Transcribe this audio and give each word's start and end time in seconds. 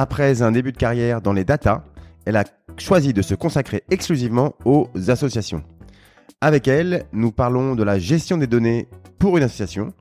Après 0.00 0.42
un 0.42 0.52
début 0.52 0.70
de 0.70 0.76
carrière 0.76 1.20
dans 1.20 1.32
les 1.32 1.44
data, 1.44 1.82
elle 2.24 2.36
a 2.36 2.44
choisi 2.76 3.12
de 3.12 3.20
se 3.20 3.34
consacrer 3.34 3.82
exclusivement 3.90 4.54
aux 4.64 4.88
associations. 5.08 5.64
Avec 6.40 6.68
elle, 6.68 7.06
nous 7.12 7.32
parlons 7.32 7.74
de 7.74 7.82
la 7.82 7.98
gestion 7.98 8.36
des 8.36 8.46
données 8.46 8.86
pour 9.18 9.36
une 9.38 9.42
association, 9.42 9.92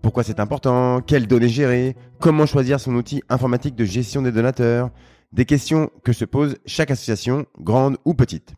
pourquoi 0.00 0.22
c'est 0.22 0.38
important, 0.38 1.00
quelles 1.00 1.26
données 1.26 1.48
gérer, 1.48 1.96
comment 2.20 2.46
choisir 2.46 2.78
son 2.78 2.94
outil 2.94 3.20
informatique 3.28 3.74
de 3.74 3.84
gestion 3.84 4.22
des 4.22 4.30
donateurs, 4.30 4.90
des 5.32 5.44
questions 5.44 5.90
que 6.04 6.12
se 6.12 6.24
pose 6.24 6.58
chaque 6.64 6.92
association, 6.92 7.44
grande 7.58 7.96
ou 8.04 8.14
petite. 8.14 8.54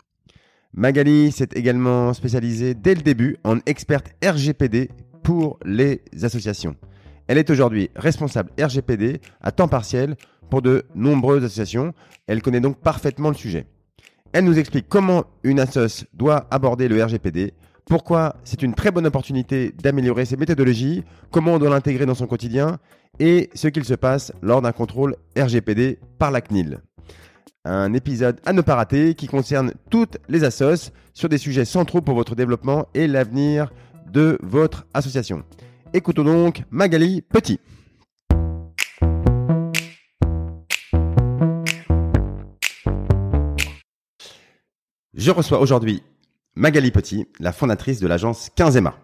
Magali 0.74 1.32
s'est 1.32 1.48
également 1.55 2.12
spécialisée 2.12 2.74
dès 2.74 2.95
le 2.95 3.01
début 3.01 3.38
en 3.43 3.57
experte 3.65 4.12
RGPD 4.23 4.91
pour 5.23 5.59
les 5.65 6.02
associations. 6.24 6.77
Elle 7.27 7.38
est 7.38 7.48
aujourd'hui 7.48 7.88
responsable 7.96 8.51
RGPD 8.60 9.23
à 9.41 9.51
temps 9.51 9.69
partiel 9.69 10.16
pour 10.50 10.62
de 10.62 10.84
nombreuses 10.95 11.45
associations. 11.45 11.92
Elle 12.26 12.42
connaît 12.42 12.60
donc 12.60 12.78
parfaitement 12.78 13.28
le 13.28 13.34
sujet. 13.34 13.66
Elle 14.32 14.45
nous 14.45 14.59
explique 14.59 14.88
comment 14.88 15.24
une 15.42 15.60
association 15.60 16.06
doit 16.12 16.46
aborder 16.50 16.88
le 16.88 17.02
RGPD, 17.02 17.54
pourquoi 17.87 18.37
c'est 18.45 18.62
une 18.62 18.74
très 18.74 18.90
bonne 18.90 19.06
opportunité 19.06 19.72
d'améliorer 19.82 20.24
ses 20.24 20.37
méthodologies, 20.37 21.04
comment 21.30 21.54
on 21.54 21.59
doit 21.59 21.70
l'intégrer 21.70 22.06
dans 22.06 22.15
son 22.15 22.26
quotidien 22.26 22.78
et 23.20 23.50
ce 23.54 23.68
qu'il 23.68 23.84
se 23.84 23.95
passe 23.95 24.32
lors 24.42 24.62
d'un 24.62 24.72
contrôle 24.72 25.16
RGPD 25.37 25.98
par 26.18 26.30
la 26.30 26.40
CNIL. 26.40 26.80
Un 27.65 27.92
épisode 27.92 28.40
à 28.45 28.52
ne 28.52 28.60
pas 28.60 28.74
rater 28.74 29.15
qui 29.15 29.26
concerne 29.26 29.72
toutes 29.90 30.18
les 30.28 30.45
assos 30.45 30.90
sur 31.12 31.28
des 31.28 31.38
sujets 31.38 31.65
centraux 31.65 32.00
pour 32.00 32.15
votre 32.15 32.34
développement 32.34 32.88
et 32.95 33.06
l'avenir 33.06 33.72
de 34.10 34.38
votre 34.42 34.87
association. 34.95 35.45
Écoutons 35.92 36.24
donc 36.24 36.65
Magali 36.70 37.22
Petit. 37.22 37.60
Je 45.16 45.30
reçois 45.30 45.60
aujourd'hui 45.60 46.02
Magali 46.57 46.90
Petit, 46.90 47.29
la 47.38 47.52
fondatrice 47.52 48.01
de 48.01 48.09
l'agence 48.09 48.51
15EMA. 48.57 48.95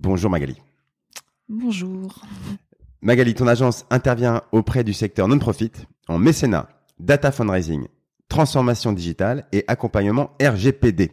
Bonjour 0.00 0.28
Magali. 0.28 0.56
Bonjour. 1.48 2.20
Magali, 3.00 3.34
ton 3.34 3.46
agence 3.46 3.86
intervient 3.88 4.42
auprès 4.50 4.82
du 4.82 4.92
secteur 4.92 5.28
non-profit 5.28 5.70
en 6.08 6.18
mécénat, 6.18 6.68
data 6.98 7.30
fundraising, 7.30 7.86
transformation 8.28 8.92
digitale 8.92 9.46
et 9.52 9.62
accompagnement 9.68 10.32
RGPD. 10.42 11.12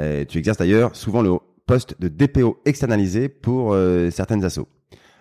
Euh, 0.00 0.24
tu 0.24 0.38
exerces 0.38 0.56
d'ailleurs 0.56 0.96
souvent 0.96 1.20
le 1.20 1.32
poste 1.66 2.00
de 2.00 2.08
DPO 2.08 2.58
externalisé 2.64 3.28
pour 3.28 3.74
euh, 3.74 4.10
certaines 4.10 4.44
assos. 4.46 4.68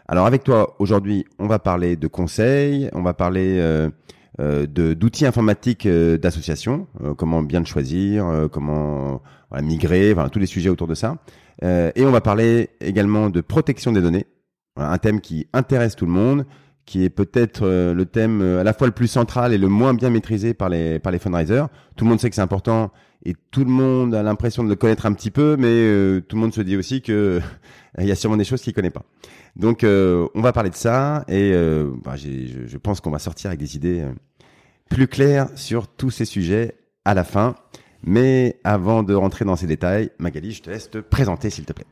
Alors 0.08 0.28
avec 0.28 0.46
toi 0.46 0.78
aujourd'hui, 0.80 1.26
on 1.40 1.48
va 1.48 1.60
parler 1.60 1.98
de 1.98 2.08
conseils, 2.08 2.90
on 2.94 3.02
va 3.02 3.14
parler 3.14 3.58
euh 3.60 3.90
d'outils 4.40 5.26
informatiques 5.26 5.86
euh, 5.86 6.18
d'association, 6.18 6.88
comment 7.18 7.42
bien 7.42 7.60
le 7.60 7.66
choisir, 7.66 8.48
comment 8.52 9.22
migrer, 9.62 10.14
voilà, 10.14 10.30
tous 10.30 10.40
les 10.40 10.46
sujets 10.46 10.70
autour 10.70 10.88
de 10.88 10.96
ça. 10.96 11.18
et 11.62 12.06
on 12.06 12.12
va 12.12 12.22
parler 12.22 12.70
également 12.82 13.30
de 13.30 13.42
protection 13.42 13.92
des 13.92 14.02
données, 14.02 14.26
un 14.76 14.98
thème 14.98 15.22
qui 15.22 15.48
intéresse 15.54 15.96
tout 15.96 16.06
le 16.06 16.12
monde, 16.12 16.46
qui 16.86 17.04
est 17.04 17.10
peut-être 17.10 17.66
le 17.66 18.06
thème 18.06 18.42
à 18.42 18.64
la 18.64 18.74
fois 18.74 18.88
le 18.88 18.94
plus 18.94 19.08
central 19.08 19.54
et 19.54 19.58
le 19.58 19.70
moins 19.70 19.94
bien 19.94 20.10
maîtrisé 20.10 20.54
par 20.54 20.70
les 20.70 21.00
par 21.00 21.12
les 21.12 21.20
fundraisers. 21.20 21.66
Tout 21.96 22.04
le 22.04 22.10
monde 22.10 22.20
sait 22.20 22.30
que 22.30 22.36
c'est 22.36 22.42
important 22.42 22.92
et 23.26 23.36
tout 23.52 23.66
le 23.66 23.72
monde 23.72 24.14
a 24.14 24.22
l'impression 24.22 24.64
de 24.64 24.70
le 24.70 24.76
connaître 24.76 25.06
un 25.06 25.14
petit 25.14 25.32
peu, 25.32 25.56
mais 25.58 25.68
euh, 25.68 26.22
tout 26.22 26.36
le 26.36 26.42
monde 26.42 26.54
se 26.54 26.62
dit 26.62 26.78
aussi 26.78 27.02
que 27.02 27.42
il 28.00 28.06
y 28.06 28.12
a 28.12 28.16
sûrement 28.16 28.38
des 28.38 28.44
choses 28.44 28.62
qu'il 28.62 28.74
connaît 28.74 28.92
pas. 28.92 29.04
Donc, 29.56 29.84
euh, 29.84 30.28
on 30.36 30.42
va 30.42 30.54
parler 30.54 30.70
de 30.70 30.76
ça 30.76 31.24
et 31.28 31.52
euh, 31.54 31.92
bah, 32.04 32.16
je, 32.18 32.78
pense 32.78 33.02
qu'on 33.02 33.12
va 33.12 33.20
sortir 33.20 33.48
avec 33.48 33.60
des 33.60 33.76
idées 33.76 34.06
plus 34.90 35.08
claires 35.08 35.48
sur 35.56 35.88
tous 35.88 36.12
ces 36.12 36.26
sujets 36.26 36.76
à 37.04 37.14
la 37.14 37.24
fin. 37.24 37.56
Mais 38.08 38.60
avant 38.64 39.02
de 39.02 39.16
rentrer 39.16 39.46
dans 39.46 39.56
ces 39.56 39.66
détails, 39.66 40.12
Magali, 40.20 40.52
je 40.52 40.62
te 40.62 40.70
laisse 40.70 40.92
te 40.92 41.00
présenter, 41.00 41.50
s'il 41.50 41.66
te 41.66 41.74
plaît. 41.74 41.88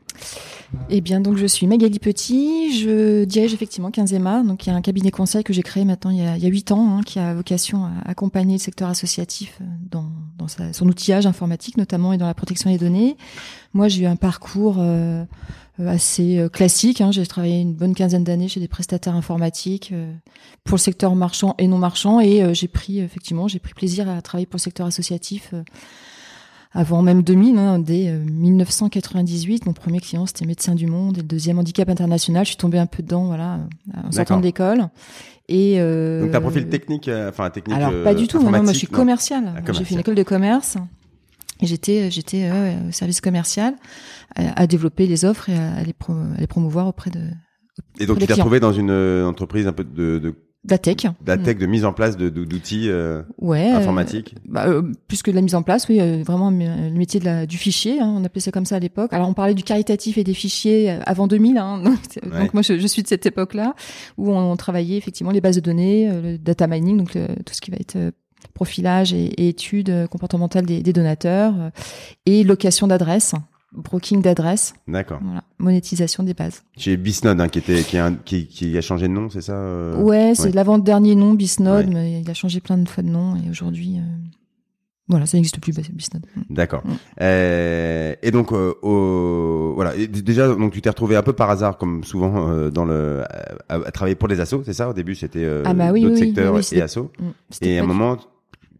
Eh 0.88 1.00
bien, 1.00 1.20
donc 1.20 1.36
je 1.36 1.46
suis 1.46 1.66
Magali 1.66 1.98
Petit, 1.98 2.80
je 2.80 3.24
dirige 3.24 3.52
effectivement 3.52 3.90
15EMA, 3.90 4.46
donc 4.46 4.64
il 4.64 4.70
y 4.70 4.72
a 4.72 4.76
un 4.76 4.80
cabinet 4.80 5.10
conseil 5.10 5.42
que 5.42 5.52
j'ai 5.52 5.62
créé 5.62 5.84
maintenant 5.84 6.10
il 6.10 6.18
y 6.18 6.46
a, 6.46 6.48
8 6.48 6.72
ans, 6.72 6.98
hein, 6.98 7.00
qui 7.04 7.18
a 7.18 7.34
vocation 7.34 7.84
à 7.84 7.90
accompagner 8.06 8.54
le 8.54 8.60
secteur 8.60 8.88
associatif 8.88 9.58
dans, 9.90 10.06
dans 10.38 10.46
son 10.48 10.88
outillage 10.88 11.26
informatique 11.26 11.76
notamment 11.76 12.12
et 12.12 12.18
dans 12.18 12.26
la 12.26 12.34
protection 12.34 12.70
des 12.70 12.78
données. 12.78 13.16
Moi, 13.72 13.88
j'ai 13.88 14.02
eu 14.02 14.06
un 14.06 14.16
parcours 14.16 14.76
euh, 14.78 15.24
assez 15.78 16.38
euh, 16.38 16.48
classique. 16.48 17.00
Hein. 17.00 17.10
J'ai 17.12 17.26
travaillé 17.26 17.60
une 17.60 17.74
bonne 17.74 17.94
quinzaine 17.94 18.24
d'années 18.24 18.48
chez 18.48 18.60
des 18.60 18.68
prestataires 18.68 19.14
informatiques 19.14 19.90
euh, 19.92 20.12
pour 20.64 20.76
le 20.76 20.80
secteur 20.80 21.14
marchand 21.14 21.54
et 21.58 21.68
non 21.68 21.78
marchand, 21.78 22.20
et 22.20 22.54
j'ai 22.54 22.68
pris 22.68 23.00
effectivement, 23.00 23.48
j'ai 23.48 23.58
pris 23.58 23.74
plaisir 23.74 24.08
à 24.08 24.20
travailler 24.22 24.46
pour 24.46 24.56
le 24.56 24.62
secteur 24.62 24.86
associatif 24.86 25.52
avant 26.72 27.02
même 27.02 27.22
2000, 27.22 27.58
hein, 27.58 27.78
dès 27.78 28.10
1998. 28.10 29.66
Mon 29.66 29.72
premier 29.72 30.00
client, 30.00 30.26
c'était 30.26 30.46
Médecins 30.46 30.74
du 30.74 30.86
Monde. 30.86 31.18
Et 31.18 31.20
le 31.20 31.26
deuxième, 31.26 31.58
Handicap 31.58 31.88
International. 31.88 32.44
Je 32.44 32.50
suis 32.50 32.56
tombée 32.56 32.78
un 32.78 32.86
peu 32.86 33.02
dedans, 33.02 33.26
voilà, 33.26 33.60
en 34.02 34.10
sortant 34.10 34.38
de 34.38 34.42
l'école. 34.42 34.88
Et 35.48 35.74
euh, 35.78 36.22
Donc, 36.22 36.32
t'as 36.32 36.38
un 36.38 36.40
profil 36.40 36.68
technique, 36.68 37.10
enfin, 37.28 37.50
technique 37.50 37.76
Alors, 37.76 37.92
pas 38.02 38.14
du 38.14 38.26
tout. 38.26 38.42
Non, 38.42 38.50
moi, 38.50 38.72
je 38.72 38.78
suis 38.78 38.86
commerciale. 38.86 39.52
Ah, 39.56 39.72
j'ai 39.72 39.84
fait 39.84 39.94
une 39.94 40.00
école 40.00 40.14
de 40.14 40.22
commerce. 40.22 40.78
J'étais, 41.62 42.10
j'étais 42.10 42.50
au 42.50 42.92
service 42.92 43.20
commercial 43.20 43.74
à, 44.34 44.66
développer 44.66 45.06
les 45.06 45.24
offres 45.24 45.48
et 45.48 45.56
à, 45.56 45.82
les, 45.82 45.94
les 46.38 46.46
promouvoir 46.46 46.88
auprès 46.88 47.10
de. 47.10 47.20
Et 48.00 48.06
donc, 48.06 48.18
tu 48.18 48.26
t'es 48.26 48.34
retrouvé 48.34 48.60
dans 48.60 48.72
une 48.72 48.90
entreprise 49.24 49.66
un 49.66 49.72
peu 49.72 49.84
de, 49.84 50.18
de 50.18 50.34
la 50.68 50.78
tech. 50.78 50.96
La 51.26 51.36
tech 51.36 51.58
de 51.58 51.66
mise 51.66 51.84
en 51.84 51.92
place 51.92 52.16
d'outils 52.16 52.88
euh, 52.88 53.22
ouais, 53.38 53.68
informatiques. 53.68 54.34
bah, 54.46 54.66
euh, 54.66 54.82
plus 55.08 55.22
que 55.22 55.30
de 55.30 55.36
la 55.36 55.42
mise 55.42 55.54
en 55.54 55.62
place, 55.62 55.88
oui, 55.88 56.00
euh, 56.00 56.22
vraiment 56.24 56.50
le 56.50 56.90
métier 56.90 57.20
de 57.20 57.26
la, 57.26 57.44
du 57.44 57.58
fichier, 57.58 58.00
hein, 58.00 58.14
on 58.16 58.24
appelait 58.24 58.40
ça 58.40 58.50
comme 58.50 58.64
ça 58.64 58.76
à 58.76 58.78
l'époque. 58.78 59.12
Alors 59.12 59.28
on 59.28 59.34
parlait 59.34 59.54
du 59.54 59.62
caritatif 59.62 60.16
et 60.16 60.24
des 60.24 60.32
fichiers 60.32 60.90
euh, 60.90 61.00
avant 61.04 61.26
2000, 61.26 61.58
hein, 61.58 61.82
donc, 62.22 62.54
moi 62.54 62.62
je, 62.62 62.78
je, 62.78 62.86
suis 62.86 63.02
de 63.02 63.08
cette 63.08 63.26
époque-là 63.26 63.74
où 64.16 64.32
on, 64.32 64.56
travaillait 64.56 64.96
effectivement 64.96 65.32
les 65.32 65.42
bases 65.42 65.56
de 65.56 65.60
données, 65.60 66.10
le 66.10 66.38
data 66.38 66.66
mining, 66.66 66.96
donc 66.96 67.12
tout 67.12 67.52
ce 67.52 67.60
qui 67.60 67.70
va 67.70 67.76
être 67.78 68.12
profilage 68.48 69.12
et, 69.12 69.26
et 69.42 69.48
études 69.48 70.06
comportementales 70.10 70.66
des, 70.66 70.82
des 70.82 70.92
donateurs 70.92 71.54
et 72.26 72.44
location 72.44 72.86
d'adresses 72.86 73.34
broking 73.74 74.22
d'adresse. 74.22 74.74
D'accord. 74.88 75.20
Voilà, 75.22 75.44
monétisation 75.58 76.22
des 76.22 76.34
bases. 76.34 76.62
Chez 76.76 76.96
Bisnode, 76.96 77.40
hein, 77.40 77.48
qui 77.48 77.58
était, 77.58 77.82
qui, 77.82 77.98
a, 77.98 78.10
qui, 78.24 78.46
qui, 78.46 78.76
a 78.76 78.80
changé 78.80 79.08
de 79.08 79.12
nom, 79.12 79.28
c'est 79.28 79.42
ça 79.42 79.54
euh 79.54 79.96
Ouais, 79.96 80.32
c'est 80.34 80.54
l'avant-dernier 80.54 81.14
nom 81.14 81.34
Bisnode, 81.34 81.88
mais 81.92 82.20
il 82.20 82.30
a 82.30 82.34
changé 82.34 82.60
plein 82.60 82.78
de 82.78 82.88
fois 82.88 83.02
de 83.02 83.08
nom 83.08 83.36
et 83.36 83.50
aujourd'hui, 83.50 83.96
euh... 83.98 84.02
voilà, 85.08 85.26
ça 85.26 85.36
n'existe 85.36 85.60
plus 85.60 85.72
Bisnode. 85.72 86.24
D'accord. 86.50 86.82
Mm. 86.84 86.92
Euh, 87.20 88.14
et 88.22 88.30
donc, 88.30 88.52
euh, 88.52 88.74
au, 88.82 89.72
voilà, 89.74 89.96
et 89.96 90.06
déjà, 90.06 90.48
donc 90.48 90.72
tu 90.72 90.80
t'es 90.80 90.90
retrouvé 90.90 91.16
un 91.16 91.22
peu 91.22 91.32
par 91.32 91.50
hasard, 91.50 91.76
comme 91.76 92.04
souvent 92.04 92.48
euh, 92.48 92.70
dans 92.70 92.84
le, 92.84 93.24
à, 93.68 93.74
à, 93.74 93.90
travailler 93.90 94.16
pour 94.16 94.28
les 94.28 94.40
assos, 94.40 94.62
c'est 94.64 94.72
ça 94.72 94.88
Au 94.88 94.92
début, 94.92 95.14
c'était 95.14 95.48
ah 95.64 95.74
bah 95.74 95.90
oui, 95.92 96.02
d'autres 96.02 96.14
oui, 96.14 96.20
secteurs 96.20 96.54
oui, 96.54 96.62
et 96.72 96.80
assos. 96.80 97.10
Mm, 97.18 97.30
et 97.62 97.78
à 97.78 97.82
un 97.82 97.86
moment, 97.86 98.18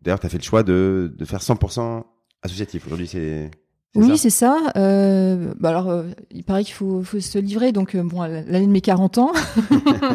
d'ailleurs, 0.04 0.20
tu 0.20 0.26
as 0.26 0.28
fait 0.28 0.38
le 0.38 0.44
choix 0.44 0.62
de, 0.62 1.12
de 1.16 1.24
faire 1.24 1.40
100% 1.40 2.04
associatif. 2.42 2.86
Aujourd'hui, 2.86 3.06
c'est 3.06 3.50
oui, 3.96 4.18
c'est 4.18 4.30
ça. 4.30 4.72
Euh, 4.76 5.54
bah 5.60 5.68
alors, 5.68 5.88
euh, 5.88 6.10
il 6.32 6.42
paraît 6.42 6.64
qu'il 6.64 6.74
faut, 6.74 7.02
faut, 7.04 7.20
se 7.20 7.38
livrer. 7.38 7.70
Donc, 7.70 7.94
euh, 7.94 8.02
bon, 8.02 8.22
l'année 8.22 8.66
de 8.66 8.72
mes 8.72 8.80
40 8.80 9.18
ans, 9.18 9.32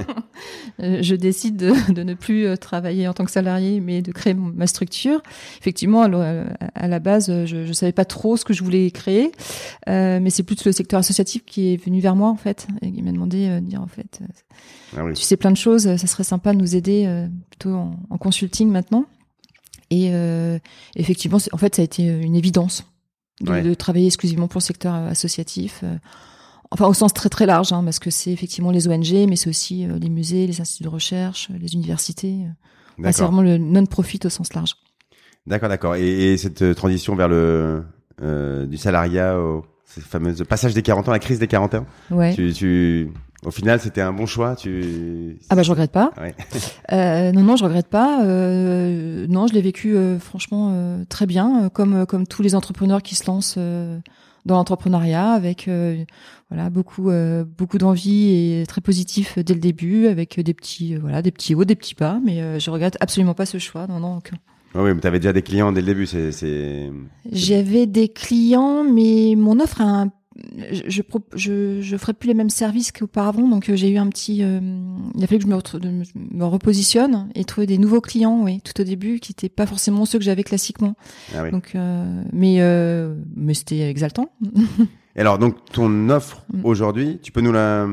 je 0.80 1.16
décide 1.16 1.56
de, 1.56 1.94
de, 1.94 2.04
ne 2.04 2.14
plus 2.14 2.58
travailler 2.58 3.08
en 3.08 3.14
tant 3.14 3.24
que 3.24 3.32
salarié, 3.32 3.80
mais 3.80 4.02
de 4.02 4.12
créer 4.12 4.34
ma 4.34 4.68
structure. 4.68 5.22
Effectivement, 5.60 6.02
à 6.04 6.88
la 6.88 7.00
base, 7.00 7.46
je 7.46 7.68
ne 7.68 7.74
savais 7.74 7.94
pas 7.94 8.06
trop 8.06 8.36
ce 8.36 8.44
que 8.44 8.54
je 8.54 8.64
voulais 8.66 8.92
créer, 8.92 9.32
mais 9.88 10.30
c'est 10.30 10.44
plus 10.44 10.64
le 10.66 10.74
secteur 10.74 11.00
associatif 11.00 11.46
qui 11.46 11.74
est 11.74 11.78
venu 11.78 12.02
vers 12.02 12.18
moi, 12.18 12.30
en 12.30 12.36
fait, 12.36 12.68
et 12.82 12.92
qui 12.92 13.02
m'a 13.02 13.14
demandé 13.14 13.48
de 13.48 13.60
dire, 13.60 13.82
en 13.82 13.88
fait, 13.88 14.20
ah 14.98 15.06
oui. 15.06 15.14
tu 15.14 15.24
sais 15.24 15.38
plein 15.38 15.52
de 15.52 15.58
choses, 15.58 15.84
ça 15.84 16.08
serait 16.08 16.24
sympa 16.26 16.52
de 16.52 16.58
nous 16.58 16.76
aider 16.76 17.28
plutôt 17.50 17.74
en, 17.74 17.96
en, 18.10 18.18
consulting 18.18 18.70
maintenant. 18.70 19.06
Et 19.92 20.12
effectivement, 20.96 21.40
en 21.52 21.58
fait, 21.58 21.76
ça 21.76 21.82
a 21.82 21.86
été 21.86 22.04
une 22.04 22.36
évidence 22.36 22.86
de, 23.42 23.52
ouais. 23.52 23.62
de, 23.62 23.74
travailler 23.74 24.08
exclusivement 24.08 24.48
pour 24.48 24.60
le 24.60 24.64
secteur 24.66 24.94
euh, 24.96 25.10
associatif. 25.10 25.82
Euh, 25.84 25.96
enfin, 26.72 26.88
au 26.88 26.94
sens 26.94 27.14
très 27.14 27.30
très 27.30 27.46
large, 27.46 27.72
hein, 27.74 27.84
parce 27.84 28.00
que 28.00 28.10
c'est 28.10 28.32
effectivement 28.32 28.72
les 28.72 28.88
ONG, 28.88 29.28
mais 29.28 29.36
c'est 29.36 29.50
aussi 29.50 29.86
euh, 29.86 29.98
les 30.00 30.10
musées, 30.10 30.48
les 30.48 30.62
instituts 30.62 30.84
de 30.84 30.90
recherche, 30.90 31.50
les 31.60 31.74
universités. 31.74 32.38
Enfin, 33.00 33.12
c'est 33.12 33.24
vraiment 33.24 33.42
le 33.42 33.58
non-profit 33.58 34.20
au 34.26 34.30
sens 34.30 34.54
large. 34.54 34.76
D'accord, 35.48 35.70
d'accord. 35.70 35.96
Et, 35.96 36.34
et, 36.34 36.38
cette 36.38 36.76
transition 36.76 37.16
vers 37.16 37.28
le 37.28 37.84
du 38.68 38.76
salariat 38.76 39.40
au 39.40 39.64
ce 39.86 40.02
fameux 40.02 40.34
passage 40.44 40.74
des 40.74 40.82
40 40.82 41.08
ans, 41.08 41.12
la 41.14 41.20
crise 41.20 41.40
des 41.40 41.48
40 41.48 41.76
ans. 41.76 41.86
Ouais. 42.12 42.36
Tu, 42.36 42.52
tu, 42.54 43.10
au 43.46 43.52
final, 43.52 43.80
c'était 43.80 44.02
un 44.02 44.12
bon 44.12 44.26
choix. 44.26 44.56
Tu. 44.56 45.38
Ah 45.50 45.56
bah 45.56 45.64
je 45.64 45.72
regrette 45.72 45.92
pas. 45.92 46.12
Ouais. 46.20 46.36
euh, 46.92 47.32
non 47.32 47.42
non, 47.42 47.56
je 47.56 47.64
regrette 47.64 47.88
pas. 47.88 48.24
Euh, 48.24 49.26
non, 49.30 49.48
je 49.48 49.54
l'ai 49.54 49.62
vécu 49.62 49.96
euh, 49.96 50.20
franchement 50.20 50.72
euh, 50.74 51.04
très 51.08 51.26
bien, 51.26 51.66
euh, 51.66 51.70
comme 51.70 52.06
comme 52.06 52.28
tous 52.28 52.42
les 52.42 52.56
entrepreneurs 52.56 53.02
qui 53.02 53.16
se 53.16 53.26
lancent 53.28 53.58
dans 54.46 54.56
l'entrepreneuriat, 54.56 55.32
avec 55.32 55.70
voilà 56.50 56.70
beaucoup 56.70 57.12
beaucoup 57.58 57.78
d'envie 57.78 58.32
et 58.32 58.66
très 58.68 58.82
positif 58.82 59.40
dès 59.40 59.54
le 59.54 59.60
début, 59.62 60.08
avec 60.08 60.40
des 60.40 60.54
petits 60.54 60.96
voilà 60.96 61.22
des 61.22 61.32
petits 61.32 61.56
hauts, 61.56 61.66
des 61.66 61.76
petits 61.76 61.96
bas. 61.96 62.20
Mais 62.24 62.60
je 62.60 62.70
regrette 62.70 62.98
absolument 63.00 63.34
pas 63.34 63.46
ce 63.46 63.58
choix. 63.58 63.88
Non 63.88 64.00
non. 64.00 64.18
aucun. 64.18 64.38
Oui, 64.76 64.94
mais 64.94 65.02
tu 65.02 65.08
avais 65.08 65.20
déjà 65.20 65.34
des 65.34 65.42
clients 65.42 65.72
dès 65.72 65.82
le 65.82 65.88
début. 65.88 66.06
C'est, 66.06 66.32
c'est... 66.32 66.92
J'avais 67.32 67.88
des 67.88 68.08
clients, 68.08 68.84
mais 68.84 69.34
mon 69.36 69.60
offre 69.60 69.82
a 69.82 69.86
un 69.86 70.12
je, 70.88 71.02
je, 71.36 71.82
je 71.82 71.98
ferai 71.98 72.14
plus 72.14 72.28
les 72.28 72.34
mêmes 72.34 72.50
services 72.50 72.92
qu'auparavant, 72.92 73.48
donc 73.48 73.70
euh, 73.70 73.76
j'ai 73.76 73.90
eu 73.90 73.98
un 73.98 74.08
petit. 74.08 74.44
Euh, 74.44 74.60
il 75.16 75.24
a 75.24 75.28
fallu 75.28 75.40
que 75.40 75.46
je 75.46 75.50
me, 75.50 76.38
me, 76.38 76.46
repositionne 76.46 77.30
et 77.36 77.44
trouver 77.46 77.68
des 77.68 77.78
nouveaux 77.78 78.02
clients, 78.02 78.42
oui, 78.44 78.62
tout 78.62 78.80
au 78.80 78.84
début, 78.84 79.20
qui 79.20 79.32
n'étaient 79.32 79.50
pas 79.50 79.66
forcément 79.66 80.06
ceux 80.06 80.20
que 80.20 80.26
j'avais 80.26 80.44
classiquement. 80.44 80.96
Ah 81.36 81.44
oui. 81.44 81.52
Donc, 81.52 81.72
euh, 81.76 82.24
mais 82.34 82.58
euh, 82.60 83.16
mais 83.36 83.54
c'était 83.54 83.90
exaltant. 83.90 84.32
et 85.16 85.20
alors, 85.20 85.40
donc 85.40 85.56
ton 85.72 86.10
offre 86.10 86.44
mm. 86.54 86.66
aujourd'hui, 86.66 87.20
tu 87.22 87.32
peux 87.32 87.42
nous 87.42 87.52
la. 87.52 87.88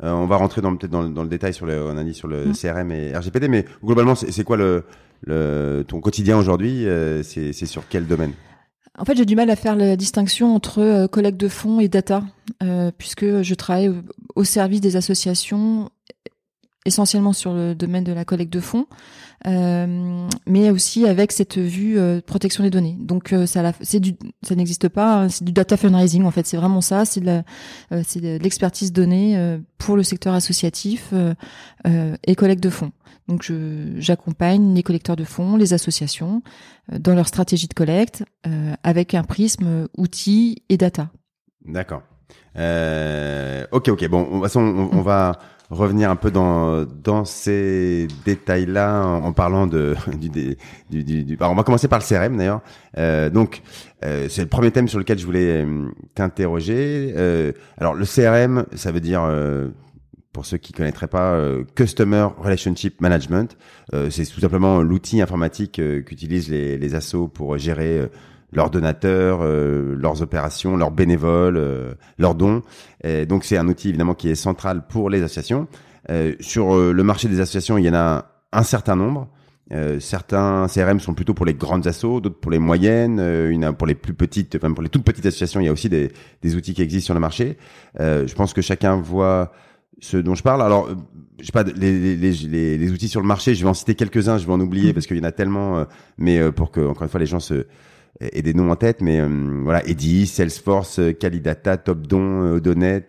On 0.00 0.26
va 0.26 0.36
rentrer 0.36 0.60
dans 0.60 0.76
peut-être 0.76 0.92
dans, 0.92 1.08
dans, 1.08 1.24
le 1.24 1.28
détail 1.28 1.52
sur 1.52 1.66
le, 1.66 1.82
on 1.84 1.96
a 1.96 2.04
dit 2.04 2.14
sur 2.14 2.28
le 2.28 2.46
mm. 2.46 2.52
CRM 2.52 2.92
et 2.92 3.16
RGPD, 3.16 3.48
mais 3.48 3.64
globalement, 3.84 4.14
c'est 4.14 4.44
quoi 4.44 4.56
le, 4.56 4.84
le 5.26 5.82
ton 5.88 6.00
quotidien 6.00 6.38
aujourd'hui 6.38 6.86
C'est 7.22 7.52
sur 7.52 7.88
quel 7.88 8.06
domaine? 8.06 8.32
En 8.96 9.04
fait, 9.04 9.16
j'ai 9.16 9.24
du 9.24 9.36
mal 9.36 9.50
à 9.50 9.56
faire 9.56 9.76
la 9.76 9.96
distinction 9.96 10.54
entre 10.54 10.80
euh, 10.80 11.08
collecte 11.08 11.38
de 11.38 11.48
fonds 11.48 11.80
et 11.80 11.88
data, 11.88 12.22
euh, 12.62 12.90
puisque 12.96 13.42
je 13.42 13.54
travaille 13.54 13.92
au 14.34 14.44
service 14.44 14.80
des 14.80 14.96
associations, 14.96 15.90
essentiellement 16.84 17.32
sur 17.32 17.52
le 17.52 17.74
domaine 17.74 18.04
de 18.04 18.12
la 18.12 18.24
collecte 18.24 18.52
de 18.52 18.60
fonds, 18.60 18.86
mais 19.44 20.70
aussi 20.70 21.06
avec 21.06 21.32
cette 21.32 21.58
vue 21.58 21.98
euh, 21.98 22.20
protection 22.20 22.64
des 22.64 22.70
données. 22.70 22.96
Donc 22.98 23.32
euh, 23.32 23.46
ça, 23.46 23.72
c'est 23.80 24.00
du, 24.00 24.16
ça 24.42 24.54
n'existe 24.54 24.88
pas, 24.88 25.22
hein, 25.22 25.28
c'est 25.28 25.44
du 25.44 25.52
data 25.52 25.76
fundraising 25.76 26.24
en 26.24 26.30
fait. 26.30 26.46
C'est 26.46 26.56
vraiment 26.56 26.80
ça, 26.80 27.04
c'est 27.04 27.20
de, 27.20 27.42
c'est 28.04 28.20
de 28.20 28.38
l'expertise 28.42 28.92
donnée 28.92 29.58
pour 29.78 29.96
le 29.96 30.02
secteur 30.02 30.34
associatif 30.34 31.12
et 31.84 32.34
collecte 32.34 32.62
de 32.62 32.70
fonds. 32.70 32.92
Donc 33.28 33.52
j'accompagne 33.98 34.74
les 34.74 34.82
collecteurs 34.82 35.16
de 35.16 35.24
fonds, 35.24 35.56
les 35.56 35.74
associations 35.74 36.42
euh, 36.92 36.98
dans 36.98 37.14
leur 37.14 37.28
stratégie 37.28 37.68
de 37.68 37.74
collecte 37.74 38.24
euh, 38.46 38.74
avec 38.82 39.14
un 39.14 39.22
prisme 39.22 39.86
outils 39.96 40.62
et 40.70 40.78
data. 40.78 41.10
D'accord. 41.64 42.02
Euh, 42.56 43.66
ok, 43.70 43.88
ok. 43.88 44.08
Bon, 44.08 44.22
de 44.22 44.28
toute 44.30 44.42
façon, 44.42 44.60
on, 44.60 44.98
on, 44.98 45.02
va 45.02 45.38
revenir 45.70 46.10
un 46.10 46.16
peu 46.16 46.30
dans 46.30 46.84
dans 46.84 47.24
ces 47.24 48.08
détails-là 48.24 49.02
en, 49.04 49.32
parlant 49.32 49.66
de 49.66 49.94
du, 50.18 50.28
du, 50.28 51.04
du, 51.04 51.24
du 51.24 51.38
on 51.40 51.54
va 51.54 51.62
commencer 51.62 51.88
par 51.88 51.98
le 51.98 52.04
CRM 52.04 52.36
d'ailleurs. 52.36 52.60
Euh, 52.96 53.30
donc, 53.30 53.62
euh, 54.04 54.26
c'est 54.28 54.42
le 54.42 54.48
premier 54.48 54.70
thème 54.70 54.88
sur 54.88 54.98
lequel 54.98 55.18
je 55.18 55.26
voulais 55.26 55.64
euh, 55.64 55.88
t'interroger. 56.14 57.14
alors, 57.76 57.94
le 57.94 58.04
CRM, 58.04 58.64
ça 58.74 58.92
veut 58.92 59.00
dire 59.00 59.22
pour 60.38 60.46
ceux 60.46 60.56
qui 60.56 60.72
connaîtraient 60.72 61.08
pas, 61.08 61.32
euh, 61.32 61.64
Customer 61.74 62.28
Relationship 62.38 63.00
Management. 63.00 63.56
Euh, 63.92 64.08
c'est 64.08 64.24
tout 64.24 64.38
simplement 64.38 64.82
l'outil 64.82 65.20
informatique 65.20 65.80
euh, 65.80 66.00
qu'utilisent 66.00 66.48
les, 66.48 66.78
les 66.78 66.94
assos 66.94 67.26
pour 67.26 67.58
gérer 67.58 68.08
leurs 68.52 68.70
donateurs, 68.70 69.42
leurs 69.42 70.22
opérations, 70.22 70.76
leurs 70.76 70.90
bénévoles, 70.90 71.96
leurs 72.18 72.34
dons. 72.34 72.62
Et 73.04 73.26
donc 73.26 73.44
c'est 73.44 73.58
un 73.58 73.68
outil 73.68 73.90
évidemment 73.90 74.14
qui 74.14 74.30
est 74.30 74.34
central 74.34 74.86
pour 74.88 75.10
les 75.10 75.22
associations. 75.22 75.68
sur 76.40 76.74
le 76.74 77.02
marché 77.02 77.28
des 77.28 77.40
associations, 77.40 77.78
il 77.78 77.84
y 77.84 77.90
en 77.90 77.94
a 77.94 78.26
un 78.52 78.62
certain 78.62 78.96
nombre. 78.96 79.28
Euh, 79.72 80.00
certains 80.00 80.66
CRM 80.66 80.98
sont 80.98 81.12
plutôt 81.12 81.34
pour 81.34 81.44
les 81.44 81.52
grandes 81.52 81.86
assos, 81.86 82.20
d'autres 82.20 82.40
pour 82.40 82.50
les 82.50 82.58
moyennes, 82.58 83.18
euh, 83.20 83.50
une 83.50 83.70
pour 83.74 83.86
les 83.86 83.94
plus 83.94 84.14
petites, 84.14 84.56
enfin 84.56 84.72
pour 84.72 84.82
les 84.82 84.88
toutes 84.88 85.04
petites 85.04 85.26
associations, 85.26 85.60
il 85.60 85.66
y 85.66 85.68
a 85.68 85.72
aussi 85.72 85.90
des, 85.90 86.10
des 86.40 86.56
outils 86.56 86.72
qui 86.72 86.80
existent 86.80 87.06
sur 87.06 87.14
le 87.14 87.20
marché. 87.20 87.58
Euh, 88.00 88.26
je 88.26 88.34
pense 88.34 88.54
que 88.54 88.62
chacun 88.62 88.96
voit 88.96 89.52
ce 90.00 90.16
dont 90.16 90.34
je 90.34 90.42
parle. 90.42 90.62
Alors, 90.62 90.86
euh, 90.86 90.94
je 91.40 91.46
sais 91.46 91.52
pas, 91.52 91.62
les, 91.62 92.16
les, 92.16 92.32
les, 92.32 92.78
les, 92.78 92.90
outils 92.90 93.08
sur 93.08 93.20
le 93.20 93.26
marché, 93.26 93.54
je 93.54 93.62
vais 93.62 93.68
en 93.68 93.74
citer 93.74 93.94
quelques-uns, 93.94 94.38
je 94.38 94.46
vais 94.46 94.52
en 94.52 94.60
oublier 94.60 94.90
mm. 94.90 94.94
parce 94.94 95.06
qu'il 95.06 95.16
y 95.16 95.20
en 95.20 95.24
a 95.24 95.32
tellement, 95.32 95.78
euh, 95.78 95.84
mais 96.16 96.38
euh, 96.38 96.52
pour 96.52 96.70
que, 96.70 96.80
encore 96.80 97.02
une 97.02 97.08
fois, 97.08 97.20
les 97.20 97.26
gens 97.26 97.40
se 97.40 97.66
aient 98.20 98.42
des 98.42 98.54
noms 98.54 98.70
en 98.70 98.76
tête, 98.76 99.00
mais 99.00 99.20
voilà, 99.62 99.86
Eddy, 99.86 100.26
Salesforce, 100.26 101.00
Calidata, 101.20 101.76
TopDon, 101.76 102.54
Odonet, 102.54 103.08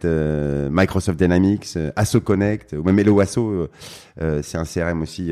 Microsoft 0.72 1.18
Dynamics, 1.18 1.78
Asso 1.96 2.20
Connect, 2.22 2.74
ou 2.74 2.84
même 2.84 3.00
Hello 3.00 3.20
Asso, 3.20 3.70
c'est 4.42 4.58
un 4.58 4.66
CRM 4.66 5.02
aussi. 5.02 5.32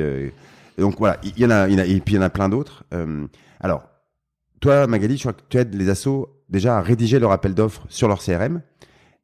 donc 0.77 0.95
voilà, 0.97 1.17
il 1.23 1.37
y 1.37 1.45
en 1.45 1.51
a, 1.51 1.67
y 1.69 1.75
en 1.75 1.79
a, 1.79 1.85
et 1.85 1.99
puis 1.99 2.15
il 2.15 2.17
y 2.17 2.19
en 2.19 2.23
a 2.23 2.29
plein 2.29 2.49
d'autres. 2.49 2.85
alors, 3.59 3.83
toi, 4.59 4.87
Magali, 4.87 5.17
je 5.17 5.21
crois 5.21 5.33
que 5.33 5.43
tu 5.49 5.57
aides 5.57 5.75
les 5.75 5.89
assos 5.89 6.29
déjà 6.49 6.77
à 6.77 6.81
rédiger 6.81 7.19
leur 7.19 7.31
appel 7.31 7.53
d'offres 7.53 7.85
sur 7.89 8.07
leur 8.07 8.23
CRM. 8.23 8.61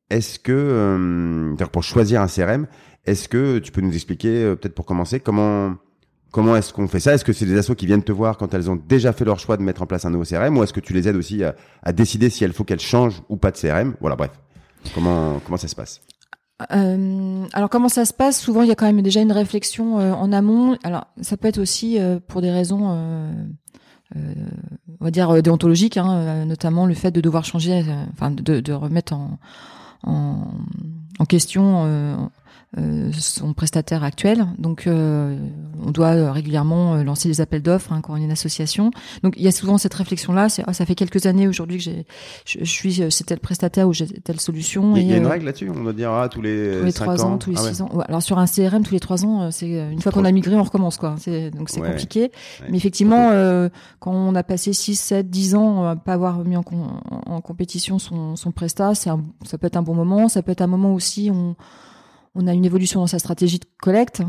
Est-ce 0.10 0.38
que, 0.38 0.52
euh, 0.52 1.56
pour 1.72 1.84
choisir 1.84 2.22
un 2.22 2.28
CRM, 2.28 2.68
est-ce 3.06 3.28
que 3.28 3.60
tu 3.60 3.72
peux 3.72 3.82
nous 3.82 3.94
expliquer, 3.94 4.44
euh, 4.44 4.56
peut-être 4.56 4.76
pour 4.76 4.86
commencer, 4.86 5.20
comment 5.20 5.76
comment 6.34 6.58
est-ce 6.58 6.74
qu'on 6.74 6.90
fait 6.90 7.00
ça? 7.00 7.14
Est-ce 7.14 7.24
que 7.24 7.32
c'est 7.32 7.46
des 7.46 7.58
assos 7.58 7.76
qui 7.76 7.86
viennent 7.86 8.04
te 8.04 8.12
voir 8.12 8.38
quand 8.38 8.54
elles 8.54 8.70
ont 8.70 8.76
déjà 8.76 9.14
fait 9.14 9.24
leur 9.24 9.40
choix 9.40 9.56
de 9.56 9.62
mettre 9.62 9.84
en 9.84 9.86
place 9.86 10.04
un 10.04 10.10
nouveau 10.10 10.26
CRM, 10.26 10.58
ou 10.58 10.64
est-ce 10.64 10.74
que 10.74 10.82
tu 10.82 10.92
les 10.92 11.08
aides 11.08 11.16
aussi 11.16 11.44
à, 11.44 11.94
décider 11.94 12.30
si 12.30 12.44
il 12.44 12.52
faut 12.52 12.66
qu'elles 12.66 12.82
changent 12.82 13.22
ou 13.30 13.38
pas 13.38 13.52
de 13.52 13.58
CRM 13.58 13.96
Voilà, 14.02 14.18
bref. 14.18 14.32
Comment 14.94 15.40
comment 15.46 15.58
ça 15.58 15.70
se 15.70 15.76
passe? 15.76 16.02
Euh, 16.72 17.46
alors 17.54 17.70
comment 17.70 17.88
ça 17.88 18.04
se 18.04 18.14
passe? 18.14 18.40
Souvent 18.40 18.64
il 18.64 18.68
y 18.68 18.72
a 18.72 18.76
quand 18.76 18.86
même 18.86 19.02
déjà 19.02 19.22
une 19.22 19.32
réflexion 19.32 20.00
euh, 20.00 20.12
en 20.12 20.34
amont. 20.34 20.78
Alors 20.84 21.06
ça 21.22 21.38
peut 21.38 21.48
être 21.48 21.60
aussi 21.60 22.00
euh, 22.00 22.20
pour 22.28 22.42
des 22.42 22.52
raisons, 22.52 22.90
on 24.16 25.06
va 25.06 25.12
dire 25.12 25.42
déontologiques, 25.42 25.98
hein, 25.98 26.46
notamment 26.46 26.86
le 26.86 26.96
fait 26.96 27.12
de 27.12 27.22
devoir 27.22 27.46
changer, 27.46 27.86
enfin 28.12 28.32
de, 28.32 28.60
de, 28.60 28.74
remettre 28.74 29.14
en, 29.14 29.40
en, 30.04 30.48
en 31.20 31.26
question 31.26 31.86
euh, 31.86 32.16
euh, 32.16 32.28
son 33.20 33.54
prestataire 33.54 34.04
actuel. 34.04 34.48
Donc, 34.58 34.88
euh, 34.88 35.38
on 35.86 35.92
doit 35.92 36.32
régulièrement 36.32 36.96
euh, 36.96 37.04
lancer 37.04 37.30
des 37.30 37.42
appels 37.42 37.62
d'offres 37.62 37.94
hein, 37.94 38.02
quand 38.02 38.14
on 38.14 38.18
est 38.18 38.24
une 38.24 38.32
association. 38.32 38.92
Donc, 39.22 39.36
il 39.38 39.44
y 39.44 39.48
a 39.48 39.52
souvent 39.52 39.78
cette 39.78 39.94
réflexion-là. 39.94 40.48
Ah, 40.66 40.74
ça 40.74 40.86
fait 40.86 40.96
quelques 40.96 41.26
années 41.26 41.48
aujourd'hui 41.48 41.78
que 41.78 41.84
j'ai, 41.84 42.06
je, 42.46 42.64
suis 42.64 43.04
c'est 43.12 43.26
tel 43.26 43.40
prestataire 43.40 43.88
ou 43.88 43.94
j'ai 43.94 44.08
telle 44.08 44.40
solution. 44.40 44.96
Il 44.96 45.08
y, 45.08 45.14
a 45.14 45.18
une 45.18 45.28
règle 45.28 45.46
là-dessus. 45.46 45.70
On 45.70 45.84
doit 45.84 45.94
dire 45.94 46.12
ah, 46.12 46.30
tous 46.30 46.42
les 46.42 46.80
tous 46.80 46.86
les 46.86 46.94
trois 46.94 47.24
ans, 47.24 47.38
tous 47.38 47.52
les 47.52 47.58
ah 47.60 47.70
six 47.70 47.82
ans. 47.82 47.90
Alors 48.08 48.24
sur 48.24 48.40
un 48.40 48.46
CRM, 48.46 48.84
tous 48.84 48.94
les 48.94 49.00
trois 49.00 49.26
ans, 49.26 49.52
c'est 49.52 49.70
une 49.92 50.02
fois 50.02 50.12
qu'on 50.12 50.26
a 50.26 50.32
migré, 50.32 50.56
on 50.56 50.64
recommence 50.64 50.98
quoi. 50.98 51.16
C'est 51.20 51.52
donc 51.52 51.70
c'est 51.70 51.82
compliqué. 51.82 52.32
Mais 52.70 52.78
effectivement, 52.78 53.30
euh, 53.32 53.70
quand 54.00 54.12
on 54.12 54.36
a 54.36 54.44
passé 54.44 54.74
6, 54.74 54.96
7, 54.96 55.30
10 55.30 55.56
ans 55.56 55.86
à 55.86 55.96
pas 55.96 56.14
avoir 56.14 56.40
mis 56.40 56.58
en, 56.58 56.64
en, 57.26 57.42
compétition 57.42 58.00
son, 58.00 58.36
son 58.36 58.52
prestat, 58.52 58.96
c'est 58.96 59.10
ça 59.46 59.58
peut 59.58 59.68
être 59.68 59.78
un 59.78 59.82
bon 59.82 59.94
moment. 59.94 60.28
Ça 60.28 60.42
peut 60.42 60.52
être 60.52 60.62
un 60.62 60.68
moment 60.68 60.94
aussi 60.94 61.30
on 61.32 61.56
on 62.36 62.48
a 62.48 62.54
une 62.54 62.66
évolution 62.66 63.00
dans 63.00 63.08
sa 63.08 63.20
stratégie 63.20 63.60
de 63.60 63.66
collecte. 63.82 64.22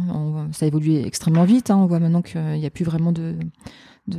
ça 0.52 0.64
a 0.64 0.68
évolué 0.68 1.06
extrêmement 1.06 1.44
vite. 1.44 1.70
Hein. 1.70 1.78
On 1.78 1.86
voit 1.86 2.00
maintenant 2.00 2.22
qu'il 2.22 2.40
n'y 2.40 2.66
a 2.66 2.70
plus 2.70 2.84
vraiment 2.84 3.12
de, 3.12 3.34
de, 4.06 4.18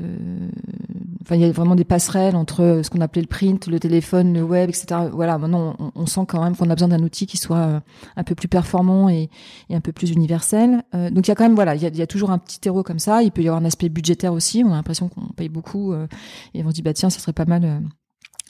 enfin, 1.22 1.36
il 1.36 1.42
y 1.42 1.46
a 1.46 1.52
vraiment 1.52 1.76
des 1.76 1.84
passerelles 1.84 2.36
entre 2.36 2.82
ce 2.84 2.90
qu'on 2.90 3.02
appelait 3.02 3.22
le 3.22 3.28
print, 3.28 3.68
le 3.68 3.80
téléphone, 3.80 4.34
le 4.34 4.44
web, 4.44 4.70
etc. 4.70 5.10
Voilà, 5.12 5.38
maintenant, 5.38 5.76
on, 5.96 6.06
sent 6.06 6.22
quand 6.28 6.44
même 6.44 6.56
qu'on 6.56 6.70
a 6.70 6.76
besoin 6.76 6.88
d'un 6.88 7.04
outil 7.04 7.28
qui 7.28 7.38
soit 7.38 7.58
euh, 7.58 7.80
un 8.16 8.24
peu 8.24 8.34
plus 8.34 8.48
performant 8.48 9.10
et, 9.10 9.30
un 9.70 9.82
peu 9.82 9.92
plus 9.92 10.12
universel. 10.12 10.84
Euh, 10.96 11.10
donc, 11.12 11.28
il 11.28 11.30
y 11.30 11.32
a 11.32 11.36
quand 11.36 11.44
même, 11.44 11.56
voilà, 11.56 11.76
il 11.76 11.82
y 11.82 12.02
a, 12.02 12.08
toujours 12.08 12.32
un 12.32 12.38
petit 12.40 12.60
terreau 12.60 12.84
comme 12.84 13.00
ça. 13.00 13.22
Il 13.22 13.32
peut 13.32 13.44
y 13.44 13.48
avoir 13.48 13.62
un 13.62 13.66
aspect 13.66 13.90
budgétaire 13.90 14.34
aussi. 14.34 14.64
On 14.66 14.72
a 14.72 14.76
l'impression 14.76 15.10
qu'on 15.10 15.28
paye 15.36 15.50
beaucoup 15.50 15.94
euh, 15.94 16.08
et 16.54 16.64
on 16.64 16.70
se 16.70 16.76
dit, 16.76 16.82
bah 16.82 16.94
tiens, 16.94 17.10
ça 17.10 17.20
serait 17.20 17.34
pas 17.34 17.46
mal 17.46 17.82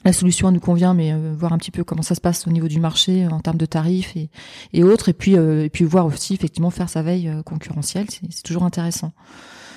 la 0.06 0.12
solution 0.12 0.50
nous 0.52 0.60
convient, 0.60 0.94
mais 0.94 1.12
euh, 1.12 1.34
voir 1.36 1.52
un 1.52 1.58
petit 1.58 1.72
peu 1.72 1.84
comment 1.84 2.02
ça 2.02 2.14
se 2.14 2.20
passe 2.20 2.46
au 2.46 2.50
niveau 2.50 2.68
du 2.68 2.78
marché 2.80 3.24
euh, 3.24 3.30
en 3.30 3.40
termes 3.40 3.58
de 3.58 3.66
tarifs 3.66 4.16
et, 4.16 4.30
et 4.72 4.84
autres, 4.84 5.08
et 5.08 5.12
puis 5.12 5.36
euh, 5.36 5.64
et 5.64 5.68
puis 5.68 5.84
voir 5.84 6.06
aussi 6.06 6.32
effectivement 6.32 6.70
faire 6.70 6.88
sa 6.88 7.02
veille 7.02 7.30
concurrentielle, 7.44 8.06
c'est 8.08 8.42
toujours 8.42 8.62
intéressant. 8.62 9.12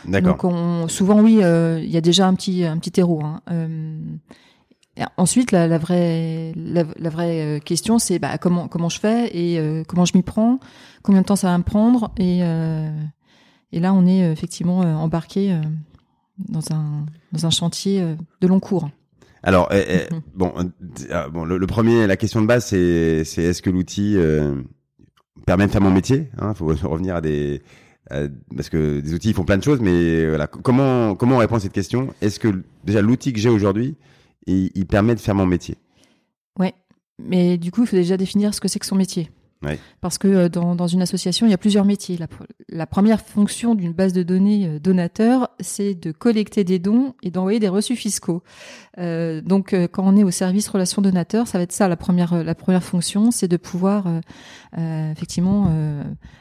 D'accord. 0.05 0.33
Donc 0.33 0.43
on, 0.45 0.87
souvent 0.87 1.19
oui, 1.19 1.41
il 1.41 1.89
y 1.89 1.97
a 1.97 2.01
déjà 2.01 2.27
un 2.27 2.35
petit 2.35 2.63
un 2.63 2.77
petit 2.77 2.91
terreau. 2.91 3.21
Hein. 3.23 3.41
ensuite, 5.17 5.51
la, 5.51 5.67
la, 5.67 5.77
vraie 5.77 6.53
la, 6.55 7.09
vraie 7.09 7.59
question, 7.65 7.99
c'est 7.99 8.19
bah, 8.19 8.37
comment 8.37 8.67
comment 8.67 8.87
je 8.89 8.99
fais 8.99 9.35
et 9.35 9.83
comment 9.87 10.05
je 10.05 10.15
m'y 10.15 10.23
prends, 10.23 10.59
combien 11.03 11.21
de 11.21 11.25
temps 11.25 11.35
ça 11.35 11.47
va 11.47 11.57
me 11.57 11.63
prendre, 11.63 12.11
et 12.17 12.39
et 13.71 13.79
là 13.79 13.93
on 13.93 14.05
est 14.05 14.31
effectivement 14.31 14.79
embarqué 14.79 15.59
dans 16.37 16.71
un 16.71 17.05
dans 17.33 17.45
un 17.45 17.49
chantier 17.49 18.01
de 18.41 18.47
long 18.47 18.61
cours. 18.61 18.89
Alors, 19.43 19.69
eh, 19.71 19.85
eh, 19.87 20.15
bon, 20.35 20.53
euh, 21.11 21.29
bon, 21.29 21.45
le, 21.45 21.67
premier, 21.67 22.07
la 22.07 22.17
question 22.17 22.41
de 22.41 22.47
base, 22.47 22.65
c'est, 22.65 23.23
c'est 23.23 23.43
est-ce 23.43 23.61
que 23.61 23.69
l'outil 23.69 24.15
euh, 24.17 24.61
permet 25.45 25.67
de 25.67 25.71
faire 25.71 25.81
mon 25.81 25.91
métier 25.91 26.29
Il 26.37 26.43
hein, 26.43 26.53
faut 26.53 26.65
revenir 26.83 27.15
à 27.15 27.21
des 27.21 27.61
parce 28.55 28.69
que 28.69 29.01
des 29.01 29.13
outils 29.13 29.29
ils 29.29 29.35
font 29.35 29.43
plein 29.43 29.59
de 29.59 29.63
choses, 29.63 29.81
mais 29.81 30.27
voilà, 30.27 30.47
comment 30.47 31.13
comment 31.13 31.35
on 31.35 31.39
répond 31.39 31.57
à 31.57 31.59
cette 31.59 31.73
question? 31.73 32.11
Est-ce 32.21 32.39
que 32.39 32.63
déjà 32.83 33.03
l'outil 33.03 33.33
que 33.33 33.39
j'ai 33.39 33.49
aujourd'hui, 33.49 33.97
il, 34.47 34.71
il 34.73 34.87
permet 34.87 35.13
de 35.13 35.19
faire 35.19 35.35
mon 35.35 35.45
métier? 35.45 35.77
Ouais, 36.57 36.73
mais 37.19 37.59
du 37.59 37.69
coup, 37.71 37.83
il 37.83 37.87
faut 37.87 37.95
déjà 37.95 38.17
définir 38.17 38.55
ce 38.55 38.61
que 38.61 38.67
c'est 38.67 38.79
que 38.79 38.87
son 38.87 38.95
métier. 38.95 39.29
Parce 39.99 40.17
que 40.17 40.27
euh, 40.27 40.49
dans, 40.49 40.75
dans, 40.75 40.87
une 40.87 41.01
association, 41.01 41.45
il 41.45 41.49
y 41.49 41.53
a 41.53 41.57
plusieurs 41.57 41.83
métiers. 41.83 42.17
La, 42.17 42.27
la 42.69 42.87
première 42.87 43.21
fonction 43.21 43.75
d'une 43.75 43.91
base 43.91 44.13
de 44.13 44.23
données 44.23 44.67
euh, 44.67 44.79
donateur, 44.79 45.49
c'est 45.59 45.95
de 45.95 46.11
collecter 46.11 46.63
des 46.63 46.79
dons 46.79 47.13
et 47.23 47.29
d'envoyer 47.29 47.59
des 47.59 47.67
reçus 47.67 47.97
fiscaux. 47.97 48.41
Euh, 48.99 49.41
donc, 49.41 49.73
euh, 49.73 49.87
quand 49.87 50.03
on 50.05 50.17
est 50.17 50.23
au 50.23 50.31
service 50.31 50.67
relation 50.67 51.01
donateur, 51.01 51.47
ça 51.47 51.57
va 51.57 51.63
être 51.63 51.71
ça 51.71 51.87
la 51.87 51.95
première 51.95 52.43
la 52.43 52.55
première 52.55 52.83
fonction, 52.83 53.31
c'est 53.31 53.47
de 53.47 53.57
pouvoir 53.57 54.05
euh, 54.77 55.11
effectivement 55.11 55.71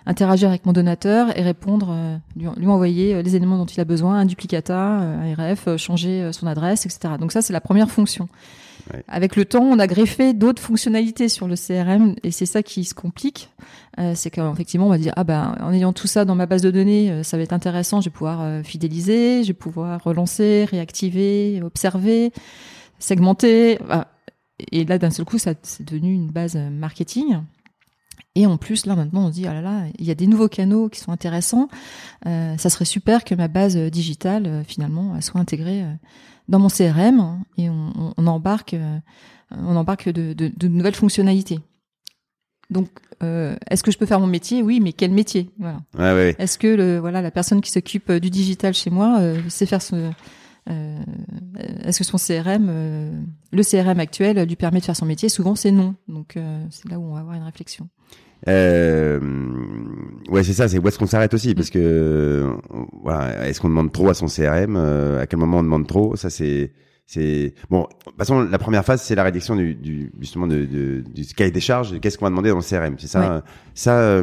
interagir 0.07 0.49
avec 0.49 0.67
mon 0.67 0.73
donateur 0.73 1.37
et 1.37 1.43
répondre, 1.43 1.95
lui, 2.37 2.67
envoyer 2.67 3.23
les 3.23 3.37
éléments 3.37 3.59
dont 3.59 3.67
il 3.67 3.81
a 3.81 3.85
besoin, 3.85 4.19
un 4.19 4.25
duplicata, 4.25 4.79
un 4.79 5.35
RF, 5.35 5.77
changer 5.77 6.31
son 6.33 6.47
adresse, 6.47 6.87
etc. 6.87 7.15
Donc 7.19 7.33
ça, 7.33 7.43
c'est 7.43 7.53
la 7.53 7.61
première 7.61 7.91
fonction. 7.91 8.29
Avec 9.07 9.37
le 9.37 9.45
temps, 9.45 9.63
on 9.63 9.79
a 9.79 9.87
greffé 9.87 10.33
d'autres 10.33 10.63
fonctionnalités 10.63 11.29
sur 11.29 11.49
le 11.49 11.57
CRM 11.57 12.15
et 12.23 12.31
c'est 12.31 12.47
ça 12.47 12.63
qui 12.63 12.85
se 12.85 12.95
complique. 12.95 13.51
Euh, 13.99 14.13
c'est 14.15 14.31
qu'effectivement, 14.31 14.87
on 14.87 14.91
va 14.91 14.99
dire 14.99 15.13
ah 15.17 15.25
ben 15.25 15.57
en 15.61 15.73
ayant 15.73 15.93
tout 15.93 16.07
ça 16.07 16.25
dans 16.25 16.35
ma 16.35 16.47
base 16.47 16.63
de 16.63 16.71
données, 16.71 17.11
euh, 17.11 17.23
ça 17.23 17.37
va 17.37 17.43
être 17.43 17.53
intéressant. 17.53 18.01
Je 18.01 18.09
vais 18.09 18.15
pouvoir 18.15 18.41
euh, 18.41 18.63
fidéliser, 18.63 19.43
je 19.43 19.49
vais 19.49 19.55
pouvoir 19.55 20.03
relancer, 20.03 20.65
réactiver, 20.65 21.61
observer, 21.63 22.33
segmenter. 22.99 23.79
Et 24.73 24.85
là, 24.85 24.99
d'un 24.99 25.11
seul 25.11 25.25
coup, 25.25 25.39
ça 25.39 25.55
c'est 25.63 25.85
devenu 25.85 26.15
une 26.15 26.31
base 26.31 26.57
marketing. 26.57 27.39
Et 28.35 28.47
en 28.47 28.57
plus, 28.57 28.87
là 28.87 28.95
maintenant, 28.95 29.27
on 29.27 29.29
se 29.29 29.33
dit, 29.33 29.47
ah 29.47 29.55
là 29.55 29.61
là, 29.61 29.85
il 29.99 30.07
y 30.07 30.11
a 30.11 30.15
des 30.15 30.27
nouveaux 30.27 30.49
canaux 30.49 30.89
qui 30.89 31.01
sont 31.01 31.11
intéressants. 31.11 31.69
Euh, 32.27 32.57
ça 32.57 32.71
serait 32.71 32.85
super 32.85 33.25
que 33.25 33.35
ma 33.35 33.49
base 33.49 33.77
digitale, 33.77 34.63
finalement, 34.67 35.21
soit 35.21 35.41
intégrée 35.41 35.85
dans 36.49 36.59
mon 36.59 36.69
CRM 36.69 37.43
et 37.57 37.69
on, 37.71 38.15
on 38.17 38.27
embarque, 38.27 38.75
euh, 38.75 38.99
on 39.51 39.77
embarque 39.77 40.09
de, 40.09 40.33
de, 40.33 40.51
de, 40.55 40.69
nouvelles 40.69 40.95
fonctionnalités. 40.95 41.61
Donc, 42.71 42.89
euh, 43.23 43.57
est-ce 43.71 43.83
que 43.83 43.91
je 43.91 43.99
peux 43.99 44.07
faire 44.07 44.21
mon 44.21 44.27
métier? 44.27 44.63
Oui, 44.63 44.81
mais 44.81 44.93
quel 44.93 45.11
métier? 45.11 45.51
Voilà. 45.59 45.81
Est-ce 46.39 46.59
que 46.59 46.67
le, 46.67 46.99
voilà 46.99 47.23
la 47.23 47.31
personne 47.31 47.61
qui 47.61 47.71
s'occupe 47.71 48.13
du 48.13 48.31
digital 48.31 48.75
chez 48.75 48.91
moi 48.91 49.19
euh, 49.21 49.41
sait 49.49 49.67
faire 49.67 49.83
ce 49.83 50.11
euh, 50.71 50.99
est-ce 51.85 51.99
que 51.99 52.05
son 52.05 52.19
CRM, 52.19 52.69
euh, 52.69 53.21
le 53.53 53.63
CRM 53.63 54.01
actuel, 54.01 54.43
lui 54.43 54.57
permet 54.57 54.81
de 54.81 54.85
faire 54.85 54.97
son 54.97 55.07
métier? 55.07 55.29
Souvent, 55.29 55.55
c'est 55.55 55.71
non. 55.71 55.95
Donc, 56.09 56.37
euh, 56.37 56.65
c'est 56.71 56.89
là 56.91 56.99
où 56.99 57.05
on 57.05 57.15
va 57.15 57.21
avoir 57.21 57.37
une 57.37 57.43
réflexion. 57.43 57.89
Euh, 58.47 59.19
ouais, 60.29 60.43
c'est 60.45 60.53
ça. 60.53 60.69
C'est 60.69 60.79
où 60.79 60.87
est-ce 60.87 60.99
qu'on 60.99 61.07
s'arrête 61.07 61.35
aussi, 61.35 61.55
parce 61.55 61.71
que 61.71 62.47
voilà, 63.03 63.49
est-ce 63.49 63.61
qu'on 63.61 63.69
demande 63.69 63.93
trop 63.93 64.11
à 64.11 64.15
son 64.15 64.27
CRM 64.27 64.77
À 64.77 65.27
quel 65.27 65.39
moment 65.39 65.59
on 65.59 65.63
demande 65.63 65.87
trop 65.87 66.15
Ça, 66.17 66.31
c'est 66.31 66.73
c'est 67.07 67.55
bon. 67.71 67.83
De 67.83 67.87
toute 68.05 68.19
façon, 68.19 68.43
la 68.43 68.59
première 68.59 68.85
phase, 68.85 69.03
c'est 69.03 69.15
la 69.15 69.23
rédaction 69.25 69.57
du, 69.57 69.75
du 69.75 70.13
justement 70.21 70.47
de, 70.47 70.67
de, 70.67 71.03
du 71.03 71.25
cahier 71.35 71.51
des 71.51 71.61
charges. 71.61 71.99
Qu'est-ce 72.01 72.19
qu'on 72.19 72.27
va 72.27 72.31
demander 72.31 72.51
dans 72.51 72.57
le 72.59 72.63
CRM 72.63 72.97
C'est 72.99 73.07
ça. 73.07 73.43
Ça. 73.75 74.23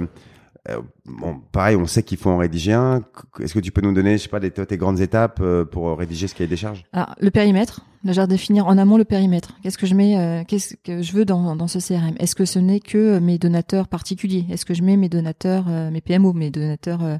Euh, 0.69 0.81
bon, 1.05 1.41
pareil, 1.51 1.75
on 1.75 1.85
sait 1.85 2.03
qu'il 2.03 2.17
faut 2.17 2.29
en 2.29 2.37
rédiger 2.37 2.73
un. 2.73 3.01
Est-ce 3.39 3.53
que 3.53 3.59
tu 3.59 3.71
peux 3.71 3.81
nous 3.81 3.93
donner, 3.93 4.17
je 4.17 4.23
sais 4.23 4.29
pas, 4.29 4.39
tes 4.39 4.77
grandes 4.77 4.99
étapes 4.99 5.39
euh, 5.41 5.65
pour 5.65 5.97
rédiger 5.97 6.27
ce 6.27 6.33
cahier 6.33 6.47
des 6.47 6.57
charges? 6.57 6.83
Alors, 6.93 7.15
le 7.19 7.31
périmètre. 7.31 7.81
Déjà 8.03 8.27
définir 8.27 8.67
en 8.67 8.77
amont 8.77 8.97
le 8.97 9.03
périmètre. 9.03 9.57
Qu'est-ce 9.63 9.79
que 9.79 9.87
je 9.87 9.95
mets, 9.95 10.15
euh, 10.15 10.43
qu'est-ce 10.47 10.75
que 10.75 11.01
je 11.01 11.11
veux 11.13 11.25
dans, 11.25 11.67
ce 11.67 11.79
CRM 11.79 12.13
Est-ce 12.19 12.35
que 12.35 12.45
ce 12.45 12.59
n'est 12.59 12.79
que 12.79 13.17
mes 13.17 13.39
donateurs 13.39 13.87
particuliers? 13.87 14.45
Est-ce 14.51 14.63
que 14.63 14.75
je 14.75 14.83
mets 14.83 14.95
mes 14.95 15.09
donateurs, 15.09 15.65
mes 15.67 16.01
PMO, 16.01 16.31
mes 16.33 16.51
donateurs 16.51 17.19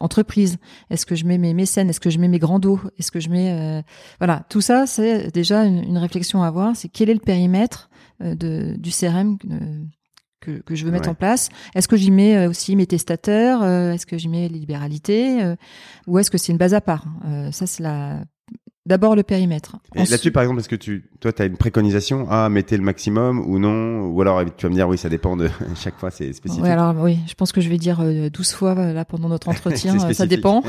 entreprises? 0.00 0.58
Est-ce 0.90 1.06
que 1.06 1.14
je 1.14 1.26
mets 1.26 1.38
mes 1.38 1.54
mécènes? 1.54 1.88
Est-ce 1.90 2.00
que 2.00 2.10
je 2.10 2.18
mets 2.18 2.26
mes 2.26 2.40
grands 2.40 2.58
dos? 2.58 2.80
Est-ce 2.98 3.12
que 3.12 3.20
je 3.20 3.28
mets, 3.28 3.84
voilà, 4.18 4.42
tout 4.48 4.60
ça, 4.60 4.88
c'est 4.88 5.32
déjà 5.32 5.64
une, 5.64 5.96
réflexion 5.96 6.42
à 6.42 6.48
avoir. 6.48 6.74
C'est 6.74 6.88
quel 6.88 7.08
est 7.08 7.14
le 7.14 7.20
périmètre 7.20 7.88
du 8.20 8.90
CRM 8.90 9.38
que, 10.40 10.62
que 10.62 10.74
je 10.74 10.84
veux 10.84 10.90
mettre 10.90 11.08
en 11.08 11.14
place. 11.14 11.50
Est-ce 11.74 11.88
que 11.88 11.96
j'y 11.96 12.10
mets 12.10 12.36
euh, 12.36 12.50
aussi 12.50 12.76
mes 12.76 12.86
testateurs 12.86 13.62
euh, 13.62 13.92
Est-ce 13.92 14.06
que 14.06 14.18
j'y 14.18 14.28
mets 14.28 14.48
les 14.48 14.58
libéralités 14.58 15.42
euh, 15.42 15.56
Ou 16.06 16.18
est-ce 16.18 16.30
que 16.30 16.38
c'est 16.38 16.52
une 16.52 16.58
base 16.58 16.74
à 16.74 16.80
part 16.80 17.04
Ça, 17.52 17.66
c'est 17.66 17.82
la 17.82 18.20
D'abord 18.86 19.14
le 19.14 19.22
périmètre. 19.22 19.76
Et 19.94 20.04
là-dessus, 20.04 20.32
par 20.32 20.42
exemple, 20.42 20.60
est-ce 20.60 20.68
que 20.68 20.74
tu, 20.74 21.10
toi, 21.20 21.32
tu 21.32 21.42
as 21.42 21.44
une 21.44 21.58
préconisation 21.58 22.26
Ah, 22.30 22.48
mettez 22.48 22.78
le 22.78 22.82
maximum 22.82 23.38
ou 23.38 23.58
non 23.58 24.06
Ou 24.06 24.20
alors, 24.22 24.42
tu 24.56 24.64
vas 24.64 24.70
me 24.70 24.74
dire, 24.74 24.88
oui, 24.88 24.96
ça 24.96 25.10
dépend 25.10 25.36
de 25.36 25.50
chaque 25.76 25.98
fois, 25.98 26.10
c'est 26.10 26.32
spécifique. 26.32 26.64
Oui, 26.64 26.70
alors, 26.70 26.96
oui, 26.96 27.18
je 27.28 27.34
pense 27.34 27.52
que 27.52 27.60
je 27.60 27.68
vais 27.68 27.76
dire 27.76 28.02
12 28.02 28.52
fois 28.52 28.74
là 28.74 29.04
pendant 29.04 29.28
notre 29.28 29.48
entretien. 29.50 29.98
ça 30.12 30.26
dépend. 30.26 30.62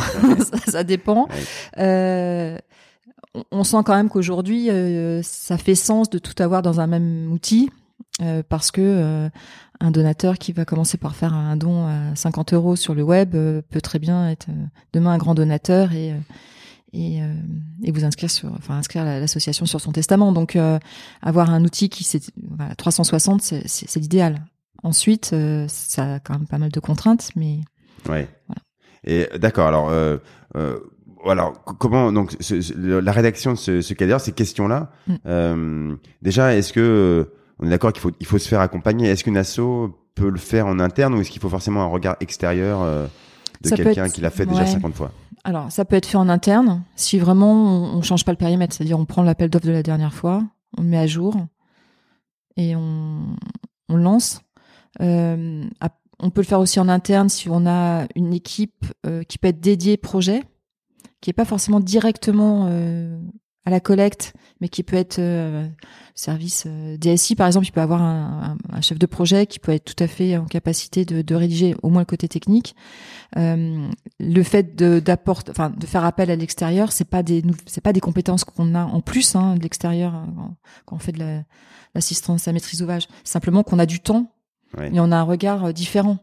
ça, 0.67 0.83
dépend. 0.83 1.29
Euh, 1.77 2.57
on 3.49 3.63
sent 3.63 3.77
quand 3.85 3.95
même 3.95 4.09
qu'aujourd'hui, 4.09 4.69
ça 5.23 5.57
fait 5.57 5.75
sens 5.75 6.09
de 6.09 6.19
tout 6.19 6.43
avoir 6.43 6.61
dans 6.61 6.81
un 6.81 6.87
même 6.87 7.31
outil. 7.31 7.71
Euh, 8.21 8.43
parce 8.47 8.71
que 8.71 8.81
euh, 8.81 9.29
un 9.79 9.89
donateur 9.89 10.37
qui 10.37 10.51
va 10.51 10.65
commencer 10.65 10.97
par 10.97 11.15
faire 11.15 11.33
un 11.33 11.55
don 11.55 11.87
à 11.87 12.15
50 12.15 12.53
euros 12.53 12.75
sur 12.75 12.93
le 12.93 13.03
web 13.03 13.35
euh, 13.35 13.61
peut 13.69 13.81
très 13.81 13.99
bien 13.99 14.29
être 14.29 14.47
demain 14.93 15.11
un 15.11 15.17
grand 15.17 15.33
donateur 15.33 15.93
et 15.93 16.13
et, 16.93 17.21
et 17.83 17.91
vous 17.93 18.03
inscrire 18.03 18.29
sur, 18.29 18.51
enfin 18.51 18.75
inscrire 18.75 19.05
l'association 19.05 19.65
sur 19.65 19.79
son 19.79 19.93
testament. 19.93 20.33
Donc 20.33 20.57
avoir 21.21 21.49
un 21.49 21.63
outil 21.63 21.87
qui 21.87 22.03
c'est 22.03 22.33
voilà, 22.49 22.75
360, 22.75 23.41
c'est 23.41 23.95
l'idéal. 23.95 24.43
Ensuite, 24.83 25.33
ça 25.69 26.15
a 26.15 26.19
quand 26.19 26.33
même 26.33 26.47
pas 26.47 26.57
mal 26.57 26.69
de 26.69 26.79
contraintes, 26.81 27.29
mais 27.37 27.61
ouais. 28.09 28.27
Voilà. 28.45 28.61
Et 29.05 29.29
d'accord. 29.39 29.67
Alors, 29.67 29.89
euh, 29.89 30.17
alors 31.25 31.63
comment 31.63 32.11
donc 32.11 32.35
la 32.75 33.11
rédaction 33.13 33.53
de 33.53 33.57
ce, 33.57 33.79
ce 33.79 33.93
cas 33.93 34.19
ces 34.19 34.33
questions-là. 34.33 34.91
Mm. 35.07 35.95
déjà, 36.21 36.57
est-ce 36.57 36.73
que 36.73 37.31
on 37.61 37.67
est 37.67 37.69
d'accord 37.69 37.93
qu'il 37.93 38.01
faut, 38.01 38.11
il 38.19 38.25
faut 38.25 38.37
se 38.37 38.47
faire 38.47 38.59
accompagner. 38.59 39.07
Est-ce 39.09 39.23
qu'une 39.23 39.37
asso 39.37 39.59
peut 40.15 40.29
le 40.29 40.37
faire 40.37 40.67
en 40.67 40.79
interne 40.79 41.13
ou 41.13 41.21
est-ce 41.21 41.29
qu'il 41.29 41.41
faut 41.41 41.49
forcément 41.49 41.81
un 41.81 41.87
regard 41.87 42.17
extérieur 42.19 42.81
euh, 42.81 43.07
de 43.61 43.69
quelqu'un 43.69 44.09
qui 44.09 44.21
l'a 44.21 44.31
fait 44.31 44.45
déjà 44.45 44.65
50 44.65 44.95
fois? 44.95 45.11
Alors, 45.43 45.71
ça 45.71 45.85
peut 45.85 45.95
être 45.95 46.05
fait 46.05 46.17
en 46.17 46.29
interne 46.29 46.83
si 46.95 47.17
vraiment 47.17 47.53
on, 47.53 47.97
on 47.97 48.01
change 48.01 48.25
pas 48.25 48.31
le 48.31 48.37
périmètre, 48.37 48.75
c'est-à-dire 48.75 48.99
on 48.99 49.05
prend 49.05 49.23
l'appel 49.23 49.49
d'offre 49.49 49.65
de 49.65 49.71
la 49.71 49.83
dernière 49.83 50.13
fois, 50.13 50.43
on 50.77 50.81
le 50.81 50.87
met 50.87 50.97
à 50.97 51.07
jour 51.07 51.35
et 52.57 52.75
on, 52.75 53.35
on 53.89 53.95
lance. 53.95 54.41
Euh, 55.01 55.63
on 56.19 56.29
peut 56.29 56.41
le 56.41 56.45
faire 56.45 56.59
aussi 56.59 56.79
en 56.79 56.89
interne 56.89 57.29
si 57.29 57.49
on 57.49 57.65
a 57.65 58.05
une 58.15 58.33
équipe 58.33 58.85
euh, 59.05 59.23
qui 59.23 59.37
peut 59.37 59.47
être 59.47 59.59
dédiée 59.59 59.97
projet, 59.97 60.43
qui 61.21 61.29
est 61.29 61.33
pas 61.33 61.45
forcément 61.45 61.79
directement 61.79 62.67
à 63.65 63.69
la 63.69 63.79
collecte, 63.79 64.33
mais 64.59 64.69
qui 64.69 64.83
peut 64.83 64.95
être 64.95 65.19
euh, 65.19 65.67
service 66.15 66.63
euh, 66.67 66.97
DSI 66.97 67.35
par 67.35 67.45
exemple, 67.47 67.67
il 67.67 67.71
peut 67.71 67.81
avoir 67.81 68.01
un, 68.01 68.57
un, 68.71 68.81
chef 68.81 68.97
de 68.97 69.05
projet 69.05 69.45
qui 69.45 69.59
peut 69.59 69.71
être 69.71 69.85
tout 69.85 70.03
à 70.03 70.07
fait 70.07 70.35
en 70.37 70.45
capacité 70.45 71.05
de, 71.05 71.21
de 71.21 71.35
rédiger 71.35 71.75
au 71.83 71.89
moins 71.89 72.01
le 72.01 72.05
côté 72.05 72.27
technique. 72.27 72.75
Euh, 73.37 73.87
le 74.19 74.43
fait 74.43 74.75
de 74.75 74.99
d'apporter, 74.99 75.51
enfin 75.51 75.69
de 75.69 75.85
faire 75.85 76.03
appel 76.05 76.31
à 76.31 76.35
l'extérieur, 76.35 76.91
c'est 76.91 77.05
pas 77.05 77.21
des 77.21 77.43
c'est 77.67 77.81
pas 77.81 77.93
des 77.93 77.99
compétences 77.99 78.43
qu'on 78.43 78.73
a 78.73 78.83
en 78.83 79.01
plus 79.01 79.35
hein, 79.35 79.55
de 79.55 79.61
l'extérieur 79.61 80.15
hein, 80.15 80.55
quand, 80.85 80.95
on 80.95 80.99
fait 80.99 81.11
de 81.11 81.41
l'assistance 81.93 82.47
à 82.47 82.53
maîtrise 82.53 82.79
d'ouvrage. 82.79 83.07
Simplement 83.23 83.63
qu'on 83.63 83.79
a 83.79 83.85
du 83.85 83.99
temps 83.99 84.31
et 84.79 84.99
on 84.99 85.11
a 85.11 85.17
un 85.17 85.23
regard 85.23 85.65
euh, 85.65 85.71
différent. 85.71 86.17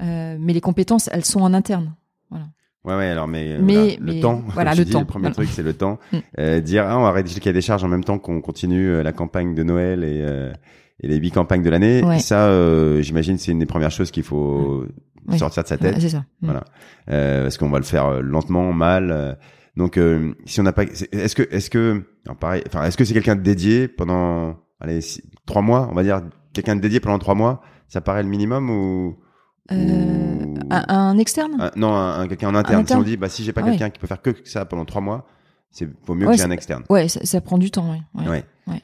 mais 0.00 0.52
les 0.52 0.60
compétences, 0.60 1.08
elles 1.12 1.24
sont 1.24 1.40
en 1.40 1.52
interne. 1.52 1.94
Voilà. 2.30 2.46
Ouais, 2.86 2.94
ouais, 2.94 3.08
alors, 3.08 3.26
mais, 3.26 3.54
euh, 3.54 3.58
mais, 3.60 3.98
le 4.00 4.20
temps. 4.20 4.42
Voilà, 4.46 4.74
le 4.74 4.84
temps. 4.84 5.00
Le 5.00 5.06
premier 5.06 5.32
truc, 5.32 5.48
c'est 5.50 5.64
le 5.64 5.72
temps. 5.72 5.98
Mm. 6.12 6.18
Euh, 6.38 6.60
dire, 6.60 6.84
ah, 6.86 6.96
on 6.98 7.02
va 7.02 7.10
rédiger 7.10 7.40
le 7.40 7.42
cahier 7.42 7.52
des 7.52 7.60
charges 7.60 7.82
en 7.82 7.88
même 7.88 8.04
temps 8.04 8.18
qu'on 8.18 8.40
continue 8.40 8.90
euh, 8.90 9.02
la 9.02 9.12
campagne 9.12 9.56
de 9.56 9.62
Noël 9.64 10.04
et, 10.04 10.22
euh, 10.24 10.52
et 11.00 11.08
les 11.08 11.16
huit 11.16 11.32
campagnes 11.32 11.64
de 11.64 11.70
l'année. 11.70 12.02
Ça, 12.20 12.46
euh, 12.46 13.02
j'imagine, 13.02 13.38
c'est 13.38 13.50
une 13.50 13.58
des 13.58 13.66
premières 13.66 13.90
choses 13.90 14.12
qu'il 14.12 14.22
faut 14.22 14.86
mm. 15.26 15.36
sortir 15.36 15.64
de 15.64 15.68
sa 15.68 15.76
tête. 15.76 15.96
c'est 15.98 16.10
ça. 16.10 16.24
Mm. 16.42 16.46
Voilà. 16.46 16.64
parce 17.42 17.58
qu'on 17.58 17.70
va 17.70 17.78
le 17.78 17.84
faire 17.84 18.22
lentement, 18.22 18.72
mal. 18.72 19.36
donc, 19.76 19.98
si 20.44 20.60
on 20.60 20.62
n'a 20.62 20.72
pas, 20.72 20.84
est-ce 20.84 21.34
que, 21.34 21.42
est-ce 21.50 21.70
que, 21.70 22.04
pareil, 22.38 22.62
enfin, 22.68 22.84
est-ce 22.84 22.96
que 22.96 23.04
c'est 23.04 23.14
quelqu'un 23.14 23.34
de 23.34 23.42
dédié 23.42 23.88
pendant, 23.88 24.60
allez, 24.80 25.00
trois 25.44 25.62
mois, 25.62 25.88
on 25.90 25.94
va 25.94 26.04
dire, 26.04 26.22
quelqu'un 26.52 26.76
de 26.76 26.80
dédié 26.80 27.00
pendant 27.00 27.18
trois 27.18 27.34
mois, 27.34 27.62
ça 27.88 28.00
paraît 28.00 28.22
le 28.22 28.28
minimum 28.28 28.70
ou 28.70 29.16
euh, 29.72 30.54
un, 30.70 31.18
externe? 31.18 31.70
Non, 31.76 31.94
un, 31.94 32.28
quelqu'un 32.28 32.48
en 32.48 32.54
interne. 32.54 32.86
Si 32.86 32.94
on 32.94 33.02
dit, 33.02 33.16
bah, 33.16 33.28
si 33.28 33.44
j'ai 33.44 33.52
pas 33.52 33.62
quelqu'un 33.62 33.90
qui 33.90 33.98
peut 33.98 34.06
faire 34.06 34.22
que 34.22 34.34
ça 34.44 34.64
pendant 34.64 34.84
trois 34.84 35.00
mois, 35.00 35.26
c'est 35.70 35.88
vaut 36.06 36.14
mieux 36.14 36.26
que 36.26 36.34
j'ai 36.34 36.42
un 36.42 36.50
externe. 36.50 36.84
Ouais, 36.88 37.08
ça, 37.08 37.20
ça, 37.24 37.40
prend 37.40 37.58
du 37.58 37.70
temps. 37.70 37.90
Ouais. 37.90 38.28
ouais. 38.28 38.44
ouais. 38.66 38.82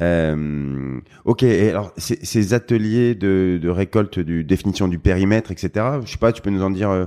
Euh, 0.00 1.00
ok. 1.24 1.42
Et 1.42 1.70
alors, 1.70 1.92
ces 1.96 2.54
ateliers 2.54 3.14
de, 3.14 3.58
de 3.60 3.68
récolte, 3.68 4.18
du 4.18 4.44
définition 4.44 4.88
du 4.88 4.98
périmètre, 4.98 5.50
etc. 5.50 5.86
Je 6.04 6.12
sais 6.12 6.18
pas, 6.18 6.32
tu 6.32 6.42
peux 6.42 6.50
nous 6.50 6.62
en 6.62 6.70
dire 6.70 6.90
euh, 6.90 7.06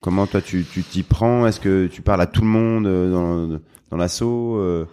comment 0.00 0.26
toi 0.26 0.40
tu 0.40 0.64
tu 0.64 0.82
t'y 0.82 1.02
prends? 1.02 1.46
Est-ce 1.46 1.60
que 1.60 1.86
tu 1.86 2.02
parles 2.02 2.22
à 2.22 2.26
tout 2.26 2.42
le 2.42 2.48
monde 2.48 2.86
euh, 2.86 3.10
dans 3.10 3.60
dans 3.90 3.96
l'assaut 3.96 4.86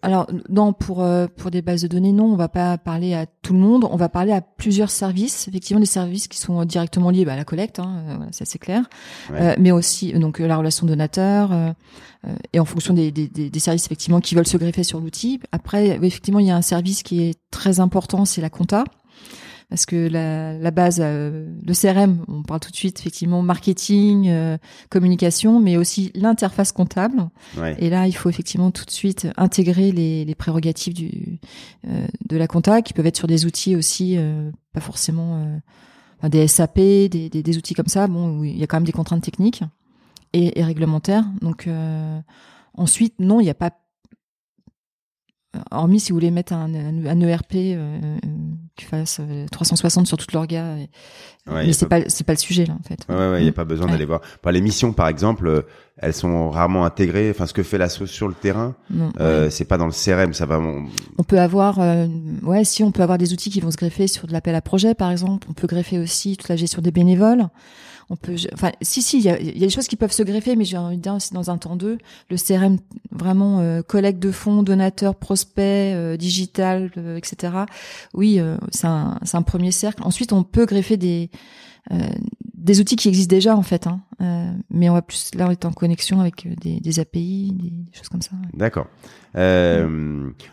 Alors 0.00 0.26
non, 0.48 0.72
pour 0.72 1.02
euh, 1.02 1.26
pour 1.26 1.50
des 1.50 1.60
bases 1.60 1.82
de 1.82 1.88
données, 1.88 2.12
non, 2.12 2.24
on 2.24 2.36
va 2.36 2.48
pas 2.48 2.78
parler 2.78 3.12
à 3.12 3.26
tout 3.26 3.52
le 3.52 3.58
monde. 3.58 3.86
On 3.90 3.96
va 3.96 4.08
parler 4.08 4.32
à 4.32 4.40
plusieurs 4.40 4.90
services. 4.90 5.46
Effectivement, 5.48 5.80
des 5.80 5.86
services 5.86 6.28
qui 6.28 6.38
sont 6.38 6.64
directement 6.64 7.10
liés 7.10 7.26
bah, 7.26 7.34
à 7.34 7.36
la 7.36 7.44
collecte, 7.44 7.78
hein, 7.78 8.02
euh, 8.08 8.26
ça 8.30 8.46
c'est 8.46 8.58
clair. 8.58 8.88
Euh, 9.32 9.54
mais 9.58 9.70
aussi 9.70 10.12
donc 10.14 10.38
la 10.38 10.56
relation 10.56 10.86
donateur 10.86 11.50
et 12.52 12.60
en 12.60 12.64
fonction 12.64 12.94
des, 12.94 13.10
des, 13.10 13.28
des, 13.28 13.58
services 13.58 13.86
effectivement 13.86 14.20
qui 14.20 14.36
veulent 14.36 14.46
se 14.46 14.56
greffer 14.56 14.84
sur 14.84 15.00
l'outil. 15.00 15.40
Après, 15.50 15.98
effectivement, 16.02 16.38
il 16.38 16.46
y 16.46 16.52
a 16.52 16.56
un 16.56 16.62
service 16.62 17.02
qui 17.02 17.20
est 17.22 17.34
très 17.50 17.80
important, 17.80 18.24
c'est 18.24 18.40
la 18.40 18.48
compta 18.48 18.84
parce 19.72 19.86
que 19.86 20.06
la, 20.06 20.52
la 20.58 20.70
base, 20.70 21.00
euh, 21.02 21.46
le 21.66 21.72
CRM, 21.72 22.26
on 22.28 22.42
parle 22.42 22.60
tout 22.60 22.70
de 22.70 22.76
suite 22.76 23.00
effectivement 23.00 23.40
marketing, 23.40 24.28
euh, 24.28 24.58
communication, 24.90 25.60
mais 25.60 25.78
aussi 25.78 26.12
l'interface 26.14 26.72
comptable. 26.72 27.30
Et 27.78 27.88
là, 27.88 28.06
il 28.06 28.12
faut 28.12 28.28
effectivement 28.28 28.70
tout 28.70 28.84
de 28.84 28.90
suite 28.90 29.28
intégrer 29.38 29.90
les, 29.90 30.26
les 30.26 30.34
prérogatives 30.34 30.92
du, 30.92 31.38
euh, 31.88 32.06
de 32.28 32.36
la 32.36 32.46
compta, 32.48 32.82
qui 32.82 32.92
peuvent 32.92 33.06
être 33.06 33.16
sur 33.16 33.26
des 33.26 33.46
outils 33.46 33.74
aussi, 33.74 34.18
pas 34.74 34.82
forcément 34.82 35.42
des 36.22 36.46
SAP, 36.48 36.76
des, 36.76 37.08
des, 37.08 37.42
des, 37.42 37.56
outils 37.56 37.72
comme 37.72 37.86
ça. 37.86 38.08
Bon, 38.08 38.44
il 38.44 38.58
y 38.58 38.62
a 38.62 38.66
quand 38.66 38.76
même 38.76 38.84
des 38.84 38.92
contraintes 38.92 39.22
techniques 39.22 39.62
et, 40.34 40.60
et 40.60 40.64
réglementaires. 40.64 41.24
Donc 41.40 41.66
ensuite, 42.74 43.14
non, 43.20 43.40
il 43.40 43.44
n'y 43.44 43.50
a 43.50 43.54
pas 43.54 43.70
hormis 45.70 46.00
si 46.00 46.12
vous 46.12 46.16
voulez 46.16 46.30
mettre 46.30 46.52
un, 46.52 46.74
un, 46.74 47.20
ERP 47.20 47.54
euh, 47.54 48.18
qui 48.76 48.84
fasse 48.84 49.20
360 49.50 50.04
euh, 50.04 50.06
sur 50.06 50.16
toute 50.16 50.32
l'orga. 50.32 50.76
mais 51.46 51.72
c'est 51.72 51.88
pas, 51.88 52.00
c'est 52.08 52.24
pas 52.24 52.32
le 52.32 52.38
sujet 52.38 52.64
là 52.64 52.74
en 52.78 52.82
fait. 52.82 53.06
Ouais, 53.08 53.30
ouais, 53.30 53.40
il 53.40 53.44
n'y 53.44 53.48
a 53.48 53.52
pas 53.52 53.64
besoin 53.64 53.86
d'aller 53.86 54.04
voir. 54.04 54.20
Par 54.40 54.52
les 54.52 54.60
missions 54.60 54.92
par 54.92 55.08
exemple, 55.08 55.46
euh, 55.46 55.62
elles 55.98 56.14
sont 56.14 56.50
rarement 56.50 56.84
intégrées. 56.84 57.30
Enfin, 57.30 57.46
ce 57.46 57.52
que 57.52 57.62
fait 57.62 57.78
la 57.78 57.88
sauce 57.88 58.10
sur 58.10 58.28
le 58.28 58.34
terrain, 58.34 58.74
euh, 59.20 59.50
c'est 59.50 59.66
pas 59.66 59.76
dans 59.76 59.86
le 59.86 59.92
CRM, 59.92 60.32
ça 60.32 60.46
va. 60.46 60.58
On 60.58 61.24
peut 61.24 61.40
avoir, 61.40 61.78
ouais, 62.42 62.64
si 62.64 62.82
on 62.82 62.92
peut 62.92 63.02
avoir 63.02 63.18
des 63.18 63.32
outils 63.32 63.50
qui 63.50 63.60
vont 63.60 63.70
se 63.70 63.76
greffer 63.76 64.06
sur 64.06 64.26
de 64.26 64.32
l'appel 64.32 64.54
à 64.54 64.62
projet 64.62 64.94
par 64.94 65.10
exemple. 65.10 65.46
On 65.50 65.52
peut 65.52 65.66
greffer 65.66 65.98
aussi 65.98 66.36
toute 66.36 66.48
la 66.48 66.56
gestion 66.56 66.80
des 66.82 66.92
bénévoles 66.92 67.48
on 68.12 68.16
peut, 68.16 68.36
enfin, 68.52 68.72
si, 68.82 69.00
si, 69.00 69.18
il 69.18 69.24
y 69.24 69.30
a, 69.30 69.38
des 69.38 69.70
choses 69.70 69.88
qui 69.88 69.96
peuvent 69.96 70.12
se 70.12 70.22
greffer, 70.22 70.54
mais 70.54 70.66
j'ai 70.66 70.76
envie 70.76 70.98
de 70.98 71.02
dire 71.02 71.14
aussi 71.14 71.32
dans 71.32 71.50
un 71.50 71.56
temps 71.56 71.76
deux, 71.76 71.96
le 72.28 72.36
CRM 72.36 72.76
vraiment 73.10 73.60
euh, 73.60 73.80
collecte 73.80 74.18
de 74.18 74.30
fonds, 74.30 74.62
donateur, 74.62 75.14
prospect, 75.14 75.94
euh, 75.94 76.18
digital, 76.18 76.90
euh, 76.98 77.16
etc. 77.16 77.54
Oui, 78.12 78.38
c'est 78.70 78.86
un, 78.86 79.18
c'est 79.22 79.38
un 79.38 79.42
premier 79.42 79.72
cercle. 79.72 80.02
Ensuite, 80.04 80.34
on 80.34 80.44
peut 80.44 80.66
greffer 80.66 80.96
des 80.96 81.30
des 82.54 82.80
outils 82.80 82.94
qui 82.94 83.08
existent 83.08 83.34
déjà 83.34 83.56
en 83.56 83.62
fait, 83.62 83.88
hein. 83.88 84.02
mais 84.70 84.88
on 84.88 84.92
va 84.92 85.02
plus 85.02 85.32
là 85.34 85.48
on 85.48 85.50
est 85.50 85.64
en 85.64 85.72
connexion 85.72 86.20
avec 86.20 86.46
des, 86.60 86.78
des 86.78 87.00
API, 87.00 87.52
des, 87.60 87.98
choses 87.98 88.08
comme 88.08 88.22
ça. 88.22 88.30
D'accord. 88.54 88.86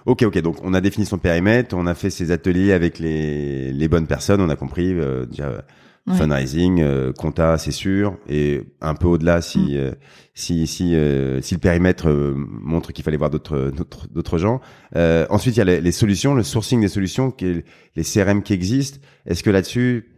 Ok, 0.07 0.23
ok. 0.23 0.41
Donc 0.41 0.57
on 0.63 0.73
a 0.73 0.81
défini 0.81 1.05
son 1.05 1.19
périmètre, 1.19 1.75
on 1.77 1.85
a 1.85 1.93
fait 1.93 2.09
ses 2.09 2.31
ateliers 2.31 2.71
avec 2.71 2.97
les, 2.97 3.71
les 3.71 3.87
bonnes 3.87 4.07
personnes, 4.07 4.41
on 4.41 4.49
a 4.49 4.55
compris 4.55 4.95
déjà 5.29 5.63
fundraising, 6.07 6.81
euh, 6.81 7.13
compta, 7.13 7.57
c'est 7.57 7.71
sûr, 7.71 8.17
et 8.27 8.63
un 8.81 8.95
peu 8.95 9.07
au-delà 9.07 9.41
si 9.41 9.59
mm. 9.59 9.75
euh, 9.75 9.91
si 10.33 10.67
si 10.67 10.95
euh, 10.95 11.41
si 11.41 11.53
le 11.55 11.59
périmètre 11.59 12.09
montre 12.35 12.91
qu'il 12.91 13.03
fallait 13.03 13.17
voir 13.17 13.29
d'autres 13.29 13.71
d'autres 13.75 14.07
d'autres 14.09 14.37
gens. 14.37 14.61
ensuite, 14.95 15.55
il 15.55 15.59
y 15.59 15.61
a 15.61 15.79
les, 15.79 15.91
solutions, 15.91 16.33
le 16.33 16.43
sourcing 16.43 16.81
des 16.81 16.87
solutions, 16.87 17.31
qui 17.31 17.63
les 17.95 18.03
CRM 18.03 18.41
qui 18.43 18.53
existent. 18.53 18.99
Est-ce 19.25 19.43
que 19.43 19.49
là-dessus, 19.49 20.09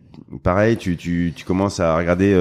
pareil, 0.43 0.77
tu 0.77 0.95
tu 0.97 1.33
tu 1.35 1.45
commences 1.45 1.79
à 1.79 1.95
regarder 1.97 2.35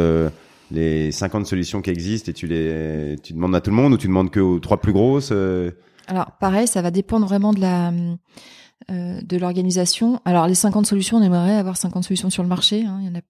les 0.70 1.10
50 1.10 1.46
solutions 1.46 1.80
qui 1.82 1.90
existent 1.90 2.30
et 2.30 2.34
tu 2.34 2.46
les 2.46 3.16
tu 3.22 3.32
demandes 3.32 3.54
à 3.56 3.60
tout 3.60 3.70
le 3.70 3.76
monde 3.76 3.94
ou 3.94 3.96
tu 3.96 4.06
demandes 4.06 4.30
que 4.30 4.40
aux 4.40 4.60
trois 4.60 4.80
plus 4.80 4.92
grosses 4.92 5.32
Alors 6.06 6.32
pareil, 6.38 6.66
ça 6.66 6.82
va 6.82 6.90
dépendre 6.90 7.26
vraiment 7.26 7.52
de 7.52 7.60
la 7.60 7.92
de 8.88 9.36
l'organisation. 9.36 10.20
Alors 10.24 10.46
les 10.46 10.54
50 10.54 10.86
solutions, 10.86 11.18
on 11.18 11.22
aimerait 11.22 11.56
avoir 11.56 11.76
50 11.76 12.04
solutions 12.04 12.30
sur 12.30 12.42
le 12.42 12.48
marché. 12.48 12.84
Hein. 12.84 12.98
Il 13.00 13.06
y 13.06 13.10
en 13.10 13.14
a 13.14 13.20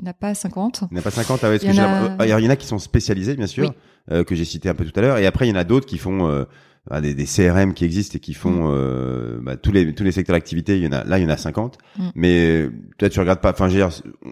il 0.00 0.04
n'y 0.04 0.08
en 0.08 0.10
a 0.10 0.14
pas 0.14 0.34
50. 0.34 0.84
Il 0.90 0.94
n'y 0.94 0.98
en 0.98 1.00
a 1.00 1.04
pas 1.04 1.10
50. 1.10 1.40
Ah 1.42 1.48
ouais, 1.48 1.56
il, 1.56 1.74
y 1.74 1.80
en 1.80 1.84
a... 1.84 2.26
il 2.26 2.44
y 2.44 2.46
en 2.46 2.50
a 2.50 2.56
qui 2.56 2.66
sont 2.66 2.78
spécialisés, 2.78 3.34
bien 3.34 3.46
sûr, 3.46 3.72
euh, 4.10 4.24
que 4.24 4.34
j'ai 4.34 4.44
cité 4.44 4.68
un 4.68 4.74
peu 4.74 4.84
tout 4.84 4.98
à 4.98 5.02
l'heure. 5.02 5.16
Et 5.16 5.24
après, 5.24 5.46
il 5.46 5.50
y 5.50 5.52
en 5.52 5.56
a 5.56 5.64
d'autres 5.64 5.86
qui 5.86 5.96
font 5.96 6.28
euh, 6.28 6.44
bah, 6.90 7.00
des, 7.00 7.14
des, 7.14 7.24
CRM 7.24 7.72
qui 7.72 7.86
existent 7.86 8.16
et 8.16 8.20
qui 8.20 8.34
font 8.34 8.68
mm. 8.68 8.70
euh, 8.74 9.38
bah, 9.40 9.56
tous 9.56 9.72
les 9.72 9.94
tous 9.94 10.04
les 10.04 10.12
secteurs 10.12 10.36
d'activité. 10.36 10.76
Il 10.76 10.84
y 10.84 10.86
en 10.86 10.92
a 10.92 11.02
là, 11.04 11.18
il 11.18 11.22
y 11.22 11.26
en 11.26 11.30
a 11.30 11.38
50. 11.38 11.78
Mm. 11.96 12.08
Mais 12.14 12.68
toi, 12.98 13.08
tu 13.08 13.20
regardes 13.20 13.40
pas. 13.40 13.52
Enfin, 13.52 13.70
je 13.70 13.80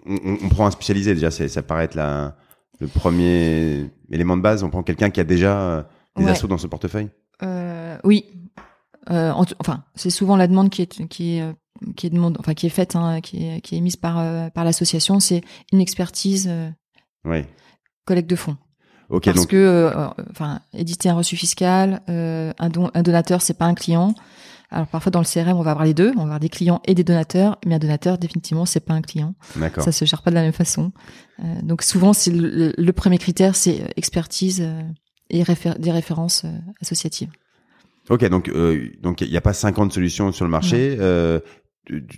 on, 0.05 0.37
on, 0.43 0.49
prend 0.49 0.67
un 0.67 0.71
spécialisé 0.71 1.15
déjà. 1.15 1.31
Ça 1.31 1.63
paraît 1.63 1.85
être 1.85 1.95
la, 1.95 2.37
le 2.79 2.87
premier 2.87 3.89
élément 4.11 4.37
de 4.37 4.43
base. 4.43 4.63
On 4.63 4.69
prend 4.69 4.83
quelqu'un 4.83 5.09
qui 5.09 5.19
a 5.19 5.23
déjà 5.23 5.59
euh, 5.59 5.83
des 6.15 6.27
assauts 6.27 6.47
dans 6.47 6.59
ce 6.59 6.67
portefeuille. 6.67 7.09
Euh, 9.11 9.31
enfin, 9.59 9.83
c'est 9.95 10.09
souvent 10.09 10.35
la 10.35 10.47
demande 10.47 10.69
qui 10.69 10.81
est 10.81 11.07
qui 11.07 11.37
est 11.37 11.43
qui 11.95 12.07
est 12.07 12.09
demande, 12.09 12.37
enfin 12.39 12.53
qui 12.53 12.65
est 12.65 12.69
faite, 12.69 12.95
hein, 12.95 13.21
qui, 13.21 13.45
est, 13.45 13.61
qui 13.61 13.75
est 13.75 13.77
émise 13.77 13.95
par 13.95 14.19
euh, 14.19 14.49
par 14.49 14.63
l'association, 14.63 15.19
c'est 15.19 15.41
une 15.71 15.81
expertise 15.81 16.47
euh, 16.49 16.69
oui. 17.25 17.43
collecte 18.05 18.29
de 18.29 18.35
fonds. 18.35 18.57
Ok. 19.09 19.25
Parce 19.25 19.45
que, 19.45 19.55
euh, 19.55 20.07
enfin, 20.31 20.61
éditer 20.73 21.09
un 21.09 21.13
reçu 21.13 21.35
fiscal, 21.35 22.01
un, 22.07 22.69
don, 22.69 22.89
un 22.93 23.03
donateur, 23.03 23.41
c'est 23.41 23.53
pas 23.57 23.65
un 23.65 23.75
client. 23.75 24.15
Alors 24.71 24.87
parfois 24.87 25.11
dans 25.11 25.19
le 25.19 25.25
CRM, 25.25 25.55
on 25.57 25.61
va 25.61 25.71
avoir 25.71 25.85
les 25.85 25.93
deux, 25.93 26.11
on 26.13 26.19
va 26.19 26.23
avoir 26.23 26.39
des 26.39 26.49
clients 26.49 26.81
et 26.85 26.95
des 26.95 27.03
donateurs, 27.03 27.59
mais 27.67 27.75
un 27.75 27.79
donateur 27.79 28.17
définitivement 28.17 28.65
c'est 28.65 28.79
pas 28.79 28.95
un 28.95 29.01
client. 29.01 29.35
D'accord. 29.57 29.83
Ça 29.83 29.91
se 29.91 30.05
gère 30.05 30.23
pas 30.23 30.31
de 30.31 30.35
la 30.35 30.41
même 30.41 30.53
façon. 30.53 30.91
donc 31.61 31.83
souvent 31.83 32.13
c'est 32.13 32.31
le, 32.33 32.91
premier 32.91 33.19
critère, 33.19 33.55
c'est 33.55 33.93
expertise 33.95 34.67
et 35.29 35.43
des 35.43 35.91
références 35.91 36.45
associatives. 36.81 37.29
Ok, 38.09 38.27
donc 38.29 38.49
euh, 38.49 38.89
donc 39.01 39.21
il 39.21 39.29
n'y 39.29 39.37
a 39.37 39.41
pas 39.41 39.53
50 39.53 39.93
solutions 39.93 40.31
sur 40.31 40.45
le 40.45 40.51
marché. 40.51 40.97
Euh, 40.99 41.39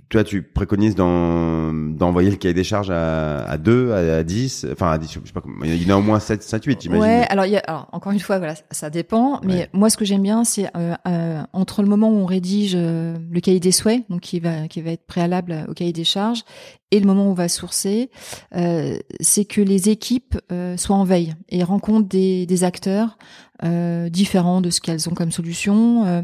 toi, 0.09 0.23
tu 0.23 0.43
préconises 0.43 0.95
d'envoyer 0.95 2.29
le 2.29 2.37
cahier 2.37 2.53
des 2.53 2.63
charges 2.63 2.89
à, 2.89 3.43
à 3.43 3.57
2, 3.57 3.91
à, 3.91 4.23
10, 4.23 4.67
enfin 4.71 4.91
à 4.91 4.97
10, 4.97 5.11
je 5.11 5.27
sais 5.27 5.33
pas 5.33 5.41
comment, 5.41 5.63
il 5.65 5.83
y 5.83 5.91
en 5.91 5.95
a 5.95 5.99
au 5.99 6.01
moins 6.01 6.19
7, 6.19 6.41
7 6.41 6.63
8, 6.63 6.81
j'imagine. 6.81 7.03
Ouais, 7.03 7.25
alors, 7.29 7.45
y 7.45 7.57
a, 7.57 7.59
alors 7.67 7.89
encore 7.91 8.11
une 8.11 8.19
fois, 8.19 8.37
voilà, 8.37 8.53
ça 8.71 8.89
dépend, 8.89 9.41
mais 9.43 9.69
moi 9.73 9.89
ce 9.89 9.97
que 9.97 10.05
j'aime 10.05 10.23
bien, 10.23 10.43
c'est 10.43 10.67
euh, 10.77 10.95
euh, 11.07 11.41
entre 11.53 11.81
le 11.81 11.89
moment 11.89 12.09
où 12.09 12.15
on 12.15 12.25
rédige 12.25 12.73
euh, 12.75 13.17
le 13.29 13.39
cahier 13.41 13.59
des 13.59 13.71
souhaits, 13.73 14.03
donc 14.09 14.21
qui 14.21 14.39
va, 14.39 14.67
qui 14.67 14.81
va 14.81 14.91
être 14.91 15.05
préalable 15.05 15.65
au 15.67 15.73
cahier 15.73 15.93
des 15.93 16.05
charges, 16.05 16.43
et 16.91 16.99
le 17.01 17.05
moment 17.05 17.27
où 17.27 17.31
on 17.31 17.33
va 17.33 17.49
sourcer, 17.49 18.09
euh, 18.55 18.97
c'est 19.19 19.43
que 19.43 19.59
les 19.59 19.89
équipes 19.89 20.37
euh, 20.51 20.77
soient 20.77 20.95
en 20.95 21.03
veille 21.03 21.35
et 21.49 21.63
rencontrent 21.63 22.07
des, 22.07 22.45
des 22.45 22.63
acteurs 22.63 23.17
euh, 23.63 24.09
différents 24.09 24.61
de 24.61 24.69
ce 24.69 24.81
qu'elles 24.81 25.09
ont 25.09 25.13
comme 25.13 25.31
solution. 25.31 26.05
Euh, 26.05 26.21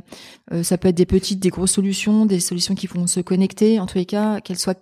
euh, 0.52 0.64
ça 0.64 0.78
peut 0.78 0.88
être 0.88 0.96
des 0.96 1.06
petites, 1.06 1.40
des 1.40 1.50
grosses 1.50 1.72
solutions, 1.72 2.26
des 2.26 2.40
solutions 2.40 2.76
qui 2.76 2.88
vont 2.88 3.08
se 3.08 3.22
connecter. 3.22 3.80
En 3.80 3.88
tous 3.88 3.98
les 3.98 4.06
cas, 4.06 4.40
qu'elles 4.42 4.60
soient 4.60 4.76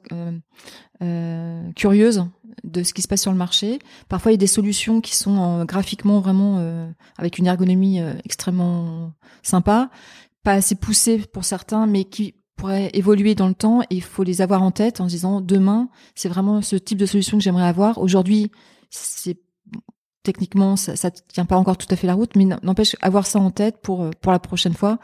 curieuses 1.76 2.26
de 2.64 2.84
ce 2.84 2.94
qui 2.94 3.02
se 3.02 3.08
passe 3.08 3.22
sur 3.22 3.32
le 3.32 3.38
marché. 3.38 3.80
Parfois, 4.10 4.32
il 4.32 4.36
y 4.36 4.38
a 4.38 4.38
des 4.38 4.48
solutions 4.48 5.02
qui 5.02 5.16
sont 5.16 5.66
graphiquement 5.66 6.20
vraiment 6.20 6.64
avec 7.18 7.40
une 7.40 7.48
ergonomie 7.48 8.00
extrêmement 8.24 9.14
sympa, 9.42 9.90
pas 10.44 10.54
assez 10.54 10.76
poussée 10.76 11.18
pour 11.18 11.44
certains, 11.44 11.88
mais 11.88 12.04
qui 12.04 12.36
pourraient 12.56 12.92
évoluer 12.94 13.34
dans 13.34 13.48
le 13.48 13.56
temps. 13.56 13.82
Et 13.84 13.96
il 13.96 14.04
faut 14.04 14.24
les 14.24 14.42
avoir 14.42 14.62
en 14.62 14.70
tête 14.70 15.02
en 15.02 15.06
se 15.06 15.14
disant 15.14 15.42
demain, 15.42 15.90
c'est 16.14 16.30
vraiment 16.30 16.62
ce 16.62 16.76
type 16.76 17.00
de 17.00 17.08
solution 17.08 17.38
que 17.38 17.44
j'aimerais 17.44 17.68
avoir. 17.68 17.98
Aujourd'hui, 17.98 18.52
c'est 18.92 19.40
techniquement 20.24 20.76
ça, 20.76 20.96
ça 20.96 21.12
tient 21.12 21.46
pas 21.46 21.58
encore 21.58 21.78
tout 21.78 21.88
à 21.90 21.96
fait 21.96 22.08
la 22.08 22.14
route, 22.14 22.36
mais 22.36 22.46
n'empêche 22.46 22.96
avoir 23.02 23.26
ça 23.26 23.40
en 23.40 23.52
tête 23.52 23.78
pour 23.82 24.04
euh, 24.04 24.12
pour 24.22 24.32
la 24.32 24.40
prochaine 24.40 24.74
fois. 24.74 25.00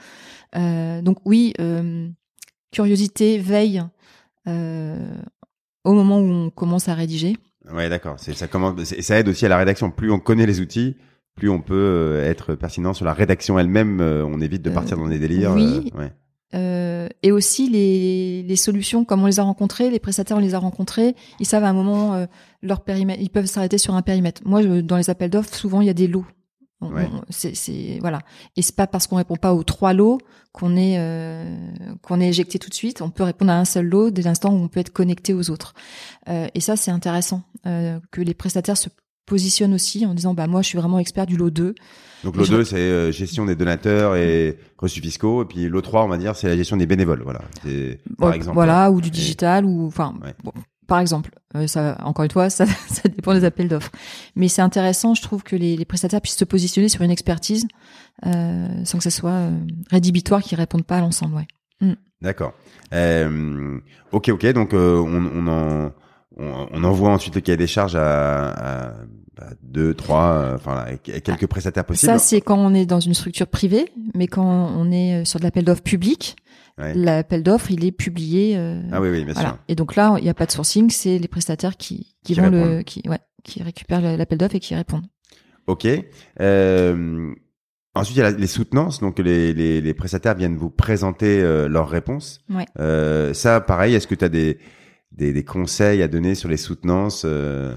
Euh, 0.55 1.01
donc 1.01 1.17
oui, 1.25 1.53
euh, 1.59 2.07
curiosité, 2.71 3.37
veille 3.37 3.83
euh, 4.47 5.15
au 5.83 5.93
moment 5.93 6.19
où 6.19 6.29
on 6.29 6.49
commence 6.49 6.87
à 6.87 6.93
rédiger. 6.93 7.37
Ouais, 7.71 7.89
d'accord. 7.89 8.15
C'est 8.17 8.33
ça 8.33 8.47
commence. 8.47 8.83
Ça 8.83 9.19
aide 9.19 9.27
aussi 9.27 9.45
à 9.45 9.49
la 9.49 9.57
rédaction. 9.57 9.91
Plus 9.91 10.11
on 10.11 10.19
connaît 10.19 10.45
les 10.45 10.61
outils, 10.61 10.95
plus 11.35 11.49
on 11.49 11.61
peut 11.61 12.19
être 12.23 12.55
pertinent 12.55 12.93
sur 12.93 13.05
la 13.05 13.13
rédaction 13.13 13.59
elle-même. 13.59 13.99
On 14.01 14.39
évite 14.39 14.61
de 14.61 14.69
partir 14.69 14.97
dans 14.97 15.07
des 15.07 15.19
délires. 15.19 15.53
Oui. 15.53 15.91
Ouais. 15.95 16.13
Euh, 16.53 17.09
et 17.23 17.31
aussi 17.31 17.69
les, 17.69 18.43
les, 18.43 18.55
solutions, 18.55 19.03
comme 19.03 19.21
on 19.21 19.25
les 19.25 19.39
a 19.39 19.43
rencontrées, 19.43 19.89
les 19.89 19.99
prestataires 19.99 20.37
on 20.37 20.39
les 20.39 20.55
a 20.55 20.59
rencontrés, 20.59 21.15
ils 21.41 21.45
savent 21.45 21.65
à 21.65 21.69
un 21.69 21.73
moment 21.73 22.13
euh, 22.13 22.25
leur 22.61 22.81
périmètre, 22.81 23.21
ils 23.21 23.29
peuvent 23.29 23.47
s'arrêter 23.47 23.77
sur 23.77 23.95
un 23.95 24.01
périmètre. 24.01 24.41
Moi, 24.45 24.63
dans 24.81 24.95
les 24.95 25.09
appels 25.09 25.29
d'offres, 25.29 25.53
souvent 25.53 25.81
il 25.81 25.87
y 25.87 25.89
a 25.89 25.93
des 25.93 26.07
lots. 26.07 26.25
C'est 27.29 27.97
voilà, 28.01 28.21
et 28.55 28.61
c'est 28.61 28.75
pas 28.75 28.85
parce 28.85 29.07
qu'on 29.07 29.15
répond 29.15 29.35
pas 29.35 29.55
aux 29.55 29.63
trois 29.63 29.93
lots 29.93 30.19
qu'on 30.51 30.77
est 30.77 30.97
euh, 30.99 31.71
qu'on 32.03 32.21
est 32.21 32.29
éjecté 32.29 32.59
tout 32.59 32.69
de 32.69 32.75
suite. 32.75 33.01
On 33.01 33.09
peut 33.09 33.23
répondre 33.23 33.51
à 33.51 33.57
un 33.57 33.65
seul 33.65 33.87
lot 33.87 34.11
dès 34.11 34.21
l'instant 34.21 34.53
où 34.53 34.57
on 34.57 34.67
peut 34.67 34.79
être 34.79 34.93
connecté 34.93 35.33
aux 35.33 35.49
autres. 35.49 35.73
Euh, 36.29 36.47
et 36.53 36.59
ça, 36.59 36.75
c'est 36.75 36.91
intéressant 36.91 37.41
que 37.65 38.21
les 38.21 38.33
prestataires 38.33 38.77
se 38.77 38.87
positionne 39.27 39.75
aussi 39.75 40.05
en 40.07 40.15
disant 40.15 40.33
bah 40.33 40.47
moi 40.47 40.63
je 40.63 40.67
suis 40.67 40.77
vraiment 40.77 40.97
expert 40.97 41.27
du 41.27 41.37
lot 41.37 41.51
2. 41.51 41.75
Donc 42.23 42.35
lot 42.35 42.47
2 42.47 42.63
c'est 42.63 42.77
euh, 42.77 43.11
gestion 43.11 43.45
des 43.45 43.55
donateurs 43.55 44.15
et 44.15 44.57
reçus 44.79 45.01
fiscaux 45.01 45.43
et 45.43 45.45
puis 45.45 45.67
lot 45.69 45.81
3 45.81 46.05
on 46.05 46.07
va 46.07 46.17
dire 46.17 46.35
c'est 46.35 46.47
la 46.47 46.57
gestion 46.57 46.77
des 46.77 46.87
bénévoles 46.87 47.21
voilà. 47.21 47.41
Par 48.17 48.33
exemple. 48.33 48.55
Voilà 48.55 48.89
ou 48.89 49.01
du 49.01 49.11
digital 49.11 49.65
ou 49.65 49.85
enfin 49.85 50.15
par 50.87 50.99
exemple, 50.99 51.31
euh, 51.53 51.67
ça, 51.67 51.97
encore 52.01 52.23
une 52.23 52.31
fois, 52.31 52.49
ça, 52.49 52.65
ça 52.65 53.09
dépend 53.09 53.33
des 53.33 53.43
appels 53.43 53.67
d'offres. 53.67 53.91
Mais 54.37 54.47
c'est 54.47 54.61
intéressant, 54.61 55.13
je 55.13 55.21
trouve, 55.21 55.43
que 55.43 55.57
les, 55.57 55.75
les, 55.75 55.83
prestataires 55.83 56.21
puissent 56.21 56.37
se 56.37 56.45
positionner 56.45 56.87
sur 56.87 57.01
une 57.01 57.11
expertise 57.11 57.67
euh, 58.25 58.85
sans 58.85 58.97
que 58.97 59.03
ça 59.03 59.09
soit 59.09 59.49
rédhibitoire, 59.91 60.41
qu'ils 60.41 60.57
répondent 60.57 60.85
pas 60.85 60.97
à 60.97 61.01
l'ensemble. 61.01 61.35
Ouais. 61.35 61.47
Mm. 61.81 61.95
D'accord. 62.21 62.53
Ok, 64.13 64.29
ok. 64.29 64.45
Donc 64.53 64.69
on, 64.71 64.77
on, 64.77 65.47
en, 65.47 65.91
on, 66.37 66.83
envoie 66.83 67.09
ensuite 67.09 67.35
le 67.35 67.41
cahier 67.41 67.57
des 67.57 67.67
charges 67.67 67.95
à, 67.95 68.49
à 68.49 68.93
deux, 69.61 69.93
trois, 69.93 70.53
enfin 70.55 70.85
quelques 71.03 71.43
ah, 71.43 71.47
prestataires 71.47 71.85
possibles. 71.85 72.11
Ça, 72.11 72.19
c'est 72.19 72.41
quand 72.41 72.57
on 72.57 72.73
est 72.73 72.85
dans 72.85 72.99
une 72.99 73.13
structure 73.13 73.47
privée, 73.47 73.91
mais 74.15 74.27
quand 74.27 74.71
on 74.75 74.91
est 74.91 75.25
sur 75.25 75.39
de 75.39 75.45
l'appel 75.45 75.65
d'offres 75.65 75.83
public, 75.83 76.35
L'appel 76.77 77.41
d'offres, 77.41 77.71
il 77.71 77.85
est 77.85 77.91
publié. 77.91 78.55
Euh, 78.55 78.81
ah 78.91 79.01
oui, 79.01 79.09
oui, 79.09 79.25
bien 79.25 79.33
sûr. 79.33 79.57
Et 79.67 79.75
donc 79.75 79.95
là, 79.95 80.15
il 80.19 80.23
n'y 80.23 80.29
a 80.29 80.33
pas 80.33 80.45
de 80.45 80.51
sourcing, 80.51 80.89
c'est 80.89 81.17
les 81.17 81.27
prestataires 81.27 81.75
qui, 81.75 82.15
qui, 82.23 82.35
vont 82.35 82.49
le, 82.49 82.83
qui, 82.83 83.01
ouais, 83.09 83.19
qui 83.43 83.63
récupèrent 83.63 84.01
l'appel 84.01 84.37
d'offres 84.37 84.55
et 84.55 84.59
qui 84.59 84.75
répondent. 84.75 85.07
Ok. 85.65 85.87
Euh, 86.39 87.33
ensuite, 87.95 88.17
il 88.17 88.19
y 88.19 88.23
a 88.23 88.29
les 88.29 88.47
soutenances. 88.47 88.99
Donc, 88.99 89.17
les, 89.17 89.53
les, 89.53 89.81
les 89.81 89.93
prestataires 89.95 90.35
viennent 90.35 90.55
vous 90.55 90.69
présenter 90.69 91.41
euh, 91.41 91.67
leurs 91.67 91.89
réponses. 91.89 92.41
Ouais. 92.49 92.65
Euh, 92.79 93.33
ça, 93.33 93.59
pareil, 93.59 93.95
est-ce 93.95 94.07
que 94.07 94.15
tu 94.15 94.25
as 94.25 94.29
des, 94.29 94.59
des, 95.17 95.33
des, 95.33 95.43
conseils 95.43 96.01
à 96.01 96.07
donner 96.07 96.35
sur 96.35 96.49
les 96.49 96.57
soutenances 96.57 97.23
euh, 97.25 97.73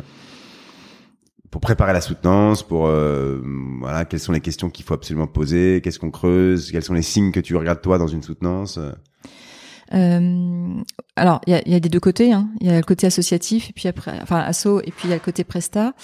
pour 1.50 1.61
préparer 1.61 1.92
la 1.92 2.00
soutenance, 2.00 2.62
pour 2.62 2.87
euh, 2.87 3.40
voilà, 3.81 4.05
quelles 4.05 4.20
sont 4.20 4.33
les 4.33 4.40
questions 4.40 4.70
qu'il 4.70 4.85
faut 4.85 4.94
absolument 4.94 5.26
poser, 5.26 5.81
qu'est-ce 5.83 5.98
qu'on 5.98 6.11
creuse, 6.11 6.70
quels 6.70 6.85
sont 6.85 6.94
les 6.94 7.03
signes 7.03 7.33
que 7.33 7.40
tu 7.40 7.57
regardes 7.57 7.81
toi 7.81 7.98
dans 7.98 8.07
une 8.07 8.22
soutenance 8.22 8.79
euh, 9.92 10.83
alors, 11.16 11.40
il 11.46 11.53
y 11.53 11.57
a, 11.57 11.68
y 11.68 11.74
a, 11.74 11.81
des 11.81 11.88
deux 11.88 12.00
côtés. 12.00 12.33
Hein. 12.33 12.48
Il 12.61 12.68
y 12.68 12.70
a 12.70 12.76
le 12.76 12.83
côté 12.83 13.07
associatif 13.07 13.70
et 13.70 13.72
puis 13.72 13.88
après, 13.88 14.18
enfin 14.22 14.38
asso, 14.38 14.81
et 14.85 14.92
puis 14.92 15.05
il 15.05 15.11
y 15.11 15.12
a 15.12 15.16
le 15.16 15.20
côté 15.20 15.44
presta. 15.44 15.94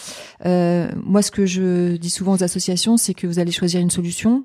Euh, 0.44 0.90
moi, 1.05 1.22
ce 1.22 1.31
que 1.31 1.46
je 1.46 1.96
dis 1.96 2.11
souvent 2.11 2.35
aux 2.35 2.42
associations, 2.42 2.96
c'est 2.96 3.14
que 3.14 3.27
vous 3.27 3.38
allez 3.38 3.53
choisir 3.53 3.81
une 3.81 3.90
solution. 3.90 4.44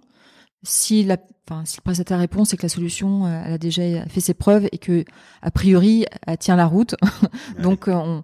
Si 0.64 1.04
la, 1.04 1.18
enfin, 1.50 1.64
si 1.66 1.78
le 1.78 1.82
prestataire 1.82 2.20
répond, 2.20 2.46
c'est 2.46 2.58
que 2.58 2.64
la 2.64 2.70
solution, 2.70 3.26
euh, 3.26 3.44
elle 3.46 3.54
a 3.54 3.58
déjà 3.58 4.06
fait 4.08 4.22
ses 4.22 4.34
preuves 4.34 4.68
et 4.72 4.78
que 4.78 5.06
a 5.42 5.52
priori, 5.52 6.06
elle 6.28 6.38
tient 6.38 6.56
la 6.56 6.68
route. 6.68 6.96
Donc, 7.60 7.88
euh, 7.88 7.94
on 7.94 8.24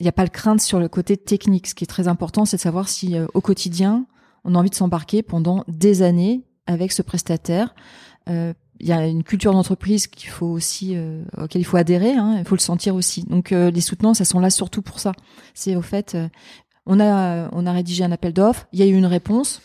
il 0.00 0.04
n'y 0.04 0.08
a 0.08 0.12
pas 0.12 0.24
de 0.24 0.30
crainte 0.30 0.60
sur 0.60 0.78
le 0.78 0.88
côté 0.88 1.16
technique. 1.16 1.66
Ce 1.66 1.74
qui 1.74 1.84
est 1.84 1.88
très 1.88 2.08
important, 2.08 2.44
c'est 2.44 2.56
de 2.56 2.62
savoir 2.62 2.88
si 2.88 3.16
euh, 3.16 3.26
au 3.34 3.40
quotidien, 3.40 4.06
on 4.44 4.54
a 4.54 4.58
envie 4.58 4.70
de 4.70 4.74
s'embarquer 4.74 5.22
pendant 5.22 5.64
des 5.66 6.02
années 6.02 6.44
avec 6.66 6.92
ce 6.92 7.02
prestataire. 7.02 7.74
Euh, 8.28 8.52
il 8.80 8.86
y 8.86 8.92
a 8.92 9.06
une 9.06 9.24
culture 9.24 9.52
d'entreprise 9.52 10.06
qu'il 10.06 10.30
faut 10.30 10.46
aussi 10.46 10.92
euh, 10.94 11.24
auquel 11.36 11.60
il 11.60 11.64
faut 11.64 11.76
adhérer. 11.76 12.12
Hein, 12.12 12.36
il 12.38 12.44
faut 12.44 12.54
le 12.54 12.60
sentir 12.60 12.94
aussi. 12.94 13.24
Donc 13.24 13.50
les 13.50 13.80
soutenances, 13.80 14.20
elles 14.20 14.26
sont 14.26 14.38
là 14.38 14.50
surtout 14.50 14.82
pour 14.82 15.00
ça. 15.00 15.12
C'est 15.52 15.74
au 15.74 15.82
fait, 15.82 16.16
on 16.86 17.00
a 17.00 17.48
on 17.50 17.66
a 17.66 17.72
rédigé 17.72 18.04
un 18.04 18.12
appel 18.12 18.32
d'offres, 18.32 18.68
il 18.72 18.78
y 18.78 18.82
a 18.82 18.86
eu 18.86 18.94
une 18.94 19.06
réponse. 19.06 19.62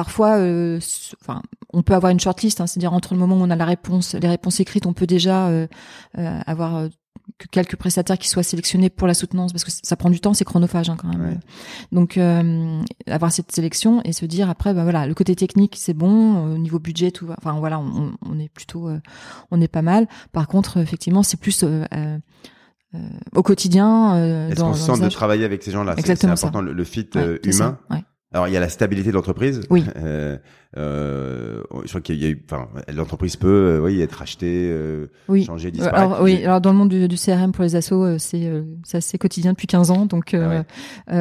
Parfois, 0.00 0.36
enfin, 1.20 1.42
on 1.72 1.82
peut 1.82 1.94
avoir 1.94 2.10
une 2.10 2.20
shortlist, 2.20 2.60
hein, 2.60 2.66
c'est-à-dire 2.66 2.92
entre 2.92 3.14
le 3.14 3.20
moment 3.20 3.36
où 3.36 3.42
on 3.42 3.50
a 3.50 3.56
la 3.56 3.64
réponse, 3.64 4.14
les 4.14 4.28
réponses 4.28 4.60
écrites, 4.60 4.86
on 4.86 4.92
peut 4.92 5.06
déjà 5.06 5.50
avoir 6.16 6.88
que 7.38 7.46
quelques 7.48 7.76
prestataires 7.76 8.18
qui 8.18 8.28
soient 8.28 8.42
sélectionnés 8.42 8.90
pour 8.90 9.06
la 9.06 9.14
soutenance 9.14 9.52
parce 9.52 9.64
que 9.64 9.70
ça 9.70 9.96
prend 9.96 10.10
du 10.10 10.20
temps, 10.20 10.34
c'est 10.34 10.44
chronophage 10.44 10.90
hein, 10.90 10.96
quand 10.98 11.08
même. 11.08 11.40
Donc 11.92 12.16
euh, 12.16 12.82
avoir 13.06 13.32
cette 13.32 13.52
sélection 13.52 14.02
et 14.04 14.12
se 14.12 14.26
dire 14.26 14.50
après 14.50 14.74
bah 14.74 14.82
voilà 14.82 15.06
le 15.06 15.14
côté 15.14 15.34
technique 15.34 15.76
c'est 15.78 15.94
bon 15.94 16.54
au 16.54 16.58
niveau 16.58 16.78
budget 16.78 17.10
tout 17.10 17.28
enfin 17.36 17.58
voilà 17.58 17.78
on, 17.78 18.12
on 18.22 18.38
est 18.38 18.48
plutôt 18.48 18.88
euh, 18.88 19.00
on 19.50 19.60
est 19.60 19.68
pas 19.68 19.82
mal. 19.82 20.06
Par 20.32 20.46
contre 20.46 20.78
effectivement 20.78 21.22
c'est 21.22 21.38
plus 21.38 21.62
euh, 21.64 21.84
euh, 21.92 22.18
au 23.34 23.42
quotidien. 23.42 24.48
Est-ce 24.48 24.60
qu'on 24.60 24.74
se 24.74 24.92
sent 24.94 25.00
de 25.00 25.08
travailler 25.08 25.44
avec 25.44 25.62
ces 25.62 25.70
gens-là? 25.70 25.94
C'est 25.98 26.24
important 26.24 26.60
le, 26.60 26.84
fit 26.84 27.08
humain. 27.44 27.78
Ouais. 27.90 28.04
Alors 28.32 28.46
il 28.46 28.54
y 28.54 28.56
a 28.56 28.60
la 28.60 28.68
stabilité 28.68 29.10
de 29.10 29.14
l'entreprise. 29.14 29.62
Oui. 29.70 29.84
Euh, 29.96 30.38
euh, 30.76 31.62
je 31.82 31.88
crois 31.88 32.00
qu'il 32.00 32.22
y 32.22 32.26
a 32.26 32.28
eu, 32.28 32.42
enfin, 32.44 32.68
l'entreprise 32.94 33.36
peut, 33.36 33.48
euh, 33.48 33.80
oui, 33.80 34.00
être 34.00 34.22
achetée, 34.22 34.68
euh, 34.70 35.08
oui. 35.28 35.44
changer, 35.44 35.72
disparaître. 35.72 35.98
Alors, 35.98 36.22
oui. 36.22 36.44
Alors 36.44 36.60
dans 36.60 36.70
le 36.70 36.78
monde 36.78 36.88
du, 36.88 37.08
du 37.08 37.16
CRM 37.16 37.50
pour 37.52 37.64
les 37.64 37.74
assos, 37.74 38.18
c'est 38.18 38.46
euh, 38.46 38.62
c'est 38.84 38.98
assez 38.98 39.18
quotidien 39.18 39.52
depuis 39.52 39.66
15 39.66 39.90
ans. 39.90 40.06
Donc, 40.06 40.34
ah 40.34 40.64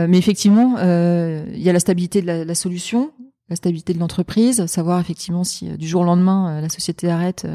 mais 0.08 0.18
effectivement, 0.18 0.78
il 0.78 1.62
y 1.62 1.70
a 1.70 1.74
la 1.74 1.80
stabilité 1.80 2.22
de 2.22 2.28
la, 2.28 2.46
la 2.46 2.56
solution, 2.56 3.12
la 3.50 3.56
stabilité 3.56 3.94
de 3.94 4.00
l'entreprise, 4.00 4.66
savoir 4.68 5.00
effectivement 5.00 5.44
si 5.44 5.68
du 5.78 5.88
jour 5.88 6.02
au 6.02 6.06
lendemain 6.06 6.62
la 6.62 6.70
société 6.70 7.10
arrête, 7.10 7.48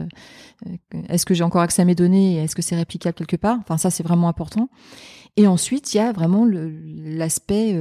est-ce 1.09 1.25
que 1.25 1.35
j'ai 1.35 1.45
encore 1.45 1.62
accès 1.62 1.83
à 1.83 1.85
mes 1.85 1.95
données 1.95 2.35
et 2.35 2.45
est-ce 2.45 2.57
que 2.57 2.62
c'est 2.62 2.77
réplicable 2.77 3.14
quelque 3.14 3.37
part? 3.37 3.59
Enfin 3.61 3.79
ça 3.79 3.90
c'est 3.90 4.03
vraiment 4.03 4.29
important. 4.29 4.69
Et 5.37 5.47
ensuite 5.47 5.95
il 5.95 5.99
y 5.99 6.01
a 6.01 6.12
vraiment 6.12 6.45
l'aspect 6.45 7.73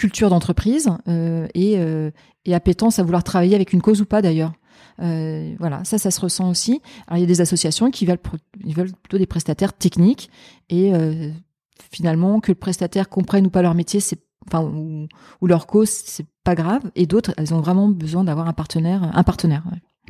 culture 0.00 0.30
d'entreprise 0.30 0.88
euh, 1.08 1.46
et, 1.52 1.74
euh, 1.76 2.10
et 2.46 2.54
appétence 2.54 2.98
à 2.98 3.02
vouloir 3.02 3.22
travailler 3.22 3.54
avec 3.54 3.74
une 3.74 3.82
cause 3.82 4.00
ou 4.00 4.06
pas 4.06 4.22
d'ailleurs. 4.22 4.54
Euh, 5.02 5.54
voilà, 5.58 5.84
ça, 5.84 5.98
ça 5.98 6.10
se 6.10 6.18
ressent 6.22 6.48
aussi. 6.48 6.80
Alors 7.06 7.18
il 7.18 7.20
y 7.20 7.24
a 7.24 7.26
des 7.26 7.42
associations 7.42 7.90
qui 7.90 8.06
veulent, 8.06 8.18
ils 8.64 8.74
veulent 8.74 8.92
plutôt 8.92 9.18
des 9.18 9.26
prestataires 9.26 9.74
techniques 9.74 10.30
et 10.70 10.94
euh, 10.94 11.28
finalement 11.92 12.40
que 12.40 12.50
le 12.50 12.56
prestataire 12.56 13.10
comprenne 13.10 13.46
ou 13.46 13.50
pas 13.50 13.60
leur 13.60 13.74
métier, 13.74 14.00
enfin 14.46 14.62
ou, 14.62 15.46
leur 15.46 15.66
cause, 15.66 15.90
c'est 15.90 16.26
pas 16.44 16.54
grave. 16.54 16.90
Et 16.94 17.04
d'autres, 17.04 17.34
elles 17.36 17.52
ont 17.52 17.60
vraiment 17.60 17.88
besoin 17.88 18.24
d'avoir 18.24 18.48
un 18.48 18.54
partenaire, 18.54 19.02
un 19.14 19.22
partenaire. 19.22 19.64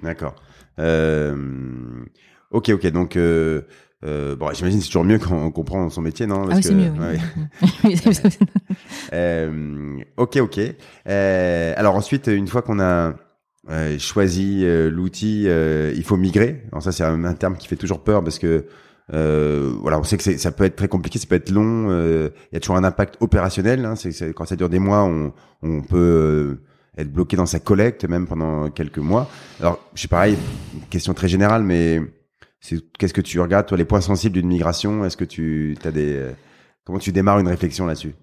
D'accord. 0.05 0.37
Ok, 2.53 2.69
ok. 2.69 2.87
Donc 2.93 3.19
euh, 4.03 4.35
bon, 4.35 4.51
j'imagine 4.55 4.81
c'est 4.81 4.87
toujours 4.87 5.05
mieux 5.05 5.19
quand 5.19 5.37
on 5.37 5.51
comprend 5.51 5.91
son 5.91 6.01
métier, 6.01 6.27
non? 6.27 6.47
Parce 6.47 6.53
ah 6.53 6.57
oui, 6.57 6.63
c'est 6.63 6.75
mieux. 6.75 6.91
Ouais. 6.99 7.19
euh, 9.13 9.99
ok, 10.17 10.37
ok. 10.37 10.61
Euh, 11.09 11.75
alors 11.77 11.95
ensuite, 11.95 12.29
une 12.29 12.49
fois 12.49 12.63
qu'on 12.63 12.81
a 12.81 13.15
euh, 13.69 13.99
choisi 13.99 14.63
euh, 14.65 14.91
l'outil, 14.91 15.45
euh, 15.47 15.93
il 15.95 16.03
faut 16.03 16.17
migrer. 16.17 16.65
Alors 16.73 16.83
ça, 16.83 16.93
c'est 16.93 17.05
un, 17.05 17.25
un, 17.25 17.35
terme 17.35 17.57
qui 17.57 17.69
fait 17.69 17.77
toujours 17.77 18.03
peur 18.03 18.25
parce 18.25 18.39
que 18.39 18.65
voilà, 19.13 19.99
on 19.99 20.05
sait 20.05 20.17
que 20.17 20.39
ça 20.39 20.53
peut 20.53 20.65
être 20.65 20.77
très 20.77 20.89
compliqué, 20.89 21.19
ça 21.19 21.27
peut 21.27 21.35
être 21.35 21.51
long. 21.51 21.91
Il 21.91 22.55
y 22.55 22.57
a 22.57 22.61
toujours 22.61 22.77
un 22.77 22.85
impact 22.85 23.17
opérationnel. 23.21 23.85
Hein, 23.85 23.97
c'est, 23.97 24.33
quand 24.33 24.47
ça 24.47 24.57
dure 24.57 24.71
des 24.71 24.79
mois, 24.79 25.03
on, 25.03 25.33
on 25.63 25.83
peut 25.83 26.59
être 26.97 27.13
bloqué 27.13 27.37
dans 27.37 27.47
sa 27.47 27.59
collecte 27.59 28.05
même 28.05 28.27
pendant 28.27 28.71
quelques 28.71 28.99
mois. 28.99 29.29
Alors, 29.61 29.79
je 29.95 30.03
sais 30.03 30.09
pareil, 30.09 30.37
une 30.75 30.87
question 30.89 31.13
très 31.13 31.29
générale, 31.29 31.65
mais 31.65 32.01
Qu'est-ce 32.99 33.15
que 33.15 33.21
tu 33.21 33.41
regardes, 33.41 33.67
toi, 33.67 33.79
les 33.79 33.85
points 33.85 34.01
sensibles 34.01 34.35
d'une 34.35 34.49
migration? 34.49 35.05
Est-ce 35.05 35.17
que 35.17 35.25
tu 35.25 35.77
as 35.85 35.91
des. 35.91 36.15
Euh, 36.15 36.33
comment 36.85 36.99
tu 36.99 37.13
démarres 37.13 37.39
une 37.39 37.49
réflexion 37.49 37.87
là-dessus? 37.87 38.15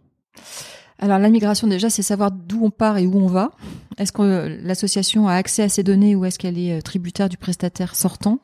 Alors 1.00 1.19
la 1.19 1.30
migration 1.30 1.67
déjà, 1.67 1.89
c'est 1.89 2.02
savoir 2.02 2.32
d'où 2.32 2.63
on 2.63 2.71
part 2.71 2.97
et 2.97 3.06
où 3.06 3.17
on 3.17 3.28
va. 3.28 3.52
Est-ce 3.97 4.12
que 4.12 4.21
euh, 4.21 4.58
l'association 4.62 5.28
a 5.28 5.34
accès 5.34 5.63
à 5.63 5.69
ces 5.69 5.84
données 5.84 6.15
ou 6.15 6.26
est-ce 6.26 6.39
qu'elle 6.39 6.58
est 6.58 6.78
euh, 6.78 6.82
tributaire 6.82 7.30
du 7.30 7.38
prestataire 7.38 7.95
sortant 7.95 8.39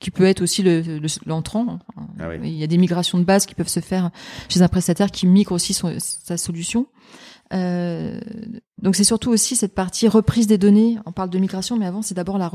qui 0.00 0.12
peut 0.12 0.24
être 0.24 0.42
aussi 0.42 0.62
l'entrant. 1.26 1.80
Le, 2.16 2.24
ah 2.24 2.34
Il 2.36 2.54
y 2.54 2.62
a 2.62 2.68
des 2.68 2.78
migrations 2.78 3.18
de 3.18 3.24
base 3.24 3.46
qui 3.46 3.56
peuvent 3.56 3.66
se 3.66 3.80
faire 3.80 4.10
chez 4.48 4.62
un 4.62 4.68
prestataire 4.68 5.10
qui 5.10 5.26
migre 5.26 5.50
aussi 5.50 5.74
son, 5.74 5.92
sa 5.98 6.36
solution. 6.36 6.86
Euh, 7.54 8.20
donc 8.82 8.94
c'est 8.94 9.04
surtout 9.04 9.30
aussi 9.30 9.56
cette 9.56 9.74
partie 9.74 10.08
reprise 10.08 10.46
des 10.46 10.58
données. 10.58 10.98
On 11.06 11.12
parle 11.12 11.30
de 11.30 11.38
migration, 11.38 11.78
mais 11.78 11.86
avant 11.86 12.02
c'est 12.02 12.14
d'abord 12.14 12.38
la 12.38 12.50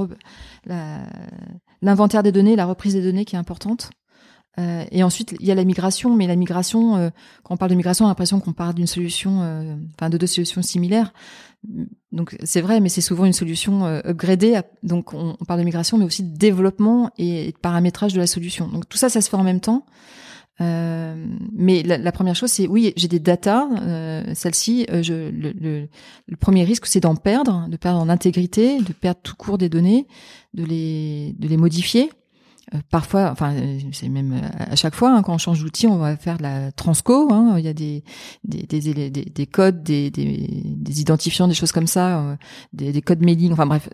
l'inventaire 1.82 2.24
des 2.24 2.32
données, 2.32 2.56
la 2.56 2.66
reprise 2.66 2.94
des 2.94 3.02
données 3.02 3.26
qui 3.26 3.36
est 3.36 3.40
importante. 3.40 3.90
Euh, 4.60 4.86
et 4.92 5.02
ensuite 5.04 5.36
il 5.40 5.48
y 5.48 5.52
a 5.52 5.56
la 5.56 5.64
migration, 5.64 6.16
mais 6.16 6.28
la 6.28 6.36
migration, 6.36 6.96
euh, 6.96 7.10
quand 7.44 7.56
on 7.56 7.58
parle 7.58 7.72
de 7.72 7.76
migration, 7.76 8.06
on 8.06 8.08
a 8.08 8.12
l'impression 8.12 8.40
qu'on 8.40 8.54
parle 8.54 8.76
d'une 8.76 8.88
solution, 8.88 9.42
euh, 9.42 9.76
enfin 9.96 10.10
de 10.10 10.18
deux 10.18 10.28
solutions 10.28 10.62
similaires. 10.62 11.12
Donc 12.12 12.38
c'est 12.44 12.62
vrai, 12.62 12.80
mais 12.80 12.90
c'est 12.90 13.02
souvent 13.02 13.26
une 13.26 13.34
solution 13.34 13.86
euh, 13.86 14.02
upgradée. 14.06 14.60
Donc 14.84 15.14
on, 15.14 15.36
on, 15.40 15.46
parle 15.46 15.62
de 15.62 15.66
migration, 15.66 15.98
mais 15.98 16.06
aussi 16.06 16.24
de 16.24 16.38
développement 16.38 17.10
et, 17.18 17.48
et 17.48 17.52
de 17.52 17.58
paramétrage 17.58 18.14
de 18.14 18.20
la 18.20 18.28
solution. 18.28 18.68
Donc 18.68 18.88
tout 18.88 18.98
ça, 18.98 19.10
ça 19.10 19.22
se 19.22 19.30
fait 19.30 19.38
en 19.38 19.44
même 19.44 19.62
temps. 19.62 19.86
Euh, 20.62 21.16
mais 21.52 21.82
la, 21.84 21.98
la, 21.98 22.12
première 22.12 22.36
chose, 22.36 22.52
c'est 22.52 22.68
oui, 22.68 22.94
j'ai 22.96 23.08
des 23.08 23.20
datas. 23.20 23.68
Euh, 23.82 24.24
Celle-ci, 24.36 24.86
euh, 24.92 25.02
le, 25.32 25.52
le, 25.52 25.88
le, 26.28 26.38
premier 26.38 26.64
risque, 26.64 26.86
c'est 26.86 27.00
d'en 27.00 27.16
perdre, 27.16 27.68
de 27.70 27.78
perdre 27.78 28.00
en 28.00 28.10
intégrité, 28.10 28.80
de 28.80 28.94
perdre 28.94 29.20
tout 29.24 29.36
court 29.36 29.58
des 29.58 29.70
données, 29.70 30.08
de 30.54 30.64
les, 30.64 31.36
de 31.40 31.48
les 31.48 31.58
modifier. 31.58 32.12
Euh, 32.74 32.78
parfois, 32.90 33.30
enfin, 33.32 33.54
c'est 33.92 34.10
même 34.10 34.40
à 34.58 34.76
chaque 34.76 34.96
fois 34.96 35.12
hein, 35.12 35.22
quand 35.22 35.34
on 35.34 35.38
change 35.38 35.62
d'outil, 35.62 35.88
on 35.88 35.98
va 35.98 36.16
faire 36.16 36.38
de 36.38 36.44
la 36.44 36.72
transco. 36.72 37.34
Hein, 37.34 37.56
il 37.58 37.66
y 37.66 37.68
a 37.68 37.74
des 37.74 38.04
des, 38.44 38.64
des, 38.64 39.10
des, 39.10 39.10
des 39.10 39.48
codes, 39.48 39.84
des, 39.84 40.10
des, 40.12 41.02
identifiants, 41.02 41.48
des 41.48 41.56
choses 41.56 41.72
comme 41.72 41.88
ça, 41.88 42.20
euh, 42.20 42.36
des, 42.72 42.92
des 42.92 43.02
codes 43.02 43.22
mailing. 43.22 43.52
Enfin 43.52 43.66
bref, 43.66 43.90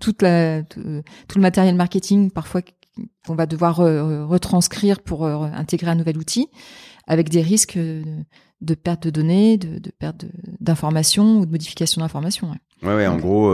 toute 0.00 0.22
la 0.22 0.62
tout 0.62 0.80
le 0.80 1.40
matériel 1.40 1.74
marketing 1.74 2.30
parfois 2.30 2.62
qu'on 3.26 3.34
va 3.34 3.46
devoir 3.46 3.76
retranscrire 3.76 5.00
pour 5.00 5.26
intégrer 5.26 5.90
un 5.90 5.94
nouvel 5.94 6.18
outil, 6.18 6.48
avec 7.06 7.28
des 7.28 7.42
risques 7.42 7.78
de 7.78 8.74
perte 8.74 9.04
de 9.04 9.10
données, 9.10 9.58
de, 9.58 9.78
de 9.78 9.90
perte 9.90 10.24
d'informations 10.60 11.38
ou 11.38 11.46
de 11.46 11.50
modification 11.50 12.00
d'informations. 12.00 12.50
Ouais, 12.82 12.94
ouais. 12.94 13.06
En 13.06 13.16
gros, 13.16 13.52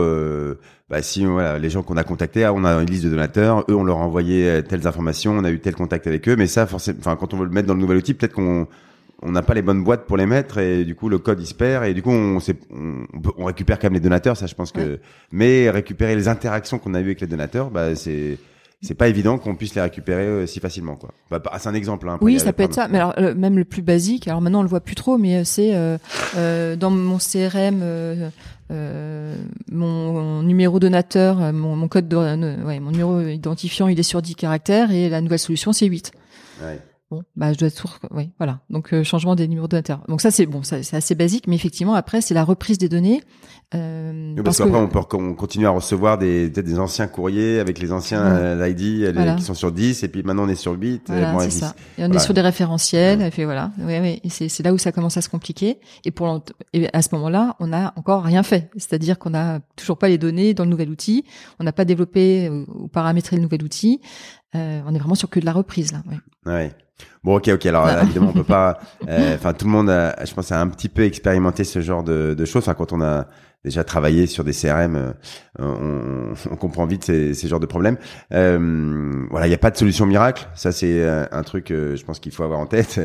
bah, 0.89 1.01
si 1.01 1.25
voilà, 1.25 1.57
les 1.57 1.69
gens 1.69 1.83
qu'on 1.83 1.97
a 1.97 2.03
contactés, 2.03 2.43
ah, 2.43 2.53
on 2.53 2.63
a 2.63 2.73
une 2.81 2.89
liste 2.89 3.05
de 3.05 3.09
donateurs, 3.09 3.65
eux, 3.69 3.75
on 3.75 3.83
leur 3.83 3.97
a 3.97 4.01
envoyé 4.01 4.61
telles 4.67 4.87
informations, 4.87 5.33
on 5.33 5.43
a 5.43 5.51
eu 5.51 5.59
tel 5.59 5.75
contact 5.75 6.07
avec 6.07 6.27
eux, 6.29 6.35
mais 6.35 6.47
ça, 6.47 6.67
forcément, 6.67 6.99
enfin, 6.99 7.15
quand 7.15 7.33
on 7.33 7.37
veut 7.37 7.45
le 7.45 7.51
mettre 7.51 7.67
dans 7.67 7.73
le 7.73 7.81
nouvel 7.81 7.97
outil, 7.97 8.13
peut-être 8.13 8.33
qu'on 8.33 8.67
on 9.21 9.31
n'a 9.31 9.41
pas 9.41 9.53
les 9.53 9.61
bonnes 9.61 9.83
boîtes 9.83 10.05
pour 10.05 10.17
les 10.17 10.25
mettre 10.25 10.57
et 10.57 10.83
du 10.83 10.95
coup 10.95 11.07
le 11.07 11.19
code 11.19 11.39
il 11.39 11.45
se 11.45 11.53
perd 11.53 11.85
et 11.85 11.93
du 11.93 12.01
coup 12.01 12.09
on, 12.11 12.39
on, 12.71 13.05
on 13.37 13.45
récupère 13.45 13.77
quand 13.77 13.85
même 13.85 13.93
les 13.93 13.99
donateurs 13.99 14.35
ça 14.35 14.47
je 14.47 14.55
pense 14.55 14.71
que 14.71 14.99
mais 15.31 15.69
récupérer 15.69 16.15
les 16.15 16.27
interactions 16.27 16.79
qu'on 16.79 16.93
a 16.93 16.99
eues 16.99 17.05
avec 17.05 17.21
les 17.21 17.27
donateurs 17.27 17.69
bah 17.69 17.95
c'est 17.95 18.39
c'est 18.81 18.95
pas 18.95 19.07
évident 19.07 19.37
qu'on 19.37 19.55
puisse 19.55 19.75
les 19.75 19.81
récupérer 19.81 20.25
euh, 20.25 20.47
si 20.47 20.59
facilement 20.59 20.95
quoi. 20.95 21.11
Bah, 21.29 21.39
bah, 21.39 21.51
c'est 21.59 21.69
un 21.69 21.73
exemple. 21.73 22.09
Hein, 22.09 22.17
oui, 22.21 22.39
ça 22.39 22.51
peut 22.51 22.63
être 22.63 22.73
ça. 22.73 22.87
Mais 22.87 22.97
alors 22.97 23.13
même 23.35 23.57
le 23.57 23.65
plus 23.65 23.83
basique. 23.83 24.27
Alors 24.27 24.41
maintenant 24.41 24.59
on 24.59 24.63
le 24.63 24.69
voit 24.69 24.81
plus 24.81 24.95
trop, 24.95 25.17
mais 25.17 25.37
euh, 25.37 25.43
c'est 25.43 25.75
euh, 25.75 25.97
euh, 26.35 26.75
dans 26.75 26.89
mon 26.89 27.17
CRM. 27.17 27.81
Euh, 28.71 29.35
mon, 29.69 30.43
numéro 30.43 30.79
donateur, 30.79 31.51
mon, 31.51 31.75
mon 31.75 31.87
code 31.89 32.07
de, 32.07 32.15
ouais, 32.15 32.79
mon 32.79 32.91
numéro 32.91 33.19
identifiant, 33.19 33.89
il 33.89 33.99
est 33.99 34.03
sur 34.03 34.21
10 34.21 34.35
caractères 34.35 34.91
et 34.91 35.09
la 35.09 35.19
nouvelle 35.19 35.39
solution 35.39 35.73
c'est 35.73 35.87
8. 35.87 36.13
Ouais. 36.63 36.79
Bon, 37.11 37.23
bah 37.35 37.51
je 37.51 37.57
dois 37.57 37.67
être 37.67 37.99
oui, 38.11 38.29
voilà. 38.37 38.61
Donc 38.69 38.93
euh, 38.93 39.03
changement 39.03 39.35
des 39.35 39.45
numéros 39.45 39.67
de 39.67 39.81
Donc 40.07 40.21
ça 40.21 40.31
c'est 40.31 40.45
bon, 40.45 40.63
c'est 40.63 40.93
assez 40.93 41.13
basique, 41.13 41.45
mais 41.45 41.57
effectivement 41.57 41.93
après 41.93 42.21
c'est 42.21 42.33
la 42.33 42.45
reprise 42.45 42.77
des 42.77 42.87
données. 42.87 43.21
Euh, 43.75 44.33
parce, 44.43 44.59
qu'après 44.59 44.77
on 44.77 44.87
peut 44.87 45.01
continuer 45.35 45.67
à 45.67 45.71
recevoir 45.71 46.17
des 46.17 46.49
peut-être 46.49 46.65
des 46.65 46.79
anciens 46.79 47.07
courriers 47.07 47.59
avec 47.59 47.79
les 47.79 47.91
anciens 47.91 48.21
euh, 48.21 48.69
ID 48.69 49.13
qui 49.37 49.43
sont 49.43 49.53
sur 49.53 49.73
10 49.73 50.03
et 50.03 50.07
puis 50.07 50.23
maintenant 50.23 50.45
on 50.45 50.47
est 50.47 50.55
sur 50.55 50.71
8. 50.71 51.03
Voilà, 51.07 51.37
c'est 51.41 51.51
ça. 51.51 51.75
Et 51.97 52.05
on 52.05 52.11
est 52.13 52.19
sur 52.19 52.33
des 52.33 52.39
référentiels. 52.39 53.21
Et 53.21 53.29
puis 53.29 53.43
voilà, 53.43 53.71
ouais. 53.79 54.21
Et 54.23 54.29
c'est 54.29 54.63
là 54.63 54.71
où 54.71 54.77
ça 54.77 54.93
commence 54.93 55.17
à 55.17 55.21
se 55.21 55.27
compliquer. 55.27 55.79
Et 56.05 56.11
pour 56.11 56.41
et 56.71 56.87
à 56.93 57.01
ce 57.01 57.09
moment-là, 57.15 57.57
on 57.59 57.67
n'a 57.67 57.91
encore 57.97 58.23
rien 58.23 58.43
fait. 58.43 58.69
C'est-à-dire 58.77 59.19
qu'on 59.19 59.31
n'a 59.31 59.59
toujours 59.75 59.97
pas 59.97 60.07
les 60.07 60.17
données 60.17 60.53
dans 60.53 60.63
le 60.63 60.69
nouvel 60.69 60.89
outil. 60.89 61.25
On 61.59 61.65
n'a 61.65 61.73
pas 61.73 61.83
développé 61.83 62.49
ou 62.49 62.87
paramétré 62.87 63.35
le 63.35 63.41
nouvel 63.41 63.63
outil. 63.63 63.99
Euh, 64.55 64.81
on 64.85 64.93
est 64.93 64.99
vraiment 64.99 65.15
sur 65.15 65.29
que 65.29 65.39
de 65.39 65.45
la 65.45 65.53
reprise 65.53 65.93
là. 65.93 66.03
Ouais. 66.09 66.51
ouais. 66.51 66.71
Bon, 67.23 67.35
ok, 67.37 67.49
ok. 67.53 67.65
Alors 67.67 67.89
évidemment, 67.89 68.29
on 68.29 68.33
peut 68.33 68.43
pas. 68.43 68.79
Euh, 69.09 69.35
enfin, 69.35 69.53
tout 69.53 69.65
le 69.65 69.71
monde, 69.71 69.89
a, 69.89 70.15
je 70.23 70.33
pense, 70.33 70.51
a 70.51 70.61
un 70.61 70.67
petit 70.67 70.87
peu 70.87 71.03
expérimenté 71.03 71.63
ce 71.63 71.81
genre 71.81 72.03
de, 72.03 72.35
de 72.37 72.45
choses. 72.45 72.61
Enfin, 72.61 72.75
quand 72.75 72.93
on 72.93 73.01
a 73.01 73.27
déjà 73.65 73.83
travaillé 73.83 74.27
sur 74.27 74.43
des 74.43 74.53
CRM, 74.53 74.95
euh, 74.95 75.11
on, 75.59 76.33
on, 76.51 76.55
comprend 76.55 76.85
vite 76.85 77.03
ces, 77.03 77.33
ces 77.33 77.47
genres 77.47 77.59
de 77.59 77.65
problèmes. 77.65 77.97
Euh, 78.31 79.25
voilà, 79.31 79.47
il 79.47 79.49
n'y 79.49 79.55
a 79.55 79.59
pas 79.59 79.71
de 79.71 79.77
solution 79.77 80.05
miracle. 80.05 80.47
Ça, 80.53 80.71
c'est 80.71 81.03
un 81.03 81.43
truc, 81.43 81.69
je 81.69 82.03
pense 82.03 82.19
qu'il 82.19 82.31
faut 82.31 82.43
avoir 82.43 82.59
en 82.59 82.67
tête. 82.67 82.99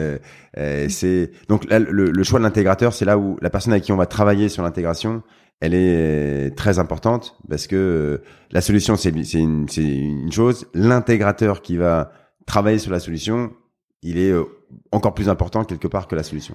c'est 0.54 1.30
donc 1.48 1.68
là, 1.70 1.78
le, 1.78 2.10
le 2.10 2.24
choix 2.24 2.38
de 2.38 2.44
l'intégrateur, 2.44 2.92
c'est 2.92 3.06
là 3.06 3.16
où 3.16 3.38
la 3.40 3.50
personne 3.50 3.72
avec 3.72 3.84
qui 3.84 3.92
on 3.92 3.96
va 3.96 4.06
travailler 4.06 4.48
sur 4.48 4.62
l'intégration, 4.62 5.22
elle 5.60 5.74
est 5.74 6.54
très 6.56 6.78
importante 6.78 7.36
parce 7.48 7.66
que 7.66 8.20
la 8.50 8.60
solution, 8.60 8.96
c'est 8.96 9.10
une, 9.10 9.66
une 9.76 10.32
chose. 10.32 10.66
L'intégrateur 10.74 11.62
qui 11.62 11.76
va 11.76 12.12
travailler 12.44 12.78
sur 12.78 12.92
la 12.92 13.00
solution, 13.00 13.52
il 14.06 14.18
est 14.18 14.30
euh, 14.30 14.44
encore 14.92 15.14
plus 15.14 15.28
important 15.28 15.64
quelque 15.64 15.88
part 15.88 16.06
que 16.06 16.14
la 16.14 16.22
solution. 16.22 16.54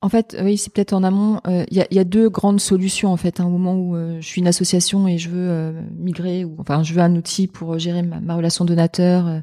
En 0.00 0.08
fait, 0.08 0.36
oui, 0.42 0.56
c'est 0.56 0.72
peut-être 0.72 0.94
en 0.94 1.04
amont. 1.04 1.40
Euh, 1.46 1.64
il 1.70 1.76
y, 1.76 1.98
a, 1.98 2.04
deux 2.04 2.28
grandes 2.28 2.60
solutions 2.60 3.12
en 3.12 3.16
fait. 3.16 3.38
À 3.38 3.44
un 3.44 3.48
moment 3.48 3.74
où 3.74 3.94
euh, 3.94 4.20
je 4.20 4.26
suis 4.26 4.40
une 4.40 4.48
association 4.48 5.06
et 5.06 5.16
je 5.16 5.28
veux 5.28 5.74
migrer, 5.96 6.44
ou 6.44 6.56
enfin, 6.58 6.82
je 6.82 6.92
veux 6.92 7.00
un 7.00 7.14
outil 7.14 7.46
pour 7.46 7.78
gérer 7.78 8.02
ma, 8.02 8.34
relation 8.34 8.64
donateur 8.64 9.42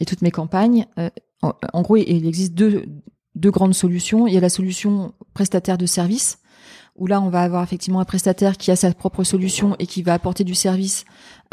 et 0.00 0.04
toutes 0.04 0.22
mes 0.22 0.32
campagnes. 0.32 0.86
En, 1.42 1.82
gros, 1.82 1.96
il 1.96 2.26
existe 2.26 2.54
deux 2.54 2.86
deux 3.36 3.52
grandes 3.52 3.74
solutions. 3.74 4.26
Il 4.26 4.34
y 4.34 4.36
a 4.36 4.40
la 4.40 4.48
solution 4.48 5.14
prestataire 5.32 5.78
de 5.78 5.86
service 5.86 6.38
où 6.98 7.06
là 7.06 7.20
on 7.20 7.28
va 7.28 7.42
avoir 7.42 7.62
effectivement 7.62 8.00
un 8.00 8.04
prestataire 8.04 8.56
qui 8.56 8.70
a 8.70 8.76
sa 8.76 8.92
propre 8.92 9.24
solution 9.24 9.76
et 9.78 9.86
qui 9.86 10.02
va 10.02 10.14
apporter 10.14 10.44
du 10.44 10.54
service 10.54 11.04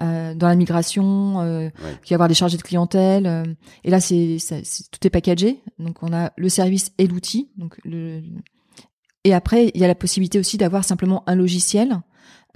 euh, 0.02 0.34
dans 0.34 0.48
la 0.48 0.56
migration, 0.56 1.42
euh, 1.42 1.70
qui 2.04 2.14
va 2.14 2.16
avoir 2.16 2.28
des 2.28 2.36
chargés 2.36 2.58
de 2.58 2.64
clientèle. 2.64 3.26
Euh, 3.28 3.46
et 3.84 3.92
là 3.92 4.00
c'est, 4.00 4.38
tout 4.92 5.08
est 5.08 5.10
packagé, 5.10 5.62
donc 5.80 6.02
on 6.02 6.14
a 6.14 6.32
le 6.36 6.50
service 6.50 6.92
et 6.98 7.08
l'outil. 7.08 7.50
Donc 7.58 7.80
le, 7.86 8.22
et 9.24 9.34
après 9.34 9.72
il 9.74 9.80
y 9.80 9.86
a 9.86 9.88
la 9.88 9.96
possibilité 9.96 10.40
aussi 10.40 10.58
d'avoir 10.58 10.84
simplement 10.84 11.24
un 11.28 11.36
logiciel. 11.36 12.00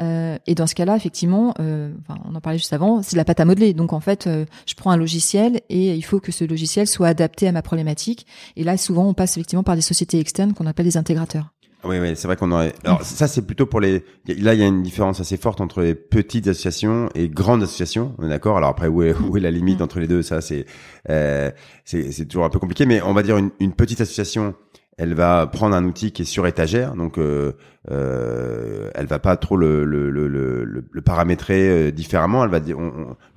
Euh, 0.01 0.37
et 0.47 0.55
dans 0.55 0.65
ce 0.65 0.75
cas-là, 0.75 0.95
effectivement, 0.95 1.53
euh, 1.59 1.93
enfin, 1.99 2.21
on 2.23 2.33
en 2.33 2.39
parlait 2.39 2.57
juste 2.57 2.71
avant, 2.71 3.03
c'est 3.03 3.15
de 3.15 3.17
la 3.17 3.25
pâte 3.25 3.41
à 3.41 3.45
modeler. 3.45 3.73
Donc 3.73 3.91
en 3.91 3.99
fait, 3.99 4.29
je 4.65 4.73
prends 4.75 4.91
un 4.91 4.97
logiciel 4.97 5.59
et 5.67 5.93
il 5.93 6.01
faut 6.03 6.21
que 6.21 6.31
ce 6.31 6.45
logiciel 6.45 6.87
soit 6.87 7.07
adapté 7.07 7.49
à 7.49 7.51
ma 7.51 7.61
problématique. 7.61 8.25
Et 8.55 8.63
là, 8.63 8.77
souvent, 8.77 9.09
on 9.09 9.13
passe 9.13 9.35
effectivement 9.35 9.63
par 9.63 9.75
des 9.75 9.81
sociétés 9.81 10.17
externes 10.17 10.53
qu'on 10.53 10.67
appelle 10.67 10.85
des 10.85 10.95
intégrateurs. 10.95 11.53
Oui, 11.85 11.97
oui, 11.99 12.11
c'est 12.15 12.27
vrai 12.27 12.35
qu'on 12.35 12.51
aurait. 12.51 12.73
Alors 12.83 13.03
ça, 13.03 13.27
c'est 13.27 13.41
plutôt 13.41 13.65
pour 13.65 13.79
les. 13.79 14.03
Là, 14.27 14.53
il 14.53 14.59
y 14.59 14.63
a 14.63 14.67
une 14.67 14.83
différence 14.83 15.21
assez 15.21 15.37
forte 15.37 15.61
entre 15.61 15.81
les 15.81 15.95
petites 15.95 16.47
associations 16.47 17.09
et 17.15 17.29
grandes 17.29 17.63
associations. 17.63 18.15
On 18.17 18.25
est 18.25 18.29
d'accord? 18.29 18.57
Alors 18.57 18.69
après, 18.69 18.87
où 18.87 19.01
est, 19.01 19.15
où 19.17 19.37
est 19.37 19.39
la 19.39 19.51
limite 19.51 19.81
entre 19.81 19.99
les 19.99 20.07
deux? 20.07 20.21
Ça, 20.21 20.41
c'est 20.41 20.65
euh, 21.09 21.51
c'est 21.85 22.27
toujours 22.27 22.43
un 22.43 22.49
peu 22.49 22.59
compliqué. 22.59 22.85
Mais 22.85 23.01
on 23.01 23.13
va 23.13 23.23
dire 23.23 23.37
une, 23.37 23.51
une, 23.61 23.71
petite 23.71 24.01
association, 24.01 24.55
elle 24.97 25.13
va 25.13 25.47
prendre 25.47 25.73
un 25.73 25.85
outil 25.85 26.11
qui 26.11 26.23
est 26.23 26.25
sur 26.25 26.47
étagère, 26.47 26.95
donc 26.95 27.17
euh, 27.17 27.53
euh, 27.91 28.91
elle 28.93 29.05
va 29.05 29.19
pas 29.19 29.37
trop 29.37 29.55
le 29.55 29.85
le, 29.85 30.09
le, 30.09 30.27
le, 30.27 30.83
le 30.91 31.01
paramétrer 31.01 31.69
euh, 31.69 31.91
différemment. 31.91 32.43
Elle 32.43 32.51
va 32.51 32.59
dire, 32.59 32.77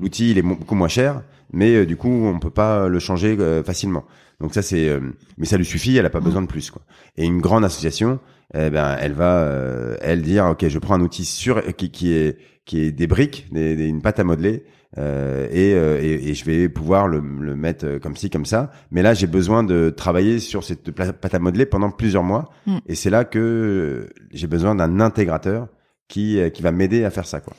l'outil 0.00 0.32
il 0.32 0.38
est 0.38 0.42
beaucoup 0.42 0.74
moins 0.74 0.88
cher, 0.88 1.22
mais 1.52 1.76
euh, 1.76 1.86
du 1.86 1.96
coup, 1.96 2.08
on 2.08 2.40
peut 2.40 2.50
pas 2.50 2.88
le 2.88 2.98
changer 2.98 3.36
euh, 3.38 3.62
facilement. 3.62 4.04
Donc 4.42 4.52
ça 4.54 4.60
c'est, 4.60 4.88
euh, 4.88 5.00
mais 5.38 5.46
ça 5.46 5.56
lui 5.56 5.64
suffit, 5.64 5.96
elle 5.96 6.04
a 6.04 6.10
pas 6.10 6.20
mmh. 6.20 6.24
besoin 6.24 6.42
de 6.42 6.48
plus 6.48 6.70
quoi. 6.70 6.82
Et 7.16 7.24
une 7.24 7.40
grande 7.40 7.64
association, 7.64 8.18
eh 8.54 8.70
ben 8.70 8.96
elle 9.00 9.12
va, 9.12 9.38
euh, 9.38 9.96
elle 10.02 10.20
dire 10.20 10.46
ok, 10.46 10.66
je 10.68 10.78
prends 10.80 10.94
un 10.94 11.00
outil 11.00 11.24
sur 11.24 11.64
qui, 11.76 11.90
qui 11.90 12.12
est 12.12 12.38
qui 12.66 12.80
est 12.80 12.92
des 12.92 13.06
briques, 13.06 13.46
des, 13.52 13.86
une 13.86 14.02
pâte 14.02 14.18
à 14.18 14.24
modeler. 14.24 14.64
Euh, 14.98 15.48
et, 15.50 15.70
et, 15.70 16.28
et, 16.28 16.34
je 16.34 16.44
vais 16.44 16.68
pouvoir 16.68 17.08
le, 17.08 17.20
le, 17.20 17.56
mettre 17.56 17.96
comme 17.96 18.14
ci 18.14 18.28
comme 18.28 18.44
ça 18.44 18.70
mais 18.90 19.00
là 19.00 19.14
j'ai 19.14 19.26
besoin 19.26 19.62
de 19.62 19.88
travailler 19.88 20.38
sur 20.38 20.64
cette 20.64 20.90
pâte 20.90 21.34
à 21.34 21.38
modeler 21.38 21.64
pendant 21.64 21.90
plusieurs 21.90 22.22
mois 22.22 22.50
mmh. 22.66 22.76
et 22.86 22.94
c'est 22.94 23.08
là 23.08 23.24
que 23.24 24.10
j'ai 24.32 24.46
besoin 24.46 24.74
d'un 24.74 25.00
intégrateur 25.00 25.68
qui 26.08 26.38
qui 26.52 26.62
va 26.62 26.72
m'aider 26.72 27.06
à 27.06 27.10
faire 27.10 27.26
ça 27.26 27.40
quoi 27.40 27.54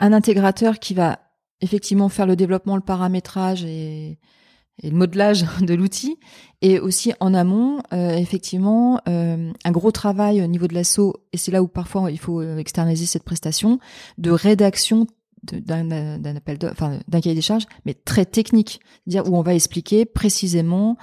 un 0.00 0.12
intégrateur 0.12 0.80
qui 0.80 0.94
va 0.94 1.20
effectivement 1.60 2.08
faire 2.08 2.26
le 2.26 2.34
développement 2.34 2.74
le 2.74 2.82
paramétrage 2.82 3.64
et 3.64 4.18
et 4.82 4.90
le 4.90 4.96
modelage 4.96 5.44
de 5.60 5.74
l'outil. 5.74 6.18
Et 6.60 6.78
aussi 6.78 7.12
en 7.20 7.34
amont 7.34 7.80
euh, 7.92 8.16
effectivement 8.16 9.00
euh, 9.08 9.52
un 9.64 9.70
gros 9.72 9.90
travail 9.90 10.42
au 10.42 10.46
niveau 10.46 10.68
de 10.68 10.74
l'assaut 10.74 11.16
et 11.32 11.36
c'est 11.36 11.50
là 11.50 11.62
où 11.62 11.66
parfois 11.66 12.10
il 12.10 12.18
faut 12.18 12.40
euh, 12.40 12.58
externaliser 12.58 13.06
cette 13.06 13.24
prestation 13.24 13.80
de 14.18 14.30
rédaction 14.30 15.06
d'un 15.42 16.36
appel 16.36 16.58
enfin 16.70 17.00
d'un 17.08 17.20
cahier 17.20 17.34
des 17.34 17.42
charges 17.42 17.66
mais 17.84 17.94
très 17.94 18.24
technique. 18.24 18.80
Dire 19.06 19.28
où 19.28 19.36
on 19.36 19.42
va 19.42 19.54
expliquer 19.54 20.04
précisément 20.04 20.96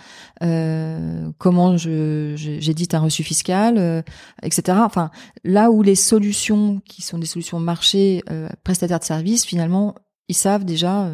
euh, 0.43 1.29
comment 1.37 1.77
je 1.77 2.33
j'édite 2.35 2.93
un 2.93 2.99
reçu 2.99 3.23
fiscal 3.23 3.77
euh, 3.77 4.01
etc 4.43 4.77
enfin 4.81 5.11
là 5.43 5.71
où 5.71 5.81
les 5.81 5.95
solutions 5.95 6.81
qui 6.85 7.01
sont 7.01 7.17
des 7.17 7.25
solutions 7.25 7.59
marché 7.59 8.23
euh, 8.29 8.47
prestataires 8.63 8.99
de 8.99 9.03
services 9.03 9.45
finalement 9.45 9.95
ils 10.29 10.35
savent 10.35 10.63
déjà 10.63 11.11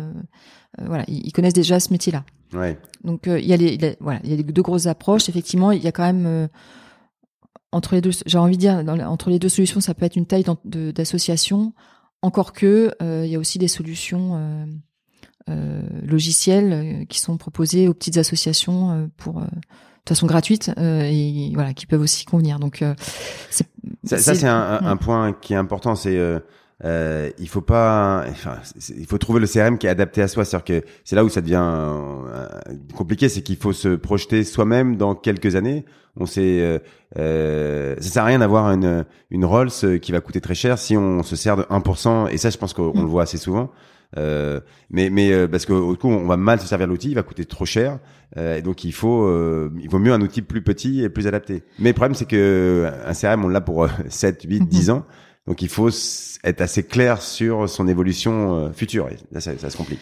voilà 0.79 1.05
ils 1.07 1.31
connaissent 1.31 1.53
déjà 1.53 1.79
ce 1.79 1.91
métier 1.91 2.11
là 2.11 2.25
Ouais. 2.55 2.77
Donc 3.03 3.27
euh, 3.27 3.39
il 3.39 3.45
y 3.45 3.53
a 3.53 3.57
les, 3.57 3.97
voilà, 3.99 4.19
il 4.23 4.29
y 4.29 4.33
a 4.33 4.37
les 4.37 4.43
deux 4.43 4.61
grosses 4.61 4.87
approches. 4.87 5.29
Effectivement, 5.29 5.71
il 5.71 5.83
y 5.83 5.87
a 5.87 5.91
quand 5.91 6.03
même 6.03 6.25
euh, 6.25 6.47
entre 7.71 7.95
les 7.95 8.01
deux, 8.01 8.11
j'ai 8.25 8.37
envie 8.37 8.55
de 8.55 8.61
dire, 8.61 8.83
entre 9.07 9.29
les 9.29 9.39
deux 9.39 9.49
solutions, 9.49 9.81
ça 9.81 9.93
peut 9.93 10.05
être 10.05 10.15
une 10.15 10.25
taille 10.25 10.45
d'association. 10.63 11.73
Encore 12.21 12.53
que 12.53 12.91
euh, 13.01 13.23
il 13.25 13.31
y 13.31 13.35
a 13.35 13.39
aussi 13.39 13.59
des 13.59 13.67
solutions 13.67 14.67
logicielles 15.47 17.05
qui 17.07 17.19
sont 17.19 17.37
proposées 17.37 17.87
aux 17.87 17.93
petites 17.93 18.17
associations 18.17 19.09
pour 19.17 19.41
de 19.41 20.09
façon 20.09 20.25
gratuite 20.25 20.71
et 20.77 21.51
voilà 21.53 21.73
qui 21.73 21.85
peuvent 21.85 22.01
aussi 22.01 22.25
convenir. 22.25 22.59
Donc 22.59 22.83
ça, 23.51 24.17
ça 24.17 24.35
c'est 24.35 24.47
un, 24.47 24.79
un, 24.81 24.97
point 24.97 25.33
qui 25.33 25.53
est 25.53 25.57
important, 25.57 25.95
c'est 25.95 26.17
euh, 26.17 26.39
il 26.83 27.47
faut 27.47 27.61
pas, 27.61 28.25
enfin, 28.29 28.57
il 28.97 29.05
faut 29.05 29.17
trouver 29.17 29.39
le 29.39 29.47
CRM 29.47 29.77
qui 29.77 29.87
est 29.87 29.89
adapté 29.89 30.21
à 30.21 30.27
soi. 30.27 30.45
C'est-à-dire 30.45 30.81
que 30.81 30.87
c'est 31.03 31.15
là 31.15 31.23
où 31.23 31.29
ça 31.29 31.41
devient 31.41 31.61
euh, 31.63 32.47
compliqué, 32.95 33.29
c'est 33.29 33.41
qu'il 33.41 33.57
faut 33.57 33.73
se 33.73 33.89
projeter 33.89 34.43
soi-même 34.43 34.97
dans 34.97 35.15
quelques 35.15 35.55
années. 35.55 35.85
On 36.17 36.25
sait, 36.25 36.61
euh, 36.61 36.79
euh, 37.17 37.95
ça 37.99 38.09
sert 38.09 38.23
à 38.23 38.27
rien 38.27 38.39
d'avoir 38.39 38.71
une 38.71 39.05
une 39.31 39.45
Rolls 39.45 39.99
qui 40.01 40.11
va 40.11 40.21
coûter 40.21 40.41
très 40.41 40.55
cher 40.55 40.77
si 40.77 40.95
on 40.95 41.23
se 41.23 41.35
sert 41.35 41.57
de 41.57 41.63
1%. 41.63 42.29
Et 42.31 42.37
ça, 42.37 42.49
je 42.49 42.57
pense 42.57 42.73
qu'on 42.73 42.93
le 42.93 43.07
voit 43.07 43.23
assez 43.23 43.37
souvent. 43.37 43.71
Euh, 44.17 44.61
mais 44.89 45.09
mais 45.09 45.47
parce 45.47 45.65
qu'au 45.65 45.95
coup 45.95 46.07
on 46.07 46.25
va 46.25 46.37
mal 46.37 46.59
se 46.61 46.67
servir 46.67 46.87
de 46.87 46.91
l'outil, 46.91 47.09
il 47.09 47.15
va 47.15 47.23
coûter 47.23 47.43
trop 47.43 47.65
cher, 47.65 47.99
euh, 48.37 48.61
donc 48.61 48.85
il 48.85 48.93
faut 48.93 49.27
il 49.77 49.89
vaut 49.89 49.99
mieux 49.99 50.13
un 50.13 50.21
outil 50.21 50.41
plus 50.41 50.61
petit 50.61 51.03
et 51.03 51.09
plus 51.09 51.27
adapté. 51.27 51.63
Mais 51.79 51.89
le 51.89 51.95
problème 51.95 52.13
c'est 52.13 52.27
que 52.27 52.89
un 53.05 53.13
CRM 53.13 53.43
on 53.43 53.49
l'a 53.49 53.61
pour 53.61 53.87
7, 54.07 54.43
8, 54.47 54.69
10 54.69 54.89
ans, 54.91 55.05
donc 55.47 55.61
il 55.61 55.69
faut 55.69 55.89
être 56.43 56.61
assez 56.61 56.83
clair 56.83 57.21
sur 57.21 57.69
son 57.69 57.87
évolution 57.87 58.55
euh, 58.55 58.71
future. 58.71 59.09
Là, 59.31 59.41
ça, 59.41 59.57
ça 59.57 59.69
se 59.69 59.77
complique. 59.77 59.99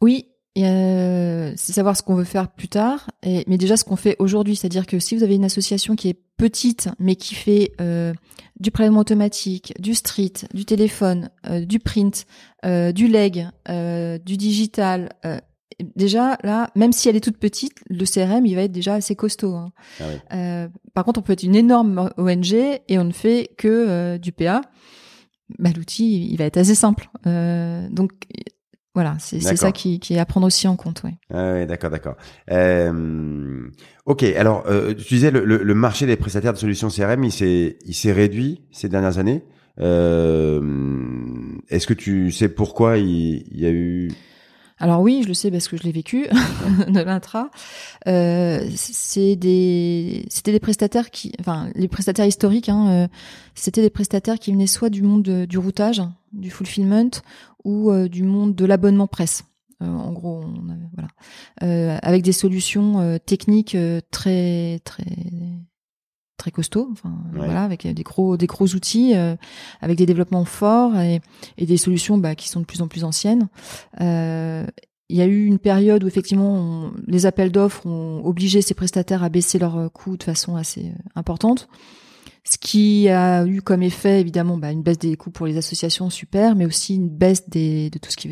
Oui, 0.00 0.26
c'est 0.56 1.72
savoir 1.72 1.96
ce 1.96 2.02
qu'on 2.02 2.14
veut 2.14 2.24
faire 2.24 2.48
plus 2.48 2.68
tard, 2.68 3.10
mais 3.24 3.56
déjà 3.56 3.76
ce 3.76 3.84
qu'on 3.84 3.96
fait 3.96 4.16
aujourd'hui. 4.18 4.56
C'est-à-dire 4.56 4.86
que 4.86 4.98
si 4.98 5.16
vous 5.16 5.22
avez 5.22 5.34
une 5.34 5.44
association 5.44 5.96
qui 5.96 6.08
est 6.08 6.18
petite, 6.40 6.88
mais 6.98 7.16
qui 7.16 7.34
fait 7.34 7.72
euh, 7.82 8.14
du 8.58 8.70
prélèvement 8.70 9.00
automatique, 9.00 9.74
du 9.78 9.94
street, 9.94 10.32
du 10.54 10.64
téléphone, 10.64 11.28
euh, 11.46 11.66
du 11.66 11.78
print, 11.78 12.24
euh, 12.64 12.92
du 12.92 13.08
leg, 13.08 13.46
du 13.68 14.36
digital, 14.38 15.10
déjà 15.96 16.38
là, 16.42 16.70
même 16.76 16.92
si 16.92 17.08
elle 17.08 17.16
est 17.16 17.24
toute 17.24 17.38
petite, 17.38 17.74
le 17.88 18.04
CRM 18.04 18.46
il 18.46 18.54
va 18.54 18.62
être 18.62 18.72
déjà 18.72 18.94
assez 18.94 19.14
costaud. 19.14 19.54
Hein. 19.54 19.72
Ah 20.30 20.68
par 20.94 21.04
contre, 21.04 21.20
on 21.20 21.22
peut 21.22 21.32
être 21.32 21.42
une 21.42 21.56
énorme 21.56 22.10
ONG 22.16 22.52
et 22.54 22.98
on 22.98 23.04
ne 23.04 23.12
fait 23.12 23.50
que 23.56 24.16
du 24.18 24.32
PA. 24.32 24.62
Bah, 25.58 25.70
l'outil 25.74 26.28
il 26.30 26.36
va 26.36 26.44
être 26.44 26.58
assez 26.58 26.74
simple. 26.74 27.08
donc 27.24 28.12
voilà, 28.94 29.16
c'est 29.20 29.40
ça 29.40 29.70
qui, 29.70 30.00
qui, 30.00 30.14
est 30.14 30.18
à 30.18 30.26
prendre 30.26 30.48
aussi 30.48 30.66
en 30.66 30.74
compte. 30.74 31.02
Ouais. 31.04 31.14
Ah 31.32 31.52
ouais, 31.52 31.66
d'accord, 31.66 31.90
d'accord. 31.90 32.16
Euh, 32.50 33.68
ok, 34.04 34.24
alors 34.24 34.64
euh, 34.66 34.94
tu 34.94 35.14
disais 35.14 35.30
le, 35.30 35.44
le, 35.44 35.74
marché 35.74 36.06
des 36.06 36.16
prestataires 36.16 36.52
de 36.52 36.58
solutions 36.58 36.88
CRM, 36.88 37.22
il 37.22 37.30
s'est 37.30 37.78
il 37.86 37.94
s'est 37.94 38.12
réduit 38.12 38.62
ces 38.72 38.88
dernières 38.88 39.18
années. 39.18 39.44
Euh, 39.78 40.60
Est-ce 41.68 41.86
que 41.86 41.94
tu 41.94 42.32
sais 42.32 42.48
pourquoi 42.48 42.98
il, 42.98 43.44
il 43.52 43.60
y 43.60 43.66
a 43.66 43.70
eu 43.70 44.10
alors 44.80 45.02
oui, 45.02 45.20
je 45.22 45.28
le 45.28 45.34
sais 45.34 45.50
parce 45.50 45.68
que 45.68 45.76
je 45.76 45.82
l'ai 45.82 45.92
vécu 45.92 46.26
de 46.88 47.00
l'intra. 47.00 47.50
Euh, 48.08 48.66
c'est 48.74 49.36
des, 49.36 50.26
c'était 50.30 50.52
des 50.52 50.60
prestataires 50.60 51.10
qui, 51.10 51.32
enfin, 51.38 51.70
les 51.74 51.86
prestataires 51.86 52.26
historiques, 52.26 52.70
hein, 52.70 52.88
euh, 52.88 53.08
c'était 53.54 53.82
des 53.82 53.90
prestataires 53.90 54.38
qui 54.38 54.52
venaient 54.52 54.66
soit 54.66 54.88
du 54.88 55.02
monde 55.02 55.44
du 55.46 55.58
routage, 55.58 56.02
du 56.32 56.50
fulfillment, 56.50 57.10
ou 57.64 57.90
euh, 57.90 58.08
du 58.08 58.22
monde 58.22 58.54
de 58.54 58.64
l'abonnement 58.64 59.06
presse. 59.06 59.44
Euh, 59.82 59.86
en 59.86 60.12
gros, 60.12 60.42
on 60.44 60.76
voilà, 60.94 61.08
euh, 61.62 61.98
avec 62.02 62.22
des 62.22 62.32
solutions 62.32 63.18
techniques 63.24 63.76
très 64.10 64.80
très 64.84 65.04
très 66.40 66.50
costauds, 66.50 66.88
enfin 66.90 67.14
voilà, 67.32 67.62
avec 67.62 67.86
des 67.86 68.02
gros 68.02 68.36
des 68.36 68.46
gros 68.46 68.66
outils, 68.74 69.14
avec 69.80 69.96
des 69.98 70.06
développements 70.06 70.44
forts 70.44 70.98
et, 70.98 71.20
et 71.58 71.66
des 71.66 71.76
solutions 71.76 72.18
bah, 72.18 72.34
qui 72.34 72.48
sont 72.48 72.60
de 72.60 72.64
plus 72.64 72.82
en 72.82 72.88
plus 72.88 73.04
anciennes. 73.04 73.48
il 74.00 75.16
y 75.16 75.20
a 75.20 75.26
eu 75.26 75.44
une 75.44 75.58
période 75.58 76.02
où 76.04 76.06
effectivement 76.08 76.90
les 77.06 77.26
appels 77.26 77.52
d'offres 77.52 77.86
ont 77.86 78.24
obligé 78.24 78.62
ces 78.62 78.74
prestataires 78.74 79.22
à 79.22 79.28
baisser 79.28 79.58
leurs 79.58 79.92
coûts 79.92 80.16
de 80.16 80.22
façon 80.22 80.56
assez 80.56 80.92
importante. 81.14 81.68
Ce 82.44 82.56
qui 82.56 83.08
a 83.08 83.44
eu 83.46 83.60
comme 83.60 83.82
effet 83.82 84.20
évidemment 84.20 84.56
bah, 84.56 84.72
une 84.72 84.82
baisse 84.82 84.98
des 84.98 85.16
coûts 85.16 85.30
pour 85.30 85.46
les 85.46 85.56
associations, 85.56 86.08
super, 86.08 86.56
mais 86.56 86.64
aussi 86.64 86.94
une 86.96 87.08
baisse 87.08 87.48
des, 87.48 87.90
de 87.90 87.98
tout 87.98 88.10
ce 88.10 88.16
qui 88.16 88.28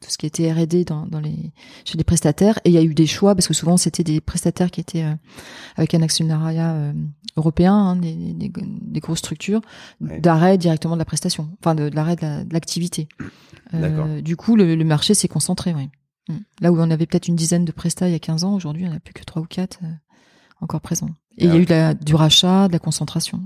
tout 0.00 0.10
ce 0.10 0.18
qui 0.18 0.26
était 0.26 0.52
R&D 0.52 0.84
dans, 0.84 1.06
dans 1.06 1.20
les 1.20 1.52
chez 1.84 1.96
les 1.96 2.04
prestataires. 2.04 2.58
Et 2.64 2.70
il 2.70 2.74
y 2.74 2.78
a 2.78 2.82
eu 2.82 2.94
des 2.94 3.06
choix 3.06 3.34
parce 3.34 3.48
que 3.48 3.54
souvent 3.54 3.76
c'était 3.76 4.04
des 4.04 4.20
prestataires 4.20 4.70
qui 4.70 4.80
étaient 4.80 5.04
euh, 5.04 5.14
avec 5.76 5.94
un 5.94 6.02
actionnariat 6.02 6.74
euh, 6.74 6.92
européen, 7.36 7.74
hein, 7.74 7.96
des, 7.96 8.14
des, 8.14 8.50
des, 8.54 9.00
grosses 9.00 9.20
structures, 9.20 9.60
d'arrêt 10.00 10.58
directement 10.58 10.94
de 10.94 10.98
la 10.98 11.04
prestation, 11.04 11.50
enfin 11.60 11.74
de, 11.74 11.90
l'arrêt 11.94 12.16
de 12.16 12.52
l'activité. 12.52 13.08
Euh, 13.74 14.20
du 14.20 14.36
coup, 14.36 14.56
le, 14.56 14.74
le 14.74 14.84
marché 14.84 15.14
s'est 15.14 15.28
concentré. 15.28 15.74
Oui. 15.74 15.88
Mm. 16.28 16.38
Là 16.60 16.72
où 16.72 16.78
on 16.78 16.90
avait 16.90 17.06
peut-être 17.06 17.28
une 17.28 17.36
dizaine 17.36 17.64
de 17.64 17.72
prestats 17.72 18.08
il 18.08 18.12
y 18.12 18.16
a 18.16 18.20
15 18.20 18.44
ans, 18.44 18.54
aujourd'hui 18.54 18.86
on 18.86 18.90
n'a 18.90 19.00
plus 19.00 19.14
que 19.14 19.24
trois 19.24 19.42
ou 19.42 19.46
quatre 19.46 19.78
euh, 19.82 19.88
encore 20.60 20.80
présents. 20.80 21.10
Et 21.36 21.44
il 21.44 21.50
y 21.50 21.56
a 21.56 21.56
eu 21.56 21.64
de 21.64 21.70
la, 21.70 21.94
du 21.94 22.14
rachat, 22.14 22.68
de 22.68 22.72
la 22.72 22.78
concentration. 22.78 23.40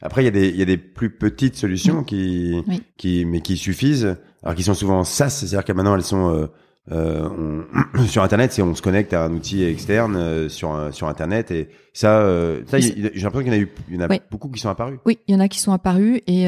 Après, 0.00 0.22
il 0.22 0.24
y 0.26 0.28
a 0.28 0.30
des, 0.30 0.48
il 0.48 0.56
y 0.56 0.62
a 0.62 0.66
des 0.66 0.76
plus 0.76 1.10
petites 1.10 1.56
solutions 1.56 2.04
qui, 2.04 2.62
qui, 2.96 3.24
mais 3.24 3.40
qui 3.40 3.56
suffisent. 3.56 4.16
Alors, 4.42 4.54
qui 4.54 4.62
sont 4.62 4.74
souvent 4.74 5.04
SaaS, 5.04 5.30
c'est-à-dire 5.30 5.64
que 5.64 5.72
maintenant 5.72 5.94
elles 5.94 6.02
sont 6.02 6.28
euh, 6.34 6.46
on, 6.90 7.64
sur 8.08 8.22
Internet, 8.22 8.58
on 8.62 8.74
se 8.74 8.82
connecte 8.82 9.12
à 9.12 9.24
un 9.24 9.32
outil 9.32 9.64
externe 9.64 10.16
euh, 10.16 10.48
sur 10.48 10.74
euh, 10.74 10.90
sur 10.90 11.08
Internet 11.08 11.50
et 11.50 11.68
ça, 11.92 12.18
euh, 12.18 12.62
ça 12.66 12.80
j'ai 12.80 12.92
l'impression 12.92 13.38
qu'il 13.38 13.46
y 13.46 13.50
en 13.50 13.52
a 13.52 13.58
eu, 13.58 13.72
il 13.88 13.94
y 13.94 13.98
en 13.98 14.08
a 14.08 14.18
beaucoup 14.30 14.48
qui 14.48 14.60
sont 14.60 14.68
apparus. 14.68 14.98
Oui, 15.06 15.18
il 15.28 15.32
y 15.32 15.36
en 15.36 15.40
a 15.40 15.48
qui 15.48 15.60
sont 15.60 15.72
apparus 15.72 16.20
et 16.26 16.46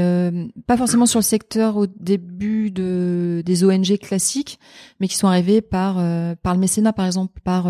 pas 0.66 0.77
forcément 0.77 1.07
sur 1.07 1.20
le 1.20 1.25
secteur 1.25 1.77
au 1.77 1.87
début 1.87 2.72
de 2.72 3.42
des 3.46 3.64
ONG 3.64 3.96
classiques, 3.99 4.59
mais 4.99 5.07
qui 5.07 5.16
sont 5.16 5.29
arrivés 5.29 5.61
par 5.61 5.94
par 6.42 6.55
le 6.55 6.59
mécénat 6.59 6.92
par 6.92 7.07
exemple, 7.07 7.40
par 7.44 7.68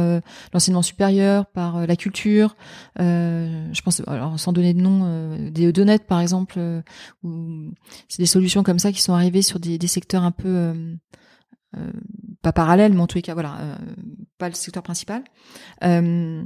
l'enseignement 0.54 0.80
supérieur, 0.80 1.44
par 1.44 1.86
la 1.86 1.96
culture. 1.96 2.56
je 2.98 3.82
pense, 3.82 4.00
alors 4.06 4.40
sans 4.40 4.54
donner 4.54 4.72
de 4.72 4.80
nom, 4.80 5.36
des 5.50 5.66
Eudonet 5.66 5.98
par 5.98 6.22
exemple, 6.22 6.58
ou 7.22 7.74
c'est 8.08 8.22
des 8.22 8.26
solutions 8.26 8.62
comme 8.62 8.78
ça 8.78 8.90
qui 8.90 9.02
sont 9.02 9.12
arrivées 9.12 9.42
sur 9.42 9.60
des, 9.60 9.76
des 9.76 9.86
secteurs 9.86 10.22
un 10.22 10.30
peu 10.30 10.48
euh, 10.48 10.94
pas 12.42 12.52
parallèle, 12.52 12.92
mais 12.92 13.00
en 13.00 13.06
tous 13.06 13.18
les 13.18 13.22
cas, 13.22 13.34
voilà, 13.34 13.58
euh, 13.60 13.76
pas 14.38 14.48
le 14.48 14.54
secteur 14.54 14.82
principal. 14.82 15.24
Euh, 15.84 16.42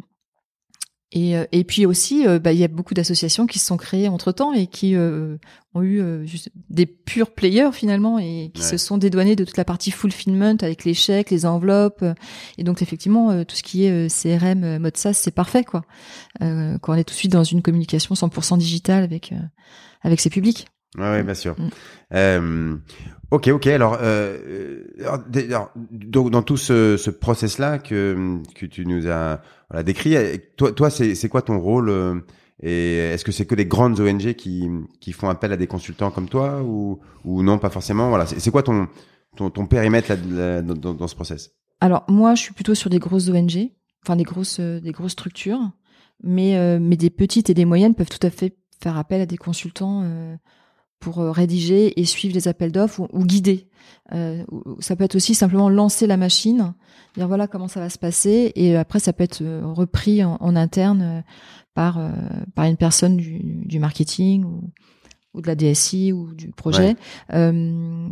et, 1.13 1.35
et 1.51 1.65
puis 1.65 1.87
aussi, 1.87 2.25
bah, 2.39 2.53
il 2.53 2.59
y 2.61 2.63
a 2.63 2.69
beaucoup 2.69 2.95
d'associations 2.95 3.49
qui 3.49 3.59
se 3.59 3.67
sont 3.67 3.77
créées 3.77 4.07
entre 4.07 4.31
temps 4.31 4.53
et 4.53 4.69
qui 4.69 4.95
ont 4.97 5.83
eu 5.83 6.25
juste 6.25 6.53
des 6.69 6.87
purs 6.87 7.35
players 7.35 7.73
finalement 7.73 8.21
et 8.21 8.53
qui 8.55 8.63
se 8.63 8.77
sont 8.77 8.97
dédouanés 8.97 9.35
de 9.35 9.45
toute 9.45 9.57
la 9.57 9.65
partie 9.65 9.91
fulfillment 9.91 10.57
avec 10.63 10.85
les 10.85 10.95
chèques, 10.95 11.31
les 11.31 11.47
enveloppes. 11.47 12.05
Et 12.59 12.63
donc 12.63 12.81
effectivement, 12.81 13.45
tout 13.45 13.57
ce 13.57 13.65
qui 13.65 13.87
est 13.87 14.07
CRM, 14.09 14.79
mode 14.79 14.97
SaaS, 14.97 15.15
c'est 15.15 15.35
parfait 15.35 15.65
quoi. 15.65 15.83
quand 16.39 16.93
on 16.93 16.95
est 16.95 17.03
tout 17.03 17.15
de 17.15 17.19
suite 17.19 17.33
dans 17.33 17.43
une 17.43 17.61
communication 17.61 18.15
100% 18.15 18.59
digitale 18.59 19.03
avec 19.03 19.35
avec 20.03 20.21
ses 20.21 20.31
publics. 20.31 20.69
Ouais, 20.99 21.11
ouais 21.11 21.23
bien 21.23 21.35
sûr. 21.35 21.55
Mm. 21.59 21.69
Euh, 22.15 22.77
ok, 23.31 23.49
ok. 23.49 23.67
Alors, 23.69 23.99
euh, 24.01 24.85
alors, 25.05 25.73
donc 25.91 26.31
dans 26.31 26.43
tout 26.43 26.57
ce, 26.57 26.97
ce 26.97 27.11
process-là 27.11 27.79
que 27.79 28.39
que 28.55 28.67
tu 28.67 28.87
nous 28.87 29.07
as 29.09 29.41
voilà, 29.71 29.83
décrit, 29.83 30.17
toi, 30.57 30.73
toi, 30.73 30.91
c'est 30.91 31.15
c'est 31.15 31.29
quoi 31.29 31.43
ton 31.43 31.59
rôle 31.59 31.91
euh, 31.91 32.21
Et 32.63 32.97
est-ce 32.97 33.25
que 33.25 33.33
c'est 33.33 33.47
que 33.47 33.55
des 33.55 33.67
grandes 33.67 34.01
ONG 34.01 34.35
qui 34.35 34.69
qui 35.01 35.13
font 35.13 35.29
appel 35.29 35.53
à 35.53 35.57
des 35.57 35.69
consultants 35.69 36.11
comme 36.11 36.29
toi 36.29 36.63
ou 36.63 37.01
ou 37.25 37.43
non, 37.43 37.59
pas 37.59 37.71
forcément? 37.71 38.09
Voilà, 38.09 38.27
c'est 38.27 38.51
quoi 38.51 38.63
ton 38.63 38.89
ton, 39.37 39.51
ton 39.51 39.67
périmètre 39.67 40.13
là, 40.29 40.61
dans, 40.61 40.95
dans, 40.95 41.07
ce 41.07 41.15
process? 41.15 41.53
Alors 41.81 42.05
moi, 42.09 42.35
je 42.35 42.43
suis 42.43 42.53
plutôt 42.53 42.75
sur 42.75 42.91
des 42.91 42.99
grosses 42.99 43.29
ONG, 43.29 43.71
enfin 44.05 44.17
des 44.17 44.25
grosses 44.25 44.59
des 44.59 44.91
grosses 44.91 45.13
structures, 45.13 45.71
mais 46.23 46.57
euh, 46.57 46.79
mais 46.81 46.97
des 46.97 47.11
petites 47.11 47.51
et 47.51 47.55
des 47.55 47.65
moyennes 47.65 47.95
peuvent 47.95 48.11
tout 48.11 48.27
à 48.27 48.31
fait 48.31 48.57
faire 48.83 48.97
appel 48.97 49.21
à 49.21 49.27
des 49.27 49.37
consultants. 49.37 50.03
Euh, 50.05 50.37
pour 51.01 51.21
euh, 51.21 51.31
rédiger 51.31 51.99
et 51.99 52.05
suivre 52.05 52.35
les 52.35 52.47
appels 52.47 52.71
d'offres 52.71 53.09
ou, 53.13 53.25
guider. 53.25 53.67
Euh, 54.13 54.45
ça 54.79 54.95
peut 54.95 55.05
être 55.05 55.17
aussi 55.17 55.35
simplement 55.35 55.69
lancer 55.71 56.07
la 56.07 56.17
machine, 56.17 56.75
dire 57.17 57.27
voilà 57.27 57.47
comment 57.49 57.69
ça 57.69 57.81
va 57.81 57.89
se 57.89 57.99
passer, 57.99 58.53
et 58.55 58.77
après 58.77 59.01
ça 59.01 59.13
peut 59.13 59.25
être 59.25 59.43
euh, 59.43 59.63
repris 59.65 60.23
en, 60.23 60.57
interne 60.57 61.25
par 61.75 61.99
par 62.55 62.67
une 62.67 62.77
personne 62.77 63.17
du, 63.17 63.41
du 63.65 63.79
marketing 63.79 64.45
ou, 64.45 64.71
ou, 65.35 65.41
de 65.41 65.47
la 65.47 65.55
DSI 65.55 66.13
ou 66.13 66.35
du 66.35 66.51
projet. 66.51 66.97
oui. 67.33 68.11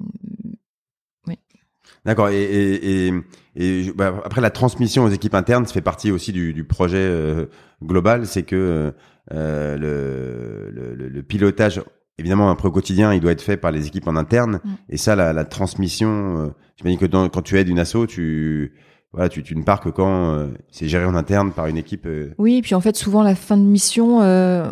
D'accord. 2.05 2.29
Et, 2.29 2.43
et, 2.43 3.09
et, 3.09 3.13
et 3.57 3.93
bah, 3.93 4.23
après 4.25 4.41
la 4.41 4.51
transmission 4.51 5.05
aux 5.05 5.11
équipes 5.11 5.35
internes, 5.35 5.67
ça 5.67 5.75
fait 5.75 5.81
partie 5.81 6.13
aussi 6.13 6.33
du, 6.33 6.55
du 6.55 6.65
projet 6.65 7.13
global, 7.83 8.27
c'est 8.27 8.45
que 8.45 8.95
le, 9.31 10.71
le, 10.71 10.95
le, 10.95 11.23
pilotage 11.23 11.83
évidemment, 12.19 12.51
un 12.51 12.55
pro 12.55 12.71
quotidien, 12.71 13.13
il 13.15 13.21
doit 13.21 13.33
être 13.33 13.43
fait 13.43 13.57
par 13.57 13.71
les 13.71 13.87
équipes 13.87 14.09
en 14.09 14.17
interne. 14.17 14.61
Mm. 14.65 14.71
Et 14.91 14.97
ça, 14.97 15.17
la, 15.17 15.33
la 15.33 15.45
transmission, 15.45 16.39
euh, 16.39 16.49
j'imagine 16.77 16.99
que 16.99 17.29
quand 17.29 17.43
tu 17.43 17.59
aides 17.59 17.69
une 17.69 17.79
asso, 17.79 18.07
tu 18.09 18.73
voilà, 19.13 19.31
tu, 19.31 19.43
tu 19.43 19.57
ne 19.57 19.63
pars 19.63 19.81
que 19.81 19.89
quand 19.89 20.35
euh, 20.35 20.49
c'est 20.71 20.87
géré 20.87 21.07
en 21.07 21.15
interne 21.15 21.53
par 21.53 21.67
une 21.67 21.79
équipe. 21.79 22.05
Euh. 22.07 22.35
Oui, 22.37 22.57
et 22.57 22.63
puis 22.63 22.75
en 22.75 22.81
fait, 22.81 22.95
souvent 22.95 23.23
la 23.23 23.35
fin 23.35 23.57
de 23.57 23.63
mission, 23.63 24.21
euh, 24.21 24.71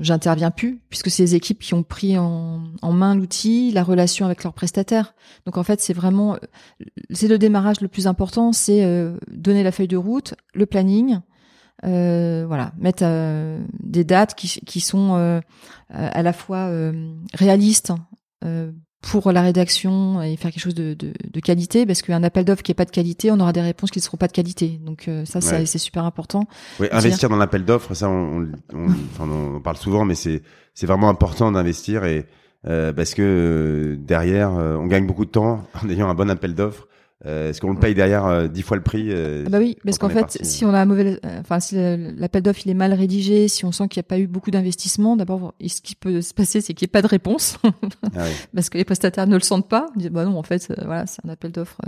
j'interviens 0.00 0.52
plus 0.52 0.78
puisque 0.88 1.10
c'est 1.10 1.24
les 1.24 1.34
équipes 1.34 1.58
qui 1.58 1.74
ont 1.74 1.82
pris 1.82 2.16
en, 2.16 2.62
en 2.80 2.92
main 2.92 3.16
l'outil, 3.16 3.72
la 3.72 3.82
relation 3.82 4.24
avec 4.24 4.44
leurs 4.44 4.52
prestataires. 4.52 5.14
Donc 5.46 5.56
en 5.56 5.64
fait, 5.64 5.80
c'est 5.80 5.92
vraiment 5.92 6.38
c'est 7.10 7.26
le 7.26 7.38
démarrage 7.38 7.80
le 7.80 7.88
plus 7.88 8.06
important, 8.06 8.52
c'est 8.52 8.86
donner 9.28 9.64
la 9.64 9.72
feuille 9.72 9.88
de 9.88 9.96
route, 9.96 10.34
le 10.54 10.66
planning, 10.66 11.18
euh, 11.84 12.44
voilà, 12.46 12.72
mettre 12.78 13.04
euh, 13.06 13.62
des 13.80 14.02
dates 14.02 14.34
qui, 14.34 14.48
qui 14.48 14.80
sont 14.80 15.14
euh, 15.14 15.40
à 15.90 16.22
la 16.22 16.32
fois 16.32 16.70
réalistes 17.34 17.92
pour 19.00 19.30
la 19.30 19.42
rédaction 19.42 20.20
et 20.22 20.36
faire 20.36 20.50
quelque 20.50 20.62
chose 20.62 20.74
de, 20.74 20.94
de, 20.94 21.12
de 21.24 21.40
qualité, 21.40 21.86
parce 21.86 22.02
qu'un 22.02 22.24
appel 22.24 22.44
d'offres 22.44 22.62
qui 22.62 22.72
est 22.72 22.74
pas 22.74 22.84
de 22.84 22.90
qualité, 22.90 23.30
on 23.30 23.38
aura 23.38 23.52
des 23.52 23.60
réponses 23.60 23.92
qui 23.92 24.00
ne 24.00 24.02
seront 24.02 24.16
pas 24.16 24.26
de 24.26 24.32
qualité. 24.32 24.80
Donc 24.82 25.08
ça, 25.24 25.40
c'est 25.40 25.78
super 25.78 26.04
important. 26.04 26.46
Oui, 26.80 26.88
investir 26.90 27.28
dans 27.28 27.36
l'appel 27.36 27.64
d'offres, 27.64 27.94
ça, 27.94 28.08
on, 28.08 28.48
on, 28.72 28.88
on, 29.20 29.30
on, 29.30 29.60
parle 29.60 29.76
souvent, 29.76 30.04
mais 30.04 30.14
c'est 30.14 30.42
c'est 30.74 30.86
vraiment 30.86 31.08
important 31.08 31.52
d'investir 31.52 32.04
et 32.04 32.26
parce 32.64 33.14
que 33.14 33.96
derrière, 34.00 34.50
on 34.50 34.86
gagne 34.86 35.06
beaucoup 35.06 35.24
de 35.24 35.30
temps 35.30 35.64
en 35.82 35.88
ayant 35.88 36.08
un 36.08 36.14
bon 36.14 36.28
appel 36.28 36.54
d'offres. 36.54 36.87
Euh, 37.26 37.50
est-ce 37.50 37.60
qu'on 37.60 37.72
le 37.72 37.80
paye 37.80 37.94
derrière 37.94 38.26
euh, 38.26 38.46
dix 38.46 38.62
fois 38.62 38.76
le 38.76 38.82
prix 38.82 39.08
euh, 39.10 39.42
ah 39.46 39.50
Bah 39.50 39.58
oui, 39.58 39.76
parce 39.84 39.98
qu'en 39.98 40.08
fait, 40.08 40.38
si 40.42 40.64
on 40.64 40.72
a 40.72 40.80
un 40.80 40.84
mauvais, 40.84 41.18
enfin 41.40 41.58
si 41.58 41.74
l'appel 41.74 42.42
d'offres 42.42 42.60
il 42.64 42.70
est 42.70 42.74
mal 42.74 42.94
rédigé, 42.94 43.48
si 43.48 43.64
on 43.64 43.72
sent 43.72 43.88
qu'il 43.88 43.98
n'y 44.00 44.06
a 44.06 44.08
pas 44.08 44.18
eu 44.18 44.28
beaucoup 44.28 44.52
d'investissement, 44.52 45.16
d'abord, 45.16 45.54
ce 45.66 45.80
qui 45.80 45.96
peut 45.96 46.20
se 46.20 46.32
passer, 46.32 46.60
c'est 46.60 46.74
qu'il 46.74 46.86
n'y 46.86 46.90
ait 46.90 46.92
pas 46.92 47.02
de 47.02 47.08
réponse, 47.08 47.58
ah 48.16 48.24
parce 48.54 48.70
que 48.70 48.78
les 48.78 48.84
prestataires 48.84 49.26
ne 49.26 49.34
le 49.34 49.42
sentent 49.42 49.68
pas. 49.68 49.86
Ils 49.96 50.02
disent 50.02 50.10
bah 50.10 50.24
non, 50.24 50.38
en 50.38 50.44
fait, 50.44 50.72
voilà, 50.84 51.06
c'est 51.06 51.24
un 51.26 51.28
appel 51.28 51.50
d'offres 51.50 51.80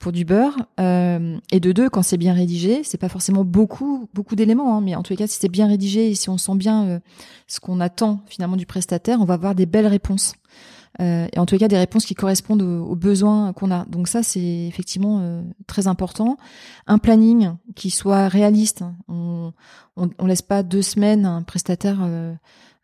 pour 0.00 0.10
du 0.10 0.24
beurre. 0.24 0.56
Euh, 0.80 1.38
et 1.52 1.60
de 1.60 1.70
deux, 1.70 1.88
quand 1.88 2.02
c'est 2.02 2.16
bien 2.16 2.32
rédigé, 2.32 2.82
c'est 2.82 2.98
pas 2.98 3.08
forcément 3.08 3.44
beaucoup 3.44 4.08
beaucoup 4.14 4.34
d'éléments, 4.34 4.76
hein, 4.76 4.80
mais 4.80 4.96
en 4.96 5.02
tous 5.04 5.12
les 5.12 5.16
cas, 5.18 5.28
si 5.28 5.38
c'est 5.38 5.48
bien 5.48 5.68
rédigé 5.68 6.10
et 6.10 6.14
si 6.16 6.28
on 6.28 6.38
sent 6.38 6.56
bien 6.56 6.88
euh, 6.88 6.98
ce 7.46 7.60
qu'on 7.60 7.78
attend 7.78 8.20
finalement 8.26 8.56
du 8.56 8.66
prestataire, 8.66 9.20
on 9.20 9.24
va 9.24 9.34
avoir 9.34 9.54
des 9.54 9.66
belles 9.66 9.86
réponses. 9.86 10.34
Euh, 11.00 11.28
et 11.32 11.38
en 11.38 11.46
les 11.50 11.58
cas, 11.58 11.68
des 11.68 11.78
réponses 11.78 12.04
qui 12.04 12.14
correspondent 12.14 12.62
aux, 12.62 12.96
besoins 12.96 13.52
qu'on 13.52 13.70
a. 13.70 13.84
Donc 13.86 14.08
ça, 14.08 14.22
c'est 14.22 14.66
effectivement 14.66 15.20
euh, 15.20 15.42
très 15.66 15.86
important. 15.86 16.36
Un 16.86 16.98
planning 16.98 17.52
qui 17.76 17.90
soit 17.90 18.28
réaliste. 18.28 18.84
On, 19.08 19.52
on, 19.96 20.10
on 20.18 20.26
laisse 20.26 20.42
pas 20.42 20.62
deux 20.62 20.82
semaines 20.82 21.26
un 21.26 21.42
prestataire 21.42 21.98
euh, 22.02 22.34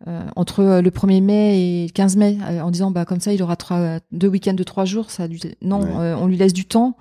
euh, 0.06 0.26
entre 0.36 0.60
euh, 0.60 0.82
le 0.82 0.90
1er 0.90 1.22
mai 1.22 1.58
et 1.58 1.86
le 1.86 1.90
15 1.90 2.16
mai 2.16 2.36
euh, 2.42 2.60
en 2.60 2.70
disant 2.70 2.90
bah 2.90 3.06
comme 3.06 3.20
ça 3.20 3.32
il 3.32 3.42
aura 3.42 3.56
trois, 3.56 3.98
deux 4.12 4.28
week-ends 4.28 4.52
de 4.52 4.62
trois 4.62 4.84
jours 4.84 5.10
ça 5.10 5.26
du... 5.26 5.38
non 5.62 5.80
on 5.80 6.26
lui 6.26 6.36
laisse 6.36 6.52
du 6.52 6.66
temps 6.66 6.98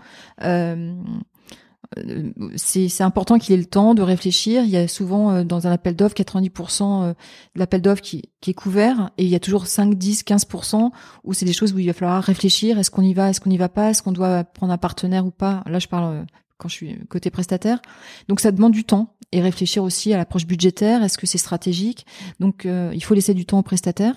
c'est 2.56 3.04
important 3.04 3.38
qu'il 3.38 3.54
ait 3.54 3.58
le 3.58 3.66
temps 3.66 3.94
de 3.94 4.02
réfléchir. 4.02 4.64
Il 4.64 4.70
y 4.70 4.78
a 4.78 4.88
souvent 4.88 5.44
dans 5.44 5.68
un 5.68 5.72
appel 5.72 5.96
d'offres 5.96 6.16
90% 6.16 7.10
de 7.10 7.16
l'appel 7.56 7.82
d'offres 7.82 8.02
qui, 8.02 8.24
qui, 8.42 8.52
est 8.52 8.54
couvert 8.54 9.12
et 9.18 9.24
il 9.24 9.30
y 9.30 9.36
a 9.36 9.40
toujours 9.40 9.68
5, 9.68 9.96
10, 9.96 10.24
15% 10.24 10.90
où 11.24 11.34
c'est 11.34 11.46
des 11.46 11.54
choses 11.54 11.74
où 11.74 11.80
il 11.80 11.88
va 11.88 11.94
falloir 11.94 12.24
réfléchir. 12.24 12.80
Est-ce 12.80 12.92
qu'on 12.92 13.02
y 13.02 13.14
va, 13.14 13.30
est-ce 13.30 13.40
qu'on 13.40 13.50
n'y 13.50 13.58
va 13.58 13.70
pas, 13.70 13.90
est-ce 13.90 14.02
qu'on 14.02 14.12
doit 14.12 14.44
prendre 14.44 14.74
un 14.74 14.78
partenaire 14.78 15.26
ou 15.26 15.32
pas? 15.32 15.64
Là, 15.68 15.80
je 15.80 15.88
parle 15.88 16.26
quand 16.58 16.70
je 16.70 16.74
suis 16.74 17.00
côté 17.08 17.30
prestataire. 17.30 17.82
Donc 18.28 18.40
ça 18.40 18.52
demande 18.52 18.72
du 18.72 18.84
temps 18.84 19.16
et 19.32 19.42
réfléchir 19.42 19.84
aussi 19.84 20.14
à 20.14 20.18
l'approche 20.18 20.46
budgétaire. 20.46 21.04
Est-ce 21.04 21.18
que 21.18 21.28
c'est 21.28 21.38
stratégique? 21.38 22.06
Donc 22.40 22.66
euh, 22.66 22.92
il 22.94 23.04
faut 23.04 23.14
laisser 23.14 23.34
du 23.34 23.46
temps 23.46 23.60
au 23.60 23.64
prestataire 23.64 24.16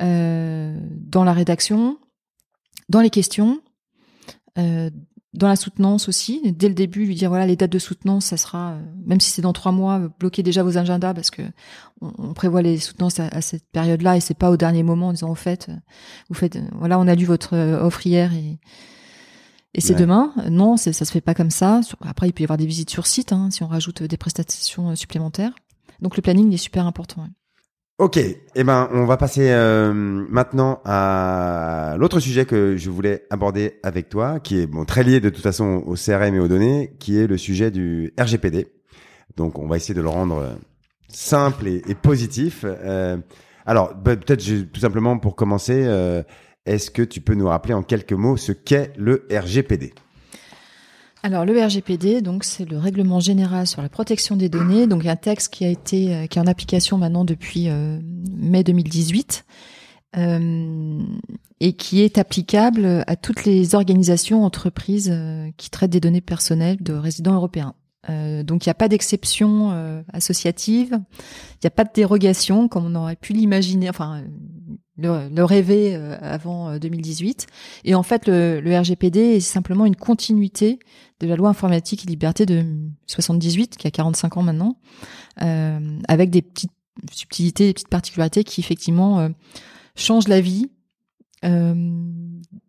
euh, 0.00 0.78
dans 0.90 1.24
la 1.24 1.32
rédaction, 1.32 1.98
dans 2.88 3.00
les 3.00 3.10
questions, 3.10 3.60
euh, 4.58 4.90
dans 5.34 5.48
la 5.48 5.56
soutenance 5.56 6.08
aussi. 6.08 6.52
Dès 6.52 6.68
le 6.68 6.74
début, 6.74 7.06
lui 7.06 7.14
dire 7.14 7.30
voilà 7.30 7.46
les 7.46 7.56
dates 7.56 7.72
de 7.72 7.78
soutenance, 7.78 8.26
ça 8.26 8.36
sera 8.36 8.76
même 9.06 9.20
si 9.20 9.30
c'est 9.30 9.42
dans 9.42 9.52
trois 9.52 9.72
mois, 9.72 10.00
bloquez 10.18 10.42
déjà 10.42 10.62
vos 10.62 10.76
agendas 10.76 11.14
parce 11.14 11.30
que 11.30 11.42
on, 12.00 12.34
prévoit 12.34 12.62
les 12.62 12.78
soutenances 12.78 13.20
à, 13.20 13.40
cette 13.40 13.64
période-là 13.70 14.16
et 14.16 14.20
c'est 14.20 14.34
pas 14.34 14.50
au 14.50 14.56
dernier 14.56 14.82
moment 14.82 15.08
en 15.08 15.12
disant 15.12 15.30
au 15.30 15.34
fait, 15.34 15.70
vous 16.28 16.34
faites 16.34 16.58
voilà 16.72 16.98
on 16.98 17.06
a 17.08 17.14
lu 17.14 17.24
votre 17.24 17.56
offre 17.56 18.06
hier 18.06 18.32
et 18.34 18.58
et 19.74 19.80
c'est 19.80 19.94
demain. 19.94 20.34
Non, 20.50 20.76
ça 20.76 20.92
se 20.92 21.04
fait 21.04 21.20
pas 21.20 21.34
comme 21.34 21.50
ça. 21.50 21.80
Après, 22.02 22.28
il 22.28 22.32
peut 22.32 22.42
y 22.42 22.44
avoir 22.44 22.58
des 22.58 22.66
visites 22.66 22.90
sur 22.90 23.06
site 23.06 23.32
hein, 23.32 23.48
si 23.50 23.62
on 23.62 23.68
rajoute 23.68 24.02
des 24.02 24.16
prestations 24.16 24.90
euh, 24.90 24.94
supplémentaires. 24.94 25.54
Donc 26.00 26.16
le 26.16 26.22
planning 26.22 26.52
est 26.52 26.58
super 26.58 26.86
important. 26.86 27.26
Ok, 27.98 28.16
eh 28.16 28.64
ben 28.64 28.88
on 28.92 29.04
va 29.04 29.16
passer 29.16 29.50
euh, 29.50 29.92
maintenant 29.92 30.80
à 30.84 31.94
l'autre 31.98 32.20
sujet 32.20 32.46
que 32.46 32.76
je 32.76 32.90
voulais 32.90 33.26
aborder 33.30 33.78
avec 33.82 34.08
toi, 34.08 34.40
qui 34.40 34.58
est 34.58 34.66
bon 34.66 34.84
très 34.84 35.04
lié 35.04 35.20
de 35.20 35.28
toute 35.28 35.42
façon 35.42 35.84
au 35.86 35.94
CRM 35.94 36.34
et 36.34 36.40
aux 36.40 36.48
données, 36.48 36.96
qui 36.98 37.18
est 37.18 37.26
le 37.26 37.36
sujet 37.36 37.70
du 37.70 38.12
RGPD. 38.18 38.66
Donc 39.36 39.58
on 39.58 39.66
va 39.66 39.76
essayer 39.76 39.94
de 39.94 40.00
le 40.00 40.08
rendre 40.08 40.38
euh, 40.38 40.54
simple 41.08 41.68
et, 41.68 41.94
positif. 41.94 42.64
Euh, 42.64 43.18
alors 43.66 43.94
bah, 43.94 44.16
peut-être 44.16 44.42
tout 44.72 44.80
simplement 44.80 45.18
pour 45.18 45.36
commencer, 45.36 45.84
euh, 45.86 46.22
est-ce 46.66 46.90
que 46.90 47.02
tu 47.02 47.20
peux 47.20 47.34
nous 47.34 47.48
rappeler 47.48 47.74
en 47.74 47.82
quelques 47.82 48.12
mots 48.12 48.36
ce 48.36 48.52
qu'est 48.52 48.92
le 48.96 49.26
RGPD 49.30 49.92
alors 51.24 51.44
le 51.44 51.60
RGPD, 51.60 52.20
donc 52.20 52.42
c'est 52.42 52.68
le 52.68 52.78
règlement 52.78 53.20
général 53.20 53.68
sur 53.68 53.80
la 53.80 53.88
protection 53.88 54.34
des 54.36 54.48
données, 54.48 54.88
donc 54.88 55.06
un 55.06 55.14
texte 55.14 55.54
qui 55.54 55.64
a 55.64 55.68
été 55.68 56.14
euh, 56.14 56.26
qui 56.26 56.38
est 56.38 56.42
en 56.42 56.48
application 56.48 56.98
maintenant 56.98 57.24
depuis 57.24 57.68
euh, 57.68 58.00
mai 58.36 58.64
2018 58.64 59.44
euh, 60.16 61.00
et 61.60 61.74
qui 61.74 62.02
est 62.02 62.18
applicable 62.18 63.04
à 63.06 63.14
toutes 63.14 63.44
les 63.44 63.76
organisations, 63.76 64.44
entreprises 64.44 65.14
qui 65.56 65.70
traitent 65.70 65.92
des 65.92 66.00
données 66.00 66.20
personnelles 66.20 66.78
de 66.80 66.92
résidents 66.92 67.34
européens. 67.34 67.74
donc 68.08 68.66
il 68.66 68.68
n'y 68.68 68.72
a 68.72 68.74
pas 68.74 68.88
d'exception 68.88 69.70
associative, 70.12 70.98
il 70.98 71.62
n'y 71.62 71.68
a 71.68 71.70
pas 71.70 71.84
de 71.84 71.92
dérogation 71.94 72.66
comme 72.66 72.86
on 72.86 72.96
aurait 72.96 73.14
pu 73.14 73.32
l'imaginer. 73.32 73.88
Enfin, 73.88 74.24
le, 74.98 75.28
le 75.28 75.44
rêver 75.44 75.94
euh, 75.94 76.16
avant 76.20 76.78
2018. 76.78 77.46
Euh, 77.48 77.80
et 77.84 77.94
en 77.94 78.02
fait, 78.02 78.26
le, 78.26 78.60
le, 78.60 78.78
RGPD 78.78 79.18
est 79.18 79.40
simplement 79.40 79.86
une 79.86 79.96
continuité 79.96 80.78
de 81.22 81.26
la 81.26 81.36
loi 81.36 81.48
informatique 81.48 82.04
et 82.04 82.08
liberté 82.08 82.46
de 82.46 82.64
78, 83.06 83.76
qui 83.76 83.86
a 83.86 83.90
45 83.90 84.36
ans 84.36 84.42
maintenant, 84.42 84.76
euh, 85.40 85.98
avec 86.08 86.30
des 86.30 86.42
petites 86.42 86.72
subtilités, 87.10 87.66
des 87.68 87.72
petites 87.72 87.88
particularités 87.88 88.44
qui 88.44 88.60
effectivement 88.60 89.20
euh, 89.20 89.28
changent 89.94 90.28
la 90.28 90.40
vie 90.40 90.70
euh, 91.44 91.74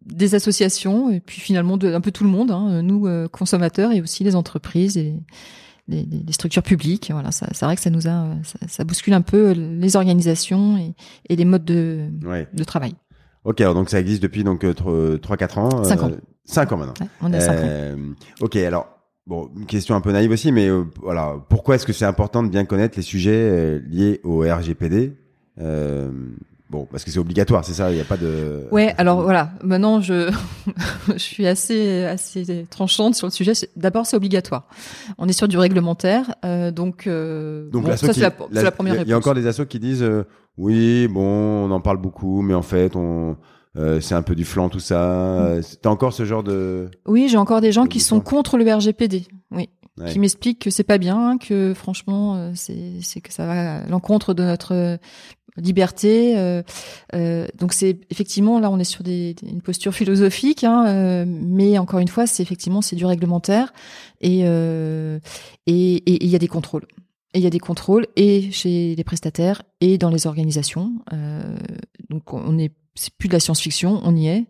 des 0.05 0.35
associations 0.35 1.11
et 1.11 1.19
puis 1.19 1.41
finalement 1.41 1.77
de 1.77 1.93
un 1.93 2.01
peu 2.01 2.11
tout 2.11 2.23
le 2.23 2.29
monde, 2.29 2.51
hein, 2.51 2.81
nous 2.81 3.07
consommateurs 3.29 3.91
et 3.91 4.01
aussi 4.01 4.23
les 4.23 4.35
entreprises 4.35 4.97
et 4.97 5.13
les, 5.87 6.05
structures 6.31 6.63
publiques. 6.63 7.09
Voilà, 7.11 7.31
c'est 7.31 7.61
vrai 7.61 7.75
que 7.75 7.81
ça 7.81 7.89
nous 7.89 8.07
a, 8.07 8.27
ça, 8.43 8.59
ça, 8.67 8.83
bouscule 8.83 9.13
un 9.13 9.21
peu 9.21 9.51
les 9.51 9.95
organisations 9.95 10.77
et, 10.77 10.93
et 11.29 11.35
les 11.35 11.45
modes 11.45 11.65
de, 11.65 12.07
de 12.53 12.63
travail. 12.63 12.95
Ok, 13.45 13.59
alors 13.61 13.73
donc 13.73 13.89
ça 13.89 13.99
existe 13.99 14.23
depuis 14.23 14.43
donc 14.43 14.63
3-4 14.63 14.87
euh, 14.87 15.59
ans. 15.59 15.83
5 15.83 16.03
ans. 16.03 16.11
5 16.45 16.71
ans 16.71 16.77
maintenant. 16.77 17.07
on 17.21 17.33
est 17.33 17.41
5 17.41 17.57
euh, 17.57 17.95
ans. 17.95 17.97
Ok, 18.41 18.55
alors 18.55 18.87
bon, 19.27 19.49
une 19.57 19.65
question 19.65 19.95
un 19.95 20.01
peu 20.01 20.11
naïve 20.11 20.31
aussi, 20.31 20.51
mais 20.51 20.69
euh, 20.69 20.83
voilà, 21.01 21.35
pourquoi 21.49 21.75
est-ce 21.75 21.85
que 21.85 21.93
c'est 21.93 22.05
important 22.05 22.43
de 22.43 22.49
bien 22.49 22.65
connaître 22.65 22.97
les 22.97 23.03
sujets 23.03 23.31
euh, 23.31 23.79
liés 23.87 24.21
au 24.23 24.39
RGPD 24.39 25.13
euh, 25.59 26.11
Bon, 26.73 26.87
parce 26.89 27.03
que 27.03 27.11
c'est 27.11 27.19
obligatoire, 27.19 27.63
c'est 27.63 27.75
ça, 27.75 27.91
il 27.91 27.95
n'y 27.95 28.01
a 28.01 28.03
pas 28.03 28.17
de. 28.17 28.63
Ouais, 28.71 28.95
alors 28.97 29.21
voilà, 29.21 29.51
maintenant 29.61 30.01
je, 30.01 30.33
je 31.07 31.19
suis 31.19 31.45
assez, 31.45 32.03
assez 32.03 32.65
tranchante 32.67 33.13
sur 33.13 33.27
le 33.27 33.31
sujet. 33.31 33.53
D'abord, 33.75 34.07
c'est 34.07 34.17
obligatoire. 34.17 34.67
On 35.19 35.27
est 35.27 35.33
sur 35.33 35.47
du 35.47 35.55
réglementaire, 35.59 36.33
euh, 36.43 36.71
donc. 36.71 37.05
Euh, 37.05 37.69
donc 37.69 37.85
ça, 37.89 38.11
c'est 38.11 38.21
la, 38.21 38.33
la, 38.49 38.71
première 38.71 38.93
réponse. 38.93 39.07
Il 39.07 39.11
y 39.11 39.13
a 39.13 39.17
encore 39.17 39.35
des 39.35 39.45
assos 39.45 39.67
qui 39.67 39.79
disent, 39.79 40.01
euh, 40.01 40.23
oui, 40.57 41.07
bon, 41.07 41.21
on 41.21 41.69
en 41.69 41.79
parle 41.79 41.97
beaucoup, 41.97 42.41
mais 42.41 42.55
en 42.55 42.63
fait, 42.63 42.95
on. 42.95 43.37
Euh, 43.77 44.01
c'est 44.01 44.15
un 44.15 44.23
peu 44.23 44.33
du 44.33 44.43
flanc 44.43 44.69
tout 44.69 44.79
ça. 44.79 45.57
Mm. 45.57 45.61
T'as 45.79 45.89
encore 45.91 46.13
ce 46.13 46.25
genre 46.25 46.41
de. 46.41 46.89
Oui, 47.05 47.27
j'ai 47.29 47.37
encore 47.37 47.61
des 47.61 47.71
gens 47.71 47.85
qui 47.85 47.99
sont 47.99 48.19
contre 48.19 48.57
le 48.57 48.63
RGPD. 48.63 49.27
Oui. 49.51 49.69
qui 50.07 50.17
m'expliquent 50.17 50.63
que 50.63 50.71
c'est 50.71 50.83
pas 50.83 50.97
bien, 50.97 51.37
que 51.37 51.75
franchement 51.75 52.51
c'est 52.55 52.93
c'est 53.03 53.21
que 53.21 53.31
ça 53.31 53.45
va 53.45 53.75
à 53.75 53.85
l'encontre 53.85 54.33
de 54.33 54.41
notre 54.41 54.97
liberté. 55.57 56.37
Euh, 56.37 56.63
euh, 57.13 57.47
donc 57.57 57.73
c'est 57.73 57.99
effectivement 58.09 58.59
là 58.59 58.69
on 58.71 58.79
est 58.79 58.83
sur 58.83 59.03
des, 59.03 59.35
une 59.43 59.61
posture 59.61 59.93
philosophique, 59.93 60.63
hein, 60.63 60.85
euh, 60.87 61.25
mais 61.27 61.77
encore 61.77 61.99
une 61.99 62.07
fois 62.07 62.27
c'est 62.27 62.43
effectivement 62.43 62.81
c'est 62.81 62.95
du 62.95 63.05
réglementaire 63.05 63.73
et 64.21 64.41
et 65.65 66.25
il 66.25 66.29
y 66.29 66.35
a 66.35 66.39
des 66.39 66.47
contrôles. 66.47 66.85
Et 67.35 67.39
il 67.39 67.43
y 67.43 67.47
a 67.47 67.51
des 67.51 67.59
contrôles 67.59 68.05
et 68.15 68.51
chez 68.51 68.93
les 68.95 69.03
prestataires 69.03 69.63
et 69.81 69.97
dans 69.97 70.09
les 70.09 70.27
organisations. 70.27 70.93
donc 72.09 72.33
on 72.33 72.57
est 72.57 72.71
c'est 72.95 73.11
plus 73.15 73.27
de 73.27 73.33
la 73.33 73.39
science-fiction, 73.39 74.01
on 74.03 74.15
y 74.15 74.27
est. 74.27 74.45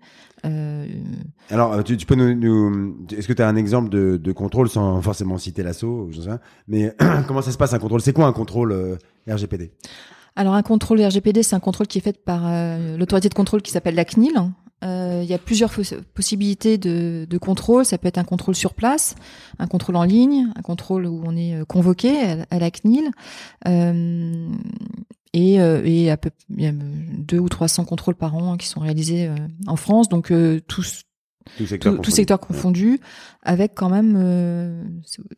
Alors, 1.50 1.82
tu, 1.86 1.96
tu 1.96 2.06
peux 2.06 2.16
nous, 2.16 2.36
nous 2.36 2.98
est-ce 3.16 3.26
que 3.26 3.32
tu 3.32 3.42
as 3.42 3.48
un 3.48 3.56
exemple 3.56 3.88
de, 3.88 4.18
de, 4.18 4.32
contrôle 4.34 4.68
sans 4.68 5.02
forcément 5.02 5.38
citer 5.38 5.64
l'assaut, 5.64 6.10
mais 6.68 6.94
comment 7.28 7.42
ça 7.42 7.54
se 7.54 7.58
passe 7.58 7.74
un 7.74 7.80
contrôle? 7.80 8.02
C'est 8.02 8.12
quoi 8.12 8.26
un 8.26 8.34
contrôle 8.34 8.98
RGPD 9.26 9.72
alors 10.36 10.56
un 10.56 10.64
contrôle 10.64 11.02
RGPD, 11.02 11.44
c'est 11.44 11.56
un 11.56 11.60
contrôle 11.60 11.88
qui 11.88 12.00
est 12.00 12.02
fait 12.02 12.24
par 12.24 12.44
euh, 12.46 12.98
l'autorité 12.98 13.30
de 13.30 13.34
contrôle 13.34 13.62
qui 13.62 13.72
s'appelle 13.72 13.96
la 13.96 14.06
CNIL. 14.06 14.34
Euh, 14.84 15.22
il 15.24 15.30
y 15.30 15.34
a 15.34 15.38
plusieurs 15.38 15.72
possibilités 16.14 16.78
de, 16.78 17.26
de, 17.30 17.38
contrôle. 17.38 17.86
Ça 17.86 17.98
peut 17.98 18.08
être 18.08 18.18
un 18.18 18.24
contrôle 18.24 18.56
sur 18.56 18.74
place, 18.74 19.16
un 19.60 19.68
contrôle 19.68 19.96
en 19.96 20.04
ligne, 20.04 20.50
un 20.56 20.62
contrôle 20.62 21.06
où 21.06 21.24
on 21.26 21.38
est 21.38 21.56
euh, 21.56 21.66
convoqué 21.66 22.46
à, 22.50 22.60
la 22.60 22.72
CNIL. 22.72 23.10
Euh, 23.68 24.50
et, 25.36 25.54
et 25.56 26.12
à 26.12 26.18
peu, 26.18 26.30
il 26.56 26.64
y 26.64 26.68
a 26.68 26.72
deux 26.72 27.40
ou 27.40 27.50
trois 27.50 27.68
cents 27.68 27.86
contrôles 27.86 28.14
par 28.14 28.36
an 28.36 28.56
qui 28.56 28.68
sont 28.68 28.82
réalisés 28.82 29.32
en 29.66 29.76
France. 29.78 30.08
Donc 30.08 30.32
tous 30.68 31.06
tout 31.58 31.66
secteur, 31.66 32.00
tout, 32.00 32.12
secteur 32.12 32.40
confondu, 32.40 33.00
avec 33.46 33.74
quand 33.76 33.90
même, 33.90 34.16
euh, 34.18 34.84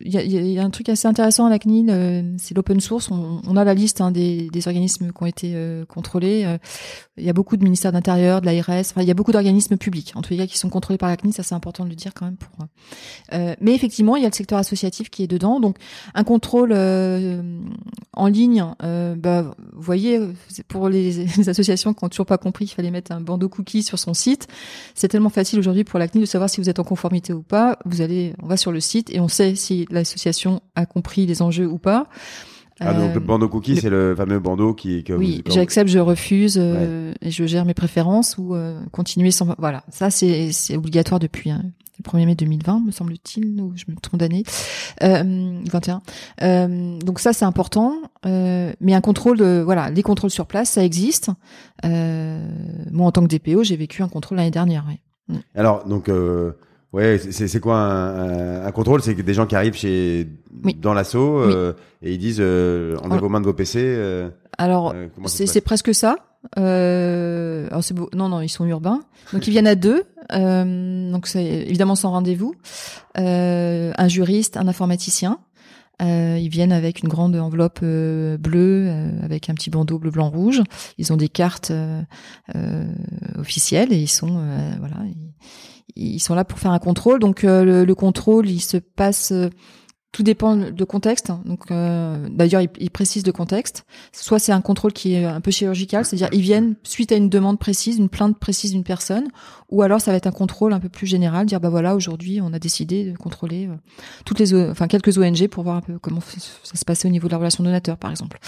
il 0.00 0.12
y, 0.12 0.16
a, 0.16 0.22
y, 0.22 0.58
a, 0.58 0.62
un 0.62 0.70
truc 0.70 0.88
assez 0.88 1.08
intéressant 1.08 1.46
à 1.46 1.50
la 1.50 1.58
CNIL, 1.58 1.90
euh, 1.90 2.22
c'est 2.38 2.54
l'open 2.54 2.78
source. 2.78 3.10
On, 3.10 3.40
on, 3.44 3.56
a 3.56 3.64
la 3.64 3.74
liste 3.74 4.00
hein, 4.00 4.12
des, 4.12 4.48
des, 4.48 4.68
organismes 4.68 5.10
qui 5.10 5.22
ont 5.22 5.26
été 5.26 5.52
euh, 5.54 5.84
contrôlés. 5.84 6.46
Il 7.16 7.24
y 7.24 7.30
a 7.30 7.32
beaucoup 7.32 7.56
de 7.56 7.64
ministères 7.64 7.92
d'intérieur, 7.92 8.40
de 8.40 8.46
l'ARS. 8.46 8.86
Enfin, 8.90 9.02
il 9.02 9.08
y 9.08 9.10
a 9.10 9.14
beaucoup 9.14 9.32
d'organismes 9.32 9.76
publics, 9.76 10.12
en 10.14 10.20
les 10.30 10.36
cas, 10.36 10.46
qui 10.46 10.56
sont 10.56 10.68
contrôlés 10.68 10.98
par 10.98 11.08
la 11.08 11.16
CNIL. 11.16 11.34
Ça, 11.34 11.42
c'est 11.42 11.54
important 11.54 11.84
de 11.84 11.88
le 11.88 11.96
dire 11.96 12.12
quand 12.14 12.26
même. 12.26 12.36
Pour. 12.36 12.66
mais 13.60 13.74
effectivement, 13.74 14.16
il 14.16 14.22
y 14.22 14.26
a 14.26 14.28
le 14.28 14.34
secteur 14.34 14.58
associatif 14.58 15.10
qui 15.10 15.24
est 15.24 15.26
dedans. 15.26 15.58
Donc, 15.58 15.76
un 16.14 16.24
contrôle 16.24 16.72
en 16.72 18.26
ligne, 18.28 18.64
bah, 18.80 19.54
vous 19.72 19.82
voyez, 19.82 20.20
pour 20.68 20.88
les, 20.88 21.48
associations 21.48 21.92
qui 21.92 22.04
n'ont 22.04 22.08
toujours 22.08 22.26
pas 22.26 22.38
compris 22.38 22.66
qu'il 22.66 22.74
fallait 22.74 22.90
mettre 22.90 23.10
un 23.10 23.20
bandeau 23.20 23.48
cookie 23.48 23.82
sur 23.82 23.98
son 23.98 24.14
site, 24.14 24.46
c'est 24.94 25.08
tellement 25.08 25.30
facile 25.30 25.58
aujourd'hui 25.58 25.84
pour 25.84 25.98
la 25.98 26.06
CNIL 26.06 26.22
de 26.22 26.28
savoir 26.28 26.48
si 26.48 26.60
vous 26.60 26.70
êtes 26.70 26.78
en 26.78 26.84
conformité 26.84 27.32
ou 27.32 27.42
pas. 27.42 27.78
Allez, 28.00 28.34
on 28.42 28.46
va 28.46 28.56
sur 28.56 28.72
le 28.72 28.80
site 28.80 29.10
et 29.10 29.20
on 29.20 29.28
sait 29.28 29.54
si 29.54 29.86
l'association 29.90 30.60
a 30.74 30.86
compris 30.86 31.26
les 31.26 31.42
enjeux 31.42 31.66
ou 31.68 31.78
pas. 31.78 32.06
Ah, 32.78 32.92
donc 32.92 33.14
le 33.14 33.20
Euh, 33.22 33.24
bandeau 33.24 33.48
cookie, 33.48 33.74
le- 33.74 33.80
c'est 33.80 33.88
le 33.90 34.14
fameux 34.14 34.38
bandeau 34.38 34.74
qui. 34.74 35.02
Que 35.02 35.14
oui, 35.14 35.42
vous- 35.46 35.52
j'accepte, 35.52 35.88
je 35.88 35.98
refuse 35.98 36.58
euh, 36.60 37.14
et 37.22 37.30
je 37.30 37.46
gère 37.46 37.64
mes 37.64 37.72
préférences 37.72 38.36
ou 38.36 38.54
euh, 38.54 38.78
continuer 38.92 39.30
sans. 39.30 39.54
Voilà, 39.58 39.82
ça 39.88 40.10
c'est 40.10 40.52
c'est 40.52 40.76
obligatoire 40.76 41.18
depuis 41.18 41.48
hein, 41.50 41.62
le 41.98 42.02
1er 42.02 42.26
mai 42.26 42.34
2020, 42.34 42.80
me 42.84 42.90
semble-t-il, 42.90 43.58
ou 43.62 43.72
je 43.76 43.84
me 43.88 43.96
trompe 43.98 44.20
d'année, 44.20 44.42
euh, 45.02 45.58
21. 45.72 46.02
Euh, 46.42 46.98
donc 46.98 47.18
ça 47.18 47.32
c'est 47.32 47.46
important, 47.46 47.94
mais 48.26 48.92
un 48.92 49.00
contrôle, 49.00 49.38
de, 49.38 49.62
voilà, 49.64 49.88
les 49.88 50.02
contrôles 50.02 50.28
sur 50.30 50.44
place, 50.44 50.68
ça 50.72 50.84
existe. 50.84 51.30
Moi 51.82 53.06
en 53.06 53.10
tant 53.12 53.22
que 53.22 53.28
DPO, 53.34 53.62
j'ai 53.64 53.76
vécu 53.76 54.02
un 54.02 54.08
contrôle 54.08 54.36
l'année 54.38 54.50
dernière. 54.50 54.84
oui. 54.86 55.38
Alors, 55.54 55.86
donc, 55.86 56.08
euh, 56.08 56.52
ouais, 56.96 57.18
c'est 57.18 57.60
quoi 57.60 57.76
un, 57.76 58.62
un- 58.62 58.66
un 58.66 58.72
contrôle? 58.72 59.02
C'est 59.02 59.14
des 59.14 59.34
gens 59.34 59.46
qui 59.46 59.54
arrivent 59.56 59.76
chez 59.76 60.26
Oui. 60.64 60.74
dans 60.74 60.94
l'assaut 60.94 61.38
euh, 61.40 61.72
et 62.02 62.12
ils 62.12 62.18
disent 62.18 62.38
euh, 62.40 62.96
enlevez 63.04 63.18
vos 63.20 63.28
mains 63.28 63.40
de 63.40 63.46
vos 63.46 63.52
PC. 63.54 63.78
euh, 63.82 64.28
Alors 64.58 64.92
euh, 64.94 65.06
C'est 65.26 65.60
presque 65.60 65.94
ça. 65.94 66.16
Alors 66.56 67.82
c'est 67.82 67.94
beau. 67.94 68.08
Non, 68.14 68.28
non, 68.28 68.40
ils 68.40 68.48
sont 68.48 68.64
urbains. 68.66 69.02
Donc 69.32 69.46
ils 69.46 69.50
viennent 69.50 69.66
à 69.66 69.74
deux. 69.74 70.02
Donc 70.32 71.26
c'est 71.26 71.44
évidemment 71.44 71.94
sans 71.96 72.10
rendez-vous. 72.10 72.54
Un 73.16 74.08
juriste, 74.08 74.56
un 74.56 74.68
informaticien. 74.68 75.38
Euh, 76.02 76.36
ils 76.38 76.50
viennent 76.50 76.72
avec 76.72 77.02
une 77.02 77.08
grande 77.08 77.34
enveloppe 77.36 77.80
euh, 77.82 78.36
bleue, 78.36 78.84
euh, 78.86 79.10
avec 79.24 79.48
un 79.48 79.54
petit 79.54 79.70
bandeau 79.70 79.98
bleu, 79.98 80.10
blanc, 80.10 80.28
rouge. 80.28 80.62
Ils 80.98 81.10
ont 81.10 81.16
des 81.16 81.30
cartes 81.30 81.72
officielles 83.38 83.92
et 83.92 83.96
ils 83.98 84.08
sont 84.08 84.42
voilà, 84.78 84.96
ils, 85.06 85.32
ils 85.94 86.20
sont 86.20 86.34
là 86.34 86.44
pour 86.44 86.58
faire 86.58 86.72
un 86.72 86.78
contrôle. 86.78 87.20
Donc 87.20 87.44
euh, 87.44 87.64
le, 87.64 87.84
le 87.84 87.94
contrôle, 87.94 88.48
il 88.48 88.60
se 88.60 88.76
passe. 88.76 89.32
Tout 90.16 90.22
dépend 90.22 90.56
de 90.56 90.84
contexte. 90.84 91.30
Donc, 91.44 91.70
euh, 91.70 92.26
d'ailleurs, 92.30 92.62
il, 92.62 92.70
il 92.80 92.90
précise 92.90 93.26
le 93.26 93.32
contexte. 93.32 93.84
Soit 94.12 94.38
c'est 94.38 94.50
un 94.50 94.62
contrôle 94.62 94.94
qui 94.94 95.12
est 95.12 95.26
un 95.26 95.42
peu 95.42 95.50
chirurgical, 95.50 96.06
c'est-à-dire 96.06 96.30
ils 96.32 96.40
viennent 96.40 96.74
suite 96.84 97.12
à 97.12 97.16
une 97.16 97.28
demande 97.28 97.58
précise, 97.58 97.98
une 97.98 98.08
plainte 98.08 98.38
précise 98.38 98.70
d'une 98.70 98.82
personne, 98.82 99.28
ou 99.68 99.82
alors 99.82 100.00
ça 100.00 100.12
va 100.12 100.16
être 100.16 100.26
un 100.26 100.32
contrôle 100.32 100.72
un 100.72 100.80
peu 100.80 100.88
plus 100.88 101.06
général, 101.06 101.44
dire 101.44 101.60
bah 101.60 101.68
voilà 101.68 101.94
aujourd'hui 101.94 102.40
on 102.40 102.54
a 102.54 102.58
décidé 102.58 103.12
de 103.12 103.16
contrôler 103.18 103.66
euh, 103.66 103.74
toutes 104.24 104.38
les, 104.38 104.54
enfin 104.54 104.86
quelques 104.86 105.18
ONG 105.18 105.48
pour 105.48 105.64
voir 105.64 105.76
un 105.76 105.80
peu 105.82 105.98
comment 105.98 106.22
ça 106.62 106.76
se 106.76 106.84
passait 106.86 107.06
au 107.06 107.10
niveau 107.10 107.28
de 107.28 107.32
la 107.32 107.38
relation 107.38 107.62
donateur 107.62 107.98
par 107.98 108.10
exemple, 108.10 108.38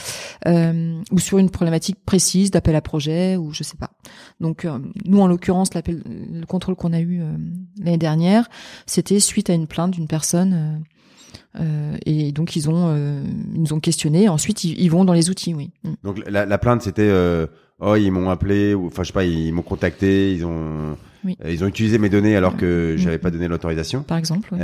euh, 0.47 0.99
ou 1.13 1.19
sur 1.19 1.37
une 1.37 1.51
problématique 1.51 1.99
précise 2.07 2.51
d'appel 2.51 2.77
à 2.77 2.81
projet 2.81 3.37
ou 3.37 3.53
je 3.53 3.63
sais 3.63 3.77
pas. 3.77 3.91
Donc 4.41 4.67
nous 5.05 5.21
en 5.21 5.27
l'occurrence 5.27 5.75
l'appel, 5.75 6.03
le 6.07 6.47
contrôle 6.47 6.77
qu'on 6.77 6.95
a 6.95 7.01
eu 7.01 7.21
l'année 7.79 7.99
dernière, 7.99 8.49
c'était 8.87 9.21
suite 9.21 9.51
à 9.51 9.53
une 9.53 9.67
plainte 9.67 9.91
d'une 9.91 10.07
personne. 10.07 10.83
Euh, 11.61 11.97
et 12.07 12.33
donc 12.33 12.57
ils 12.57 12.69
ont 12.71 12.89
euh, 12.95 13.23
ils 13.55 13.61
nous 13.63 13.73
ont 13.73 13.81
questionné. 13.81 14.29
Ensuite 14.29 14.65
ils, 14.65 14.79
ils 14.81 14.89
vont 14.91 15.05
dans 15.05 15.13
les 15.13 15.31
outils, 15.31 15.55
oui. 15.55 15.71
Mm. 15.85 15.91
Donc 16.05 16.23
la, 16.29 16.47
la 16.47 16.59
plainte 16.59 16.83
c'était 16.83 17.09
euh, 17.09 17.47
oh 17.81 17.97
ils 17.97 18.11
m'ont 18.11 18.31
appelé 18.31 18.75
ou 18.75 18.87
enfin 18.87 19.03
je 19.03 19.09
sais 19.09 19.13
pas 19.13 19.25
ils 19.25 19.53
m'ont 19.53 19.63
contacté 19.63 20.33
ils 20.35 20.45
ont 20.45 20.97
Oui. 21.25 21.37
ils 21.49 21.65
ont 21.65 21.67
utilisé 21.67 21.99
mes 21.99 22.09
données 22.09 22.37
alors 22.37 22.57
que 22.57 22.95
Mm. 22.95 22.99
j'avais 22.99 23.19
pas 23.19 23.31
donné 23.31 23.49
l'autorisation. 23.49 24.03
Par 24.03 24.19
exemple. 24.19 24.49
oui. 24.53 24.59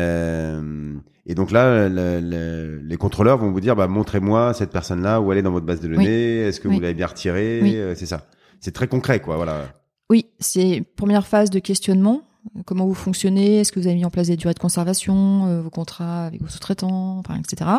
Et 1.26 1.34
donc 1.34 1.52
là, 1.52 1.88
le- 1.88 2.20
le- 2.20 2.80
les 2.84 2.96
contrôleurs 2.98 3.38
vont 3.38 3.50
vous 3.50 3.60
dire, 3.60 3.74
bah, 3.74 3.86
montrez-moi 3.88 4.52
cette 4.52 4.70
personne-là 4.70 5.22
où 5.22 5.32
elle 5.32 5.38
est 5.38 5.42
dans 5.42 5.52
votre 5.52 5.64
base 5.64 5.80
de 5.80 5.88
données. 5.88 6.40
Est-ce 6.40 6.60
que 6.60 6.68
Oui. 6.68 6.74
vous 6.74 6.80
l'avez 6.82 6.92
bien 6.92 7.06
retirée 7.06 7.60
Oui. 7.62 7.78
C'est 7.96 8.04
ça. 8.04 8.26
C'est 8.60 8.72
très 8.72 8.88
concret, 8.88 9.20
quoi. 9.20 9.36
Voilà. 9.36 9.72
Oui, 10.10 10.26
c'est 10.38 10.82
première 10.96 11.26
phase 11.26 11.48
de 11.48 11.60
questionnement. 11.60 12.20
Comment 12.66 12.86
vous 12.86 12.94
fonctionnez? 12.94 13.60
Est-ce 13.60 13.72
que 13.72 13.80
vous 13.80 13.86
avez 13.86 13.96
mis 13.96 14.04
en 14.04 14.10
place 14.10 14.26
des 14.26 14.36
durées 14.36 14.54
de 14.54 14.58
conservation, 14.58 15.46
euh, 15.46 15.62
vos 15.62 15.70
contrats 15.70 16.26
avec 16.26 16.42
vos 16.42 16.48
sous-traitants, 16.48 17.22
etc. 17.38 17.70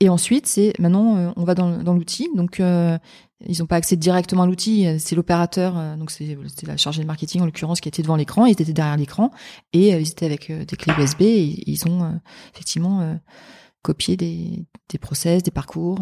Et 0.00 0.08
ensuite, 0.08 0.46
c'est 0.46 0.72
maintenant 0.78 1.16
euh, 1.16 1.30
on 1.36 1.44
va 1.44 1.54
dans, 1.54 1.94
l'outil. 1.94 2.28
Donc 2.34 2.60
euh, 2.60 2.98
ils 3.46 3.60
n'ont 3.60 3.66
pas 3.66 3.76
accès 3.76 3.96
directement 3.96 4.42
à 4.42 4.46
l'outil. 4.46 4.86
C'est 4.98 5.16
l'opérateur, 5.16 5.96
donc 5.96 6.10
c'est 6.10 6.36
la 6.66 6.76
chargée 6.76 7.02
de 7.02 7.06
marketing 7.06 7.42
en 7.42 7.46
l'occurrence 7.46 7.80
qui 7.80 7.88
était 7.88 8.02
devant 8.02 8.16
l'écran. 8.16 8.46
Ils 8.46 8.52
étaient 8.52 8.72
derrière 8.72 8.96
l'écran 8.96 9.30
et 9.72 9.90
ils 9.90 10.08
étaient 10.08 10.26
avec 10.26 10.50
des 10.50 10.76
clés 10.76 10.94
USB. 10.98 11.22
Ils 11.22 11.88
ont 11.88 12.20
effectivement 12.54 13.18
copié 13.82 14.16
des, 14.16 14.66
process, 14.98 15.42
des 15.42 15.50
parcours. 15.50 15.98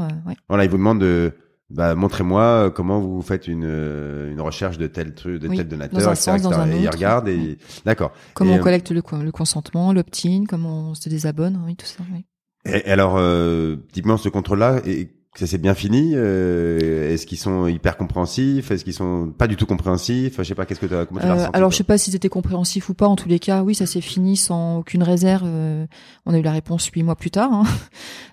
Voilà, 0.48 0.64
ils 0.64 0.70
vous 0.70 0.76
demandent 0.76 1.00
de, 1.00 1.34
bah, 1.74 1.94
montrez-moi 1.94 2.42
euh, 2.42 2.70
comment 2.70 3.00
vous 3.00 3.22
faites 3.22 3.48
une, 3.48 3.64
euh, 3.64 4.30
une 4.32 4.40
recherche 4.40 4.78
de 4.78 4.86
tel 4.86 5.14
truc, 5.14 5.40
de 5.40 5.48
Oui, 5.48 5.56
tel 5.56 5.68
donateur, 5.68 5.98
dans 6.00 6.08
un 6.08 6.12
etc., 6.12 6.30
sens, 6.32 6.42
dans 6.42 6.50
etc. 6.50 6.62
un 6.62 6.72
Et 6.72 6.82
ils 6.82 6.88
regardent 6.90 7.28
et, 7.28 7.36
Oui. 7.36 7.58
d'accord. 7.84 8.12
Comment 8.34 8.52
Et, 8.52 8.54
on 8.56 8.58
euh, 8.58 8.62
collecte 8.62 8.90
le, 8.90 9.02
le 9.22 9.32
consentement, 9.32 9.92
l'opt-in, 9.92 10.44
comment 10.48 10.90
on 10.90 10.94
se 10.94 11.08
désabonne, 11.08 11.60
oui, 11.66 11.74
tout 11.76 11.86
ça. 11.86 12.02
Oui. 12.12 12.24
Et, 12.64 12.84
alors, 12.90 13.14
euh, 13.18 13.76
typiquement, 13.88 14.16
ce 14.16 14.28
contrôle-là, 14.28 14.80
et 14.86 15.08
ça 15.34 15.46
s'est 15.46 15.56
bien 15.58 15.74
fini. 15.74 16.12
euh, 16.14 17.10
Est-ce 17.12 17.26
qu'ils 17.26 17.38
sont 17.38 17.66
hyper 17.66 17.96
compréhensifs 17.96 18.70
Est-ce 18.70 18.84
qu'ils 18.84 18.92
sont 18.92 19.32
pas 19.36 19.46
du 19.46 19.56
tout 19.56 19.64
compréhensifs 19.64 20.34
Je 20.38 20.42
sais 20.42 20.54
pas. 20.54 20.66
Qu'est-ce 20.66 20.78
que 20.80 20.86
comment 20.86 21.20
tu 21.20 21.26
l'as 21.26 21.32
Euh, 21.32 21.34
ressenti, 21.36 21.50
alors 21.56 21.70
je 21.70 21.76
sais 21.78 21.84
pas 21.84 21.96
s'ils 21.96 22.14
étaient 22.14 22.28
compréhensifs 22.28 22.90
ou 22.90 22.94
pas. 22.94 23.06
En 23.08 23.16
tous 23.16 23.30
les 23.30 23.38
cas, 23.38 23.62
oui, 23.62 23.74
ça 23.74 23.86
s'est 23.86 24.02
fini 24.02 24.36
sans 24.36 24.78
aucune 24.80 25.02
réserve. 25.02 25.44
euh, 25.46 25.86
on 26.26 26.34
a 26.34 26.38
eu 26.38 26.42
la 26.42 26.52
réponse 26.52 26.86
huit 26.88 27.02
mois 27.02 27.16
plus 27.16 27.30
tard. 27.30 27.50
hein. 27.52 27.64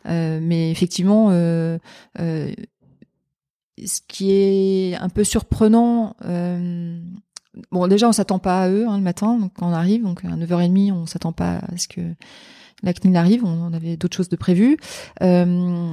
Euh, 0.08 0.40
mais 0.42 0.72
effectivement, 0.72 1.28
euh, 1.32 1.78
euh, 2.20 2.52
ce 3.86 4.02
qui 4.08 4.32
est 4.32 4.96
un 4.96 5.10
peu 5.10 5.24
surprenant. 5.24 6.16
euh, 6.26 7.00
bon, 7.72 7.88
déjà, 7.88 8.08
on 8.08 8.12
s'attend 8.12 8.40
pas 8.40 8.64
à 8.64 8.70
eux 8.70 8.88
hein, 8.88 8.98
le 8.98 9.04
matin 9.04 9.38
donc, 9.38 9.54
quand 9.56 9.70
on 9.70 9.74
arrive. 9.74 10.04
Donc 10.04 10.24
à 10.26 10.30
9h30, 10.30 10.92
on 10.92 11.06
s'attend 11.06 11.34
pas 11.34 11.58
à 11.58 11.78
ce 11.78 11.88
que 11.88 12.02
la 12.84 12.94
CNIL 12.94 13.18
arrive. 13.18 13.46
On, 13.46 13.74
avait 13.74 13.98
d'autres 13.98 14.16
choses 14.16 14.30
de 14.30 14.36
prévues. 14.36 14.78
Euh, 15.22 15.92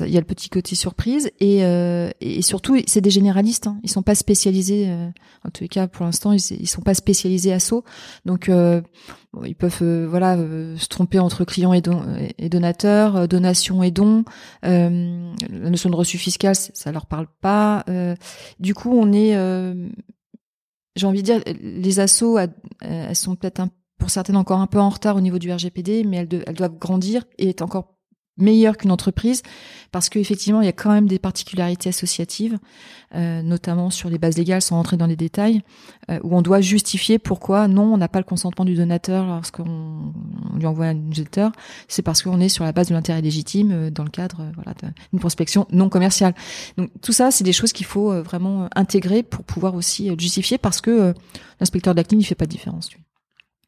il 0.00 0.10
y 0.10 0.16
a 0.16 0.20
le 0.20 0.26
petit 0.26 0.50
côté 0.50 0.74
surprise 0.74 1.30
et, 1.40 1.64
euh, 1.64 2.10
et 2.20 2.42
surtout 2.42 2.76
c'est 2.86 3.00
des 3.00 3.10
généralistes. 3.10 3.66
Hein. 3.66 3.80
Ils 3.82 3.90
sont 3.90 4.02
pas 4.02 4.14
spécialisés. 4.14 4.88
euh, 4.88 5.08
en 5.44 5.50
tous 5.50 5.62
les 5.62 5.68
cas, 5.68 5.88
pour 5.88 6.04
l'instant, 6.04 6.32
ils, 6.32 6.40
ils 6.50 6.68
sont 6.68 6.82
pas 6.82 6.94
spécialisés 6.94 7.52
à 7.52 7.60
saut. 7.60 7.84
Donc 8.26 8.48
euh, 8.48 8.82
bon, 9.32 9.44
ils 9.44 9.54
peuvent 9.54 9.78
euh, 9.82 10.06
voilà 10.08 10.36
euh, 10.36 10.76
se 10.76 10.88
tromper 10.88 11.18
entre 11.18 11.44
clients 11.44 11.72
et, 11.72 11.80
don, 11.80 12.02
donateurs, 12.38 13.16
euh, 13.16 13.26
donation 13.26 13.82
et 13.82 13.90
don. 13.90 14.24
La 14.62 14.90
notion 14.90 15.90
de 15.90 15.96
reçu 15.96 16.18
fiscal, 16.18 16.54
ça 16.54 16.92
leur 16.92 17.06
parle 17.06 17.26
pas. 17.40 17.84
Du 18.60 18.74
coup, 18.74 18.92
on 18.92 19.12
est, 19.12 19.32
j'ai 20.96 21.06
envie 21.06 21.22
de 21.22 21.24
dire, 21.24 21.40
les 21.60 22.00
assos, 22.00 22.38
elles 22.80 23.16
sont 23.16 23.36
peut-être 23.36 23.62
pour 23.98 24.10
certaines 24.10 24.36
encore 24.36 24.60
un 24.60 24.66
peu 24.66 24.78
en 24.78 24.90
retard 24.90 25.16
au 25.16 25.20
niveau 25.20 25.38
du 25.38 25.52
RGPD, 25.52 26.04
mais 26.04 26.18
elles, 26.18 26.44
elles 26.46 26.54
doivent 26.54 26.78
grandir 26.78 27.24
et 27.38 27.48
être 27.50 27.62
encore 27.62 27.97
meilleures 28.38 28.76
qu'une 28.76 28.90
entreprise 28.90 29.42
parce 29.90 30.08
qu'effectivement 30.08 30.60
il 30.60 30.66
y 30.66 30.68
a 30.68 30.72
quand 30.72 30.92
même 30.92 31.06
des 31.06 31.18
particularités 31.18 31.88
associatives 31.88 32.58
euh, 33.14 33.42
notamment 33.42 33.90
sur 33.90 34.10
les 34.10 34.18
bases 34.18 34.36
légales 34.36 34.62
sans 34.62 34.76
rentrer 34.76 34.96
dans 34.96 35.06
les 35.06 35.16
détails 35.16 35.62
euh, 36.10 36.18
où 36.22 36.36
on 36.36 36.42
doit 36.42 36.60
justifier 36.60 37.18
pourquoi 37.18 37.68
non 37.68 37.94
on 37.94 37.96
n'a 37.96 38.08
pas 38.08 38.18
le 38.18 38.24
consentement 38.24 38.64
du 38.64 38.74
donateur 38.74 39.26
lorsqu'on 39.26 40.12
on 40.52 40.56
lui 40.56 40.66
envoie 40.66 40.90
une 40.90 41.08
newsletter 41.08 41.48
c'est 41.88 42.02
parce 42.02 42.22
qu'on 42.22 42.40
est 42.40 42.48
sur 42.48 42.64
la 42.64 42.72
base 42.72 42.88
de 42.88 42.94
l'intérêt 42.94 43.22
légitime 43.22 43.72
euh, 43.72 43.90
dans 43.90 44.04
le 44.04 44.10
cadre 44.10 44.50
voilà 44.54 44.74
d'une 45.12 45.20
prospection 45.20 45.66
non 45.70 45.88
commerciale 45.88 46.34
donc 46.76 46.90
tout 47.00 47.12
ça 47.12 47.30
c'est 47.30 47.44
des 47.44 47.52
choses 47.52 47.72
qu'il 47.72 47.86
faut 47.86 48.22
vraiment 48.22 48.68
intégrer 48.74 49.22
pour 49.22 49.44
pouvoir 49.44 49.74
aussi 49.74 50.10
justifier 50.18 50.58
parce 50.58 50.80
que 50.80 51.14
l'inspecteur 51.60 51.94
de 51.94 52.00
la 52.00 52.04
CNIL 52.04 52.22
il 52.22 52.24
fait 52.24 52.34
pas 52.34 52.46
de 52.46 52.50
différence. 52.50 52.90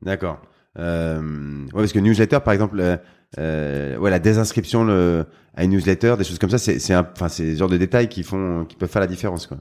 D'accord. 0.02 0.40
Ouais, 0.76 1.66
parce 1.72 1.92
que 1.92 1.98
newsletter, 1.98 2.38
par 2.44 2.54
exemple, 2.54 3.00
euh, 3.38 3.96
ouais, 3.96 4.10
la 4.10 4.18
désinscription 4.18 4.84
le, 4.84 5.26
à 5.54 5.64
une 5.64 5.70
newsletter, 5.70 6.16
des 6.18 6.24
choses 6.24 6.38
comme 6.38 6.50
ça, 6.50 6.58
c'est, 6.58 6.76
enfin, 6.96 7.28
c'est 7.28 7.54
ce 7.54 7.58
genre 7.58 7.68
de 7.68 7.76
détails 7.76 8.08
qui 8.08 8.22
font, 8.22 8.64
qui 8.64 8.76
peuvent 8.76 8.90
faire 8.90 9.00
la 9.00 9.06
différence, 9.06 9.46
quoi. 9.46 9.58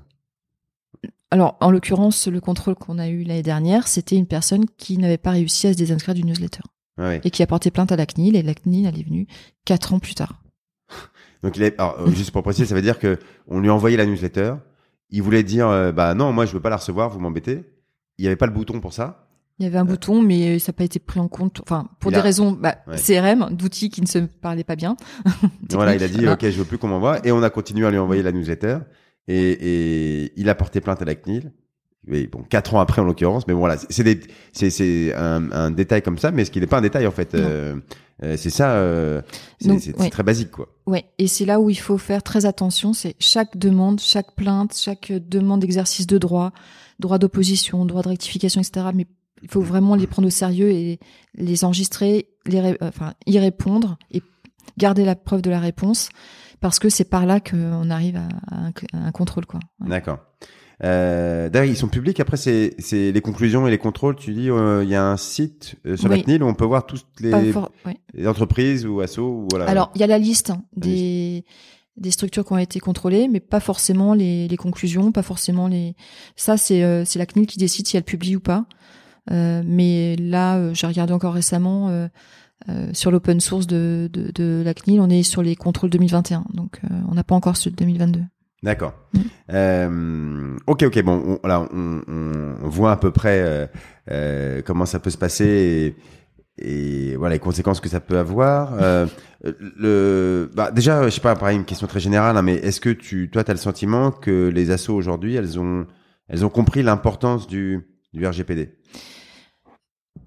Alors, 1.32 1.57
en 1.59 1.70
l'occurrence, 1.70 2.28
le 2.28 2.41
contrôle 2.41 2.74
qu'on 2.74 2.97
a 2.97 3.07
eu 3.07 3.24
l'année 3.24 3.43
dernière, 3.43 3.88
c'était 3.88 4.15
une 4.15 4.26
personne 4.26 4.65
qui 4.78 4.97
n'avait 4.97 5.20
pas 5.20 5.32
réussi 5.32 5.67
à 5.67 5.74
se 5.74 5.78
désinscrire 5.78 6.15
du 6.15 6.24
newsletter 6.24 6.63
ouais. 6.97 7.22
et 7.24 7.30
qui 7.30 7.43
a 7.43 7.47
porté 7.47 7.70
plainte 7.70 7.91
à 7.91 7.95
la 7.95 8.07
CNIL 8.07 8.36
et 8.36 8.41
la 8.41 8.55
CNIL, 8.55 8.88
elle 8.88 8.99
est 8.99 9.03
venue 9.03 9.28
quatre 9.63 9.93
ans 9.93 9.99
plus 9.99 10.15
tard. 10.15 10.41
Donc, 11.43 11.55
il 11.55 11.63
est, 11.63 11.80
alors, 11.80 11.99
euh, 11.99 12.09
juste 12.09 12.32
pour 12.32 12.41
préciser, 12.41 12.65
ça 12.65 12.74
veut 12.74 12.82
dire 12.82 12.97
que 12.97 13.20
on 13.47 13.59
lui 13.59 13.70
a 13.70 13.74
envoyé 13.74 13.95
la 13.95 14.07
newsletter. 14.07 14.55
Il 15.11 15.22
voulait 15.22 15.43
dire, 15.43 15.67
euh, 15.67 15.91
bah 15.91 16.15
non, 16.15 16.34
moi, 16.34 16.47
je 16.47 16.53
veux 16.53 16.59
pas 16.59 16.70
la 16.72 16.78
recevoir, 16.78 17.09
vous 17.09 17.20
m'embêtez. 17.20 17.63
Il 18.17 18.26
y 18.26 18.28
avait 18.28 18.36
pas 18.36 18.47
le 18.47 18.51
bouton 18.51 18.80
pour 18.82 18.93
ça. 18.93 19.28
Il 19.60 19.64
y 19.64 19.68
avait 19.68 19.78
un 19.78 19.86
bouton, 19.86 20.22
mais 20.22 20.57
ça 20.60 20.72
n'a 20.72 20.74
pas 20.78 20.86
été 20.86 20.99
pris 20.99 21.20
en 21.20 21.28
compte. 21.28 21.60
Enfin, 21.62 21.89
pour 21.99 22.12
Il 22.12 22.14
des 22.16 22.20
a- 22.20 22.24
raisons 22.24 22.51
bah, 22.53 22.78
Ouais. 22.88 22.95
CRM, 22.97 23.49
d'outils 23.53 23.89
qui 23.89 24.01
ne 24.01 24.07
se 24.07 24.20
parlaient 24.20 24.64
pas 24.64 24.76
bien. 24.78 24.95
Voilà, 25.72 25.95
il 25.95 26.03
a 26.03 26.07
dit, 26.07 26.28
ok, 26.28 26.41
je 26.43 26.57
veux 26.57 26.64
plus 26.66 26.78
qu'on 26.78 26.88
m'envoie. 26.88 27.20
Et 27.26 27.32
on 27.32 27.43
a 27.43 27.49
continué 27.49 27.86
à 27.86 27.91
lui 27.91 27.97
envoyer 27.97 28.24
la 28.24 28.32
newsletter. 28.32 28.78
Et, 29.28 29.51
et 29.51 30.34
il 30.38 30.49
a 30.49 30.55
porté 30.55 30.80
plainte 30.82 31.01
à 31.01 31.05
la 31.05 31.16
CNIL. 31.16 31.51
Mais 32.07 32.26
bon, 32.28 32.43
quatre 32.49 32.74
ans 32.74 32.80
après 32.80 33.01
en 33.01 33.05
l'occurrence. 33.05 33.45
Mais 33.47 33.53
bon, 33.53 33.60
voilà, 33.60 33.76
c'est 33.89 34.03
des, 34.03 34.20
c'est, 34.53 34.70
c'est 34.70 35.14
un, 35.14 35.51
un 35.51 35.70
détail 35.72 36.01
comme 36.01 36.18
ça, 36.18 36.32
mais 36.32 36.45
ce 36.45 36.51
qui 36.51 36.60
n'est 36.62 36.66
pas 36.68 36.78
un 36.78 36.82
détail 36.82 37.05
en 37.05 37.12
fait. 37.12 37.36
Euh, 37.36 37.76
euh, 38.24 38.36
c'est 38.38 38.49
ça, 38.49 38.72
euh, 38.72 39.22
ouais. 39.66 39.80
c'est 39.80 40.10
très 40.10 40.24
basique 40.24 40.51
quoi. 40.51 40.68
Ouais, 40.88 41.05
et 41.20 41.28
c'est 41.28 41.45
là 41.45 41.60
où 41.60 41.70
il 41.70 41.78
faut 41.80 41.97
faire 41.97 42.24
très 42.24 42.45
attention. 42.45 42.93
C'est 42.93 43.16
chaque 43.20 43.57
demande, 43.57 43.99
chaque 43.99 44.34
plainte, 44.36 44.74
chaque 44.76 45.12
demande 45.12 45.60
d'exercice 45.60 46.07
de 46.07 46.18
droit, 46.18 46.51
droit 46.99 47.18
d'opposition, 47.18 47.86
droit 47.86 48.01
de 48.01 48.10
rectification, 48.10 48.62
etc. 48.62 48.88
Mais 48.95 49.05
il 49.41 49.49
faut 49.49 49.61
vraiment 49.61 49.95
les 49.95 50.07
prendre 50.07 50.27
au 50.27 50.31
sérieux 50.31 50.71
et 50.71 50.99
les 51.35 51.63
enregistrer, 51.63 52.29
les, 52.45 52.59
ré- 52.59 52.77
enfin, 52.81 53.13
y 53.25 53.39
répondre 53.39 53.97
et 54.11 54.21
garder 54.77 55.05
la 55.05 55.15
preuve 55.15 55.41
de 55.41 55.49
la 55.49 55.59
réponse 55.59 56.09
parce 56.59 56.79
que 56.79 56.89
c'est 56.89 57.05
par 57.09 57.25
là 57.25 57.39
qu'on 57.39 57.89
arrive 57.89 58.17
à, 58.17 58.71
un, 58.93 59.11
contrôle 59.11 59.45
quoi. 59.45 59.59
D'accord. 59.79 60.19
Euh, 60.83 61.49
D'ailleurs, 61.49 61.69
ils 61.69 61.75
sont 61.75 61.89
publics. 61.89 62.19
Après, 62.21 62.37
c'est 62.37 62.75
les 62.89 63.21
conclusions 63.21 63.67
et 63.67 63.71
les 63.71 63.77
contrôles. 63.77 64.15
Tu 64.15 64.33
dis, 64.33 64.49
euh, 64.49 64.83
il 64.83 64.89
y 64.89 64.95
a 64.95 65.05
un 65.05 65.17
site 65.17 65.75
euh, 65.85 65.97
sur 65.97 66.07
la 66.07 66.17
CNIL 66.17 66.41
où 66.41 66.47
on 66.47 66.53
peut 66.53 66.65
voir 66.65 66.85
toutes 66.85 67.05
les, 67.19 67.53
entreprises 68.25 68.85
ou 68.85 69.01
assos. 69.01 69.27
Ou 69.27 69.47
voilà. 69.51 69.65
Alors, 69.65 69.91
il 69.95 70.01
y 70.01 70.03
a 70.05 70.07
la 70.07 70.17
liste 70.17 70.53
des 70.75 71.43
des 71.97 72.11
structures 72.11 72.45
qui 72.45 72.53
ont 72.53 72.57
été 72.57 72.79
contrôlées, 72.79 73.27
mais 73.27 73.41
pas 73.41 73.59
forcément 73.59 74.13
les, 74.13 74.47
les 74.47 74.57
conclusions, 74.57 75.11
pas 75.11 75.21
forcément 75.21 75.67
les. 75.67 75.95
Ça, 76.37 76.55
c'est 76.55 76.81
euh, 76.83 77.03
c'est 77.05 77.19
la 77.19 77.25
CNIL 77.25 77.45
qui 77.45 77.57
décide 77.57 77.87
si 77.87 77.97
elle 77.97 78.03
publie 78.03 78.37
ou 78.37 78.39
pas. 78.39 78.65
Euh, 79.32 79.61
mais 79.65 80.15
là, 80.15 80.57
euh, 80.57 80.73
j'ai 80.73 80.88
regardé 80.88 81.13
encore 81.13 81.34
récemment 81.34 81.89
euh, 81.89 82.07
sur 82.93 83.11
l'open 83.11 83.39
source 83.39 83.67
de, 83.67 84.09
de, 84.11 84.32
de, 84.32 84.61
la 84.65 84.73
CNIL, 84.73 84.99
on 84.99 85.09
est 85.09 85.23
sur 85.23 85.41
les 85.41 85.55
contrôles 85.55 85.89
2021, 85.89 86.45
donc 86.53 86.82
on 87.09 87.13
n'a 87.13 87.23
pas 87.23 87.36
encore 87.36 87.57
ceux 87.57 87.71
de 87.71 87.75
2022. 87.77 88.21
D'accord. 88.61 88.93
Mm. 89.13 89.19
Euh, 89.53 90.57
ok, 90.67 90.84
ok. 90.84 91.03
Bon, 91.03 91.39
on, 91.43 91.47
là, 91.47 91.67
on, 91.73 92.01
on, 92.07 92.67
voit 92.67 92.91
à 92.91 92.97
peu 92.97 93.11
près 93.11 93.41
euh, 93.41 93.67
euh, 94.11 94.61
comment 94.65 94.86
ça 94.86 94.99
peut 94.99 95.09
se 95.09 95.17
passer 95.17 95.95
et, 96.57 97.11
et, 97.11 97.15
voilà 97.15 97.36
les 97.36 97.39
conséquences 97.39 97.80
que 97.80 97.89
ça 97.89 98.01
peut 98.01 98.17
avoir. 98.17 98.73
Le, 99.43 100.51
bah, 100.53 100.71
déjà, 100.71 101.05
je 101.05 101.09
sais 101.09 101.21
pas, 101.21 101.36
pareil, 101.36 101.57
une 101.57 101.65
question 101.65 101.88
très 101.88 102.01
générale, 102.01 102.36
hein, 102.36 102.41
mais 102.41 102.55
est-ce 102.55 102.82
que 102.82 102.89
tu, 102.89 103.30
toi, 103.30 103.43
tu 103.43 103.51
as 103.51 103.53
le 103.53 103.59
sentiment 103.59 104.11
que 104.11 104.49
les 104.49 104.71
assos 104.71 104.93
aujourd'hui, 104.93 105.36
elles 105.36 105.57
ont, 105.57 105.88
elles 106.27 106.45
ont 106.45 106.49
compris 106.49 106.84
l'importance 106.84 107.47
du, 107.47 107.80
du 108.13 108.27
RGPD 108.27 108.75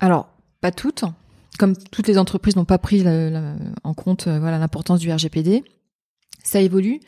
Alors, 0.00 0.28
pas 0.60 0.72
toutes. 0.72 1.04
Comme 1.58 1.76
toutes 1.76 2.08
les 2.08 2.18
entreprises 2.18 2.56
n'ont 2.56 2.64
pas 2.64 2.78
pris 2.78 3.04
en 3.84 3.94
compte, 3.94 4.26
euh, 4.26 4.40
voilà, 4.40 4.58
l'importance 4.58 5.00
du 5.00 5.12
RGPD, 5.12 5.64
ça 6.42 6.60
évolue 6.60 7.00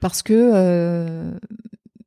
parce 0.00 0.22
que 0.22 0.32
euh, 0.54 1.30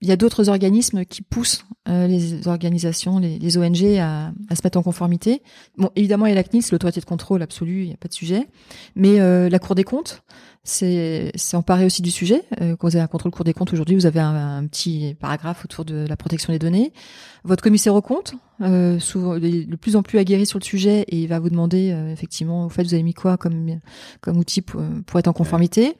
il 0.02 0.08
y 0.08 0.12
a 0.12 0.16
d'autres 0.16 0.50
organismes 0.50 1.06
qui 1.06 1.22
poussent 1.22 1.66
euh, 1.88 2.08
les 2.08 2.48
organisations, 2.48 3.20
les, 3.20 3.40
les 3.40 3.58
ONG 3.58 3.84
à, 3.98 4.32
à, 4.50 4.56
se 4.56 4.62
mettre 4.64 4.78
en 4.78 4.84
conformité. 4.84 5.42
Bon, 5.78 5.90
évidemment, 5.96 6.26
il 6.26 6.30
y 6.30 6.32
a 6.32 6.36
la 6.36 6.44
CNIL, 6.44 6.64
l'autorité 6.72 7.00
de 7.00 7.06
contrôle 7.06 7.42
absolue, 7.42 7.84
il 7.84 7.88
n'y 7.88 7.94
a 7.94 7.98
pas 7.98 8.08
de 8.08 8.14
sujet. 8.14 8.48
Mais 8.96 9.20
euh, 9.20 9.50
la 9.50 9.60
Cour 9.60 9.76
des 9.76 9.84
comptes, 9.84 10.24
c'est 10.66 11.32
emparé 11.54 11.86
aussi 11.86 12.02
du 12.02 12.10
sujet. 12.10 12.44
Euh, 12.60 12.76
quand 12.76 12.88
vous 12.88 12.96
avez 12.96 13.04
un 13.04 13.08
contrôle 13.08 13.32
Cour 13.32 13.46
des 13.46 13.54
comptes 13.54 13.72
aujourd'hui, 13.72 13.96
vous 13.96 14.08
avez 14.08 14.20
un, 14.20 14.66
petit 14.66 15.16
paragraphe 15.20 15.64
autour 15.64 15.86
de 15.86 16.06
la 16.08 16.18
protection 16.18 16.52
des 16.52 16.60
données. 16.60 16.92
Votre 17.44 17.62
commissaire 17.62 17.94
aux 17.94 18.02
comptes, 18.02 18.34
euh, 18.62 18.98
souvent, 18.98 19.38
de 19.38 19.76
plus 19.76 19.96
en 19.96 20.02
plus 20.02 20.18
aguerri 20.18 20.48
sur 20.48 20.58
le 20.58 20.64
sujet 20.64 21.02
et 21.02 21.18
il 21.18 21.28
va 21.28 21.38
vous 21.38 21.52
demander 21.52 21.92
euh, 21.92 22.12
effectivement, 22.12 22.66
au 22.66 22.70
fait, 22.70 22.84
vous 22.84 22.96
avez 22.96 23.04
mis 23.04 23.14
quoi 23.14 23.38
comme 23.38 23.80
comme 24.22 24.38
outil 24.38 24.62
pour, 24.62 24.82
pour 25.06 25.20
être 25.20 25.28
en 25.28 25.34
conformité. 25.34 25.94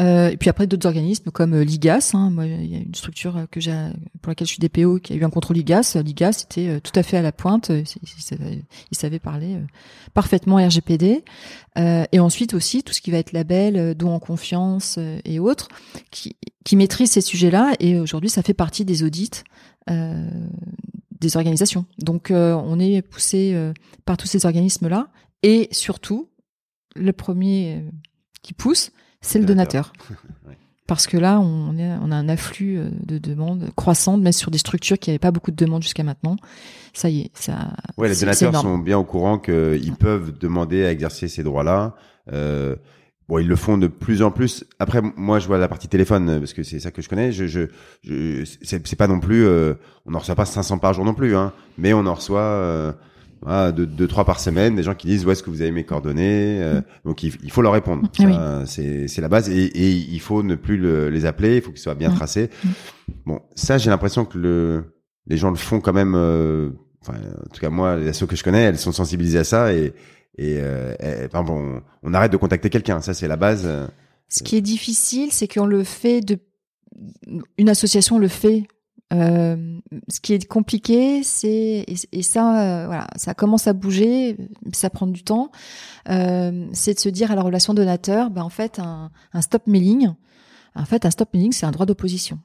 Euh, 0.00 0.30
et 0.30 0.36
puis 0.36 0.50
après 0.50 0.66
d'autres 0.66 0.86
organismes 0.86 1.30
comme 1.30 1.54
euh, 1.54 1.64
l'IGAS. 1.64 2.12
Hein, 2.14 2.30
moi, 2.30 2.46
il 2.46 2.66
y 2.66 2.74
a 2.74 2.78
une 2.78 2.94
structure 2.94 3.46
que 3.50 3.60
j'ai 3.60 3.72
pour 4.22 4.30
laquelle 4.30 4.46
je 4.46 4.52
suis 4.52 4.60
DPO 4.60 4.98
qui 4.98 5.12
a 5.12 5.16
eu 5.16 5.24
un 5.24 5.30
contrôle 5.30 5.56
IGAS. 5.58 5.96
L'IGAS 6.04 6.44
était 6.48 6.68
euh, 6.68 6.80
tout 6.80 6.92
à 6.96 7.02
fait 7.02 7.16
à 7.16 7.22
la 7.22 7.32
pointe. 7.32 7.70
Il, 7.70 8.96
savait, 8.96 9.18
parler 9.18 9.58
parfaitement 10.12 10.56
RGPD. 10.56 11.24
et 11.76 12.18
ensuite 12.18 12.54
aussi 12.54 12.82
tout 12.82 12.92
ce 12.92 13.00
qui 13.00 13.10
va 13.10 13.18
être 13.18 13.32
label, 13.32 13.94
don 13.94 14.10
en 14.10 14.18
confiance 14.18 14.98
et 15.24 15.38
autres, 15.38 15.68
qui, 16.10 16.36
qui 16.64 16.76
maîtrisent 16.76 17.12
ces 17.12 17.20
sujets-là. 17.20 17.74
Et 17.80 17.98
aujourd'hui, 17.98 18.30
ça 18.30 18.42
fait 18.42 18.54
partie 18.54 18.84
des 18.84 19.02
audits. 19.02 19.42
des 19.88 21.36
organisations. 21.36 21.86
Donc 21.98 22.30
on 22.30 22.80
est 22.80 23.02
poussé 23.02 23.56
par 24.04 24.16
tous 24.16 24.26
ces 24.26 24.46
organismes-là 24.46 25.08
et 25.42 25.68
surtout 25.72 26.28
le 26.96 27.12
premier 27.12 27.84
qui 28.42 28.52
pousse, 28.54 28.92
c'est 29.24 29.38
le 29.38 29.44
donateur. 29.44 29.92
Parce 30.86 31.06
que 31.06 31.16
là, 31.16 31.40
on, 31.40 31.74
on, 31.78 32.10
a 32.12 32.14
un 32.14 32.28
afflux 32.28 32.76
euh, 32.76 32.90
de 33.06 33.16
demandes 33.16 33.70
croissantes, 33.74 34.20
mais 34.20 34.32
sur 34.32 34.50
des 34.50 34.58
structures 34.58 34.98
qui 34.98 35.08
n'avaient 35.08 35.18
pas 35.18 35.30
beaucoup 35.30 35.50
de 35.50 35.56
demandes 35.56 35.82
jusqu'à 35.82 36.02
maintenant. 36.02 36.36
Ça 36.92 37.08
y 37.08 37.22
est, 37.22 37.30
ça. 37.32 37.72
Ouais, 37.96 38.08
les 38.08 38.16
donateurs 38.16 38.54
sont 38.60 38.76
bien 38.76 38.98
au 38.98 39.04
courant 39.04 39.38
qu'ils 39.38 39.94
peuvent 39.98 40.36
demander 40.38 40.84
à 40.84 40.92
exercer 40.92 41.28
ces 41.28 41.42
droits-là. 41.42 41.94
Euh, 42.30 42.76
bon, 43.28 43.38
ils 43.38 43.48
le 43.48 43.56
font 43.56 43.78
de 43.78 43.86
plus 43.86 44.20
en 44.20 44.30
plus. 44.30 44.66
Après, 44.78 45.00
moi, 45.16 45.38
je 45.38 45.46
vois 45.46 45.56
la 45.56 45.68
partie 45.68 45.88
téléphone 45.88 46.38
parce 46.38 46.52
que 46.52 46.62
c'est 46.62 46.80
ça 46.80 46.90
que 46.90 47.00
je 47.00 47.08
connais. 47.08 47.32
Je, 47.32 47.46
je, 47.46 47.62
je 48.02 48.44
c'est 48.62 48.96
pas 48.96 49.08
non 49.08 49.20
plus. 49.20 49.46
Euh, 49.46 49.74
on 50.04 50.10
n'en 50.10 50.18
reçoit 50.18 50.34
pas 50.34 50.44
500 50.44 50.76
par 50.78 50.92
jour 50.92 51.06
non 51.06 51.14
plus, 51.14 51.34
hein. 51.34 51.54
Mais 51.78 51.94
on 51.94 52.04
en 52.04 52.14
reçoit. 52.14 52.40
Euh, 52.40 52.92
voilà, 53.44 53.72
deux, 53.72 53.86
deux, 53.86 54.08
trois 54.08 54.24
par 54.24 54.40
semaine, 54.40 54.74
des 54.74 54.82
gens 54.82 54.94
qui 54.94 55.06
disent 55.06 55.26
où 55.26 55.30
est-ce 55.30 55.42
que 55.42 55.50
vous 55.50 55.60
avez 55.60 55.70
mes 55.70 55.84
coordonnées. 55.84 56.62
Euh, 56.62 56.80
mm. 56.80 56.84
donc 57.04 57.22
il, 57.22 57.34
il, 57.42 57.50
faut 57.50 57.60
leur 57.60 57.74
répondre. 57.74 58.08
Ah 58.20 58.62
c'est, 58.64 59.06
c'est 59.06 59.20
la 59.20 59.28
base 59.28 59.50
et, 59.50 59.64
et, 59.64 59.90
il 59.90 60.20
faut 60.20 60.42
ne 60.42 60.54
plus 60.54 60.78
le, 60.78 61.10
les 61.10 61.26
appeler. 61.26 61.56
Il 61.56 61.62
faut 61.62 61.70
qu'ils 61.70 61.80
soient 61.80 61.94
bien 61.94 62.10
mm. 62.10 62.14
tracés. 62.14 62.48
Mm. 62.64 62.68
Bon, 63.26 63.40
ça 63.54 63.76
j'ai 63.76 63.90
l'impression 63.90 64.24
que 64.24 64.38
le, 64.38 64.84
les 65.26 65.36
gens 65.36 65.50
le 65.50 65.56
font 65.56 65.80
quand 65.80 65.92
même. 65.92 66.14
Euh, 66.16 66.70
enfin, 67.02 67.18
en 67.18 67.52
tout 67.52 67.60
cas 67.60 67.68
moi, 67.68 67.96
les 67.96 68.08
assos 68.08 68.26
que 68.26 68.34
je 68.34 68.42
connais, 68.42 68.62
elles 68.62 68.78
sont 68.78 68.92
sensibilisées 68.92 69.40
à 69.40 69.44
ça 69.44 69.72
et 69.74 69.92
et, 70.36 70.58
euh, 70.58 70.96
enfin, 71.26 71.44
bon, 71.44 71.80
on 72.02 72.12
arrête 72.12 72.32
de 72.32 72.36
contacter 72.36 72.68
quelqu'un. 72.70 73.00
Ça 73.02 73.12
c'est 73.12 73.28
la 73.28 73.36
base. 73.36 73.68
Ce 74.28 74.42
qui 74.42 74.56
est 74.56 74.62
difficile, 74.62 75.30
c'est 75.32 75.52
qu'on 75.52 75.66
le 75.66 75.84
fait 75.84 76.22
de 76.22 76.38
une 77.58 77.68
association 77.68 78.18
le 78.18 78.28
fait 78.28 78.64
euh, 79.12 79.80
ce 80.08 80.20
qui 80.20 80.32
est 80.32 80.46
compliqué, 80.46 81.22
c'est 81.22 81.84
et, 82.12 82.22
ça, 82.22 82.60
euh, 82.60 82.86
voilà, 82.86 83.06
ça 83.16 83.34
commence 83.34 83.66
à 83.66 83.72
bouger, 83.72 84.36
ça 84.72 84.90
prend 84.90 85.06
du 85.06 85.22
temps. 85.22 85.50
Euh, 86.08 86.66
c'est 86.72 86.94
de 86.94 87.00
se 87.00 87.08
dire 87.08 87.30
à 87.30 87.34
la 87.34 87.42
relation 87.42 87.74
donateur, 87.74 88.30
ben 88.30 88.42
en 88.42 88.48
fait 88.48 88.78
un, 88.78 89.10
un 89.32 89.40
stop 89.42 89.66
mailing, 89.66 90.10
en 90.74 90.84
fait 90.84 91.04
un 91.04 91.10
stop 91.10 91.28
mailing 91.34 91.52
c'est 91.52 91.66
un 91.66 91.70
droit 91.70 91.86
d'opposition. 91.86 92.38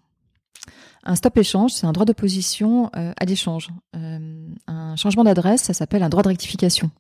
Un 1.06 1.16
stop 1.16 1.38
échange, 1.38 1.72
c'est 1.72 1.88
un 1.88 1.94
droit 1.94 2.06
d'opposition 2.06 2.92
à 2.94 3.26
l'échange. 3.26 3.70
un 3.94 4.96
changement 4.98 5.24
d'adresse, 5.24 5.64
ça 5.64 5.74
s'appelle 5.74 6.04
un 6.04 6.10
droit 6.10 6.24
de 6.24 6.28
rectification. 6.28 6.92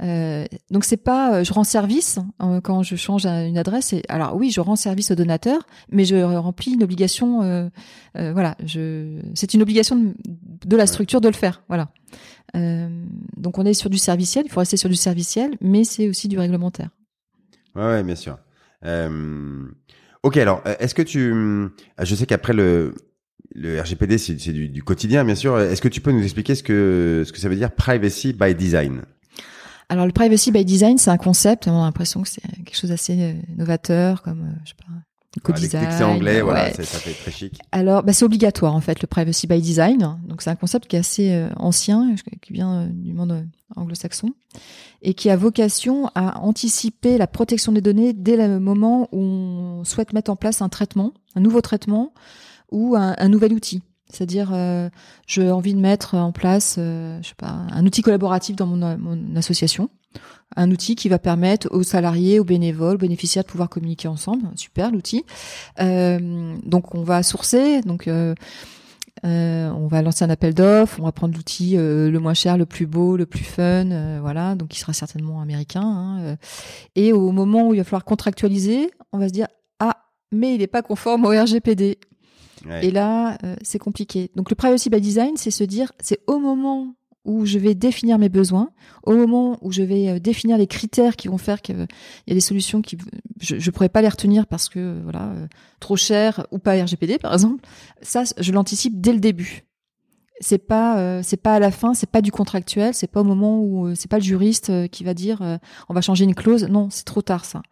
Euh, 0.00 0.44
donc 0.70 0.84
c'est 0.84 0.96
pas 0.96 1.34
euh, 1.34 1.44
je 1.44 1.52
rends 1.52 1.64
service 1.64 2.20
hein, 2.38 2.60
quand 2.62 2.82
je 2.82 2.96
change 2.96 3.26
une 3.26 3.58
adresse. 3.58 3.92
Et, 3.92 4.02
alors 4.08 4.36
oui, 4.36 4.50
je 4.50 4.60
rends 4.60 4.76
service 4.76 5.10
au 5.10 5.14
donateur, 5.14 5.66
mais 5.90 6.04
je 6.04 6.16
remplis 6.16 6.72
une 6.72 6.82
obligation. 6.82 7.42
Euh, 7.42 7.68
euh 8.16 8.32
voilà, 8.32 8.56
je 8.64 9.20
c'est 9.34 9.54
une 9.54 9.62
obligation 9.62 10.14
de, 10.64 10.76
la 10.76 10.86
structure 10.86 11.20
de 11.20 11.28
le 11.28 11.34
faire. 11.34 11.62
Voilà. 11.68 11.88
donc 13.36 13.58
on 13.58 13.64
est 13.64 13.74
sur 13.74 13.90
du 13.90 13.98
serviciel. 13.98 14.44
Il 14.46 14.50
faut 14.50 14.60
rester 14.60 14.76
sur 14.76 14.88
du 14.88 14.96
serviciel, 14.96 15.56
mais 15.60 15.84
c'est 15.84 16.08
aussi 16.08 16.28
du 16.28 16.38
réglementaire. 16.38 16.90
Ouais, 17.74 17.82
ouais 17.82 18.02
bien 18.02 18.16
sûr. 18.16 18.38
ok, 20.22 20.36
alors 20.36 20.62
est-ce 20.78 20.94
que 20.94 21.02
tu, 21.02 21.70
je 22.00 22.14
sais 22.14 22.26
qu'après 22.26 22.52
le 22.52 22.94
le 23.54 23.80
RGPD, 23.80 24.18
c'est 24.18 24.52
du, 24.52 24.68
du, 24.68 24.82
quotidien, 24.84 25.24
bien 25.24 25.34
sûr. 25.34 25.58
Est-ce 25.58 25.80
que 25.80 25.88
tu 25.88 26.00
peux 26.00 26.12
nous 26.12 26.22
expliquer 26.22 26.54
ce 26.54 26.62
que 26.62 27.24
ce 27.26 27.32
que 27.32 27.38
ça 27.38 27.48
veut 27.48 27.56
dire 27.56 27.74
privacy 27.74 28.32
by 28.32 28.54
design? 28.54 29.02
Alors 29.88 30.04
le 30.06 30.12
privacy 30.12 30.52
by 30.52 30.64
design, 30.64 30.98
c'est 30.98 31.10
un 31.10 31.16
concept. 31.16 31.66
On 31.66 31.80
a 31.80 31.84
l'impression 31.84 32.22
que 32.22 32.28
c'est 32.28 32.42
quelque 32.42 32.76
chose 32.76 32.90
d'assez 32.90 33.20
euh, 33.20 33.32
novateur, 33.56 34.22
comme 34.22 34.42
euh, 34.42 34.58
je 34.64 34.70
sais 34.70 34.74
pas. 34.76 34.84
Co-design. 35.42 35.86
c'est 35.92 36.02
anglais, 36.02 36.40
voilà, 36.40 36.72
ça 36.72 36.82
fait 36.82 37.12
très 37.12 37.30
chic. 37.30 37.60
Alors, 37.70 38.02
bah, 38.02 38.12
c'est 38.12 38.24
obligatoire 38.24 38.74
en 38.74 38.80
fait 38.80 39.00
le 39.02 39.06
privacy 39.06 39.46
by 39.46 39.60
design. 39.60 40.18
Donc 40.26 40.42
c'est 40.42 40.50
un 40.50 40.56
concept 40.56 40.88
qui 40.88 40.96
est 40.96 40.98
assez 40.98 41.32
euh, 41.32 41.48
ancien, 41.56 42.16
qui 42.42 42.52
vient 42.52 42.88
du 42.90 43.12
monde 43.12 43.46
anglo-saxon 43.76 44.30
et 45.02 45.14
qui 45.14 45.30
a 45.30 45.36
vocation 45.36 46.10
à 46.14 46.40
anticiper 46.40 47.18
la 47.18 47.28
protection 47.28 47.70
des 47.72 47.80
données 47.80 48.14
dès 48.14 48.36
le 48.36 48.58
moment 48.58 49.08
où 49.12 49.20
on 49.20 49.84
souhaite 49.84 50.12
mettre 50.12 50.30
en 50.30 50.36
place 50.36 50.60
un 50.60 50.68
traitement, 50.68 51.12
un 51.36 51.40
nouveau 51.40 51.60
traitement 51.60 52.14
ou 52.72 52.96
un, 52.96 53.14
un 53.16 53.28
nouvel 53.28 53.52
outil. 53.52 53.82
C'est-à-dire, 54.10 54.50
euh, 54.52 54.88
j'ai 55.26 55.50
envie 55.50 55.74
de 55.74 55.80
mettre 55.80 56.14
en 56.14 56.32
place, 56.32 56.76
euh, 56.78 57.18
je 57.22 57.28
sais 57.28 57.34
pas, 57.36 57.66
un 57.70 57.84
outil 57.84 58.02
collaboratif 58.02 58.56
dans 58.56 58.66
mon, 58.66 59.36
association, 59.36 59.90
un 60.56 60.70
outil 60.70 60.96
qui 60.96 61.08
va 61.08 61.18
permettre 61.18 61.68
aux 61.70 61.82
salariés, 61.82 62.40
aux 62.40 62.44
bénévoles, 62.44 62.94
aux 62.94 62.98
bénéficiaires 62.98 63.44
de 63.44 63.48
pouvoir 63.48 63.68
communiquer 63.68 64.08
ensemble. 64.08 64.44
Super 64.56 64.90
l'outil. 64.90 65.24
Euh, 65.80 66.56
donc 66.64 66.94
on 66.94 67.02
va 67.02 67.22
sourcer, 67.22 67.82
donc 67.82 68.08
euh, 68.08 68.34
euh, 69.24 69.70
on 69.70 69.88
va 69.88 70.00
lancer 70.00 70.24
un 70.24 70.30
appel 70.30 70.54
d'offres, 70.54 70.98
on 71.00 71.04
va 71.04 71.12
prendre 71.12 71.34
l'outil 71.36 71.76
le 71.76 72.18
moins 72.18 72.34
cher, 72.34 72.56
le 72.56 72.66
plus 72.66 72.86
beau, 72.86 73.16
le 73.16 73.26
plus 73.26 73.44
fun, 73.44 74.20
voilà, 74.20 74.54
donc 74.54 74.68
qui 74.68 74.80
sera 74.80 74.92
certainement 74.92 75.40
américain. 75.40 75.82
Hein, 75.82 76.36
et 76.94 77.12
au 77.12 77.30
moment 77.30 77.68
où 77.68 77.74
il 77.74 77.78
va 77.78 77.84
falloir 77.84 78.04
contractualiser, 78.04 78.90
on 79.12 79.18
va 79.18 79.28
se 79.28 79.32
dire 79.32 79.48
ah 79.80 79.96
mais 80.32 80.54
il 80.54 80.58
n'est 80.58 80.66
pas 80.66 80.82
conforme 80.82 81.24
au 81.24 81.30
RGPD. 81.30 81.98
Et 82.82 82.90
là, 82.90 83.38
euh, 83.44 83.56
c'est 83.62 83.78
compliqué. 83.78 84.30
Donc 84.34 84.50
le 84.50 84.56
privacy 84.56 84.90
by 84.90 85.00
design, 85.00 85.36
c'est 85.36 85.50
se 85.50 85.64
dire, 85.64 85.92
c'est 86.00 86.20
au 86.26 86.38
moment 86.38 86.94
où 87.24 87.44
je 87.44 87.58
vais 87.58 87.74
définir 87.74 88.18
mes 88.18 88.28
besoins, 88.28 88.70
au 89.02 89.14
moment 89.14 89.58
où 89.60 89.70
je 89.70 89.82
vais 89.82 90.08
euh, 90.08 90.18
définir 90.18 90.56
les 90.56 90.66
critères 90.66 91.16
qui 91.16 91.28
vont 91.28 91.38
faire 91.38 91.60
qu'il 91.60 91.86
y 92.26 92.30
a 92.30 92.34
des 92.34 92.40
solutions 92.40 92.80
qui 92.80 92.96
je, 93.40 93.56
ne 93.56 93.70
pourrais 93.70 93.90
pas 93.90 94.02
les 94.02 94.08
retenir 94.08 94.46
parce 94.46 94.68
que 94.68 95.00
voilà 95.02 95.26
euh, 95.32 95.46
trop 95.78 95.96
cher 95.96 96.46
ou 96.52 96.58
pas 96.58 96.82
RGPD 96.82 97.18
par 97.18 97.32
exemple. 97.32 97.64
Ça, 98.02 98.24
je 98.38 98.52
l'anticipe 98.52 99.00
dès 99.00 99.12
le 99.12 99.20
début. 99.20 99.64
c'est 100.40 100.58
pas 100.58 100.98
euh, 100.98 101.20
c'est 101.22 101.36
pas 101.36 101.54
à 101.54 101.58
la 101.58 101.70
fin, 101.70 101.94
c'est 101.94 102.10
pas 102.10 102.22
du 102.22 102.32
contractuel, 102.32 102.94
c'est 102.94 103.06
pas 103.10 103.20
au 103.20 103.24
moment 103.24 103.60
où 103.60 103.88
euh, 103.88 103.94
c'est 103.94 104.10
pas 104.10 104.18
le 104.18 104.22
juriste 104.22 104.70
euh, 104.70 104.86
qui 104.86 105.04
va 105.04 105.14
dire 105.14 105.58
on 105.88 105.94
va 105.94 106.00
changer 106.00 106.24
une 106.24 106.34
clause. 106.34 106.64
Non, 106.64 106.88
c'est 106.90 107.04
trop 107.04 107.22
tard 107.22 107.44
ça. 107.44 107.62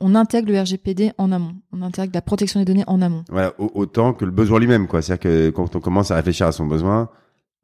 On 0.00 0.14
intègre 0.14 0.50
le 0.50 0.60
RGPD 0.60 1.12
en 1.18 1.30
amont. 1.30 1.54
On 1.72 1.82
intègre 1.82 2.12
la 2.14 2.22
protection 2.22 2.58
des 2.60 2.64
données 2.64 2.84
en 2.86 3.02
amont. 3.02 3.24
Voilà, 3.28 3.52
autant 3.58 4.14
que 4.14 4.24
le 4.24 4.30
besoin 4.30 4.58
lui-même, 4.58 4.86
quoi. 4.86 5.02
C'est-à-dire 5.02 5.22
que 5.22 5.50
quand 5.50 5.76
on 5.76 5.80
commence 5.80 6.10
à 6.10 6.16
réfléchir 6.16 6.46
à 6.46 6.52
son 6.52 6.66
besoin, 6.66 7.10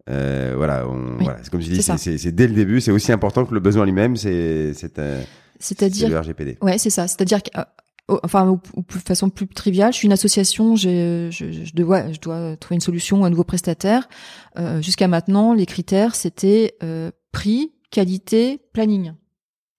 euh, 0.09 0.55
voilà, 0.57 0.87
on, 0.89 1.17
voilà, 1.23 1.39
c'est 1.43 1.51
comme 1.51 1.61
je 1.61 1.71
dis, 1.71 1.83
c'est 1.83 2.33
dès 2.33 2.47
le 2.47 2.55
début, 2.55 2.81
c'est 2.81 2.93
aussi 2.93 3.11
important 3.11 3.45
que 3.45 3.55
le 3.55 3.61
besoin 3.61 3.85
lui-même, 3.85 4.17
c'est 4.17 4.73
c'est 4.75 5.01
c'est-à-dire 5.59 6.09
le 6.09 6.19
RGPD. 6.19 6.59
Ouais, 6.61 6.79
c'est 6.79 6.91
ça. 6.91 7.09
C'est-à-dire 7.09 7.43
que 7.43 7.51
enfin 8.09 8.49
ou, 8.49 8.61
de 8.77 8.93
façon 8.99 9.31
plus 9.31 9.49
triviale, 9.49 9.93
je 9.93 9.99
suis 9.99 10.07
une 10.07 10.13
association, 10.13 10.77
je, 10.77 11.29
je, 11.31 11.75
dois, 11.75 12.13
je 12.13 12.21
dois 12.21 12.57
trouver 12.57 12.77
une 12.77 12.81
solution 12.81 13.25
à 13.25 13.27
un 13.27 13.31
nouveau 13.31 13.45
prestataire. 13.45 14.09
Euh, 14.59 14.81
Jusqu'à 14.81 15.09
maintenant, 15.09 15.55
les 15.55 15.67
critères 15.67 16.15
c'était 16.15 16.77
euh, 16.83 17.11
prix, 17.33 17.73
qualité, 17.91 18.61
planning. 18.73 19.15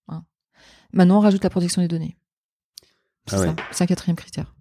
Hein. 0.09 0.23
Maintenant, 0.93 1.17
on 1.17 1.21
rajoute 1.21 1.43
la 1.43 1.49
protection 1.49 1.81
des 1.81 1.87
données. 1.87 2.17
C'est 3.27 3.35
ah 3.35 3.39
ça, 3.39 3.55
c'est 3.71 3.83
un 3.83 3.87
quatrième 3.87 4.15
critère. 4.15 4.53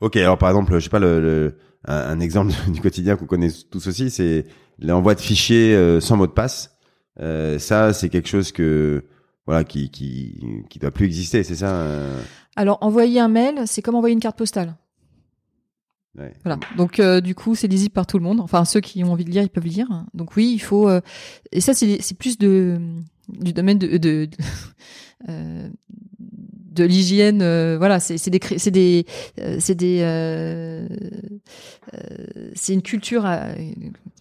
Ok, 0.00 0.16
alors 0.16 0.38
par 0.38 0.48
exemple, 0.50 0.74
je 0.74 0.80
sais 0.80 0.90
pas 0.90 0.98
le, 0.98 1.56
un, 1.86 2.20
exemple 2.20 2.52
du 2.68 2.80
quotidien 2.80 3.16
qu'on 3.16 3.26
connaît 3.26 3.50
tous 3.70 3.86
aussi, 3.86 4.10
c'est 4.10 4.46
l'envoi 4.78 5.14
de 5.14 5.20
fichiers 5.20 5.74
euh, 5.74 6.00
sans 6.00 6.16
mot 6.16 6.26
de 6.26 6.32
passe. 6.32 6.76
Euh, 7.20 7.58
ça, 7.58 7.92
c'est 7.92 8.08
quelque 8.08 8.28
chose 8.28 8.52
que 8.52 9.04
voilà 9.46 9.64
qui 9.64 9.90
qui 9.90 10.40
qui 10.68 10.78
doit 10.78 10.90
plus 10.90 11.06
exister, 11.06 11.42
c'est 11.42 11.56
ça. 11.56 11.70
Euh? 11.70 12.20
Alors, 12.56 12.78
envoyer 12.80 13.20
un 13.20 13.28
mail, 13.28 13.62
c'est 13.66 13.82
comme 13.82 13.94
envoyer 13.94 14.12
une 14.12 14.20
carte 14.20 14.38
postale. 14.38 14.76
Voilà. 16.44 16.58
Donc 16.76 17.00
euh, 17.00 17.20
du 17.20 17.34
coup, 17.34 17.54
c'est 17.54 17.68
lisible 17.68 17.92
par 17.92 18.06
tout 18.06 18.18
le 18.18 18.24
monde. 18.24 18.40
Enfin, 18.40 18.64
ceux 18.64 18.80
qui 18.80 19.04
ont 19.04 19.12
envie 19.12 19.24
de 19.24 19.30
lire, 19.30 19.42
ils 19.42 19.50
peuvent 19.50 19.66
lire. 19.66 20.04
Donc 20.14 20.36
oui, 20.36 20.52
il 20.54 20.58
faut. 20.58 20.88
Euh, 20.88 21.00
et 21.52 21.60
ça, 21.60 21.74
c'est 21.74 22.18
plus 22.18 22.38
de 22.38 22.78
du 23.28 23.52
domaine 23.52 23.78
de, 23.78 23.98
de, 23.98 24.28
euh, 25.28 25.68
de 26.78 26.84
l'hygiène 26.84 27.42
euh, 27.42 27.76
voilà 27.78 28.00
c'est 28.00 28.30
des 28.30 28.40
c'est 28.56 28.70
des 28.70 29.04
euh, 29.40 29.56
c'est 29.60 29.74
des 29.74 30.00
euh, 30.02 30.86
c'est 32.54 32.72
une 32.72 32.82
culture 32.82 33.28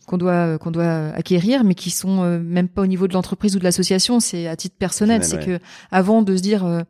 qu'on 0.05 0.17
doit 0.17 0.57
qu'on 0.57 0.71
doit 0.71 1.09
acquérir 1.15 1.63
mais 1.63 1.75
qui 1.75 1.89
sont 1.89 2.39
même 2.39 2.67
pas 2.67 2.81
au 2.81 2.87
niveau 2.87 3.07
de 3.07 3.13
l'entreprise 3.13 3.55
ou 3.55 3.59
de 3.59 3.63
l'association 3.63 4.19
c'est 4.19 4.47
à 4.47 4.55
titre 4.55 4.75
personnel. 4.77 5.23
C'est 5.23 5.43
que 5.43 5.59
avant 5.91 6.21
de 6.21 6.35
se 6.35 6.41
dire 6.41 6.85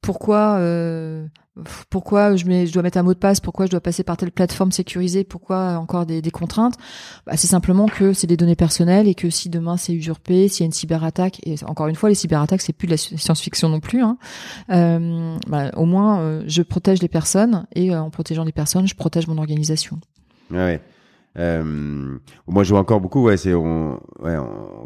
pourquoi 0.00 0.60
pourquoi 1.90 2.36
je, 2.36 2.44
mets, 2.46 2.66
je 2.66 2.72
dois 2.72 2.82
mettre 2.82 2.98
un 2.98 3.02
mot 3.02 3.14
de 3.14 3.18
passe, 3.18 3.40
pourquoi 3.40 3.66
je 3.66 3.70
dois 3.70 3.80
passer 3.80 4.02
par 4.02 4.16
telle 4.16 4.30
plateforme 4.30 4.72
sécurisée, 4.72 5.24
pourquoi 5.24 5.78
encore 5.78 6.06
des, 6.06 6.22
des 6.22 6.30
contraintes? 6.30 6.74
Bah, 7.26 7.36
c'est 7.36 7.46
simplement 7.46 7.86
que 7.86 8.12
c'est 8.12 8.26
des 8.26 8.36
données 8.36 8.56
personnelles 8.56 9.08
et 9.08 9.14
que 9.14 9.30
si 9.30 9.48
demain 9.48 9.76
c'est 9.76 9.92
usurpé, 9.92 10.48
s'il 10.48 10.64
y 10.64 10.64
a 10.64 10.66
une 10.66 10.72
cyberattaque, 10.72 11.40
et 11.46 11.56
encore 11.64 11.88
une 11.88 11.94
fois, 11.94 12.08
les 12.08 12.14
cyberattaques 12.14 12.60
c'est 12.60 12.72
plus 12.72 12.86
de 12.86 12.92
la 12.92 12.96
science-fiction 12.96 13.68
non 13.68 13.80
plus. 13.80 14.02
Hein, 14.02 14.18
euh, 14.70 15.36
bah, 15.48 15.70
au 15.76 15.84
moins, 15.84 16.20
euh, 16.20 16.42
je 16.46 16.62
protège 16.62 17.02
les 17.02 17.08
personnes 17.08 17.66
et 17.74 17.92
euh, 17.92 18.00
en 18.00 18.10
protégeant 18.10 18.44
les 18.44 18.52
personnes, 18.52 18.86
je 18.86 18.94
protège 18.94 19.26
mon 19.26 19.38
organisation. 19.38 19.98
Ouais. 20.50 20.80
moi, 21.36 22.64
je 22.64 22.70
vois 22.70 22.80
encore 22.80 23.00
beaucoup. 23.00 23.24
Ouais, 23.24 23.36
c'est 23.36 23.54
on, 23.54 24.00
ouais, 24.20 24.36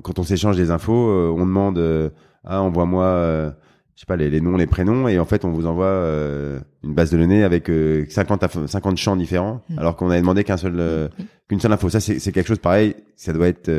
quand 0.02 0.18
on 0.18 0.22
s'échange 0.22 0.56
des 0.56 0.70
infos, 0.70 0.92
on 0.92 1.40
demande 1.40 2.12
ah 2.44 2.60
envoie-moi 2.62 3.54
je 3.94 4.00
sais 4.00 4.06
pas 4.06 4.16
les, 4.16 4.30
les, 4.30 4.40
noms, 4.40 4.56
les 4.56 4.66
prénoms, 4.66 5.06
et 5.08 5.18
en 5.18 5.24
fait 5.24 5.44
on 5.44 5.50
vous 5.50 5.66
envoie 5.66 5.86
euh, 5.86 6.58
une 6.82 6.94
base 6.94 7.10
de 7.10 7.18
données 7.18 7.44
avec 7.44 7.70
50 8.08 8.42
euh, 8.56 8.66
50 8.66 8.96
champs 8.96 9.16
différents, 9.16 9.62
mm. 9.68 9.78
alors 9.78 9.96
qu'on 9.96 10.10
avait 10.10 10.20
demandé 10.20 10.44
qu'un 10.44 10.56
seul 10.56 10.76
euh, 10.78 11.08
mm. 11.18 11.22
qu'une 11.48 11.60
seule 11.60 11.72
info. 11.72 11.88
Ça 11.90 12.00
c'est 12.00 12.32
quelque 12.32 12.46
chose 12.46 12.58
pareil, 12.58 12.94
ça 13.16 13.32
doit 13.32 13.48
être 13.48 13.70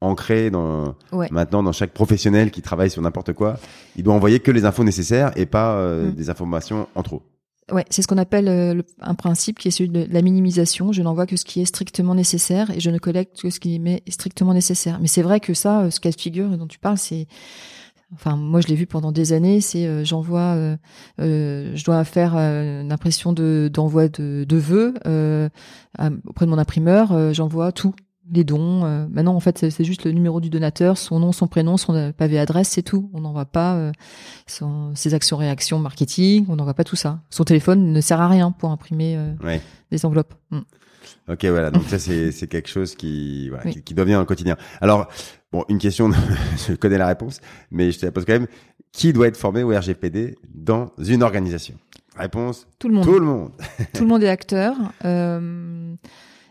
ancré 0.00 0.50
dans 0.50 0.94
maintenant 1.30 1.62
dans 1.62 1.72
chaque 1.72 1.92
professionnel 1.92 2.50
qui 2.50 2.62
travaille 2.62 2.90
sur 2.90 3.02
n'importe 3.02 3.32
quoi. 3.34 3.56
Il 3.96 4.04
doit 4.04 4.14
envoyer 4.14 4.40
que 4.40 4.50
les 4.50 4.64
infos 4.64 4.84
nécessaires 4.84 5.32
et 5.36 5.44
pas 5.44 5.76
mm. 5.76 6.12
des 6.12 6.30
informations 6.30 6.88
en 6.94 7.02
trop. 7.02 7.22
Ouais, 7.70 7.84
c'est 7.90 8.00
ce 8.00 8.08
qu'on 8.08 8.16
appelle 8.16 8.82
un 9.00 9.14
principe 9.14 9.58
qui 9.58 9.68
est 9.68 9.70
celui 9.70 9.90
de 9.90 10.06
la 10.10 10.22
minimisation. 10.22 10.90
Je 10.90 11.02
n'envoie 11.02 11.26
que 11.26 11.36
ce 11.36 11.44
qui 11.44 11.60
est 11.60 11.66
strictement 11.66 12.14
nécessaire 12.14 12.70
et 12.70 12.80
je 12.80 12.88
ne 12.88 12.96
collecte 12.96 13.42
que 13.42 13.50
ce 13.50 13.60
qui 13.60 13.74
est 13.74 14.10
strictement 14.10 14.54
nécessaire. 14.54 14.98
Mais 15.02 15.08
c'est 15.08 15.20
vrai 15.20 15.38
que 15.38 15.52
ça, 15.52 15.90
ce 15.90 16.00
cas 16.00 16.10
de 16.10 16.18
figure 16.18 16.48
dont 16.56 16.66
tu 16.66 16.78
parles, 16.78 16.96
c'est 16.96 17.26
Enfin, 18.14 18.36
moi, 18.36 18.60
je 18.60 18.68
l'ai 18.68 18.74
vu 18.74 18.86
pendant 18.86 19.12
des 19.12 19.32
années. 19.32 19.60
C'est 19.60 19.86
euh, 19.86 20.02
j'envoie, 20.04 20.54
euh, 20.56 20.76
euh, 21.20 21.72
je 21.74 21.84
dois 21.84 22.02
faire 22.04 22.36
une 22.36 22.90
impression 22.90 23.32
de 23.32 23.70
d'envoi 23.72 24.08
de, 24.08 24.44
de 24.48 24.56
vœux 24.56 24.94
auprès 26.26 26.46
de 26.46 26.50
mon 26.50 26.58
imprimeur. 26.58 27.34
j'envoie 27.34 27.72
tout, 27.72 27.94
les 28.32 28.44
dons. 28.44 29.08
maintenant, 29.10 29.34
en 29.34 29.40
fait, 29.40 29.70
c'est 29.70 29.84
juste 29.84 30.04
le 30.04 30.12
numéro 30.12 30.40
du 30.40 30.48
donateur, 30.48 30.96
son 30.96 31.18
nom, 31.18 31.32
son 31.32 31.48
prénom, 31.48 31.76
son 31.76 32.12
pavé 32.16 32.38
adresse, 32.38 32.68
c'est 32.68 32.82
tout. 32.82 33.10
On 33.12 33.20
n'envoie 33.20 33.46
pas 33.46 33.92
son, 34.46 34.94
ses 34.94 35.14
actions, 35.14 35.36
réactions, 35.36 35.78
marketing. 35.78 36.46
On 36.48 36.56
n'envoie 36.56 36.74
pas 36.74 36.84
tout 36.84 36.96
ça. 36.96 37.20
Son 37.30 37.44
téléphone 37.44 37.92
ne 37.92 38.00
sert 38.00 38.20
à 38.20 38.28
rien 38.28 38.52
pour 38.52 38.70
imprimer 38.70 39.18
des 39.90 40.06
enveloppes. 40.06 40.34
Mm. 40.50 40.60
Ok, 41.28 41.44
voilà. 41.44 41.70
Donc 41.70 41.84
ça, 41.88 41.98
c'est 41.98 42.46
quelque 42.48 42.68
chose 42.68 42.94
qui, 42.94 43.48
voilà, 43.50 43.70
qui, 43.70 43.82
qui 43.82 43.94
doit 43.94 44.04
venir 44.04 44.16
dans 44.16 44.22
le 44.22 44.26
quotidien. 44.26 44.56
Alors, 44.80 45.08
Bon, 45.50 45.64
une 45.68 45.78
question, 45.78 46.10
je 46.68 46.74
connais 46.74 46.98
la 46.98 47.06
réponse, 47.06 47.40
mais 47.70 47.90
je 47.90 47.98
te 47.98 48.06
la 48.06 48.12
pose 48.12 48.24
quand 48.24 48.34
même. 48.34 48.46
Qui 48.92 49.12
doit 49.12 49.28
être 49.28 49.36
formé 49.36 49.62
au 49.62 49.70
RGPD 49.70 50.36
dans 50.54 50.92
une 50.98 51.22
organisation? 51.22 51.74
Réponse 52.16 52.66
Tout 52.78 52.88
le 52.88 52.94
monde. 52.94 53.04
Tout 53.04 53.18
le 53.18 53.24
monde. 53.24 53.52
Tout 53.94 54.02
le 54.02 54.08
monde 54.08 54.22
est 54.22 54.28
acteur. 54.28 54.74
Euh, 55.04 55.94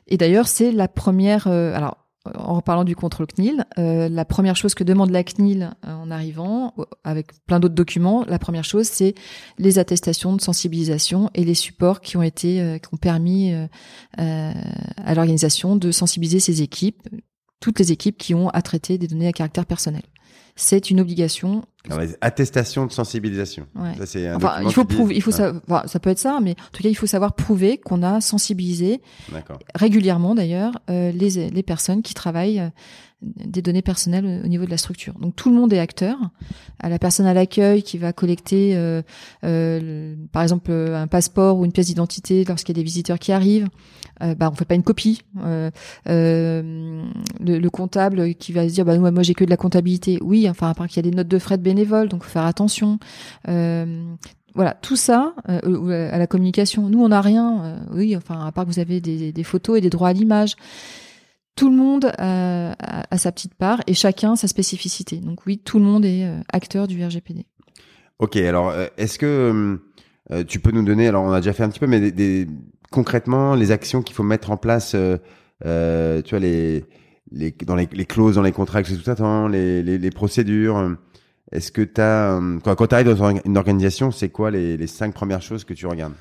et 0.07 0.17
d'ailleurs, 0.17 0.47
c'est 0.47 0.71
la 0.71 0.87
première. 0.87 1.47
Euh, 1.47 1.75
alors, 1.75 1.97
en 2.35 2.61
parlant 2.61 2.83
du 2.83 2.95
contrôle 2.95 3.27
CNIL, 3.27 3.65
euh, 3.77 4.09
la 4.09 4.25
première 4.25 4.57
chose 4.57 4.73
que 4.73 4.83
demande 4.83 5.11
la 5.11 5.23
CNIL 5.23 5.71
en 5.83 6.11
arrivant, 6.11 6.73
avec 7.05 7.27
plein 7.45 7.61
d'autres 7.61 7.75
documents, 7.75 8.25
la 8.27 8.37
première 8.37 8.65
chose, 8.65 8.87
c'est 8.87 9.15
les 9.57 9.79
attestations 9.79 10.35
de 10.35 10.41
sensibilisation 10.41 11.29
et 11.35 11.45
les 11.45 11.53
supports 11.53 12.01
qui 12.01 12.17
ont 12.17 12.21
été, 12.21 12.79
qui 12.81 12.93
ont 12.93 12.97
permis 12.97 13.53
à 14.17 15.15
l'organisation 15.15 15.77
de 15.77 15.89
sensibiliser 15.91 16.41
ses 16.41 16.61
équipes, 16.61 17.07
toutes 17.59 17.79
les 17.79 17.91
équipes 17.91 18.17
qui 18.17 18.33
ont 18.33 18.49
à 18.49 18.61
traiter 18.61 18.97
des 18.97 19.07
données 19.07 19.27
à 19.27 19.33
caractère 19.33 19.65
personnel. 19.65 20.03
C'est 20.55 20.89
une 20.89 20.99
obligation. 20.99 21.63
Attestation 22.21 22.85
de 22.85 22.91
sensibilisation. 22.91 23.67
Ça, 24.05 24.19
enfin, 24.35 24.61
il 24.63 24.73
faut 24.73 24.85
prouver, 24.85 25.15
il 25.15 25.21
faut 25.21 25.31
ça, 25.31 25.53
ça 25.85 25.99
peut 25.99 26.09
être 26.09 26.19
ça, 26.19 26.39
mais 26.41 26.51
en 26.51 26.71
tout 26.71 26.83
cas, 26.83 26.89
il 26.89 26.95
faut 26.95 27.07
savoir 27.07 27.33
prouver 27.33 27.77
qu'on 27.77 28.03
a 28.03 28.21
sensibilisé 28.21 29.01
régulièrement 29.75 30.35
d'ailleurs 30.35 30.73
euh, 30.89 31.11
les, 31.11 31.49
les 31.49 31.63
personnes 31.63 32.01
qui 32.01 32.13
travaillent 32.13 32.59
euh, 32.59 32.69
des 33.21 33.63
données 33.63 33.81
personnelles 33.81 34.41
au 34.43 34.47
niveau 34.47 34.65
de 34.65 34.69
la 34.69 34.77
structure. 34.77 35.15
Donc 35.19 35.35
tout 35.35 35.49
le 35.49 35.55
monde 35.55 35.73
est 35.73 35.79
acteur. 35.79 36.17
À 36.79 36.87
la 36.87 36.99
personne 36.99 37.25
à 37.25 37.33
l'accueil 37.33 37.81
qui 37.81 37.97
va 37.97 38.13
collecter, 38.13 38.75
euh, 38.75 39.01
euh, 39.43 40.15
par 40.31 40.43
exemple, 40.43 40.71
un 40.71 41.07
passeport 41.07 41.57
ou 41.57 41.65
une 41.65 41.71
pièce 41.71 41.87
d'identité 41.87 42.45
lorsqu'il 42.45 42.77
y 42.77 42.79
a 42.79 42.81
des 42.81 42.85
visiteurs 42.85 43.17
qui 43.17 43.31
arrivent, 43.31 43.69
euh, 44.21 44.35
bah 44.35 44.49
on 44.51 44.55
fait 44.55 44.65
pas 44.65 44.75
une 44.75 44.83
copie. 44.83 45.23
Le, 46.05 47.69
comptable 47.69 48.35
qui 48.35 48.53
va 48.53 48.67
se 48.69 48.73
dire, 48.73 48.85
bah 48.85 48.97
moi, 48.97 49.11
moi 49.11 49.23
j'ai 49.23 49.33
que 49.33 49.43
de 49.43 49.49
la 49.49 49.57
comptabilité. 49.57 50.19
Oui, 50.21 50.47
enfin 50.49 50.69
à 50.69 50.73
part 50.75 50.87
qu'il 50.87 50.97
y 51.03 51.07
a 51.07 51.09
des 51.09 51.15
notes 51.15 51.27
de 51.27 51.39
frais 51.39 51.57
de 51.57 51.63
bénévoles, 51.77 52.09
donc 52.09 52.23
faut 52.23 52.29
faire 52.29 52.45
attention. 52.45 52.99
voilà, 53.45 54.73
tout 54.81 54.95
ça 54.95 55.33
à 55.45 56.17
la 56.17 56.27
communication. 56.27 56.89
Nous, 56.89 57.03
on 57.03 57.09
n'a 57.09 57.21
rien. 57.21 57.79
oui, 57.91 58.15
enfin 58.15 58.45
à 58.45 58.51
part 58.51 58.65
que 58.65 58.71
vous 58.71 58.79
avez 58.79 58.99
des, 59.01 59.43
photos 59.43 59.77
et 59.77 59.81
des 59.81 59.89
droits 59.89 60.09
à 60.09 60.13
l'image 60.13 60.55
tout 61.57 61.69
le 61.69 61.75
monde 61.75 62.05
a, 62.17 63.17
sa 63.17 63.31
petite 63.33 63.55
part 63.55 63.81
et 63.87 63.93
chacun 63.93 64.37
sa 64.37 64.47
spécificité. 64.47 65.17
Donc 65.17 65.45
oui, 65.45 65.57
tout 65.57 65.79
le 65.79 65.85
monde 65.85 66.05
est 66.05 66.23
euh, 66.23 66.39
acteur 66.53 66.87
du 66.87 67.03
RGPD. 67.03 67.45
Ok, 68.19 68.37
alors 68.37 68.69
euh, 68.69 68.85
est-ce 68.97 69.19
que 69.19 69.79
euh, 70.31 70.43
tu 70.45 70.59
peux 70.59 70.71
nous 70.71 70.83
donner, 70.83 71.07
alors 71.07 71.23
on 71.23 71.31
a 71.31 71.41
déjà 71.41 71.53
fait 71.53 71.63
un 71.63 71.69
petit 71.69 71.79
peu, 71.79 71.87
mais 71.87 72.11
des, 72.11 72.47
concrètement 72.91 73.55
les 73.55 73.71
actions 73.71 74.01
qu'il 74.01 74.15
faut 74.15 74.23
mettre 74.23 74.51
en 74.51 74.57
place, 74.57 74.91
tu 74.91 76.29
vois 76.29 76.39
les, 76.39 76.85
les 77.31 77.51
dans 77.65 77.75
les, 77.75 77.87
clauses 77.87 78.35
dans 78.35 78.43
les 78.43 78.51
contrats 78.51 78.83
que 78.83 78.93
tout 78.93 79.09
attend, 79.09 79.47
les, 79.47 79.81
les, 79.83 79.97
les 79.97 80.11
procédures. 80.11 80.95
Est-ce 81.51 81.71
que 81.71 81.81
tu 81.81 82.01
as 82.01 82.39
quand, 82.63 82.87
tu 82.87 82.95
arrives 82.95 83.13
dans 83.13 83.29
une 83.29 83.57
organisation, 83.57 84.11
c'est 84.11 84.29
quoi 84.29 84.51
les, 84.51 84.87
cinq 84.87 85.13
premières 85.13 85.41
choses 85.41 85.63
que 85.63 85.73
tu 85.73 85.87
regardes? 85.87 86.13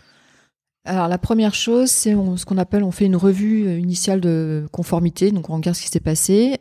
Alors 0.85 1.09
la 1.09 1.18
première 1.18 1.53
chose, 1.53 1.91
c'est 1.91 2.12
ce 2.12 2.45
qu'on 2.45 2.59
appelle, 2.59 2.85
on 2.85 2.93
fait 2.93 3.07
une 3.07 3.16
revue 3.16 3.66
euh, 3.66 3.79
initiale 3.79 4.20
de 4.20 4.68
conformité, 4.70 5.33
donc 5.33 5.51
on 5.51 5.57
regarde 5.57 5.77
ce 5.77 5.83
qui 5.83 5.89
s'est 5.89 5.99
passé. 5.99 6.59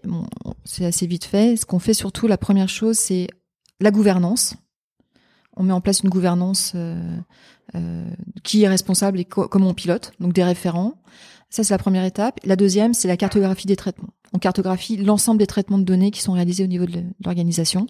c'est 0.63 0.85
assez 0.85 1.05
vite 1.05 1.25
fait. 1.25 1.55
Ce 1.55 1.65
qu'on 1.67 1.77
fait 1.77 1.93
surtout, 1.93 2.25
la 2.25 2.39
première 2.39 2.67
chose, 2.67 2.97
c'est 2.97 3.27
la 3.79 3.91
gouvernance. 3.91 4.55
On 5.55 5.63
met 5.63 5.73
en 5.73 5.79
place 5.79 6.01
une 6.01 6.09
gouvernance 6.09 6.73
euh, 6.75 6.99
euh, 7.75 8.09
qui 8.43 8.63
est 8.63 8.67
responsable 8.67 9.19
et 9.19 9.25
comment 9.25 9.69
on 9.69 9.73
pilote, 9.75 10.11
donc 10.19 10.33
des 10.33 10.43
référents. 10.43 10.95
Ça, 11.51 11.63
c'est 11.63 11.73
la 11.73 11.77
première 11.77 12.03
étape. 12.03 12.39
La 12.43 12.55
deuxième, 12.55 12.95
c'est 12.95 13.07
la 13.07 13.17
cartographie 13.17 13.67
des 13.67 13.75
traitements. 13.75 14.09
On 14.33 14.39
cartographie 14.39 14.97
l'ensemble 14.97 15.37
des 15.37 15.47
traitements 15.47 15.77
de 15.77 15.83
données 15.83 16.11
qui 16.11 16.21
sont 16.21 16.33
réalisés 16.33 16.63
au 16.63 16.67
niveau 16.67 16.85
de 16.85 17.03
l'organisation. 17.23 17.87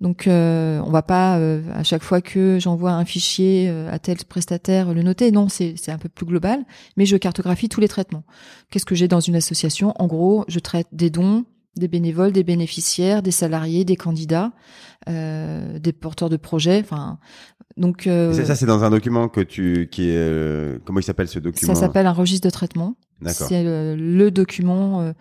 Donc 0.00 0.26
euh, 0.26 0.80
on 0.84 0.90
va 0.90 1.02
pas 1.02 1.38
euh, 1.38 1.62
à 1.74 1.82
chaque 1.82 2.02
fois 2.02 2.22
que 2.22 2.58
j'envoie 2.58 2.92
un 2.92 3.04
fichier 3.04 3.68
euh, 3.68 3.92
à 3.92 3.98
tel 3.98 4.16
prestataire 4.24 4.94
le 4.94 5.02
noter. 5.02 5.30
Non, 5.30 5.48
c'est 5.48 5.90
un 5.90 5.98
peu 5.98 6.08
plus 6.08 6.26
global. 6.26 6.64
Mais 6.96 7.04
je 7.06 7.16
cartographie 7.16 7.68
tous 7.68 7.80
les 7.80 7.88
traitements. 7.88 8.24
Qu'est-ce 8.70 8.86
que 8.86 8.94
j'ai 8.94 9.08
dans 9.08 9.20
une 9.20 9.36
association? 9.36 9.92
En 9.98 10.06
gros, 10.06 10.44
je 10.48 10.58
traite 10.58 10.88
des 10.92 11.10
dons, 11.10 11.44
des 11.76 11.88
bénévoles, 11.88 12.32
des 12.32 12.44
bénéficiaires, 12.44 13.22
des 13.22 13.30
salariés, 13.30 13.84
des 13.84 13.96
candidats, 13.96 14.52
euh, 15.08 15.78
des 15.78 15.92
porteurs 15.92 16.30
de 16.30 16.36
projets. 16.36 16.80
Enfin, 16.80 17.18
donc 17.80 18.06
euh, 18.06 18.32
ça, 18.44 18.54
c'est 18.54 18.66
dans 18.66 18.84
un 18.84 18.90
document 18.90 19.28
que 19.28 19.40
tu, 19.40 19.88
qui 19.90 20.10
est, 20.10 20.16
euh, 20.16 20.78
comment 20.84 21.00
il 21.00 21.02
s'appelle 21.02 21.26
ce 21.28 21.38
document 21.40 21.74
ça 21.74 21.80
s'appelle 21.80 22.06
un 22.06 22.12
registre 22.12 22.46
de 22.46 22.52
traitement. 22.52 22.96
D'accord. 23.22 23.48
C'est 23.48 23.62
le, 23.64 23.96
le 23.96 24.30
document 24.30 25.00
euh, 25.02 25.12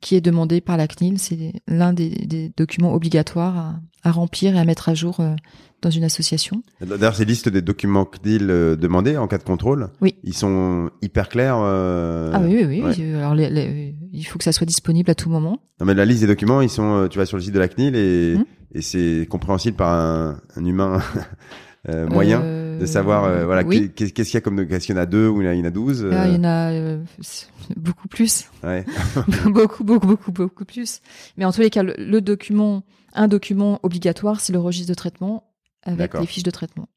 qui 0.00 0.14
est 0.16 0.20
demandé 0.22 0.60
par 0.62 0.76
la 0.78 0.86
CNIL. 0.86 1.18
C'est 1.18 1.52
l'un 1.68 1.92
des, 1.92 2.08
des 2.10 2.50
documents 2.56 2.94
obligatoires 2.94 3.56
à, 3.58 3.80
à 4.08 4.10
remplir 4.12 4.56
et 4.56 4.58
à 4.58 4.64
mettre 4.64 4.88
à 4.88 4.94
jour 4.94 5.20
euh, 5.20 5.34
dans 5.82 5.90
une 5.90 6.04
association. 6.04 6.62
D'ailleurs, 6.80 7.14
ces 7.14 7.26
listes 7.26 7.50
des 7.50 7.60
documents 7.60 8.06
CNIL 8.06 8.48
euh, 8.50 8.74
demandés 8.76 9.18
en 9.18 9.26
cas 9.26 9.36
de 9.36 9.42
contrôle, 9.42 9.90
Oui. 10.00 10.14
ils 10.24 10.32
sont 10.34 10.90
hyper 11.02 11.28
clairs. 11.28 11.58
euh, 11.60 12.30
ah 12.32 12.40
oui, 12.40 12.54
oui, 12.60 12.64
oui. 12.64 12.82
ouais. 12.82 12.94
Euh, 13.00 13.18
Alors, 13.18 13.34
les- 13.34 13.50
les- 13.50 13.96
il 14.12 14.24
faut 14.24 14.38
que 14.38 14.44
ça 14.44 14.52
soit 14.52 14.66
disponible 14.66 15.10
à 15.10 15.14
tout 15.14 15.28
moment. 15.28 15.58
Non, 15.78 15.84
mais 15.86 15.92
la 15.94 16.06
liste 16.06 16.20
des 16.22 16.28
documents, 16.28 16.62
ils 16.62 16.70
sont, 16.70 17.00
euh, 17.02 17.08
tu 17.08 17.18
vas 17.18 17.26
sur 17.26 17.36
le 17.36 17.42
site 17.42 17.52
de 17.52 17.58
la 17.58 17.68
CNIL 17.68 17.96
et, 17.96 18.36
Mhm. 18.38 18.44
et 18.74 18.80
c'est 18.80 19.26
compréhensible 19.28 19.76
par 19.76 19.92
un, 19.92 20.40
un 20.56 20.64
humain 20.64 21.00
euh, 21.88 22.06
moyen 22.08 22.40
Euh, 22.42 22.78
de 22.78 22.86
savoir, 22.86 23.24
euh, 23.24 23.44
voilà, 23.44 23.62
oui. 23.64 23.90
qu'est-ce 23.94 24.12
qu'il 24.12 24.34
y 24.34 24.36
a 24.36 24.40
comme, 24.40 24.58
est-ce 24.60 24.86
qu'il 24.86 24.94
y 24.94 24.98
en 24.98 25.02
a 25.02 25.06
deux 25.06 25.28
ou 25.28 25.40
il 25.42 25.44
y 25.44 25.48
en 25.48 25.50
a- 25.50 25.54
il 25.54 25.58
y 25.60 25.62
en 25.62 25.66
a 25.66 25.70
douze 25.70 26.06
Ah, 26.10 26.24
euh, 26.24 26.28
il 26.28 26.34
y 26.34 26.38
en 26.38 26.44
a 26.44 26.70
euh, 26.72 27.02
beaucoup 27.76 28.08
plus. 28.08 28.46
ouais. 28.62 28.84
beaucoup, 29.46 29.84
beaucoup, 29.84 30.06
beaucoup, 30.06 30.32
beaucoup 30.32 30.64
plus. 30.64 31.00
Mais 31.36 31.44
en 31.44 31.52
tous 31.52 31.60
les 31.60 31.70
cas, 31.70 31.82
le, 31.82 31.94
le 31.98 32.20
document, 32.20 32.82
un 33.14 33.28
document 33.28 33.78
obligatoire, 33.82 34.40
c'est 34.40 34.52
le 34.52 34.58
registre 34.60 34.88
de 34.88 34.94
traitement 34.94 35.44
avec 35.84 36.14
les 36.14 36.26
fiches 36.26 36.42
de 36.44 36.50
traitement. 36.50 36.88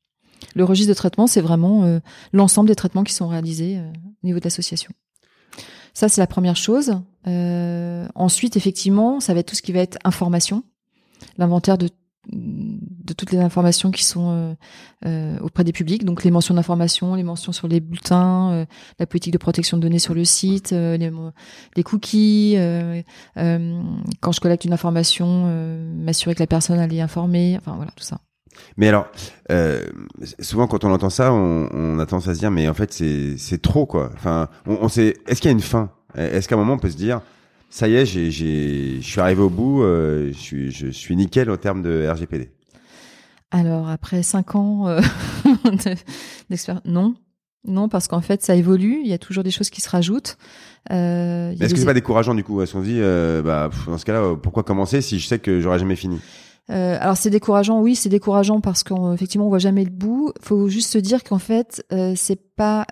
Le 0.55 0.63
registre 0.63 0.89
de 0.89 0.95
traitement, 0.95 1.27
c'est 1.27 1.41
vraiment 1.41 1.83
euh, 1.85 1.99
l'ensemble 2.33 2.67
des 2.67 2.75
traitements 2.75 3.03
qui 3.03 3.13
sont 3.13 3.27
réalisés 3.27 3.77
euh, 3.77 3.89
au 4.23 4.27
niveau 4.27 4.39
de 4.39 4.43
l'association. 4.43 4.91
Ça, 5.93 6.09
c'est 6.09 6.21
la 6.21 6.27
première 6.27 6.55
chose. 6.57 6.99
Euh, 7.27 8.07
ensuite, 8.15 8.57
effectivement, 8.57 9.19
ça 9.19 9.33
va 9.33 9.39
être 9.39 9.47
tout 9.47 9.55
ce 9.55 9.61
qui 9.61 9.71
va 9.71 9.79
être 9.79 9.97
information, 10.03 10.63
l'inventaire 11.37 11.77
de 11.77 11.89
de 13.05 13.13
toutes 13.13 13.31
les 13.31 13.39
informations 13.39 13.91
qui 13.91 14.03
sont 14.03 14.31
euh, 14.31 14.53
euh, 15.05 15.37
auprès 15.39 15.63
des 15.63 15.71
publics, 15.71 16.03
donc 16.03 16.23
les 16.23 16.31
mentions 16.31 16.55
d'information, 16.55 17.15
les 17.15 17.23
mentions 17.23 17.51
sur 17.51 17.67
les 17.67 17.79
bulletins, 17.79 18.51
euh, 18.51 18.65
la 18.99 19.05
politique 19.05 19.31
de 19.31 19.37
protection 19.37 19.77
de 19.77 19.83
données 19.83 19.99
sur 19.99 20.13
le 20.13 20.25
site, 20.25 20.71
les, 20.71 21.11
cookies, 21.83 22.57
quand 23.35 24.31
je 24.31 24.39
collecte 24.39 24.65
une 24.65 24.73
information, 24.73 25.45
m'assurer 25.95 26.35
que 26.35 26.41
la 26.41 26.47
personne 26.47 26.79
elle 26.79 26.93
est 26.93 27.01
informée, 27.01 27.57
enfin 27.59 27.75
voilà 27.75 27.91
tout 27.95 28.03
ça. 28.03 28.19
Mais 28.77 28.87
alors, 28.87 29.07
souvent 30.39 30.67
quand 30.67 30.83
on 30.83 30.91
entend 30.91 31.09
ça, 31.09 31.31
on, 31.31 31.69
on 31.71 31.99
a 31.99 32.05
tendance 32.05 32.27
à 32.27 32.33
se 32.33 32.39
dire, 32.39 32.51
mais 32.51 32.67
en 32.67 32.73
fait, 32.73 32.91
c'est 32.93 33.61
trop 33.61 33.85
quoi. 33.85 34.11
Enfin, 34.15 34.49
on, 34.65 34.87
sait. 34.87 35.15
Est-ce 35.27 35.41
qu'il 35.41 35.49
y 35.49 35.53
a 35.53 35.57
une 35.57 35.61
fin? 35.61 35.91
Est-ce 36.15 36.47
qu'à 36.47 36.55
un 36.55 36.57
moment 36.57 36.73
on 36.73 36.79
peut 36.79 36.89
se 36.89 36.97
dire, 36.97 37.21
ça 37.69 37.87
y 37.87 37.95
est, 37.95 38.05
j'ai, 38.05 38.31
je 38.31 39.01
suis 39.01 39.21
arrivé 39.21 39.41
au 39.41 39.49
bout, 39.49 39.83
je 39.83 40.33
suis, 40.33 40.71
je 40.71 40.87
suis 40.87 41.15
nickel 41.15 41.51
en 41.51 41.57
termes 41.57 41.83
de 41.83 42.07
RGPD. 42.09 42.54
Alors 43.51 43.87
après 43.89 44.23
cinq 44.23 44.55
ans 44.55 44.87
euh, 44.87 44.99
de- 45.65 45.95
d'expérience, 46.49 46.83
non, 46.85 47.15
non 47.67 47.87
parce 47.89 48.07
qu'en 48.07 48.21
fait 48.21 48.41
ça 48.43 48.55
évolue, 48.55 48.99
il 49.03 49.07
y 49.07 49.13
a 49.13 49.17
toujours 49.17 49.43
des 49.43 49.51
choses 49.51 49.69
qui 49.69 49.81
se 49.81 49.89
rajoutent. 49.89 50.37
Euh, 50.91 51.53
Est-ce 51.59 51.73
que 51.73 51.79
c'est 51.79 51.85
pas 51.85 51.93
décourageant 51.93 52.35
du 52.35 52.43
coup 52.43 52.61
Est-ce 52.61 52.73
qu'on 52.73 52.81
se 52.81 52.85
dit, 52.87 52.99
euh, 52.99 53.41
bah, 53.41 53.69
pff, 53.71 53.87
dans 53.87 53.97
ce 53.97 54.05
cas-là, 54.05 54.19
euh, 54.21 54.35
pourquoi 54.35 54.63
commencer 54.63 55.01
si 55.01 55.19
je 55.19 55.27
sais 55.27 55.39
que 55.39 55.59
j'aurai 55.61 55.79
jamais 55.79 55.95
fini? 55.95 56.19
Euh, 56.71 56.97
alors 56.99 57.15
c'est 57.15 57.29
décourageant, 57.29 57.79
oui, 57.81 57.95
c'est 57.95 58.09
décourageant 58.09 58.59
parce 58.59 58.83
qu'effectivement 58.83 59.45
on 59.45 59.49
voit 59.49 59.59
jamais 59.59 59.83
le 59.83 59.91
bout. 59.91 60.33
Faut 60.41 60.67
juste 60.67 60.91
se 60.91 60.97
dire 60.97 61.23
qu'en 61.23 61.39
fait 61.39 61.83
c'est 62.15 62.41
pas 62.55 62.85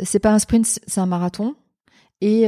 c'est 0.00 0.20
pas 0.20 0.30
un 0.32 0.38
sprint, 0.38 0.64
c'est 0.86 1.00
un 1.00 1.06
marathon. 1.06 1.56
Et 2.20 2.46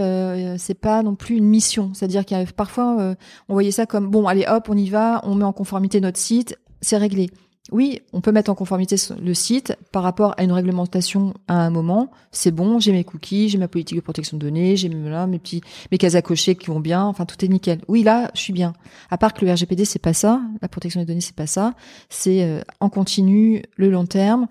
c'est 0.57 0.78
pas 0.80 1.03
non 1.03 1.16
plus 1.16 1.34
une 1.36 1.47
mission, 1.49 1.90
c'est-à-dire 1.95 2.24
qu'il 2.24 2.38
y 2.38 2.40
a 2.40 2.47
parfois 2.47 3.16
on 3.49 3.53
voyait 3.55 3.72
ça 3.72 3.86
comme 3.86 4.09
bon 4.09 4.28
allez 4.28 4.47
hop 4.49 4.68
on 4.68 4.76
y 4.76 4.88
va, 4.88 5.20
on 5.24 5.34
met 5.34 5.42
en 5.45 5.53
conformité 5.53 6.01
notre 6.01 6.20
site, 6.20 6.57
c'est 6.85 6.97
réglé. 6.97 7.30
Oui, 7.72 8.03
on 8.12 8.20
peut 8.20 8.30
mettre 8.30 8.51
en 8.51 8.55
conformité 8.55 8.97
le 9.22 9.32
site 9.32 9.74
par 9.91 10.03
rapport 10.03 10.35
à 10.37 10.45
une 10.45 10.53
réglementation 10.53 11.32
à 11.49 11.55
un 11.64 11.70
moment. 11.70 12.11
C'est 12.30 12.51
bon, 12.51 12.78
j'ai 12.78 12.93
mes 12.93 13.05
cookies, 13.05 13.49
j'ai 13.49 13.57
ma 13.57 13.68
politique 13.68 13.97
de 13.97 14.03
protection 14.03 14.37
de 14.37 14.43
données, 14.43 14.76
j'ai 14.76 14.91
mes, 14.91 15.09
là, 15.09 15.26
mes 15.26 15.39
petits 15.39 15.62
mes 15.91 15.97
cases 15.97 16.14
à 16.14 16.20
cocher 16.20 16.57
qui 16.57 16.66
vont 16.66 16.80
bien. 16.80 17.03
Enfin, 17.05 17.24
tout 17.24 17.43
est 17.43 17.49
nickel. 17.49 17.80
Oui, 17.89 18.03
là, 18.03 18.30
je 18.35 18.41
suis 18.41 18.53
bien. 18.53 18.74
À 19.11 19.16
part 19.16 19.32
que 19.32 19.47
le 19.47 19.53
RGPD, 19.53 19.87
c'est 19.87 19.99
pas 19.99 20.12
ça. 20.12 20.43
La 20.61 20.68
protection 20.68 21.01
des 21.01 21.07
données, 21.07 21.22
c'est 21.22 21.35
pas 21.35 21.47
ça. 21.47 21.72
C'est 22.11 22.45
euh, 22.45 22.61
en 22.80 22.91
continu, 22.91 23.62
le 23.76 23.89
long 23.89 24.05
terme. 24.05 24.47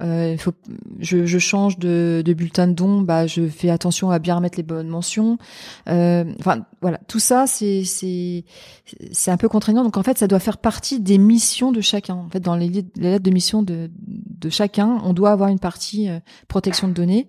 Euh, 0.00 0.36
faut, 0.36 0.52
je, 1.00 1.26
je 1.26 1.38
change 1.38 1.78
de, 1.78 2.22
de 2.24 2.32
bulletin 2.32 2.68
de 2.68 2.72
don, 2.72 3.00
bah, 3.02 3.26
je 3.26 3.48
fais 3.48 3.70
attention 3.70 4.10
à 4.10 4.18
bien 4.18 4.36
remettre 4.36 4.56
les 4.56 4.62
bonnes 4.62 4.88
mentions. 4.88 5.38
Euh, 5.88 6.24
Enfin, 6.38 6.64
voilà, 6.80 6.98
tout 7.08 7.18
ça, 7.18 7.46
c'est 7.46 7.84
c'est 7.84 8.44
c'est 9.12 9.30
un 9.30 9.36
peu 9.36 9.48
contraignant. 9.48 9.82
Donc 9.82 9.96
en 9.96 10.02
fait, 10.02 10.18
ça 10.18 10.26
doit 10.28 10.38
faire 10.38 10.58
partie 10.58 11.00
des 11.00 11.18
missions 11.18 11.72
de 11.72 11.80
chacun. 11.80 12.14
En 12.14 12.28
fait, 12.28 12.40
dans 12.40 12.56
les, 12.56 12.68
les 12.68 12.84
lettres 12.96 13.24
de 13.24 13.30
mission 13.30 13.62
de 13.62 13.90
de 14.06 14.50
chacun, 14.50 15.00
on 15.04 15.12
doit 15.12 15.30
avoir 15.30 15.48
une 15.48 15.58
partie 15.58 16.08
euh, 16.08 16.20
protection 16.46 16.88
de 16.88 16.92
données. 16.92 17.28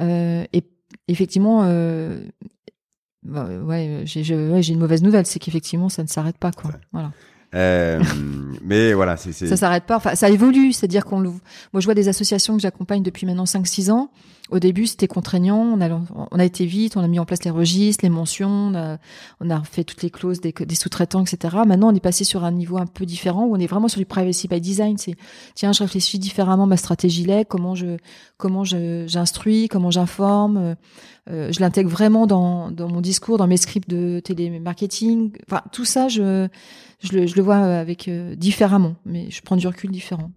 Euh, 0.00 0.44
et 0.52 0.64
effectivement, 1.08 1.62
euh, 1.64 2.22
bah, 3.22 3.48
ouais, 3.48 4.02
j'ai 4.04 4.20
ouais, 4.20 4.62
j'ai 4.62 4.72
une 4.74 4.80
mauvaise 4.80 5.02
nouvelle, 5.02 5.26
c'est 5.26 5.38
qu'effectivement, 5.38 5.88
ça 5.88 6.02
ne 6.02 6.08
s'arrête 6.08 6.38
pas, 6.38 6.52
quoi. 6.52 6.72
Voilà. 6.92 7.12
Euh, 7.54 8.02
Mais 8.62 8.92
voilà, 8.92 9.16
c'est. 9.16 9.32
Ça 9.32 9.56
s'arrête 9.56 9.84
pas. 9.84 9.96
Enfin, 9.96 10.14
ça 10.14 10.30
évolue. 10.30 10.72
C'est-à-dire 10.72 11.04
qu'on 11.04 11.20
moi, 11.20 11.40
je 11.80 11.84
vois 11.84 11.94
des 11.94 12.08
associations 12.08 12.56
que 12.56 12.62
j'accompagne 12.62 13.02
depuis 13.02 13.26
maintenant 13.26 13.44
5-6 13.44 13.90
ans. 13.90 14.10
Au 14.52 14.58
début, 14.58 14.86
c'était 14.86 15.08
contraignant. 15.08 15.60
On 15.60 15.80
a, 15.80 15.88
on 15.88 16.38
a 16.38 16.44
été 16.44 16.66
vite. 16.66 16.98
On 16.98 17.00
a 17.00 17.08
mis 17.08 17.18
en 17.18 17.24
place 17.24 17.42
les 17.42 17.50
registres, 17.50 18.04
les 18.04 18.10
mentions. 18.10 18.50
On 18.50 18.74
a, 18.74 18.98
on 19.40 19.48
a 19.48 19.64
fait 19.64 19.82
toutes 19.82 20.02
les 20.02 20.10
clauses 20.10 20.42
des, 20.42 20.52
sous-traitants, 20.74 21.24
etc. 21.24 21.56
Maintenant, 21.66 21.90
on 21.90 21.94
est 21.94 22.00
passé 22.00 22.24
sur 22.24 22.44
un 22.44 22.52
niveau 22.52 22.76
un 22.76 22.84
peu 22.84 23.06
différent 23.06 23.46
où 23.46 23.56
on 23.56 23.58
est 23.58 23.66
vraiment 23.66 23.88
sur 23.88 23.98
du 23.98 24.04
privacy 24.04 24.48
by 24.48 24.60
design. 24.60 24.98
C'est, 24.98 25.14
tiens, 25.54 25.72
je 25.72 25.82
réfléchis 25.82 26.18
différemment 26.18 26.66
ma 26.66 26.76
stratégie 26.76 27.24
là, 27.24 27.46
comment 27.46 27.74
je, 27.74 27.96
comment 28.36 28.62
je, 28.62 29.06
j'instruis, 29.08 29.68
comment 29.68 29.90
j'informe. 29.90 30.76
Euh, 31.30 31.50
je 31.50 31.60
l'intègre 31.60 31.88
vraiment 31.88 32.26
dans, 32.26 32.70
dans 32.70 32.88
mon 32.88 33.00
discours, 33.00 33.38
dans 33.38 33.46
mes 33.46 33.56
scripts 33.56 33.88
de 33.88 34.20
télémarketing. 34.20 35.32
Enfin, 35.48 35.62
tout 35.72 35.86
ça, 35.86 36.08
je, 36.08 36.46
je 37.00 37.12
le, 37.16 37.26
je 37.26 37.36
le 37.36 37.42
vois 37.42 37.56
avec 37.56 38.06
euh, 38.06 38.34
différemment, 38.34 38.96
mais 39.06 39.30
je 39.30 39.40
prends 39.40 39.56
du 39.56 39.66
recul 39.66 39.90
différent. 39.90 40.30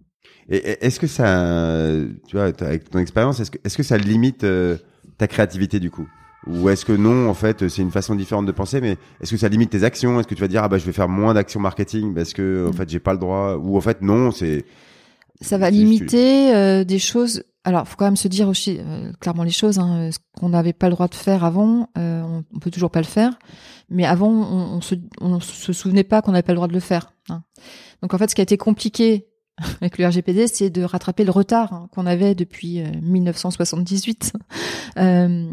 Et 0.48 0.84
est-ce 0.86 1.00
que 1.00 1.06
ça, 1.06 1.90
tu 2.28 2.36
vois, 2.36 2.52
avec 2.60 2.88
ton 2.88 2.98
expérience, 3.00 3.40
est-ce 3.40 3.50
que, 3.50 3.58
est-ce 3.64 3.76
que 3.76 3.82
ça 3.82 3.98
limite 3.98 4.44
euh, 4.44 4.76
ta 5.18 5.26
créativité 5.26 5.80
du 5.80 5.90
coup? 5.90 6.08
Ou 6.46 6.68
est-ce 6.68 6.84
que 6.84 6.92
non, 6.92 7.28
en 7.28 7.34
fait, 7.34 7.68
c'est 7.68 7.82
une 7.82 7.90
façon 7.90 8.14
différente 8.14 8.46
de 8.46 8.52
penser, 8.52 8.80
mais 8.80 8.96
est-ce 9.20 9.32
que 9.32 9.36
ça 9.36 9.48
limite 9.48 9.70
tes 9.70 9.82
actions? 9.82 10.20
Est-ce 10.20 10.28
que 10.28 10.36
tu 10.36 10.40
vas 10.40 10.46
dire, 10.46 10.62
ah 10.62 10.68
bah 10.68 10.78
je 10.78 10.86
vais 10.86 10.92
faire 10.92 11.08
moins 11.08 11.34
d'actions 11.34 11.58
marketing 11.58 12.14
parce 12.14 12.32
que, 12.32 12.68
en 12.68 12.72
fait, 12.72 12.88
j'ai 12.88 13.00
pas 13.00 13.12
le 13.12 13.18
droit? 13.18 13.56
Ou 13.56 13.76
en 13.76 13.80
fait, 13.80 14.02
non, 14.02 14.30
c'est... 14.30 14.64
Ça 15.40 15.58
va 15.58 15.68
limiter 15.68 16.54
euh, 16.54 16.84
des 16.84 17.00
choses. 17.00 17.42
Alors, 17.64 17.86
faut 17.88 17.96
quand 17.96 18.04
même 18.04 18.16
se 18.16 18.28
dire 18.28 18.48
aussi 18.48 18.78
euh, 18.78 19.12
clairement 19.20 19.42
les 19.42 19.50
choses. 19.50 19.78
Hein, 19.78 20.10
ce 20.12 20.18
qu'on 20.38 20.50
n'avait 20.50 20.72
pas 20.72 20.86
le 20.86 20.92
droit 20.94 21.08
de 21.08 21.14
faire 21.16 21.44
avant, 21.44 21.90
euh, 21.98 22.22
on, 22.22 22.44
on 22.54 22.58
peut 22.60 22.70
toujours 22.70 22.92
pas 22.92 23.00
le 23.00 23.06
faire. 23.06 23.36
Mais 23.90 24.06
avant, 24.06 24.30
on, 24.30 24.76
on 24.76 24.80
se, 24.80 24.94
on 25.20 25.40
se 25.40 25.72
souvenait 25.72 26.04
pas 26.04 26.22
qu'on 26.22 26.30
n'avait 26.30 26.42
pas 26.44 26.52
le 26.52 26.56
droit 26.56 26.68
de 26.68 26.72
le 26.72 26.80
faire. 26.80 27.12
hein. 27.28 27.42
Donc 28.02 28.14
en 28.14 28.18
fait, 28.18 28.30
ce 28.30 28.34
qui 28.34 28.40
a 28.40 28.44
été 28.44 28.56
compliqué 28.56 29.26
avec 29.80 29.96
le 29.98 30.06
RGPD, 30.06 30.46
c'est 30.48 30.70
de 30.70 30.82
rattraper 30.82 31.24
le 31.24 31.30
retard 31.30 31.72
hein, 31.72 31.88
qu'on 31.94 32.06
avait 32.06 32.34
depuis 32.34 32.80
euh, 32.80 32.86
1978. 33.02 34.32
Euh, 34.98 35.44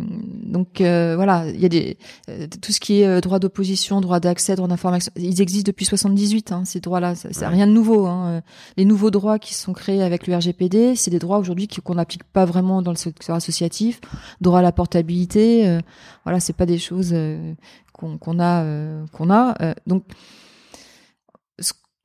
donc 0.45 0.79
euh, 0.79 1.15
voilà, 1.17 1.49
il 1.49 1.59
y 1.59 1.65
a 1.65 1.69
des 1.69 1.97
euh, 2.29 2.47
tout 2.61 2.71
ce 2.71 2.79
qui 2.79 3.01
est 3.01 3.05
euh, 3.05 3.19
droit 3.19 3.39
d'opposition, 3.39 3.99
droit 3.99 4.21
d'accès, 4.21 4.55
droit 4.55 4.69
d'information, 4.69 5.11
ils 5.17 5.41
existent 5.41 5.67
depuis 5.67 5.83
78. 5.83 6.53
Hein, 6.53 6.63
ces 6.63 6.79
droits-là, 6.79 7.15
c'est 7.15 7.37
Ouais. 7.39 7.47
rien 7.47 7.67
de 7.67 7.73
nouveau. 7.73 8.05
Hein. 8.05 8.27
Euh, 8.27 8.41
Les 8.77 8.85
nouveaux 8.85 9.11
droits 9.11 9.39
qui 9.39 9.53
sont 9.53 9.73
créés 9.73 10.01
avec 10.01 10.27
le 10.27 10.37
RGPD, 10.37 10.95
c'est 10.95 11.11
des 11.11 11.19
droits 11.19 11.39
aujourd'hui 11.39 11.67
qu'on 11.67 11.95
n'applique 11.95 12.23
pas 12.23 12.45
vraiment 12.45 12.81
dans 12.81 12.91
le 12.91 12.95
secteur 12.97 13.35
associatif. 13.35 13.99
Droit 14.39 14.59
à 14.59 14.61
la 14.61 14.71
portabilité, 14.71 15.67
euh, 15.67 15.81
voilà, 16.23 16.39
c'est 16.39 16.53
pas 16.55 16.65
des 16.65 16.77
choses 16.77 17.09
euh, 17.11 17.53
qu'on 17.91 18.39
a 18.39 18.63
euh, 18.63 19.05
qu'on 19.11 19.29
a. 19.29 19.55
Euh, 19.61 19.73
donc 19.87 20.05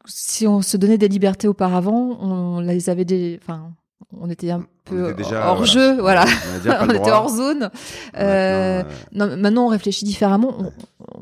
si 0.09 0.47
on 0.47 0.63
se 0.63 0.77
donnait 0.77 0.99
des 0.99 1.09
libertés 1.09 1.47
auparavant, 1.49 2.19
on 2.21 2.61
les 2.61 2.91
avait 2.91 3.05
des, 3.05 3.39
enfin, 3.43 3.71
on 4.19 4.29
était 4.31 4.51
un 4.51 4.65
peu 4.85 5.11
était 5.11 5.23
déjà, 5.23 5.49
hors 5.49 5.57
voilà. 5.59 5.73
jeu, 5.73 6.01
voilà. 6.01 6.25
On, 6.81 6.89
était 6.91 7.11
hors 7.11 7.29
zone. 7.29 7.71
Euh, 8.17 8.83
Maintenant, 9.13 9.25
euh, 9.27 9.37
non, 9.37 9.37
maintenant, 9.37 9.65
on 9.67 9.69
réfléchit 9.69 10.07
différemment. 10.07 10.55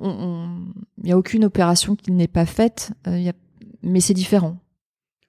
Il 0.02 1.04
n'y 1.04 1.12
a 1.12 1.18
aucune 1.18 1.44
opération 1.44 1.96
qui 1.96 2.12
n'est 2.12 2.28
pas 2.28 2.46
faite, 2.46 2.90
euh, 3.08 3.16
il 3.18 3.24
y 3.24 3.28
a- 3.28 3.32
mais 3.82 4.00
c'est 4.00 4.14
différent. 4.14 4.56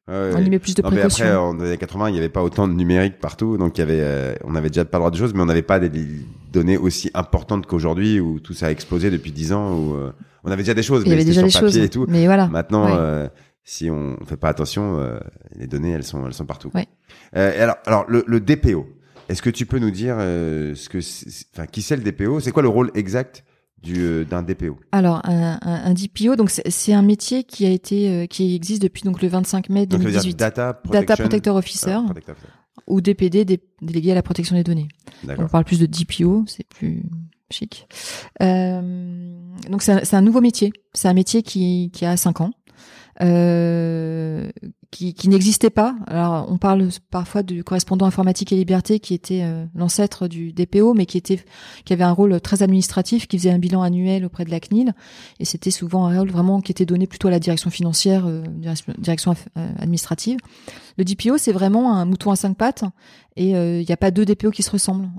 ouais, 0.07 0.31
On 0.35 0.39
y 0.39 0.49
met 0.49 0.59
plus 0.59 0.75
de 0.75 0.81
Non, 0.83 0.89
mais 0.91 0.97
précautions. 0.97 1.25
après, 1.25 1.35
en 1.37 1.59
années 1.59 1.77
80, 1.77 2.09
il 2.09 2.13
n'y 2.13 2.19
avait 2.19 2.29
pas 2.29 2.43
autant 2.43 2.67
de 2.67 2.73
numérique 2.73 3.19
partout, 3.19 3.57
donc 3.57 3.77
il 3.77 3.81
y 3.81 3.83
avait, 3.83 3.99
euh, 4.01 4.35
on 4.43 4.55
avait 4.55 4.69
déjà 4.69 4.85
pas 4.85 4.97
le 4.97 5.01
droit 5.01 5.11
de 5.11 5.17
choses, 5.17 5.33
mais 5.33 5.41
on 5.41 5.45
n'avait 5.45 5.61
pas 5.63 5.79
des 5.79 5.89
données 6.53 6.77
aussi 6.77 7.09
importantes 7.13 7.65
qu'aujourd'hui 7.65 8.19
où 8.19 8.39
tout 8.39 8.53
ça 8.53 8.67
a 8.67 8.71
explosé 8.71 9.09
depuis 9.09 9.31
10 9.31 9.51
ans, 9.53 9.73
où 9.73 9.95
on 10.43 10.51
avait 10.51 10.61
déjà 10.63 10.73
des 10.75 10.83
choses, 10.83 11.01
il 11.05 11.07
y 11.07 11.09
mais 11.09 11.15
avait 11.15 11.23
c'était 11.31 11.41
déjà 11.43 11.49
sur 11.49 11.61
des 11.61 11.65
papier 11.67 11.79
choses. 11.79 11.85
et 11.85 11.89
tout. 11.89 12.05
Mais 12.07 12.25
voilà. 12.25 12.47
Maintenant, 12.47 12.85
Ouais. 12.85 13.29
Si 13.69 13.91
on 13.91 14.15
fait 14.25 14.37
pas 14.37 14.47
attention, 14.47 14.97
euh, 14.97 15.19
les 15.55 15.67
données, 15.67 15.91
elles 15.91 16.05
sont, 16.05 16.25
elles 16.25 16.33
sont 16.33 16.45
partout. 16.45 16.71
Ouais. 16.73 16.87
Euh, 17.35 17.61
alors, 17.63 17.75
alors 17.85 18.05
le, 18.07 18.23
le 18.25 18.39
DPO. 18.39 18.87
Est-ce 19.27 19.41
que 19.41 19.49
tu 19.49 19.65
peux 19.65 19.77
nous 19.79 19.91
dire 19.91 20.15
euh, 20.19 20.73
ce 20.73 20.87
que, 20.87 20.99
enfin, 21.53 21.65
qui 21.67 21.81
c'est 21.81 21.97
le 21.97 22.01
DPO 22.03 22.39
C'est 22.39 22.51
quoi 22.51 22.63
le 22.63 22.69
rôle 22.69 22.91
exact 22.95 23.43
du 23.83 23.99
euh, 24.01 24.23
d'un 24.23 24.41
DPO 24.41 24.79
Alors 24.93 25.19
un, 25.25 25.59
un, 25.61 25.91
un 25.91 25.93
DPO, 25.93 26.37
donc 26.37 26.49
c'est- 26.49 26.93
un 26.93 27.01
métier 27.01 27.43
qui 27.43 27.65
a 27.65 27.69
été 27.69 28.09
euh, 28.09 28.25
qui 28.25 28.55
existe 28.55 28.81
depuis 28.81 29.03
donc 29.03 29.21
le 29.21 29.27
25 29.27 29.67
mai 29.69 29.85
Donc, 29.85 29.99
ça 30.01 30.05
veut 30.05 30.11
dire 30.13 30.21
2018. 30.21 30.35
data 30.37 30.73
protection. 30.73 31.01
Data 31.01 31.15
Protector 31.17 31.55
Officer 31.57 31.91
Ah, 31.91 32.03
protector 32.05 32.35
officer. 32.35 32.53
ou 32.87 33.01
DPD, 33.01 33.43
dé- 33.43 33.61
délégué 33.81 34.13
à 34.13 34.15
la 34.15 34.23
protection 34.23 34.55
des 34.55 34.63
données. 34.63 34.87
On 35.37 35.47
parle 35.47 35.65
plus 35.65 35.79
de 35.81 35.85
DPO, 35.87 36.45
c'est 36.47 36.65
plus 36.69 37.03
chic. 37.51 37.85
Euh, 38.41 39.37
donc 39.69 39.81
c'est 39.81 40.13
un, 40.13 40.17
un 40.17 40.21
nouveau 40.21 40.39
métier. 40.41 40.71
C'est 40.93 41.07
un 41.09 41.13
métier 41.13 41.43
qui, 41.43 41.91
qui 41.93 42.05
a 42.05 42.15
5 42.17 42.41
ans, 42.41 42.51
euh, 43.21 44.49
qui, 44.91 45.13
qui 45.13 45.27
n'existait 45.27 45.69
pas. 45.69 45.95
Alors 46.07 46.47
on 46.49 46.57
parle 46.57 46.89
parfois 47.09 47.43
du 47.43 47.63
correspondant 47.63 48.05
informatique 48.05 48.51
et 48.51 48.55
liberté 48.55 48.99
qui 48.99 49.13
était 49.13 49.41
euh, 49.43 49.65
l'ancêtre 49.75 50.27
du 50.27 50.53
DPO, 50.53 50.93
mais 50.93 51.05
qui 51.05 51.17
était 51.17 51.39
qui 51.83 51.93
avait 51.93 52.03
un 52.03 52.11
rôle 52.11 52.39
très 52.41 52.63
administratif, 52.63 53.27
qui 53.27 53.37
faisait 53.37 53.51
un 53.51 53.59
bilan 53.59 53.81
annuel 53.81 54.25
auprès 54.25 54.45
de 54.45 54.51
la 54.51 54.59
CNIL, 54.59 54.93
et 55.39 55.45
c'était 55.45 55.71
souvent 55.71 56.05
un 56.05 56.17
rôle 56.17 56.29
vraiment 56.29 56.61
qui 56.61 56.71
était 56.71 56.85
donné 56.85 57.07
plutôt 57.07 57.27
à 57.27 57.31
la 57.31 57.39
direction 57.39 57.69
financière, 57.69 58.25
euh, 58.27 58.43
direction, 58.97 59.35
euh, 59.57 59.67
administrative. 59.79 60.37
Le 60.97 61.03
DPO 61.03 61.37
c'est 61.37 61.51
vraiment 61.51 61.95
un 61.95 62.05
mouton 62.05 62.31
à 62.31 62.35
cinq 62.35 62.55
pattes 62.55 62.83
et 63.35 63.51
il 63.51 63.85
n'y 63.85 63.91
a 63.91 63.97
pas 63.97 64.09
deux 64.09 64.25
DPO 64.25 64.49
qui 64.49 64.63
se 64.63 64.71
ressemblent. 64.71 65.09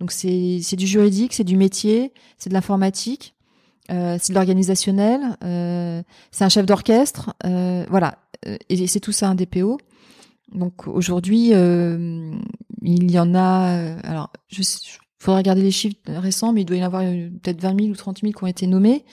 Donc 0.00 0.12
c'est 0.12 0.60
c'est 0.62 0.76
du 0.76 0.86
juridique, 0.86 1.34
c'est 1.34 1.44
du 1.44 1.56
métier, 1.56 2.12
c'est 2.38 2.50
de 2.50 2.54
l'informatique, 2.54 3.35
euh, 3.90 4.16
c'est 4.20 4.32
de 4.32 4.34
l'organisationnel, 4.38 5.20
euh, 5.44 6.02
c'est 6.30 6.44
un 6.44 6.48
chef 6.48 6.66
d'orchestre, 6.66 7.34
euh, 7.44 7.84
voilà. 7.90 8.18
Et 8.68 8.86
c'est 8.86 9.00
tout 9.00 9.12
ça 9.12 9.28
un 9.28 9.34
DPO. 9.34 9.78
Donc 10.54 10.86
aujourd'hui, 10.86 11.48
il 11.52 13.10
y 13.10 13.18
en 13.18 13.34
a. 13.34 13.96
alors, 14.04 14.30
je 14.48 14.62
faudrait 15.18 15.38
regarder 15.40 15.62
les 15.62 15.70
chiffres 15.72 15.96
récents, 16.08 16.52
mais 16.52 16.60
il 16.62 16.64
doit 16.64 16.76
y 16.76 16.82
en 16.82 16.86
avoir 16.86 17.02
peut-être 17.02 17.60
20 17.60 17.80
000 17.80 17.90
ou 17.92 17.96
30 17.96 18.20
000 18.20 18.32
qui 18.32 18.44
ont 18.44 18.46
été 18.46 18.66
nommés. 18.66 19.04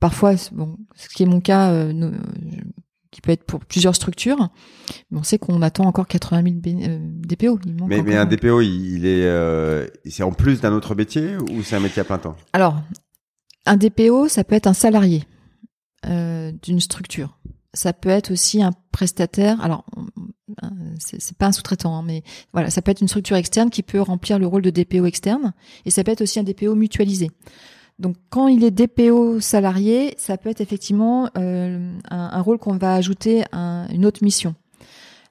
Parfois, 0.00 0.34
bon, 0.52 0.76
ce 0.96 1.08
qui 1.08 1.22
est 1.22 1.26
mon 1.26 1.40
cas, 1.40 1.84
no- 1.92 2.10
qui 3.10 3.20
peut 3.20 3.30
être 3.32 3.44
pour 3.44 3.60
plusieurs 3.60 3.94
structures. 3.94 4.48
Mais 5.10 5.18
on 5.18 5.22
sait 5.22 5.38
qu'on 5.38 5.62
attend 5.62 5.84
encore 5.84 6.06
80 6.08 6.42
000 6.42 6.54
bé- 6.56 6.76
euh, 6.88 6.98
DPO. 7.00 7.58
Il 7.66 7.74
manque 7.76 7.88
Mais, 7.88 8.16
un 8.16 8.26
DPO, 8.26 8.60
il, 8.60 8.96
il 8.96 9.06
est, 9.06 9.30
c'est 10.10 10.22
en 10.24 10.32
plus 10.32 10.60
d'un 10.60 10.72
autre 10.72 10.94
métier 10.94 11.36
ou 11.36 11.62
c'est 11.62 11.76
un 11.76 11.80
métier 11.80 12.00
à 12.00 12.04
plein 12.04 12.18
temps? 12.18 12.36
Alors, 12.52 12.80
un 13.68 13.76
DPO, 13.76 14.28
ça 14.28 14.44
peut 14.44 14.54
être 14.54 14.66
un 14.66 14.72
salarié 14.72 15.24
euh, 16.06 16.52
d'une 16.62 16.80
structure. 16.80 17.38
Ça 17.74 17.92
peut 17.92 18.08
être 18.08 18.32
aussi 18.32 18.62
un 18.62 18.72
prestataire. 18.92 19.60
Alors, 19.60 19.84
euh, 20.62 20.66
c'est 20.98 21.36
pas 21.36 21.46
un 21.46 21.52
sous-traitant, 21.52 21.96
hein, 21.96 22.02
mais 22.04 22.22
voilà, 22.52 22.70
ça 22.70 22.82
peut 22.82 22.90
être 22.90 23.02
une 23.02 23.08
structure 23.08 23.36
externe 23.36 23.70
qui 23.70 23.82
peut 23.82 24.00
remplir 24.00 24.38
le 24.38 24.46
rôle 24.46 24.62
de 24.62 24.70
DPO 24.70 25.04
externe, 25.04 25.52
et 25.84 25.90
ça 25.90 26.02
peut 26.02 26.12
être 26.12 26.22
aussi 26.22 26.40
un 26.40 26.44
DPO 26.44 26.74
mutualisé. 26.74 27.30
Donc, 27.98 28.16
quand 28.30 28.48
il 28.48 28.64
est 28.64 28.70
DPO 28.70 29.40
salarié, 29.40 30.14
ça 30.18 30.38
peut 30.38 30.48
être 30.48 30.60
effectivement 30.60 31.28
euh, 31.36 31.92
un, 32.10 32.30
un 32.32 32.40
rôle 32.40 32.58
qu'on 32.58 32.76
va 32.76 32.94
ajouter 32.94 33.44
à 33.52 33.86
une 33.92 34.06
autre 34.06 34.24
mission. 34.24 34.54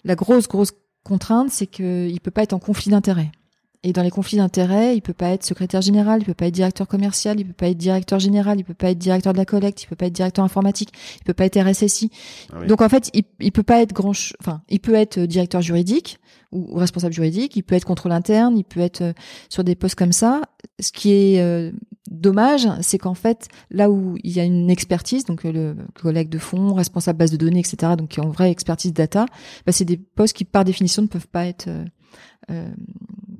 La 0.04 0.16
grosse 0.16 0.48
grosse 0.48 0.74
contrainte, 1.04 1.50
c'est 1.50 1.68
qu'il 1.68 2.20
peut 2.22 2.32
pas 2.32 2.44
être 2.44 2.54
en 2.54 2.60
conflit 2.60 2.92
d'intérêts. 2.92 3.32
Et 3.84 3.94
dans 3.94 4.02
les 4.02 4.10
conflits 4.10 4.38
d'intérêts, 4.38 4.96
il 4.96 5.02
peut 5.02 5.14
pas 5.14 5.30
être 5.30 5.44
secrétaire 5.44 5.82
général, 5.82 6.22
il 6.22 6.26
peut 6.26 6.34
pas 6.34 6.48
être 6.48 6.54
directeur 6.54 6.88
commercial, 6.88 7.40
il 7.40 7.46
peut 7.46 7.54
pas 7.54 7.68
être 7.68 7.78
directeur 7.78 8.20
général, 8.20 8.60
il 8.60 8.64
peut 8.64 8.74
pas 8.74 8.90
être 8.90 8.98
directeur 8.98 9.34
de 9.34 9.38
la 9.38 9.46
collecte, 9.46 9.84
il 9.84 9.88
peut 9.88 9.96
pas 9.96 10.08
être 10.08 10.14
directeur 10.14 10.44
informatique, 10.44 10.92
il 11.20 11.24
peut 11.24 11.34
pas 11.34 11.46
être 11.46 11.60
RSSI. 11.60 12.10
Ah 12.52 12.58
oui. 12.62 12.68
Donc 12.68 12.82
en 12.82 12.90
fait, 12.90 13.12
il, 13.14 13.24
il 13.40 13.52
peut 13.52 13.64
pas 13.64 13.82
être 13.82 13.94
grand, 13.94 14.14
enfin, 14.42 14.62
il 14.70 14.80
peut 14.80 14.96
être 14.96 15.20
directeur 15.20 15.62
juridique 15.62 16.20
ou, 16.52 16.68
ou 16.72 16.76
responsable 16.76 17.14
juridique, 17.14 17.56
il 17.56 17.62
peut 17.62 17.76
être 17.76 17.86
contrôle 17.86 18.14
interne, 18.14 18.58
il 18.58 18.64
peut 18.64 18.80
être 18.80 19.02
euh, 19.02 19.14
sur 19.48 19.64
des 19.64 19.76
postes 19.76 19.96
comme 19.96 20.12
ça. 20.12 20.42
Ce 20.80 20.92
qui 20.92 21.12
est 21.12 21.40
euh, 21.40 21.72
dommage, 22.10 22.68
c'est 22.82 22.98
qu'en 22.98 23.14
fait, 23.14 23.48
là 23.70 23.92
où 23.92 24.18
il 24.24 24.32
y 24.32 24.40
a 24.40 24.44
une 24.44 24.72
expertise, 24.72 25.26
donc 25.26 25.46
euh, 25.46 25.52
le 25.52 25.76
collègue 25.94 26.30
de 26.30 26.40
fonds, 26.40 26.74
responsable 26.74 27.20
base 27.20 27.32
de 27.32 27.38
données, 27.38 27.60
etc., 27.60 27.94
donc 27.96 28.10
qui 28.10 28.22
ont 28.22 28.30
vraie 28.30 28.50
expertise 28.50 28.92
data, 28.92 29.28
bah, 29.68 29.72
c'est 29.72 29.86
des 29.86 29.98
postes 29.98 30.36
qui 30.36 30.46
par 30.46 30.66
définition 30.66 31.04
ne 31.04 31.08
peuvent 31.08 31.28
pas 31.28 31.46
être 31.46 31.70
euh, 32.50 32.70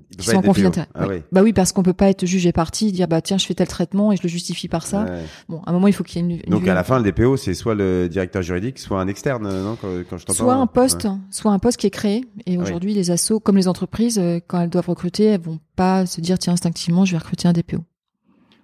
Il 0.10 0.16
peut 0.18 0.22
qui 0.24 0.28
pas 0.28 0.32
sont 0.34 0.38
en 0.40 0.42
conflit 0.42 0.64
d'intérêt. 0.64 0.88
Ah 0.96 1.06
Ouais. 1.08 1.16
oui. 1.18 1.24
Bah 1.34 1.42
oui, 1.44 1.52
parce 1.52 1.74
qu'on 1.74 1.84
peut 1.84 1.92
pas 1.94 2.08
être 2.10 2.26
jugé 2.26 2.54
parti, 2.54 2.92
dire 2.94 3.08
bah 3.10 3.20
tiens, 3.22 3.38
je 3.38 3.46
fais 3.46 3.54
tel 3.54 3.68
traitement 3.68 4.14
et 4.14 4.16
je 4.16 4.24
le 4.24 4.30
justifie 4.30 4.70
par 4.70 4.86
ça. 4.86 5.04
Ouais. 5.04 5.24
Bon, 5.50 5.62
à 5.66 5.70
un 5.70 5.74
moment, 5.74 5.88
il 5.88 5.94
faut 5.94 6.04
qu'il 6.06 6.22
y 6.22 6.24
ait 6.24 6.28
une, 6.36 6.40
une 6.46 6.50
Donc 6.50 6.64
vue- 6.64 6.70
à 6.70 6.74
la 6.74 6.86
fin, 6.86 6.98
le 7.00 7.04
DPO, 7.12 7.36
c'est 7.36 7.54
soit 7.54 7.76
le 7.76 8.08
directeur 8.08 8.42
juridique, 8.42 8.80
soit 8.80 9.02
un 9.02 9.08
externe, 9.10 9.44
non 9.44 9.76
quand, 9.76 9.88
quand 10.10 10.18
je 10.18 10.26
t'entends 10.26 10.38
soit 10.38 10.54
un 10.54 10.66
poste, 10.68 11.04
Ouais. 11.04 11.12
soit 11.30 11.52
un 11.52 11.60
poste 11.60 11.78
qui 11.78 11.88
est 11.88 11.92
créé. 11.92 12.24
Et 12.46 12.58
oui. 12.58 12.64
aujourd'hui, 12.64 12.94
les 12.94 13.12
assos, 13.12 13.42
comme 13.42 13.58
les 13.58 13.68
entreprises, 13.68 14.18
euh, 14.18 14.40
quand 14.48 14.62
elles 14.62 14.70
doivent 14.70 14.88
recruter, 14.88 15.26
elles 15.26 15.42
vont 15.42 15.60
pas 15.76 16.06
se 16.06 16.22
dire 16.22 16.40
tiens 16.40 16.54
instinctivement, 16.54 17.04
je 17.04 17.12
vais 17.12 17.18
recruter 17.18 17.48
un 17.50 17.54
DPO. 17.54 17.80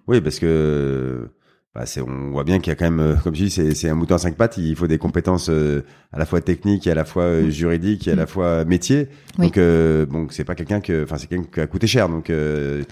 Oui, 0.08 0.20
parce 0.22 0.38
que 0.38 1.28
bah, 1.74 1.82
on 2.06 2.30
voit 2.30 2.44
bien 2.44 2.60
qu'il 2.60 2.68
y 2.68 2.72
a 2.72 2.76
quand 2.76 2.84
même, 2.84 3.00
euh, 3.00 3.16
comme 3.16 3.32
tu 3.32 3.42
dis, 3.42 3.50
c'est, 3.50 3.88
un 3.88 3.96
mouton 3.96 4.14
à 4.14 4.18
cinq 4.18 4.36
pattes. 4.36 4.58
Il 4.58 4.76
faut 4.76 4.86
des 4.86 4.98
compétences 4.98 5.48
euh, 5.50 5.84
à 6.12 6.20
la 6.20 6.24
fois 6.24 6.40
techniques 6.40 6.86
et 6.86 6.92
à 6.92 6.94
la 6.94 7.04
fois 7.04 7.24
euh, 7.24 7.50
juridiques 7.50 8.06
et 8.06 8.12
à 8.12 8.14
la 8.14 8.28
fois 8.28 8.64
métier. 8.64 9.02
Mm. 9.02 9.40
Oui. 9.40 9.46
Donc 9.46 9.58
euh, 9.58 10.06
bon, 10.06 10.28
c'est 10.30 10.44
pas 10.44 10.54
quelqu'un 10.54 10.80
que, 10.80 11.02
enfin 11.02 11.18
c'est 11.18 11.26
quelqu'un 11.26 11.48
qui 11.52 11.60
a 11.60 11.66
coûté 11.66 11.88
cher. 11.88 12.08
Donc 12.08 12.30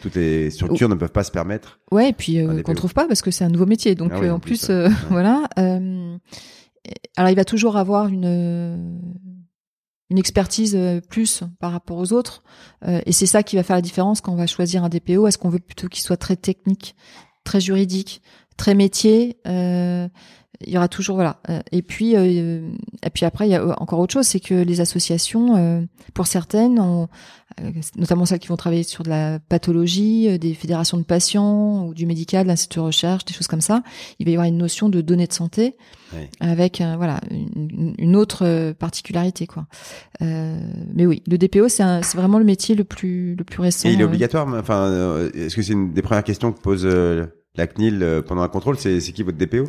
toutes 0.01 0.17
les 0.17 0.51
structures 0.51 0.89
ne 0.89 0.97
peuvent 0.97 1.13
pas 1.13 1.23
se 1.23 1.31
permettre. 1.31 1.79
Ouais, 1.93 2.09
et 2.09 2.13
puis 2.13 2.45
qu'on 2.65 2.75
trouve 2.75 2.93
pas 2.93 3.07
parce 3.07 3.23
que 3.23 3.31
c'est 3.31 3.45
un 3.45 3.51
nouveau 3.51 3.67
métier. 3.67 3.95
Donc 3.95 4.11
Ah 4.13 4.19
oui, 4.21 4.29
en 4.29 4.35
en 4.35 4.41
plus, 4.41 4.67
plus, 4.67 4.75
ouais. 4.75 4.87
Ouais. 4.87 4.91
voilà. 5.11 5.49
alors 5.57 7.31
il 7.31 7.37
va 7.37 7.45
toujours 7.45 7.77
avoir 7.77 8.09
une 8.09 9.01
une 10.11 10.19
expertise 10.19 10.77
plus 11.09 11.45
par 11.61 11.71
rapport 11.71 11.99
aux 11.99 12.13
autres, 12.13 12.43
et 12.85 13.13
c'est 13.13 13.27
ça 13.27 13.45
qui 13.45 13.55
va 13.55 13.63
faire 13.63 13.77
la 13.77 13.83
différence 13.83 14.21
quand 14.21 14.33
on 14.33 14.37
va 14.37 14.49
choisir 14.49 14.83
un 14.83 14.89
DPO. 14.89 15.29
Est-ce 15.29 15.39
qu'on 15.39 15.51
veut 15.51 15.61
plutôt 15.61 15.87
qu'il 15.87 16.03
soit 16.03 16.17
très 16.17 16.35
technique, 16.35 16.97
très 17.45 17.61
juridique, 17.61 18.23
très 18.57 18.75
métier 18.75 19.37
euh, 19.47 20.09
il 20.65 20.73
y 20.73 20.77
aura 20.77 20.89
toujours 20.89 21.17
voilà 21.17 21.41
Euh, 21.49 21.61
et 21.73 21.83
puis 21.83 22.15
euh, 22.15 22.69
et 23.05 23.11
puis 23.11 23.25
après 23.25 23.49
il 23.49 23.51
y 23.51 23.57
a 23.57 23.81
encore 23.83 23.99
autre 23.99 24.13
chose 24.13 24.27
c'est 24.27 24.39
que 24.41 24.55
les 24.55 24.81
associations 24.81 25.57
euh, 25.57 25.81
pour 26.15 26.27
certaines 26.29 26.79
ont, 26.79 27.09
euh, 27.61 27.71
notamment 27.97 28.27
celles 28.27 28.39
qui 28.39 28.47
vont 28.49 28.57
travailler 28.57 28.85
sur 28.85 29.03
de 29.03 29.09
la 29.09 29.41
pathologie 29.41 30.29
euh, 30.29 30.39
des 30.39 30.55
fédérations 30.55 30.99
de 30.99 31.03
patients 31.03 31.87
ou 31.87 31.95
du 31.95 32.07
médical 32.07 32.47
l'institut 32.47 32.79
de 32.79 32.85
recherche 32.85 33.25
des 33.25 33.35
choses 33.35 33.49
comme 33.49 33.61
ça 33.61 33.83
il 34.21 34.27
va 34.27 34.31
y 34.31 34.35
avoir 34.35 34.47
une 34.47 34.57
notion 34.59 34.89
de 34.89 35.01
données 35.01 35.27
de 35.27 35.33
santé 35.33 35.77
Ouais. 36.15 36.29
avec 36.41 36.83
euh, 36.83 36.95
voilà 36.99 37.21
une, 37.31 37.95
une 37.97 38.17
autre 38.17 38.45
euh, 38.45 38.75
particularité 38.75 39.47
quoi 39.47 39.67
euh, 40.21 40.61
mais 40.95 41.07
oui 41.07 41.23
le 41.27 41.39
DPO 41.39 41.69
c'est 41.69 41.83
vraiment 42.15 42.39
le 42.39 42.45
métier 42.45 42.75
le 42.75 42.85
plus 42.85 43.35
le 43.35 43.45
plus 43.45 43.63
récent 43.63 43.89
Et 43.89 43.93
il 43.95 44.01
est 44.01 44.05
euh, 44.05 44.07
obligatoire. 44.09 44.47
mais 44.47 44.59
Enfin, 44.59 44.85
euh, 44.89 45.31
est-ce 45.33 45.57
que 45.57 45.63
c'est 45.63 45.73
une 45.73 45.93
des 45.95 46.03
premières 46.03 46.23
questions 46.23 46.53
que 46.53 46.61
pose 46.61 46.83
euh, 46.85 47.25
la 47.55 47.67
CNIL 47.67 48.03
euh, 48.03 48.23
pendant 48.23 48.43
un 48.43 48.49
contrôle 48.49 48.77
C'est, 48.79 48.99
qui 49.01 49.23
votre 49.23 49.39
DPO 49.39 49.65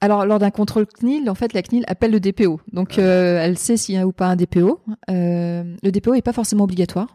Alors, 0.00 0.26
lors 0.26 0.38
d'un 0.38 0.50
contrôle 0.50 0.86
CNIL, 0.86 1.28
en 1.28 1.34
fait, 1.34 1.52
la 1.52 1.62
CNIL 1.62 1.84
appelle 1.88 2.12
le 2.12 2.20
DPO. 2.20 2.60
Donc, 2.72 2.98
euh, 2.98 3.40
elle 3.42 3.58
sait 3.58 3.76
s'il 3.76 3.94
y 3.94 3.98
a 3.98 4.06
ou 4.06 4.12
pas 4.12 4.26
un 4.26 4.36
DPO. 4.36 4.80
Euh, 5.10 5.76
le 5.82 5.90
DPO 5.90 6.14
est 6.14 6.22
pas 6.22 6.32
forcément 6.32 6.64
obligatoire. 6.64 7.08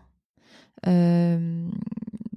Euh, 0.87 1.67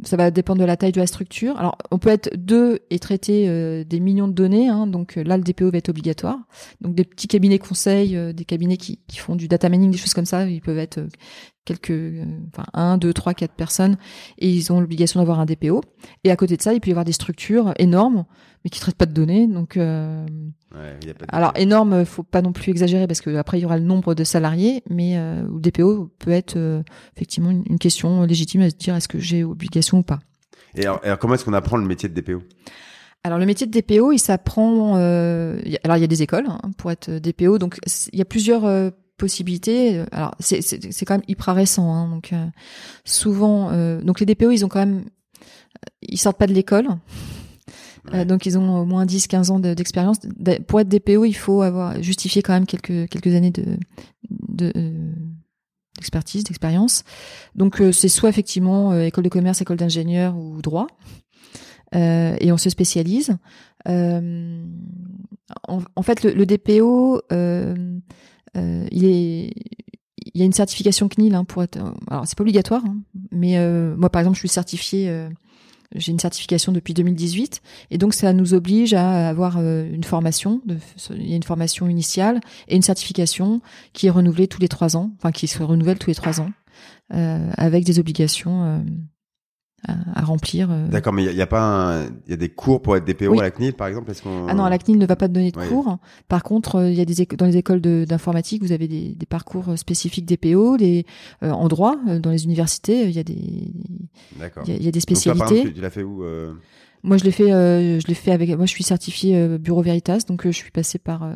ça 0.05 0.18
va 0.18 0.31
dépendre 0.31 0.61
de 0.61 0.66
la 0.66 0.77
taille 0.77 0.93
de 0.93 1.01
la 1.01 1.07
structure. 1.07 1.57
Alors, 1.59 1.79
on 1.91 1.99
peut 1.99 2.11
être 2.11 2.31
deux 2.37 2.81
et 2.91 2.99
traiter 2.99 3.85
des 3.85 4.01
millions 4.01 4.29
de 4.29 4.35
données. 4.35 4.68
Hein, 4.68 4.87
donc 4.87 5.16
là, 5.16 5.39
le 5.39 5.43
DPO 5.43 5.70
va 5.70 5.79
être 5.79 5.89
obligatoire. 5.89 6.39
Donc, 6.83 6.95
des 6.95 7.05
petits 7.05 7.27
cabinets 7.27 7.59
conseils, 7.59 8.35
des 8.35 8.45
cabinets 8.45 8.77
qui, 8.77 9.01
qui 9.09 9.16
font 9.16 9.35
du 9.35 9.49
data 9.49 9.70
mining, 9.70 9.91
des 9.91 9.97
choses 9.97 10.12
comme 10.12 10.27
ça, 10.27 10.45
ils 10.45 10.61
peuvent 10.61 10.79
être 10.79 11.01
quelques, 11.65 11.93
enfin, 12.53 12.65
un, 12.75 12.99
deux, 12.99 13.12
trois, 13.12 13.35
quatre 13.35 13.55
personnes, 13.55 13.97
et 14.39 14.49
ils 14.51 14.73
ont 14.73 14.81
l'obligation 14.81 15.21
d'avoir 15.21 15.41
un 15.41 15.47
DPO. 15.47 15.83
Et 16.25 16.31
à 16.31 16.37
côté 16.37 16.57
de 16.57 16.62
ça, 16.62 16.75
il 16.75 16.81
peut 16.81 16.89
y 16.89 16.93
avoir 16.93 17.05
des 17.05 17.12
structures 17.12 17.73
énormes, 17.79 18.25
mais 18.65 18.71
qui 18.71 18.81
traitent 18.81 18.97
pas 18.97 19.07
de 19.07 19.12
données. 19.12 19.47
Donc, 19.47 19.77
euh, 19.77 20.27
Ouais, 20.75 20.97
il 21.03 21.09
y 21.09 21.11
a 21.11 21.15
pas 21.15 21.27
de 21.27 21.35
alors 21.35 21.53
énorme, 21.57 22.05
faut 22.05 22.25
pas 22.25 22.43
non 22.43 22.53
plus 22.53 22.71
exagérer 22.71 23.07
parce 23.07 23.21
que 23.21 23.37
après 23.37 23.59
il 23.59 23.62
y 23.62 23.65
aura 23.65 23.79
le 23.79 23.85
nombre 23.85 24.15
de 24.17 24.25
salariés, 24.25 24.83
mais 24.91 25.17
euh, 25.17 25.43
le 25.43 25.61
DPO 25.61 26.11
peut 26.19 26.33
être 26.33 26.57
euh, 26.57 26.83
effectivement 27.17 27.51
une, 27.51 27.62
une 27.71 27.79
question 27.79 28.23
légitime 28.25 28.62
à 28.62 28.71
se 28.71 28.75
dire 28.75 28.97
est-ce 28.97 29.07
que 29.07 29.21
j'ai 29.21 29.45
obligation 29.45 29.99
ou 29.99 30.03
pas. 30.03 30.19
Et 30.75 30.83
alors, 30.83 30.99
alors, 31.05 31.19
comment 31.21 31.35
est-ce 31.35 31.45
qu'on 31.45 31.53
apprend 31.53 31.77
le 31.77 31.87
métier 31.87 32.09
de 32.09 32.21
DPO 32.21 32.43
Alors 33.23 33.39
le 33.39 33.47
métier 33.47 33.69
de 33.69 33.71
DPO, 33.81 34.11
il 34.11 34.19
s'apprend. 34.19 34.97
euh, 34.97 35.61
alors 35.85 35.97
il 35.97 36.01
y 36.01 36.05
a 36.05 36.09
des 36.09 36.23
écoles 36.23 36.47
hein, 36.49 36.61
pour 36.77 36.91
être 36.91 37.09
DPO, 37.09 37.59
donc 37.61 37.79
il 38.12 38.19
y 38.19 38.23
a 38.23 38.25
plusieurs 38.27 38.65
euh, 38.65 38.91
possibilités. 39.17 40.03
Alors 40.12 40.35
c'est 40.41 41.05
quand 41.05 41.15
même 41.15 41.25
hyper 41.29 41.55
récent, 41.55 41.93
hein, 41.93 42.09
donc 42.09 42.33
euh, 42.33 42.47
souvent 43.05 43.71
euh, 43.71 44.01
donc 44.01 44.21
les 44.21 44.27
DPO 44.27 44.51
ils 44.51 44.65
ont 44.65 44.69
quand 44.69 44.81
même 44.81 45.05
ils 46.03 46.19
sortent 46.19 46.39
pas 46.39 46.47
de 46.47 46.53
l'école. 46.55 46.89
Euh, 48.12 48.25
donc 48.27 48.45
ils 48.45 48.59
ont 48.59 48.81
au 48.81 48.85
moins 48.85 49.07
10-15 49.07 49.51
ans 49.51 49.61
de- 49.61 49.73
d'expérience. 49.73 50.19
Pour 50.67 50.81
être 50.81 50.89
DPO, 50.89 51.25
il 51.25 51.33
faut 51.33 51.62
avoir 51.62 52.03
justifié 52.03 52.43
quand 52.43 52.53
même 52.53 52.67
quelques 52.67 53.09
quelques 53.09 53.35
années 53.35 53.51
de 53.51 53.79
de 54.31 54.73
euh, 54.77 55.12
d'expertise, 55.97 56.45
d'expérience. 56.45 57.05
Donc 57.55 57.81
euh, 57.81 57.93
c'est 57.93 58.09
soit 58.09 58.29
effectivement 58.29 58.93
euh, 58.93 59.05
école 59.05 59.25
de 59.25 59.29
commerce, 59.31 59.62
école 59.62 59.79
d'ingénieur 59.79 60.37
ou 60.37 60.61
droit. 60.61 60.87
Euh, 61.95 62.37
et 62.41 62.53
on 62.53 62.57
se 62.57 62.71
spécialise. 62.71 63.37
Euh, 63.89 64.65
en, 65.69 66.03
fait, 66.03 66.25
le, 66.25 66.47
DPO, 66.47 67.17
euh, 67.17 67.21
euh, 67.33 67.99
il 68.55 69.05
est, 69.05 69.53
il 70.35 70.41
y 70.41 70.43
a 70.43 70.45
une 70.45 70.53
certification 70.53 71.09
CNIL 71.09 71.35
hein, 71.35 71.45
pour 71.45 71.63
être. 71.63 71.79
Alors, 72.09 72.27
c'est 72.27 72.37
pas 72.37 72.43
obligatoire, 72.43 72.83
hein, 72.85 72.97
mais 73.31 73.59
euh, 73.59 73.95
moi, 73.97 74.11
par 74.11 74.21
exemple, 74.21 74.37
je 74.37 74.41
suis 74.41 74.49
certifiée. 74.49 75.09
Euh, 75.09 75.29
j'ai 75.95 76.11
une 76.11 76.19
certification 76.19 76.73
depuis 76.73 76.93
2018 76.93 77.63
et 77.93 77.99
donc 77.99 78.15
ça 78.15 78.33
nous 78.33 78.53
oblige 78.53 78.95
à 78.95 79.29
avoir 79.29 79.61
une 79.61 80.03
formation. 80.03 80.61
Il 81.11 81.31
y 81.31 81.35
a 81.35 81.37
une 81.37 81.45
formation 81.45 81.89
initiale 81.89 82.41
et 82.67 82.75
une 82.75 82.83
certification 82.83 83.61
qui 83.93 84.09
est 84.09 84.11
renouvelée 84.11 84.49
tous 84.49 84.61
les 84.61 84.67
trois 84.67 84.97
ans, 84.97 85.13
enfin 85.19 85.31
qui 85.31 85.47
se 85.47 85.63
renouvelle 85.63 86.01
tous 86.01 86.11
les 86.11 86.17
trois 86.17 86.41
ans, 86.41 86.51
avec 87.11 87.85
des 87.85 88.01
obligations 88.01 88.83
à, 89.87 90.22
remplir. 90.22 90.70
Euh. 90.70 90.89
D'accord, 90.89 91.12
mais 91.12 91.24
il 91.24 91.37
y, 91.37 91.43
a 91.43 91.47
pas, 91.47 92.05
il 92.26 92.30
y 92.30 92.35
a 92.35 92.37
des 92.37 92.49
cours 92.49 92.82
pour 92.82 92.97
être 92.97 93.05
DPO 93.05 93.39
à 93.39 93.43
la 93.43 93.51
CNIL, 93.51 93.74
par 93.74 93.89
exemple. 93.89 94.12
ah 94.49 94.55
non, 94.55 94.66
la 94.66 94.78
CNIL 94.78 94.99
ne 94.99 95.07
va 95.07 95.16
pas 95.16 95.28
te 95.28 95.32
donner 95.32 95.51
de 95.51 95.68
cours. 95.68 95.99
Par 96.28 96.43
contre, 96.43 96.76
euh, 96.76 96.91
il 96.91 96.97
y 96.97 97.01
a 97.01 97.05
des 97.05 97.26
dans 97.37 97.47
les 97.47 97.57
écoles 97.57 97.80
d'informatique, 97.80 98.62
vous 98.62 98.72
avez 98.72 98.89
des, 98.89 99.14
des, 99.14 99.26
parcours 99.26 99.70
euh, 99.70 99.76
spécifiques 99.76 100.26
DPO, 100.26 100.76
des 100.76 101.07
en 101.43 101.68
droit, 101.68 101.97
dans 102.20 102.30
les 102.30 102.45
universités, 102.45 103.05
il 103.05 103.12
y 103.12 103.18
a 103.18 103.24
des, 103.24 103.35
il 104.66 104.82
y, 104.82 104.89
a 104.89 104.91
des 104.91 105.01
spécialités. 105.01 105.64
Donc 105.64 105.74
tu, 105.74 105.80
l'as 105.80 105.91
fait 105.91 106.03
où 106.03 106.24
Moi, 107.03 107.16
je 107.16 107.24
l'ai 107.24 107.30
fait, 107.30 107.49
je 107.49 108.07
l'ai 108.07 108.14
fait 108.14 108.32
avec. 108.32 108.51
Moi, 108.57 108.66
je 108.66 108.70
suis 108.70 108.85
certifié 108.85 109.59
Bureau 109.59 109.82
Veritas, 109.82 110.24
donc 110.28 110.43
je 110.45 110.51
suis 110.51 110.70
passé 110.70 110.99
par 110.99 111.28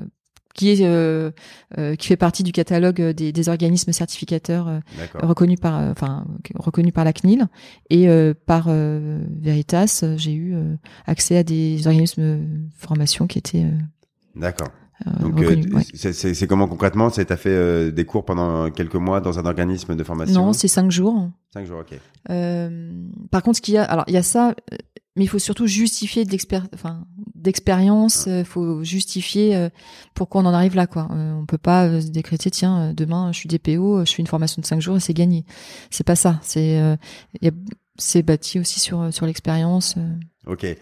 qui 0.58 0.70
est 0.70 0.84
euh, 0.84 1.30
euh, 1.78 1.94
qui 1.94 2.08
fait 2.08 2.16
partie 2.16 2.42
du 2.42 2.50
catalogue 2.50 3.00
des, 3.00 3.30
des 3.32 3.48
organismes 3.48 3.92
certificateurs 3.92 4.66
euh, 4.66 4.80
reconnus 5.22 5.60
par 5.60 5.74
enfin 5.74 6.26
reconnus 6.56 6.92
par 6.92 7.04
la 7.04 7.12
CNIL 7.12 7.46
et 7.90 8.08
par 8.46 8.68
Veritas 8.68 10.04
j'ai 10.16 10.34
eu 10.34 10.56
accès 11.06 11.36
à 11.36 11.42
des 11.44 11.86
organismes 11.86 12.22
de 12.22 12.40
formation 12.76 13.26
qui 13.26 13.38
étaient 13.38 13.66
D'accord. 14.34 14.68
Donc, 15.20 15.40
c'est 15.94 16.46
comment 16.48 16.66
concrètement? 16.66 17.08
C'est 17.08 17.26
t'as 17.26 17.36
fait 17.36 17.92
des 17.92 18.04
cours 18.04 18.24
pendant 18.24 18.68
quelques 18.72 18.96
mois 18.96 19.20
dans 19.20 19.38
un 19.38 19.46
organisme 19.46 19.94
de 19.94 20.02
formation? 20.02 20.46
Non, 20.46 20.52
c'est 20.52 20.66
cinq 20.66 20.90
jours. 20.90 21.30
Cinq 21.52 21.66
jours, 21.66 21.80
ok. 21.80 21.98
par 23.30 23.42
contre, 23.44 23.58
ce 23.58 23.62
qu'il 23.62 23.74
y 23.74 23.78
a, 23.78 23.84
alors 23.84 24.04
il 24.08 24.14
y 24.14 24.16
a 24.16 24.24
ça, 24.24 24.56
mais 25.18 25.24
il 25.24 25.28
faut 25.28 25.40
surtout 25.40 25.66
justifier 25.66 26.24
d'expérience. 26.24 28.28
Il 28.28 28.44
faut 28.44 28.84
justifier 28.84 29.56
euh, 29.56 29.68
pourquoi 30.14 30.42
on 30.42 30.46
en 30.46 30.54
arrive 30.54 30.76
là. 30.76 30.86
Quoi. 30.86 31.08
Euh, 31.10 31.34
on 31.34 31.44
peut 31.44 31.58
pas 31.58 31.86
euh, 31.86 32.00
se 32.00 32.06
décréter 32.06 32.52
tiens 32.52 32.94
demain 32.94 33.32
je 33.32 33.38
suis 33.38 33.48
DPO, 33.48 34.04
je 34.04 34.14
fais 34.14 34.22
une 34.22 34.28
formation 34.28 34.62
de 34.62 34.66
cinq 34.66 34.80
jours 34.80 34.96
et 34.96 35.00
c'est 35.00 35.14
gagné. 35.14 35.44
C'est 35.90 36.06
pas 36.06 36.16
ça. 36.16 36.38
C'est 36.42 36.80
c'est 38.00 38.22
bâti 38.22 38.60
aussi 38.60 38.78
sur 38.78 39.12
sur 39.12 39.26
l'expérience. 39.26 39.96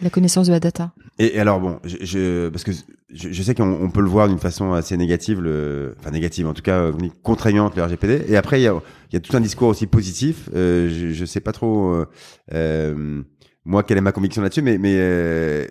La 0.00 0.10
connaissance 0.10 0.46
de 0.46 0.52
la 0.52 0.60
data. 0.60 0.92
Et, 1.18 1.40
alors 1.40 1.58
bon, 1.58 1.80
je, 1.82 2.48
parce 2.50 2.62
que 2.62 2.70
je, 3.12 3.42
sais 3.42 3.52
qu'on 3.52 3.90
peut 3.90 4.02
le 4.02 4.08
voir 4.08 4.28
d'une 4.28 4.38
façon 4.38 4.74
assez 4.74 4.96
négative, 4.96 5.40
le, 5.40 5.96
enfin 5.98 6.12
négative 6.12 6.46
en 6.46 6.54
tout 6.54 6.62
cas 6.62 6.92
contraignante 7.24 7.74
le 7.74 7.82
RGPD. 7.82 8.26
Et 8.28 8.36
après 8.36 8.60
il 8.60 8.64
y 8.64 8.68
a, 8.68 8.80
y 9.12 9.16
a 9.16 9.20
tout 9.20 9.36
un 9.36 9.40
discours 9.40 9.68
aussi 9.68 9.88
positif. 9.88 10.48
je, 10.54 11.10
je 11.12 11.24
sais 11.24 11.40
pas 11.40 11.52
trop. 11.52 12.04
Euh, 12.52 13.22
moi, 13.66 13.82
quelle 13.82 13.98
est 13.98 14.02
ma 14.02 14.12
conviction 14.12 14.42
là-dessus 14.42 14.62
Mais, 14.62 14.78
mais 14.78 14.94
euh, 14.96 15.66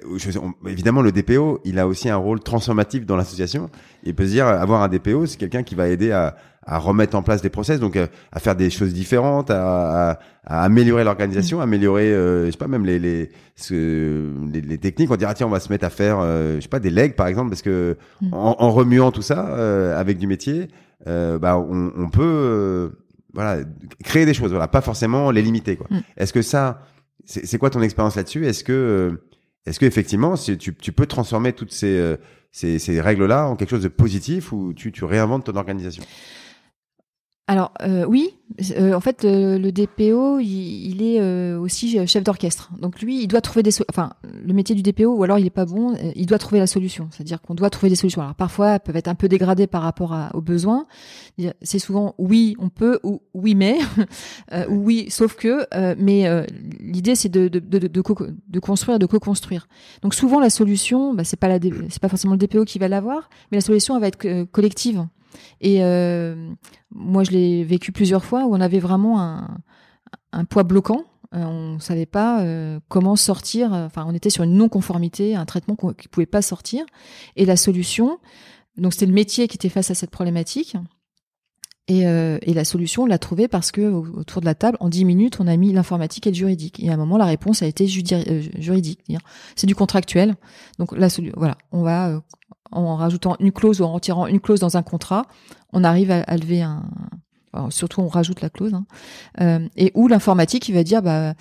évidemment, 0.67 1.01
le 1.01 1.13
DPO, 1.13 1.61
il 1.63 1.79
a 1.79 1.87
aussi 1.87 2.09
un 2.09 2.17
rôle 2.17 2.41
transformatif 2.41 3.05
dans 3.05 3.15
l'association. 3.15 3.69
Il 4.03 4.13
peut 4.13 4.25
se 4.25 4.31
dire, 4.31 4.47
avoir 4.47 4.83
un 4.83 4.89
DPO, 4.89 5.25
c'est 5.25 5.37
quelqu'un 5.37 5.63
qui 5.63 5.75
va 5.75 5.87
aider 5.87 6.11
à, 6.11 6.35
à, 6.63 6.77
remettre 6.77 7.15
en 7.15 7.23
place 7.23 7.41
des 7.41 7.49
process, 7.49 7.79
donc 7.79 7.95
euh, 7.95 8.07
à, 8.33 8.41
faire 8.41 8.57
des 8.57 8.69
choses 8.69 8.93
différentes, 8.93 9.49
à, 9.49 10.11
à, 10.11 10.19
à 10.43 10.63
améliorer 10.63 11.05
l'organisation, 11.05 11.61
améliorer, 11.61 12.11
euh, 12.11 12.47
je 12.47 12.51
sais 12.51 12.57
pas, 12.57 12.67
même 12.67 12.85
les 12.85 12.99
les, 12.99 13.29
les, 13.71 14.61
les, 14.61 14.77
techniques. 14.77 15.09
On 15.09 15.15
dira, 15.15 15.33
tiens, 15.33 15.47
on 15.47 15.51
va 15.51 15.61
se 15.61 15.71
mettre 15.71 15.85
à 15.85 15.89
faire, 15.89 16.17
euh, 16.19 16.57
je 16.57 16.61
sais 16.63 16.67
pas, 16.67 16.79
des 16.79 16.89
legs, 16.89 17.15
par 17.15 17.27
exemple, 17.27 17.49
parce 17.49 17.61
que 17.61 17.95
mm. 18.19 18.33
en, 18.33 18.57
en, 18.59 18.71
remuant 18.71 19.11
tout 19.11 19.21
ça 19.21 19.39
avec 19.97 20.17
du 20.17 20.27
métier, 20.27 20.67
bah, 21.05 21.57
on, 21.57 21.93
on 21.95 22.09
peut 22.09 22.91
voilà 23.33 23.63
créer 24.03 24.25
des 24.25 24.33
choses, 24.33 24.51
voilà, 24.51 24.67
pas 24.67 24.81
forcément 24.81 25.31
les 25.31 25.41
limiter. 25.41 25.77
quoi. 25.77 25.87
Mm. 25.89 25.99
Est-ce 26.17 26.33
que 26.33 26.41
ça 26.41 26.81
c'est 27.25 27.57
quoi 27.57 27.69
ton 27.69 27.81
expérience 27.81 28.15
là-dessus? 28.15 28.45
Est-ce 28.45 28.63
que, 28.63 28.71
euh, 28.71 29.23
est-ce 29.65 29.79
que 29.79 29.85
effectivement, 29.85 30.35
tu, 30.35 30.57
tu 30.57 30.91
peux 30.91 31.05
transformer 31.05 31.53
toutes 31.53 31.71
ces, 31.71 31.97
euh, 31.97 32.17
ces, 32.51 32.79
ces 32.79 33.01
règles-là 33.01 33.47
en 33.47 33.55
quelque 33.55 33.71
chose 33.71 33.83
de 33.83 33.87
positif 33.87 34.51
ou 34.51 34.73
tu, 34.73 34.91
tu 34.91 35.03
réinventes 35.03 35.45
ton 35.45 35.55
organisation? 35.55 36.03
Alors 37.47 37.73
euh, 37.83 38.05
oui, 38.05 38.31
euh, 38.71 38.93
en 38.93 38.99
fait 38.99 39.23
euh, 39.23 39.59
le 39.59 39.71
DPO 39.71 40.39
il, 40.39 41.03
est 41.03 41.21
aussi 41.55 42.07
chef 42.07 42.23
d'orchestre. 42.23 42.71
Donc 42.79 43.01
lui 43.01 43.21
il 43.21 43.27
doit 43.27 43.41
trouver 43.41 43.61
des 43.61 43.71
enfin 43.87 44.13
le 44.23 44.51
métier 44.53 44.73
du 44.73 44.81
DPO 44.81 45.13
ou 45.13 45.23
alors 45.23 45.37
il 45.37 45.45
est 45.45 45.51
pas 45.51 45.65
bon, 45.65 45.95
il 46.15 46.25
doit 46.25 46.39
trouver 46.39 46.57
la 46.57 46.65
solution. 46.65 47.07
C'est-à-dire 47.11 47.39
qu'on 47.41 47.53
doit 47.53 47.69
trouver 47.69 47.89
des 47.91 47.95
solutions. 47.95 48.21
Alors 48.23 48.33
parfois 48.33 48.71
elles 48.71 48.79
peuvent 48.79 48.95
être 48.95 49.09
un 49.09 49.15
peu 49.15 49.27
dégradées 49.27 49.67
par 49.67 49.83
rapport 49.83 50.13
à, 50.13 50.35
aux 50.35 50.41
besoins. 50.41 50.87
C'est 51.61 51.77
souvent 51.77 52.15
oui 52.17 52.55
on 52.57 52.69
peut 52.69 52.99
ou 53.03 53.21
oui 53.35 53.53
mais 53.53 53.77
ou 54.69 54.77
oui 54.77 55.11
sauf 55.11 55.35
que 55.35 55.67
mais 56.01 56.25
l'idée 56.79 57.13
c'est 57.13 57.29
de 57.29 57.47
de, 57.47 57.59
de, 57.59 57.77
de, 57.77 57.87
de, 57.87 58.59
construire 58.59 58.97
de 58.97 59.05
co-construire. 59.05 59.67
Donc 60.01 60.15
souvent 60.15 60.39
la 60.39 60.49
solution 60.49 61.13
bah, 61.13 61.23
c'est 61.23 61.39
pas 61.39 61.47
la 61.47 61.59
c'est 61.89 62.01
pas 62.01 62.09
forcément 62.09 62.33
le 62.33 62.39
DPO 62.39 62.65
qui 62.65 62.79
va 62.79 62.87
l'avoir, 62.87 63.29
mais 63.51 63.57
la 63.57 63.61
solution 63.61 63.93
elle 63.95 64.01
va 64.01 64.07
être 64.07 64.45
collective. 64.45 65.05
Et 65.61 65.83
euh, 65.83 66.53
moi, 66.91 67.23
je 67.23 67.31
l'ai 67.31 67.63
vécu 67.63 67.91
plusieurs 67.91 68.25
fois 68.25 68.45
où 68.45 68.55
on 68.55 68.61
avait 68.61 68.79
vraiment 68.79 69.19
un, 70.31 70.45
poids 70.45 70.63
bloquant. 70.63 71.03
Euh, 71.33 71.43
on 71.43 71.79
savait 71.79 72.05
pas 72.05 72.41
euh, 72.41 72.79
comment 72.87 73.15
sortir. 73.15 73.73
Enfin, 73.73 74.05
on 74.07 74.13
était 74.13 74.29
sur 74.29 74.43
une 74.43 74.55
non-conformité, 74.55 75.35
un 75.35 75.45
traitement 75.45 75.75
qui 75.75 76.07
pouvait 76.07 76.25
pas 76.25 76.41
sortir. 76.41 76.85
Et 77.35 77.45
la 77.45 77.57
solution, 77.57 78.19
donc 78.77 78.93
c'était 78.93 79.07
le 79.07 79.13
métier 79.13 79.47
qui 79.47 79.55
était 79.55 79.69
face 79.69 79.91
à 79.91 79.95
cette 79.95 80.11
problématique. 80.11 80.77
Et, 81.87 82.03
la 82.03 82.65
solution, 82.65 83.03
on 83.03 83.05
l'a 83.05 83.19
trouvée 83.19 83.47
parce 83.47 83.71
que 83.71 83.81
autour 83.81 84.41
de 84.41 84.45
la 84.45 84.55
table, 84.55 84.75
en 84.79 84.89
dix 84.89 85.05
minutes, 85.05 85.39
on 85.39 85.45
a 85.45 85.55
mis 85.55 85.71
l'informatique 85.71 86.25
et 86.25 86.31
le 86.31 86.35
juridique. 86.35 86.79
Et 86.81 86.89
à 86.89 86.93
un 86.93 86.97
moment, 86.97 87.17
la 87.17 87.25
réponse 87.25 87.61
a 87.61 87.67
été 87.67 87.85
juridique. 87.85 89.01
C'est 89.55 89.67
du 89.67 89.75
contractuel. 89.75 90.35
Donc 90.79 90.97
là, 90.97 91.09
voilà, 91.35 91.57
on 91.71 91.83
va 91.83 92.23
en 92.75 92.95
rajoutant 92.95 93.35
une 93.39 93.51
clause 93.51 93.81
ou 93.81 93.85
en 93.85 93.93
retirant 93.93 94.27
une 94.27 94.39
clause 94.39 94.59
dans 94.59 94.77
un 94.77 94.83
contrat, 94.83 95.25
on 95.73 95.83
arrive 95.83 96.11
à, 96.11 96.37
lever 96.37 96.61
un. 96.61 96.83
surtout, 97.69 98.01
on 98.01 98.07
rajoute 98.07 98.41
la 98.41 98.49
clause. 98.49 98.73
Hein. 98.73 98.85
Euh, 99.41 99.67
et 99.75 99.91
où 99.95 100.07
l'informatique, 100.07 100.69
il 100.69 100.75
va 100.75 100.83
dire, 100.83 101.01
bah, 101.01 101.29
euh, 101.29 101.33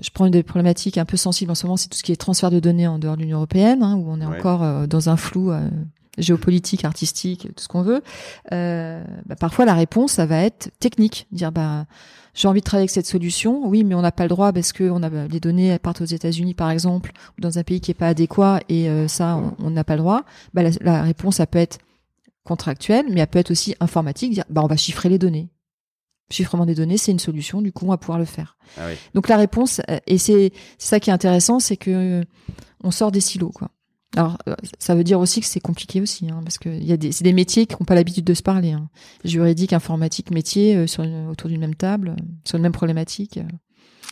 je 0.00 0.10
prends 0.10 0.26
une 0.26 0.32
des 0.32 0.42
problématiques 0.42 0.98
un 0.98 1.04
peu 1.04 1.16
sensibles 1.16 1.50
en 1.50 1.54
ce 1.54 1.66
moment, 1.66 1.76
c'est 1.76 1.88
tout 1.88 1.96
ce 1.96 2.02
qui 2.02 2.12
est 2.12 2.16
transfert 2.16 2.50
de 2.50 2.60
données 2.60 2.86
en 2.86 2.98
dehors 2.98 3.16
de 3.16 3.22
l'Union 3.22 3.38
européenne, 3.38 3.82
hein, 3.82 3.96
où 3.96 4.10
on 4.10 4.20
est 4.20 4.26
encore 4.26 4.62
euh, 4.62 4.86
dans 4.86 5.08
un 5.08 5.16
flou 5.16 5.52
géopolitique, 6.18 6.84
artistique, 6.84 7.48
tout 7.56 7.62
ce 7.62 7.68
qu'on 7.68 7.82
veut. 7.82 8.02
Bah, 8.50 9.36
parfois, 9.38 9.64
la 9.64 9.74
réponse, 9.74 10.12
ça 10.12 10.26
va 10.26 10.42
être 10.42 10.70
technique, 10.78 11.26
dire, 11.32 11.52
bah 11.52 11.86
j'ai 12.38 12.46
envie 12.46 12.60
de 12.60 12.64
travailler 12.64 12.82
avec 12.82 12.90
cette 12.90 13.06
solution. 13.06 13.66
Oui, 13.66 13.82
mais 13.82 13.96
on 13.96 14.00
n'a 14.00 14.12
pas 14.12 14.22
le 14.22 14.28
droit 14.28 14.52
parce 14.52 14.72
que 14.72 14.84
on 14.84 15.02
a 15.02 15.10
les 15.26 15.40
données 15.40 15.76
partent 15.80 16.00
aux 16.00 16.06
États-Unis 16.06 16.54
par 16.54 16.70
exemple, 16.70 17.10
ou 17.36 17.40
dans 17.40 17.58
un 17.58 17.64
pays 17.64 17.80
qui 17.80 17.90
est 17.90 17.94
pas 17.94 18.06
adéquat 18.06 18.60
et 18.68 18.88
euh, 18.88 19.08
ça 19.08 19.40
on 19.58 19.70
n'a 19.70 19.82
pas 19.82 19.96
le 19.96 20.02
droit. 20.02 20.22
Bah, 20.54 20.62
la, 20.80 21.02
réponse 21.02 21.36
ça 21.36 21.46
peut 21.46 21.58
être 21.58 21.78
contractuelle, 22.44 23.06
mais 23.10 23.20
elle 23.20 23.26
peut 23.26 23.40
être 23.40 23.50
aussi 23.50 23.74
informatique. 23.80 24.34
Dire 24.34 24.44
bah 24.50 24.62
on 24.62 24.68
va 24.68 24.76
chiffrer 24.76 25.08
les 25.08 25.18
données. 25.18 25.48
Chiffrement 26.30 26.64
des 26.64 26.76
données, 26.76 26.98
c'est 26.98 27.10
une 27.10 27.18
solution. 27.18 27.60
Du 27.60 27.72
coup, 27.72 27.86
on 27.86 27.88
va 27.88 27.96
pouvoir 27.96 28.18
le 28.18 28.26
faire. 28.26 28.56
Ah 28.76 28.82
oui. 28.88 28.94
Donc 29.14 29.28
la 29.28 29.36
réponse 29.36 29.80
euh, 29.90 29.98
et 30.06 30.18
c'est 30.18 30.52
ça 30.78 31.00
qui 31.00 31.10
est 31.10 31.12
intéressant, 31.12 31.58
c'est 31.58 31.76
que 31.76 32.24
on 32.84 32.92
sort 32.92 33.10
des 33.10 33.20
silos 33.20 33.50
quoi. 33.50 33.70
Alors, 34.16 34.38
euh, 34.48 34.54
ça 34.78 34.94
veut 34.94 35.04
dire 35.04 35.20
aussi 35.20 35.40
que 35.40 35.46
c'est 35.46 35.60
compliqué 35.60 36.00
aussi, 36.00 36.30
hein, 36.30 36.40
parce 36.42 36.58
que 36.58 36.68
y 36.68 36.92
a 36.92 36.96
des, 36.96 37.12
c'est 37.12 37.24
des 37.24 37.32
métiers 37.32 37.66
qui 37.66 37.74
n'ont 37.74 37.84
pas 37.84 37.94
l'habitude 37.94 38.24
de 38.24 38.34
se 38.34 38.42
parler. 38.42 38.72
Hein. 38.72 38.88
Juridique, 39.24 39.72
informatique, 39.72 40.30
métier, 40.30 40.76
euh, 40.76 40.86
sur 40.86 41.04
autour 41.30 41.50
d'une 41.50 41.60
même 41.60 41.74
table, 41.74 42.16
euh, 42.18 42.22
sur 42.44 42.56
une 42.56 42.62
même 42.62 42.72
problématique. 42.72 43.38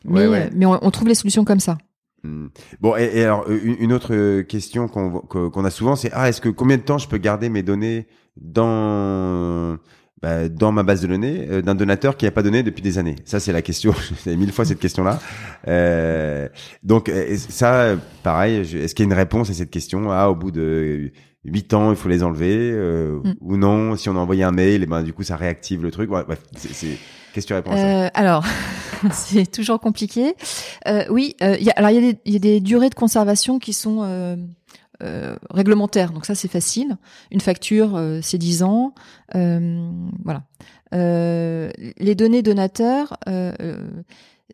Mais, 0.04 0.50
mais 0.54 0.66
on, 0.66 0.90
trouve 0.90 1.08
les 1.08 1.14
solutions 1.14 1.44
comme 1.44 1.60
ça. 1.60 1.78
Hmm. 2.22 2.48
Bon, 2.80 2.94
et, 2.96 3.24
alors 3.24 3.48
une, 3.50 3.92
autre 3.92 4.42
question 4.42 4.86
qu'on, 4.86 5.20
qu'on 5.20 5.64
a 5.64 5.70
souvent, 5.70 5.96
c'est 5.96 6.10
ah, 6.12 6.28
est-ce 6.28 6.40
que 6.40 6.50
combien 6.50 6.76
de 6.76 6.82
temps 6.82 6.98
je 6.98 7.08
peux 7.08 7.18
garder 7.18 7.48
mes 7.48 7.62
données 7.62 8.06
dans 8.36 9.78
bah, 10.22 10.48
dans 10.48 10.72
ma 10.72 10.82
base 10.82 11.02
de 11.02 11.08
données 11.08 11.46
euh, 11.50 11.60
d'un 11.60 11.74
donateur 11.74 12.16
qui 12.16 12.24
n'a 12.24 12.30
pas 12.30 12.42
donné 12.42 12.62
depuis 12.62 12.80
des 12.80 12.96
années 12.96 13.16
Ça, 13.26 13.38
c'est 13.38 13.52
la 13.52 13.60
question. 13.60 13.94
J'ai 14.24 14.34
mille 14.36 14.50
fois 14.50 14.64
cette 14.64 14.78
question-là. 14.78 15.20
Euh, 15.68 16.48
donc, 16.82 17.10
euh, 17.10 17.36
ça, 17.36 17.96
pareil, 18.22 18.56
est-ce 18.56 18.94
qu'il 18.94 19.04
y 19.04 19.08
a 19.08 19.12
une 19.12 19.18
réponse 19.18 19.50
à 19.50 19.52
cette 19.52 19.70
question? 19.70 20.10
Ah, 20.10 20.30
au 20.30 20.34
bout 20.34 20.50
de 20.50 21.12
huit 21.44 21.74
ans, 21.74 21.90
il 21.90 21.96
faut 21.96 22.08
les 22.08 22.22
enlever 22.22 22.72
mm. 22.72 23.34
ou 23.42 23.58
non 23.58 23.96
Si 23.96 24.08
on 24.08 24.16
a 24.16 24.18
envoyé 24.18 24.42
un 24.42 24.52
mail, 24.52 24.80
et 24.80 24.84
eh 24.84 24.86
ben 24.86 25.02
du 25.02 25.12
coup, 25.12 25.22
ça 25.22 25.36
réactive 25.36 25.82
le 25.82 25.90
truc. 25.90 26.08
Bref, 26.08 26.40
c'est 26.56 26.98
Qu'est-ce 27.34 27.44
que 27.44 27.48
tu 27.48 27.54
réponds 27.54 27.72
à 27.72 27.76
ça 27.76 28.06
Alors, 28.14 28.46
c'est 29.12 29.50
toujours 29.50 29.78
compliqué. 29.80 30.34
oui, 31.10 31.36
il 31.42 31.62
y 31.62 31.68
a, 31.68 31.74
alors 31.76 31.90
il 31.90 32.16
y, 32.24 32.32
y, 32.32 32.36
a 32.36 32.38
des 32.38 32.60
durées 32.60 32.88
de 32.88 32.94
conservation 32.94 33.58
qui 33.58 33.74
sont 33.74 34.02
euh, 35.02 35.36
réglementaire. 35.50 36.12
Donc 36.12 36.24
ça, 36.24 36.34
c'est 36.34 36.48
facile. 36.48 36.96
Une 37.30 37.40
facture, 37.40 37.96
euh, 37.96 38.20
c'est 38.22 38.38
10 38.38 38.62
ans. 38.62 38.94
Euh, 39.34 39.90
voilà. 40.24 40.42
les 40.92 42.14
données 42.14 42.42
donateurs, 42.42 43.18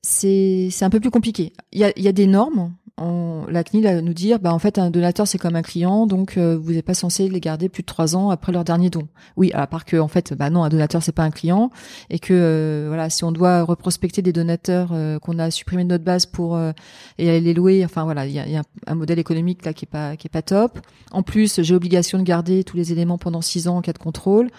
c'est 0.02 0.70
un 0.80 0.90
peu 0.90 1.00
plus 1.00 1.10
compliqué. 1.10 1.52
Il 1.72 1.80
y 1.80 1.84
a, 1.84 1.92
y 1.96 2.08
a, 2.08 2.12
des 2.12 2.26
normes 2.26 2.74
on, 2.98 3.46
la 3.48 3.64
CNIL 3.64 3.84
va 3.84 4.00
nous 4.02 4.12
dire, 4.12 4.38
bah 4.38 4.52
en 4.52 4.58
fait 4.58 4.78
un 4.78 4.90
donateur 4.90 5.26
c'est 5.26 5.38
comme 5.38 5.56
un 5.56 5.62
client, 5.62 6.06
donc 6.06 6.36
euh, 6.36 6.58
vous 6.60 6.72
n'êtes 6.72 6.84
pas 6.84 6.94
censé 6.94 7.28
les 7.28 7.40
garder 7.40 7.68
plus 7.68 7.82
de 7.82 7.86
trois 7.86 8.16
ans 8.16 8.30
après 8.30 8.52
leur 8.52 8.64
dernier 8.64 8.90
don. 8.90 9.08
Oui, 9.36 9.50
à 9.54 9.66
part 9.66 9.84
que 9.84 9.96
en 9.96 10.08
fait, 10.08 10.34
bah 10.34 10.50
non, 10.50 10.62
un 10.62 10.68
donateur 10.68 11.02
c'est 11.02 11.12
pas 11.12 11.22
un 11.22 11.30
client 11.30 11.70
et 12.10 12.18
que 12.18 12.34
euh, 12.34 12.84
voilà, 12.88 13.08
si 13.08 13.24
on 13.24 13.32
doit 13.32 13.62
reprospecter 13.62 14.20
des 14.20 14.32
donateurs 14.32 14.90
euh, 14.92 15.18
qu'on 15.18 15.38
a 15.38 15.50
supprimés 15.50 15.84
de 15.84 15.88
notre 15.88 16.04
base 16.04 16.26
pour 16.26 16.58
et 17.18 17.28
aller 17.28 17.40
les 17.40 17.54
louer, 17.54 17.84
enfin 17.84 18.04
voilà, 18.04 18.26
il 18.26 18.32
y 18.32 18.38
a, 18.38 18.46
y 18.46 18.56
a, 18.56 18.62
un 18.86 18.94
modèle 18.94 19.18
économique 19.18 19.64
là 19.64 19.72
qui 19.72 19.86
est 19.86 19.90
pas 19.90 20.16
qui 20.16 20.26
est 20.26 20.30
pas 20.30 20.42
top. 20.42 20.78
En 21.12 21.22
plus, 21.22 21.62
j'ai 21.62 21.74
obligation 21.74 22.18
de 22.18 22.24
garder 22.24 22.64
tous 22.64 22.76
les 22.76 22.92
éléments 22.92 23.18
pendant 23.18 23.40
six 23.40 23.68
ans 23.68 23.78
en 23.78 23.82
cas 23.82 23.92
de 23.92 23.98
contrôle. 23.98 24.50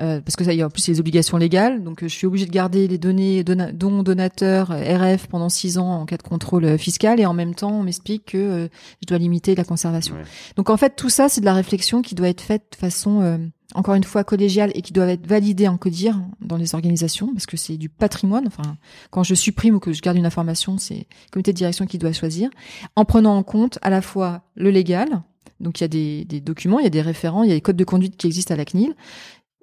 Euh, 0.00 0.20
parce 0.20 0.36
que 0.36 0.44
ça 0.44 0.52
y 0.52 0.62
a 0.62 0.66
en 0.66 0.70
plus 0.70 0.86
les 0.86 1.00
obligations 1.00 1.36
légales. 1.36 1.82
Donc 1.82 2.00
je 2.02 2.08
suis 2.08 2.26
obligée 2.26 2.46
de 2.46 2.52
garder 2.52 2.86
les 2.86 2.98
données 2.98 3.42
dont 3.42 4.02
donateur 4.02 4.70
euh, 4.70 5.14
RF 5.14 5.26
pendant 5.26 5.48
six 5.48 5.76
ans 5.76 5.90
en 5.90 6.06
cas 6.06 6.16
de 6.16 6.22
contrôle 6.22 6.64
euh, 6.64 6.78
fiscal 6.78 7.18
et 7.18 7.26
en 7.26 7.34
même 7.34 7.54
temps 7.54 7.72
on 7.72 7.82
m'explique 7.82 8.26
que 8.26 8.68
je 9.02 9.06
dois 9.06 9.18
limiter 9.18 9.56
la 9.56 9.64
conservation. 9.64 10.14
Donc 10.56 10.70
en 10.70 10.76
fait 10.76 10.94
tout 10.94 11.10
ça 11.10 11.28
c'est 11.28 11.40
de 11.40 11.46
la 11.46 11.54
réflexion 11.54 12.02
qui 12.02 12.14
doit 12.14 12.28
être 12.28 12.40
faite 12.40 12.64
de 12.72 12.76
façon 12.76 13.40
encore 13.74 13.94
une 13.94 14.04
fois 14.04 14.24
collégiale 14.24 14.70
et 14.74 14.82
qui 14.82 14.92
doit 14.92 15.06
être 15.06 15.26
validée 15.26 15.68
en 15.68 15.76
codir 15.76 16.20
dans 16.40 16.56
les 16.56 16.74
organisations 16.74 17.32
parce 17.32 17.46
que 17.46 17.56
c'est 17.56 17.76
du 17.76 17.88
patrimoine. 17.88 18.46
Enfin, 18.46 18.76
quand 19.10 19.22
je 19.22 19.34
supprime 19.34 19.76
ou 19.76 19.80
que 19.80 19.92
je 19.92 20.00
garde 20.00 20.16
une 20.16 20.26
information, 20.26 20.78
c'est 20.78 20.94
le 20.94 21.30
comité 21.32 21.52
de 21.52 21.56
direction 21.56 21.86
qui 21.86 21.98
doit 21.98 22.12
choisir 22.12 22.50
en 22.96 23.04
prenant 23.04 23.36
en 23.36 23.42
compte 23.42 23.78
à 23.82 23.90
la 23.90 24.00
fois 24.00 24.42
le 24.54 24.70
légal, 24.70 25.22
donc 25.60 25.80
il 25.80 25.82
y 25.82 25.86
a 25.86 25.88
des, 25.88 26.24
des, 26.24 26.40
documents, 26.40 26.78
il 26.78 26.84
y 26.84 26.86
a 26.86 26.90
des 26.90 27.02
référents, 27.02 27.42
il 27.42 27.48
y 27.48 27.52
a 27.52 27.56
des 27.56 27.60
codes 27.60 27.76
de 27.76 27.84
conduite 27.84 28.16
qui 28.16 28.26
existent 28.26 28.54
à 28.54 28.56
la 28.56 28.64
CNIL 28.64 28.94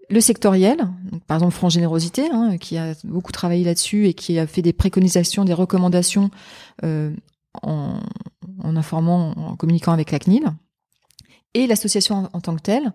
le 0.10 0.22
sectoriel, 0.22 0.77
donc 1.11 1.23
par 1.26 1.38
exemple 1.38 1.53
France 1.53 1.73
Générosité, 1.73 2.30
hein, 2.32 2.57
qui 2.57 2.77
a 2.77 2.94
beaucoup 3.03 3.32
travaillé 3.32 3.64
là-dessus 3.64 4.07
et 4.07 4.14
qui 4.14 4.38
a 4.40 4.48
fait 4.48 4.61
des 4.61 4.73
préconisations, 4.73 5.45
des 5.45 5.53
recommandations 5.53 6.30
euh, 6.84 7.11
en, 7.64 7.99
informant, 8.64 9.34
en 9.38 9.56
communiquant 9.56 9.94
avec 9.94 10.11
la 10.11 10.19
CNIL, 10.19 10.45
et 11.53 11.68
l'association 11.68 12.30
en, 12.34 12.41
tant 12.41 12.56
que 12.56 12.61
telle, 12.61 12.91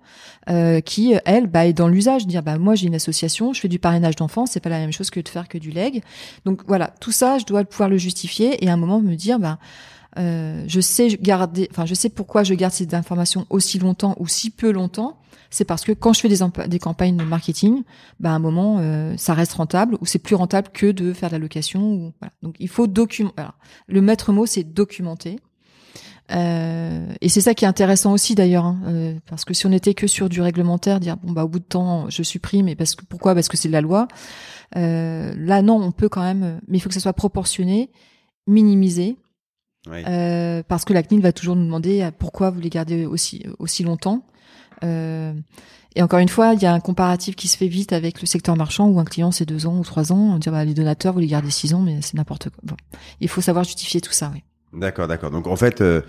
euh, 0.51 0.81
qui 0.81 1.15
elle 1.25 1.47
bah, 1.47 1.67
est 1.67 1.73
dans 1.73 1.89
l'usage, 1.89 2.27
dire 2.27 2.43
bah 2.43 2.59
moi 2.59 2.75
j'ai 2.75 2.87
une 2.87 2.95
association, 2.95 3.55
je 3.55 3.61
fais 3.61 3.69
du 3.69 3.79
parrainage 3.79 4.17
d'enfants, 4.17 4.45
c'est 4.45 4.61
pas 4.61 4.69
la 4.69 4.79
même 4.79 4.93
chose 4.93 5.09
que 5.09 5.19
de 5.21 5.29
faire 5.29 5.49
que 5.49 5.57
du 5.57 5.71
leg. 5.71 6.03
Donc 6.45 6.63
voilà, 6.67 6.93
tout 7.01 7.13
ça, 7.13 7.39
je 7.39 7.47
dois 7.47 7.65
pouvoir 7.65 7.89
le 7.89 7.97
justifier 7.97 8.63
et 8.63 8.69
à 8.69 8.75
un 8.75 8.77
moment 8.77 9.01
me 9.01 9.15
dire 9.15 9.39
bah 9.39 9.59
euh, 10.19 10.65
je 10.67 10.81
sais 10.81 11.09
garder, 11.21 11.69
enfin 11.71 11.87
je 11.87 11.95
sais 11.95 12.09
pourquoi 12.09 12.43
je 12.43 12.55
garde 12.55 12.73
ces 12.73 12.95
informations 12.95 13.47
aussi 13.51 13.79
longtemps 13.79 14.17
ou 14.19 14.27
si 14.27 14.51
peu 14.51 14.73
longtemps 14.73 15.21
c'est 15.51 15.65
parce 15.65 15.85
que 15.85 15.93
quand 15.93 16.13
je 16.13 16.21
fais 16.21 16.29
des, 16.69 16.79
campagnes 16.79 17.17
de 17.17 17.25
marketing, 17.25 17.83
bah 18.21 18.31
à 18.31 18.35
un 18.35 18.39
moment, 18.39 18.79
euh, 18.79 19.15
ça 19.17 19.35
reste 19.35 19.55
rentable 19.55 19.97
ou 20.01 20.07
c'est 20.07 20.21
plus 20.21 20.37
rentable 20.37 20.69
que 20.73 20.93
de 20.93 21.13
faire 21.13 21.29
de 21.29 21.35
la 21.35 21.41
location. 21.41 21.83
Ou, 21.83 22.13
voilà. 22.21 22.33
Donc 22.43 22.55
il 22.61 22.69
faut 22.69 22.87
documenter. 22.87 23.43
Le 23.89 24.01
maître 24.01 24.33
mot, 24.33 24.47
c'est 24.47 24.63
documenter. 24.63 25.41
Euh, 26.33 27.13
et 27.21 27.29
c'est 27.29 27.41
ça 27.41 27.55
qui 27.55 27.65
est 27.65 27.69
intéressant 27.69 28.13
aussi 28.13 28.37
d'ailleurs, 28.37 28.65
hein, 28.65 28.81
euh, 28.87 29.15
parce 29.29 29.45
que 29.45 29.53
si 29.53 29.67
on 29.67 29.73
était 29.73 29.95
que 29.95 30.07
sur 30.07 30.29
du 30.29 30.41
réglementaire, 30.41 31.01
dire 31.01 31.17
bon 31.17 31.33
bah 31.33 31.45
au 31.45 31.49
bout 31.49 31.59
de 31.59 31.65
temps 31.65 32.09
je 32.09 32.23
supprime, 32.23 32.69
et 32.69 32.77
parce 32.77 32.95
que 32.95 33.05
pourquoi? 33.05 33.35
Parce 33.35 33.49
que 33.49 33.57
c'est 33.57 33.67
de 33.67 33.73
la 33.73 33.81
loi. 33.81 34.07
Euh, 34.77 35.35
là 35.37 35.63
non, 35.63 35.83
on 35.83 35.91
peut 35.91 36.09
quand 36.09 36.23
même, 36.23 36.61
mais 36.69 36.79
il 36.79 36.81
faut 36.81 36.89
que 36.89 36.95
ça 36.95 37.01
soit 37.01 37.15
proportionné, 37.15 37.91
minimisé, 38.47 39.17
euh, 39.89 40.63
parce 40.67 40.85
que 40.85 40.93
la 40.93 41.03
CNIL 41.03 41.23
va 41.23 41.33
toujours 41.33 41.57
nous 41.57 41.65
demander 41.65 42.09
pourquoi 42.19 42.51
vous 42.51 42.61
les 42.61 42.71
gardez 42.71 43.07
aussi 43.07 43.47
aussi 43.59 43.83
longtemps. 43.83 44.25
Euh, 44.85 45.33
et 45.97 46.03
encore 46.03 46.21
une 46.21 46.29
fois, 46.29 46.55
il 46.55 46.63
y 46.63 46.67
a 46.67 46.73
un 46.73 46.81
comparatif 46.81 47.35
qui 47.35 47.49
se 47.49 47.57
fait 47.57 47.67
vite 47.67 47.93
avec 47.93 48.21
le 48.21 48.27
secteur 48.27 48.57
marchand 48.57 48.89
où 48.89 49.01
un 49.01 49.05
client 49.05 49.31
c'est 49.31 49.47
deux 49.47 49.67
ans 49.67 49.79
ou 49.79 49.85
trois 49.85 50.13
ans. 50.13 50.35
On 50.35 50.39
dit 50.39 50.51
bah, 50.51 50.65
les 50.65 50.75
donateurs 50.75 51.15
vous 51.15 51.21
les 51.21 51.27
gardez 51.27 51.51
six 51.51 51.75
ans, 51.75 51.81
mais 51.81 52.01
c'est 52.03 52.15
n'importe 52.15 52.51
quoi. 52.51 52.59
Bon. 52.63 52.77
Il 53.21 53.29
faut 53.29 53.41
savoir 53.41 53.65
justifier 53.65 54.01
tout 54.01 54.13
ça. 54.13 54.31
Oui. 54.35 54.43
D'accord, 54.73 55.09
d'accord. 55.09 55.31
Donc 55.31 55.49
en 55.49 55.57
fait, 55.57 55.81
euh, 55.81 56.03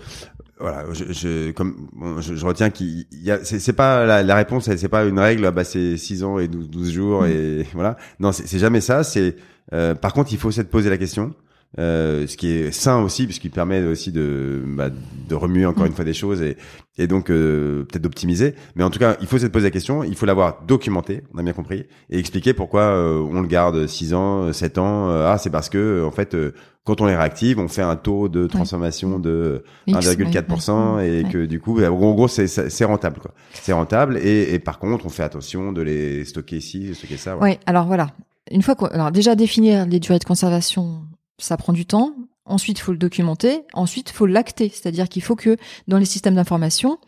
voilà, 0.60 0.84
je, 0.92 1.12
je 1.12 1.50
comme 1.50 1.88
je, 2.20 2.36
je, 2.36 2.46
retiens 2.46 2.70
qu'il 2.70 3.06
y 3.10 3.30
a, 3.32 3.44
c'est 3.44 3.72
pas 3.72 4.06
la, 4.06 4.22
la 4.22 4.36
réponse, 4.36 4.64
c'est 4.64 4.88
pas 4.88 5.04
une 5.04 5.18
règle. 5.18 5.50
Bah 5.50 5.64
c'est 5.64 5.96
six 5.96 6.22
ans 6.22 6.38
et 6.38 6.46
12, 6.46 6.70
12 6.70 6.92
jours 6.92 7.22
mm. 7.22 7.26
et 7.26 7.66
voilà. 7.72 7.96
Non, 8.20 8.30
c'est 8.30 8.58
jamais 8.58 8.80
ça. 8.80 9.02
C'est 9.02 9.34
euh, 9.72 9.94
par 9.94 10.12
contre, 10.12 10.32
il 10.32 10.38
faut 10.38 10.50
se 10.50 10.60
poser 10.62 10.90
la 10.90 10.98
question. 10.98 11.34
Euh, 11.78 12.26
ce 12.26 12.36
qui 12.36 12.50
est 12.50 12.70
sain 12.70 13.00
aussi 13.02 13.24
puisqu'il 13.24 13.50
permet 13.50 13.82
aussi 13.82 14.12
de 14.12 14.62
bah, 14.66 14.90
de 14.90 15.34
remuer 15.34 15.64
encore 15.64 15.86
une 15.86 15.94
fois 15.94 16.04
des 16.04 16.12
choses 16.12 16.42
et 16.42 16.58
et 16.98 17.06
donc 17.06 17.30
euh, 17.30 17.84
peut-être 17.84 18.02
d'optimiser. 18.02 18.54
Mais 18.76 18.84
en 18.84 18.90
tout 18.90 18.98
cas 18.98 19.16
il 19.22 19.26
faut 19.26 19.38
se 19.38 19.46
poser 19.46 19.68
la 19.68 19.70
question 19.70 20.04
il 20.04 20.14
faut 20.14 20.26
l'avoir 20.26 20.64
documenté 20.68 21.22
on 21.32 21.38
a 21.38 21.42
bien 21.42 21.54
compris 21.54 21.86
et 22.10 22.18
expliquer 22.18 22.52
pourquoi 22.52 22.82
euh, 22.82 23.20
on 23.20 23.40
le 23.40 23.46
garde 23.46 23.86
6 23.86 24.12
ans 24.12 24.52
7 24.52 24.76
ans 24.76 25.08
ah 25.08 25.38
c'est 25.38 25.48
parce 25.48 25.70
que 25.70 26.04
en 26.04 26.10
fait 26.10 26.36
quand 26.84 27.00
on 27.00 27.06
les 27.06 27.16
réactive 27.16 27.58
on 27.58 27.68
fait 27.68 27.80
un 27.80 27.96
taux 27.96 28.28
de 28.28 28.46
transformation 28.46 29.18
de 29.18 29.64
1,4% 29.88 31.00
et 31.00 31.24
que 31.24 31.46
du 31.46 31.58
coup 31.58 31.80
bah, 31.80 31.90
en 31.90 32.12
gros 32.12 32.28
c'est 32.28 32.48
c'est 32.48 32.84
rentable 32.84 33.18
quoi. 33.18 33.30
C'est 33.54 33.72
rentable 33.72 34.18
et, 34.18 34.52
et 34.52 34.58
par 34.58 34.78
contre 34.78 35.06
on 35.06 35.08
fait 35.08 35.22
attention 35.22 35.72
de 35.72 35.80
les 35.80 36.26
stocker 36.26 36.58
ici 36.58 36.88
de 36.88 36.92
stocker 36.92 37.16
ça 37.16 37.34
ouais. 37.38 37.52
oui 37.52 37.58
alors 37.64 37.86
voilà. 37.86 38.08
Une 38.50 38.60
fois 38.60 38.74
qu'on 38.74 38.86
alors 38.86 39.10
déjà 39.10 39.36
définir 39.36 39.86
les 39.86 40.00
durées 40.00 40.18
de 40.18 40.24
conservation 40.24 41.04
ça 41.38 41.56
prend 41.56 41.72
du 41.72 41.86
temps. 41.86 42.14
Ensuite, 42.44 42.78
il 42.78 42.82
faut 42.82 42.92
le 42.92 42.98
documenter. 42.98 43.62
Ensuite, 43.72 44.10
il 44.10 44.12
faut 44.14 44.26
l'acter, 44.26 44.68
c'est-à-dire 44.68 45.08
qu'il 45.08 45.22
faut 45.22 45.36
que 45.36 45.56
dans 45.86 45.98
les 45.98 46.04
systèmes 46.04 46.34
d'information, 46.34 46.98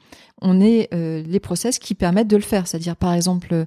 on 0.40 0.60
ait 0.60 0.88
euh, 0.94 1.22
les 1.26 1.40
process 1.40 1.78
qui 1.78 1.94
permettent 1.94 2.28
de 2.28 2.36
le 2.36 2.42
faire. 2.42 2.66
C'est-à-dire, 2.66 2.96
par 2.96 3.14
exemple, 3.14 3.66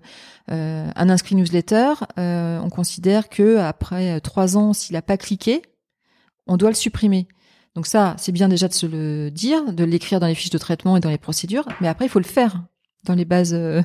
euh, 0.51 0.89
un 0.95 1.09
inscrit 1.09 1.35
newsletter, 1.35 1.93
euh, 2.17 2.59
on 2.59 2.69
considère 2.69 3.29
que 3.29 3.57
après 3.57 4.21
trois 4.21 4.57
ans, 4.57 4.73
s'il 4.73 4.93
n'a 4.93 5.01
pas 5.01 5.17
cliqué, 5.17 5.61
on 6.47 6.55
doit 6.57 6.69
le 6.69 6.75
supprimer. 6.75 7.27
Donc 7.75 7.85
ça, 7.85 8.15
c'est 8.17 8.31
bien 8.31 8.47
déjà 8.47 8.67
de 8.67 8.73
se 8.73 8.85
le 8.85 9.29
dire, 9.29 9.71
de 9.71 9.83
l'écrire 9.83 10.19
dans 10.19 10.27
les 10.27 10.35
fiches 10.35 10.49
de 10.49 10.57
traitement 10.57 10.97
et 10.97 10.99
dans 10.99 11.09
les 11.09 11.17
procédures, 11.17 11.67
mais 11.79 11.87
après, 11.87 12.05
il 12.05 12.09
faut 12.09 12.19
le 12.19 12.25
faire 12.25 12.63
dans 13.05 13.15
les 13.15 13.25
bases 13.25 13.53
euh, 13.53 13.81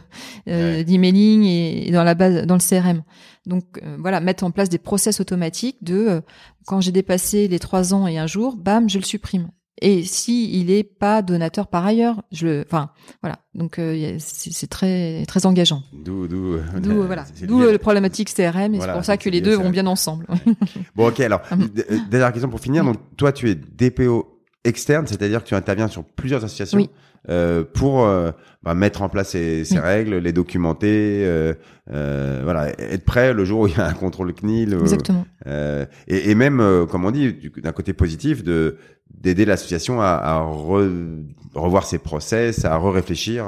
euh 0.49 0.83
d'emailing 0.83 1.45
et 1.45 1.91
dans 1.91 2.05
la 2.05 2.15
base 2.15 2.47
dans 2.47 2.55
le 2.55 2.61
CRM. 2.61 3.03
Donc 3.47 3.65
euh, 3.83 3.97
voilà, 3.99 4.21
mettre 4.21 4.45
en 4.45 4.51
place 4.51 4.69
des 4.69 4.79
process 4.79 5.21
automatiques 5.21 5.83
de 5.83 5.95
euh, 5.95 6.21
quand 6.67 6.81
j'ai 6.81 6.93
dépassé 6.93 7.49
les 7.49 7.59
trois 7.59 7.95
ans 7.95 8.07
et 8.07 8.19
un 8.19 8.27
jour, 8.27 8.57
bam, 8.57 8.89
je 8.89 8.99
le 8.99 9.05
supprime. 9.05 9.51
Et 9.81 10.05
si 10.05 10.61
il 10.61 10.71
est 10.71 10.85
pas 10.85 11.23
donateur 11.23 11.67
par 11.67 11.85
ailleurs, 11.85 12.23
je 12.31 12.47
le, 12.47 12.65
enfin 12.65 12.91
voilà. 13.21 13.39
Donc 13.55 13.81
c'est 14.19 14.71
très 14.71 15.25
très 15.27 15.45
engageant. 15.45 15.83
D'où 15.93 16.29
d'où 16.29 16.59
d'où 16.79 17.03
voilà. 17.07 17.25
D'où 17.43 17.61
le 17.61 17.79
problématique 17.79 18.33
CRM 18.33 18.75
et 18.75 18.81
c'est 18.81 18.93
pour 18.93 19.05
ça 19.05 19.17
que 19.17 19.29
les 19.29 19.41
deux 19.41 19.57
vont 19.57 19.71
bien 19.71 19.87
ensemble. 19.87 20.27
bon 20.95 21.09
ok 21.09 21.21
alors 21.21 21.41
dernière 22.11 22.33
question 22.33 22.49
pour 22.49 22.61
finir. 22.61 22.85
Donc 22.85 22.99
toi 23.17 23.33
tu 23.33 23.51
es 23.51 23.57
DPO 23.57 24.42
externe, 24.65 25.07
c'est-à-dire 25.07 25.43
que 25.43 25.49
tu 25.49 25.55
interviens 25.55 25.89
sur 25.89 26.05
plusieurs 26.05 26.45
associations. 26.45 26.79
Oui. 26.79 26.91
Euh, 27.29 27.63
pour 27.63 28.05
euh, 28.05 28.33
bah, 28.65 28.75
mettre 28.75 29.03
en 29.03 29.09
place 29.09 29.31
ces, 29.31 29.65
ces 29.65 29.79
règles, 29.79 30.17
les 30.17 30.33
documenter, 30.33 31.23
euh, 31.25 31.55
euh, 31.93 32.41
voilà, 32.43 32.71
être 32.71 33.05
prêt 33.05 33.33
le 33.33 33.45
jour 33.45 33.61
où 33.61 33.67
il 33.69 33.77
y 33.77 33.81
a 33.81 33.87
un 33.87 33.93
contrôle 33.93 34.35
CNIL. 34.35 34.75
Exactement. 34.75 35.25
Et, 35.47 36.31
et, 36.31 36.35
même, 36.35 36.87
comme 36.91 37.05
on 37.05 37.13
dit, 37.13 37.51
d'un 37.63 37.73
côté 37.73 37.93
positif, 37.93 38.43
de 38.43 38.77
d'aider 39.09 39.45
l'association 39.45 40.01
à, 40.01 40.07
à 40.07 40.39
revoir 40.41 41.85
ses 41.85 41.99
process, 41.99 42.65
à 42.65 42.77
re-réfléchir. 42.77 43.47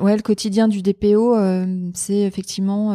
Ouais, 0.00 0.16
le 0.16 0.22
quotidien 0.22 0.68
du 0.68 0.80
DPO, 0.80 1.36
c'est 1.92 2.20
effectivement 2.20 2.94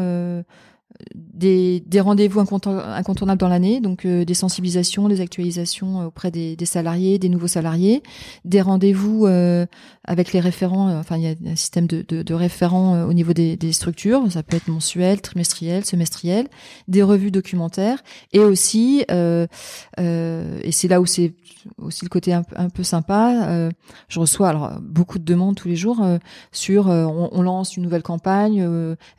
des, 1.15 1.83
des 1.85 1.99
rendez-vous 1.99 2.39
incontournables 2.39 3.39
dans 3.39 3.47
l'année, 3.47 3.79
donc 3.79 4.05
euh, 4.05 4.25
des 4.25 4.33
sensibilisations, 4.33 5.07
des 5.07 5.21
actualisations 5.21 6.07
auprès 6.07 6.31
des, 6.31 6.55
des 6.55 6.65
salariés, 6.65 7.19
des 7.19 7.29
nouveaux 7.29 7.47
salariés, 7.47 8.01
des 8.43 8.61
rendez-vous 8.61 9.27
euh, 9.27 9.65
avec 10.03 10.33
les 10.33 10.39
référents, 10.39 10.89
euh, 10.89 10.99
enfin 10.99 11.17
il 11.17 11.23
y 11.23 11.27
a 11.27 11.35
un 11.45 11.55
système 11.55 11.85
de, 11.85 12.03
de, 12.07 12.23
de 12.23 12.33
référents 12.33 13.03
au 13.03 13.13
niveau 13.13 13.33
des, 13.33 13.55
des, 13.55 13.71
structures, 13.71 14.31
ça 14.31 14.41
peut 14.41 14.57
être 14.57 14.67
mensuel, 14.67 15.21
trimestriel, 15.21 15.85
semestriel, 15.85 16.47
des 16.87 17.03
revues 17.03 17.31
documentaires, 17.31 18.03
et 18.33 18.39
aussi, 18.39 19.05
et 19.07 20.71
c'est 20.71 20.87
là 20.87 21.01
où 21.01 21.05
c'est 21.05 21.33
aussi 21.77 22.05
le 22.05 22.09
côté 22.09 22.33
un, 22.33 22.43
un 22.55 22.69
peu 22.69 22.83
sympa, 22.83 23.69
je 24.07 24.19
reçois 24.19 24.49
alors 24.49 24.79
beaucoup 24.81 25.19
de 25.19 25.25
demandes 25.25 25.55
tous 25.55 25.67
les 25.67 25.75
jours 25.75 26.03
sur 26.51 26.87
on, 26.87 27.29
on, 27.31 27.41
lance 27.41 27.77
une 27.77 27.83
nouvelle 27.83 28.03
campagne, 28.03 28.67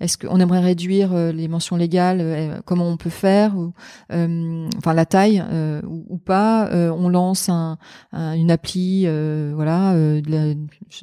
est-ce 0.00 0.18
qu'on 0.18 0.40
aimerait 0.40 0.60
réduire 0.60 1.14
les 1.14 1.48
légales, 1.76 2.18
euh, 2.20 2.60
comment 2.64 2.88
on 2.88 2.96
peut 2.96 3.10
faire, 3.10 3.56
ou, 3.56 3.72
euh, 4.12 4.68
enfin 4.76 4.94
la 4.94 5.06
taille 5.06 5.42
euh, 5.50 5.80
ou, 5.86 6.18
pas. 6.18 6.68
on 6.72 7.08
lance 7.08 7.48
un, 7.48 7.78
une 8.12 8.50
appli, 8.50 9.06
voilà, 9.54 9.94
de 9.94 10.56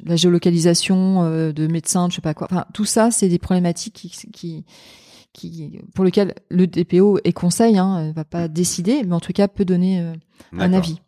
la, 0.04 0.16
géolocalisation 0.16 1.52
de 1.52 1.66
médecins, 1.66 2.08
je 2.10 2.16
sais 2.16 2.20
pas 2.20 2.34
quoi. 2.34 2.48
Enfin 2.50 2.66
tout 2.72 2.84
ça, 2.84 3.10
c'est 3.10 3.28
des 3.28 3.38
problématiques 3.38 3.94
qui, 3.94 4.30
qui 4.30 4.64
qui, 5.32 5.80
pour 5.94 6.04
lesquelles 6.04 6.34
le 6.48 6.66
DPO 6.66 7.18
est 7.24 7.34
conseil, 7.34 7.76
hein, 7.76 8.12
va 8.16 8.24
pas 8.24 8.48
décider, 8.48 9.02
mais 9.04 9.14
en 9.14 9.20
tout 9.20 9.34
cas 9.34 9.48
peut 9.48 9.66
donner 9.66 10.12
un 10.56 10.72
avis. 10.72 11.00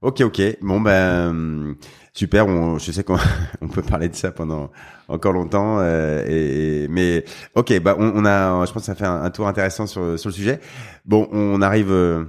Ok, 0.00 0.20
ok. 0.22 0.42
Bon 0.62 0.80
ben 0.80 1.76
super. 2.12 2.46
On, 2.46 2.78
je 2.78 2.92
sais 2.92 3.04
qu'on 3.04 3.18
on 3.60 3.68
peut 3.68 3.82
parler 3.82 4.08
de 4.08 4.14
ça 4.14 4.30
pendant 4.30 4.70
encore 5.08 5.32
longtemps. 5.32 5.78
Euh, 5.80 6.24
et, 6.26 6.88
mais 6.88 7.24
ok, 7.54 7.80
bah 7.80 7.96
on, 7.98 8.12
on, 8.14 8.24
a, 8.24 8.64
je 8.66 8.72
pense 8.72 8.82
que 8.82 8.86
ça 8.86 8.94
fait 8.94 9.06
un, 9.06 9.30
tour 9.30 9.48
intéressant 9.48 9.86
sur 9.86 10.18
sur 10.18 10.28
le 10.28 10.34
sujet. 10.34 10.60
Bon, 11.04 11.28
on 11.32 11.60
arrive 11.62 11.90
euh, 11.90 12.24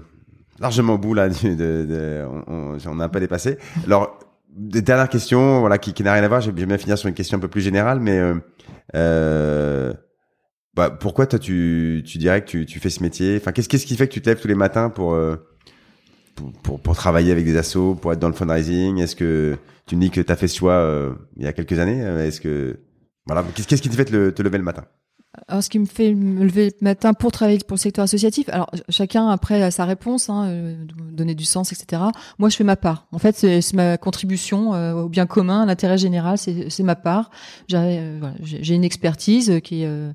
largement 0.60 0.94
au 0.94 0.98
bout 0.98 1.14
là. 1.14 1.30
De, 1.44 1.86
de, 1.86 2.26
on, 2.48 2.78
on, 2.86 3.00
a 3.00 3.06
un 3.06 3.10
peu 3.10 3.20
dépassé. 3.20 3.58
Alors, 3.86 4.20
dernière 4.56 5.10
question, 5.10 5.60
voilà, 5.60 5.78
qui, 5.78 5.94
qui 5.94 6.04
n'a 6.04 6.14
rien 6.14 6.24
à 6.24 6.28
voir. 6.28 6.42
J'aime 6.42 6.54
bien 6.54 6.78
finir 6.78 6.98
sur 6.98 7.10
une 7.10 7.16
question 7.16 7.38
un 7.38 7.42
peu 7.42 7.48
plus 7.48 7.62
générale, 7.62 8.00
mais 8.00 8.18
euh, 8.20 8.36
euh, 8.96 9.94
bah, 10.76 10.90
pourquoi 10.90 11.28
toi 11.28 11.40
tu, 11.40 12.04
tu 12.06 12.18
dirais 12.18 12.42
que 12.42 12.50
tu, 12.50 12.66
tu 12.66 12.80
fais 12.80 12.90
ce 12.90 13.02
métier? 13.02 13.38
Enfin, 13.38 13.52
qu'est-ce 13.52 13.70
qu'est-ce 13.70 13.86
qui 13.86 13.96
fait 13.96 14.08
que 14.08 14.14
tu 14.14 14.22
te 14.22 14.30
lèves 14.30 14.42
tous 14.42 14.48
les 14.48 14.56
matins 14.56 14.90
pour 14.90 15.14
euh, 15.14 15.36
pour, 16.64 16.96
travailler 16.96 17.32
avec 17.32 17.46
des 17.46 17.58
assos, 17.58 17.96
pour 17.96 18.14
être 18.14 18.20
dans 18.20 18.28
le 18.28 18.34
fundraising? 18.34 19.00
Est-ce 19.00 19.16
que 19.16 19.58
tu 19.86 19.96
me 19.96 20.02
dis 20.02 20.10
que 20.10 20.22
tu 20.22 20.32
as 20.32 20.36
fait 20.36 20.48
ce 20.48 20.58
choix 20.58 20.74
euh, 20.74 21.14
il 21.38 21.44
y 21.44 21.48
a 21.48 21.54
quelques 21.54 21.80
années 21.80 22.00
Est-ce 22.00 22.42
que 22.42 22.80
voilà, 23.26 23.44
qu'est-ce 23.56 23.82
qui 23.82 23.90
te 23.90 23.96
fait 23.96 24.06
te, 24.06 24.42
lever 24.42 24.58
le 24.58 24.64
matin? 24.64 24.84
Alors, 25.48 25.64
ce 25.64 25.70
qui 25.70 25.80
me 25.80 25.86
fait 25.86 26.14
me 26.14 26.44
lever 26.44 26.66
le 26.80 26.84
matin 26.84 27.14
pour 27.14 27.32
travailler 27.32 27.58
pour 27.66 27.76
le 27.76 27.80
secteur 27.80 28.04
associatif, 28.04 28.50
alors 28.50 28.70
chacun 28.90 29.30
après 29.30 29.64
a 29.64 29.72
sa 29.72 29.84
réponse, 29.86 30.30
hein, 30.30 30.46
euh, 30.46 30.86
donner 31.12 31.34
du 31.34 31.46
sens, 31.46 31.72
etc. 31.72 32.04
Moi, 32.38 32.50
je 32.50 32.56
fais 32.56 32.64
ma 32.64 32.76
part. 32.76 33.08
En 33.12 33.18
fait, 33.18 33.36
c'est 33.36 33.74
ma 33.74 33.98
contribution 33.98 34.76
euh, 34.76 34.94
au 34.94 35.10
bien 35.10 35.26
commun, 35.26 35.64
à 35.64 35.66
l'intérêt 35.66 35.98
général, 35.98 36.38
c'est 36.38 36.84
ma 36.84 36.96
part. 36.96 37.32
J'ai 37.68 37.78
euh, 37.78 38.20
une 38.70 38.84
expertise 38.84 39.60
qui 39.64 39.84
est 39.84 39.88
euh, 39.88 40.12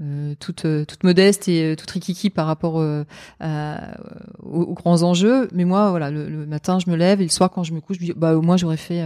euh, 0.00 0.34
toute 0.38 1.02
modeste 1.02 1.48
et 1.48 1.72
euh, 1.72 1.74
toute 1.74 1.90
rikiki 1.90 2.30
par 2.30 2.46
rapport 2.46 2.76
aux, 2.76 4.74
grands 4.74 5.02
enjeux. 5.02 5.48
Mais 5.52 5.64
moi, 5.64 5.90
voilà, 5.90 6.10
le, 6.10 6.46
matin, 6.46 6.78
je 6.78 6.88
me 6.88 6.96
lève 6.96 7.20
et 7.20 7.24
le 7.24 7.30
soir, 7.30 7.50
quand 7.50 7.64
je 7.64 7.72
me 7.74 7.80
couche, 7.80 7.96
je 8.00 8.06
dis, 8.06 8.12
bah, 8.16 8.36
au 8.36 8.42
moins, 8.42 8.56
j'aurais 8.56 8.76
fait, 8.76 9.02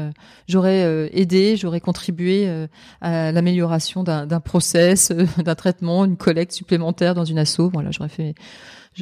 j'aurais 0.48 1.10
aidé, 1.12 1.56
j'aurais 1.56 1.80
contribué 1.80 2.66
à 3.00 3.32
l'amélioration 3.32 4.04
d'un 4.04 4.40
process, 4.40 5.12
d'un 5.38 5.54
traitement, 5.54 6.04
une 6.04 6.16
collecte 6.16 6.52
supplémentaire 6.52 7.14
dans 7.14 7.24
une 7.24 7.38
asso. 7.38 7.70
Voilà, 7.72 7.90
j'aurais 7.90 8.10
fait, 8.10 8.34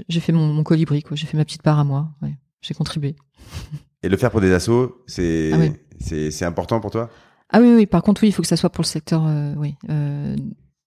j'ai 0.09 0.21
fait 0.21 0.33
mon, 0.33 0.47
mon 0.47 0.63
colibri, 0.63 1.03
quoi. 1.03 1.17
J'ai 1.17 1.27
fait 1.27 1.37
ma 1.37 1.45
petite 1.45 1.63
part 1.63 1.79
à 1.79 1.85
moi. 1.85 2.11
Ouais, 2.23 2.37
j'ai 2.63 2.75
contribué. 2.75 3.17
Et 4.03 4.09
le 4.09 4.17
faire 4.17 4.31
pour 4.31 4.41
des 4.41 4.53
assos, 4.53 5.03
c'est, 5.07 5.51
ah 5.53 5.59
c'est, 5.99 6.45
important 6.45 6.81
pour 6.81 6.91
toi? 6.91 7.11
Ah 7.51 7.61
oui, 7.61 7.75
oui. 7.75 7.87
Par 7.87 8.03
contre, 8.03 8.23
oui, 8.23 8.29
il 8.29 8.33
faut 8.33 8.43
que 8.43 8.49
ça 8.49 8.57
soit 8.57 8.71
pour 8.71 8.83
le 8.83 8.89
secteur, 8.89 9.25
oui, 9.57 9.75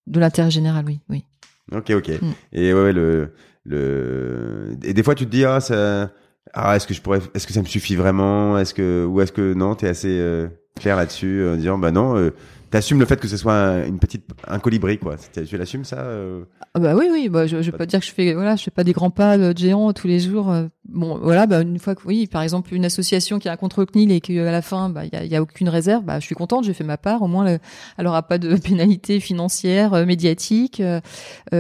de 0.07 0.19
l'intérêt 0.19 0.51
général, 0.51 0.85
oui, 0.88 0.99
oui. 1.09 1.25
Ok, 1.71 1.91
ok. 1.91 2.09
Mm. 2.21 2.31
Et 2.53 2.73
ouais, 2.73 2.93
le, 2.93 3.34
le, 3.65 4.77
et 4.84 4.93
des 4.93 5.03
fois 5.03 5.15
tu 5.15 5.25
te 5.25 5.31
dis 5.31 5.45
ah 5.45 5.59
ça, 5.59 6.11
ah 6.53 6.75
est-ce 6.75 6.88
que 6.88 6.93
je 6.93 7.01
pourrais, 7.01 7.19
est-ce 7.34 7.47
que 7.47 7.53
ça 7.53 7.61
me 7.61 7.67
suffit 7.67 7.95
vraiment, 7.95 8.57
est-ce 8.57 8.73
que 8.73 9.05
ou 9.05 9.21
est-ce 9.21 9.31
que 9.31 9.53
non, 9.53 9.75
t'es 9.75 9.88
assez 9.88 10.19
euh, 10.19 10.47
clair 10.80 10.95
là-dessus, 10.95 11.41
euh, 11.41 11.53
en 11.53 11.57
disant 11.57 11.77
bah 11.77 11.91
non, 11.91 12.17
euh, 12.17 12.31
t'assumes 12.69 12.99
le 12.99 13.05
fait 13.05 13.19
que 13.19 13.27
ce 13.27 13.38
soit 13.38 13.85
une 13.88 13.99
petite 13.99 14.25
un 14.47 14.59
colibri 14.59 14.97
quoi. 14.97 15.15
Tu 15.47 15.57
l'assumes 15.57 15.85
ça 15.85 16.01
euh? 16.01 16.43
Ah 16.73 16.80
Bah 16.80 16.95
oui 16.95 17.07
oui, 17.11 17.30
bah 17.30 17.47
je, 17.47 17.61
je 17.61 17.71
vais 17.71 17.77
pas 17.77 17.85
dire 17.85 17.99
que 17.99 18.05
je 18.05 18.11
fais 18.11 18.34
voilà, 18.34 18.55
je 18.55 18.63
fais 18.63 18.71
pas 18.71 18.84
des 18.84 18.93
grands 18.93 19.11
pas 19.11 19.38
de 19.38 19.57
géants 19.57 19.93
tous 19.93 20.07
les 20.07 20.19
jours. 20.19 20.53
Euh. 20.94 20.99
Bon 20.99 21.18
voilà, 21.22 21.48
bah 21.48 21.61
une 21.61 21.80
fois 21.80 21.95
que 21.95 22.02
oui, 22.06 22.28
par 22.28 22.41
exemple 22.41 22.74
une 22.74 22.86
association 22.86 23.40
qui 23.40 23.49
a 23.49 23.53
un 23.53 23.57
contre 23.57 23.84
CNIL 23.86 24.11
et 24.11 24.22
qu'à 24.22 24.52
la 24.52 24.61
fin 24.61 24.90
bah 24.90 25.06
il 25.06 25.14
y 25.14 25.15
a, 25.15 25.26
y 25.26 25.36
a, 25.36 25.41
aucune 25.41 25.70
réserve, 25.70 26.03
bah 26.03 26.20
je 26.20 26.26
suis 26.26 26.36
contente, 26.36 26.64
j'ai 26.65 26.74
fait 26.74 26.84
ma 26.84 26.98
part. 26.98 27.22
Au 27.22 27.28
moins 27.28 27.45
le, 27.45 27.60
elle 27.98 28.07
aura 28.07 28.24
pas 28.24 28.38
de 28.38 28.56
pénalité 28.64 29.20
financière, 29.20 29.94
euh, 29.94 30.06
médiatique. 30.06 30.82
Euh, 30.82 31.02